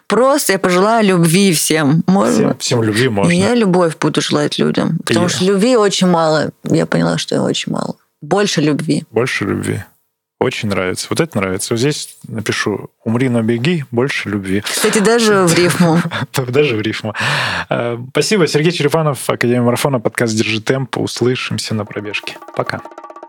Просто 0.07 0.55
я 0.55 0.59
пожелаю 0.59 1.07
любви 1.07 1.53
всем. 1.53 2.03
Можно? 2.07 2.55
Всем, 2.55 2.59
всем 2.59 2.83
любви 2.83 3.11
можно. 3.11 3.33
Я 3.33 3.55
любовь 3.55 3.99
буду 3.99 4.23
желать 4.23 4.59
людям. 4.59 4.97
Потому 5.05 5.27
Я- 5.27 5.29
что 5.29 5.45
любви 5.45 5.77
очень 5.77 6.07
мало. 6.07 6.53
Я 6.65 6.87
поняла, 6.87 7.19
что 7.19 7.43
очень 7.43 7.71
мало. 7.73 7.97
Больше 8.23 8.63
любви. 8.63 9.05
Больше 9.11 9.45
любви. 9.45 9.85
Очень 10.39 10.69
нравится. 10.69 11.07
Вот 11.09 11.21
это 11.21 11.39
нравится. 11.39 11.73
Вот 11.73 11.81
здесь 11.81 12.19
напишу 12.29 12.91
«Умри, 13.05 13.29
но 13.29 13.43
беги, 13.43 13.85
больше 13.91 14.29
любви». 14.29 14.61
Кстати, 14.61 14.99
даже 14.99 15.47
в 15.47 15.55
рифму. 15.55 15.99
Даже 16.49 16.77
в 16.77 16.81
рифму. 16.83 17.15
Э, 17.71 17.99
спасибо. 18.11 18.47
Сергей 18.47 18.73
Черепанов, 18.73 19.31
Академия 19.31 19.63
марафона, 19.63 19.99
подкаст 19.99 20.37
«Держи 20.37 20.61
темп». 20.61 20.99
Услышимся 20.99 21.75
на 21.75 21.87
пробежке. 21.87 22.37
Пока. 22.55 22.83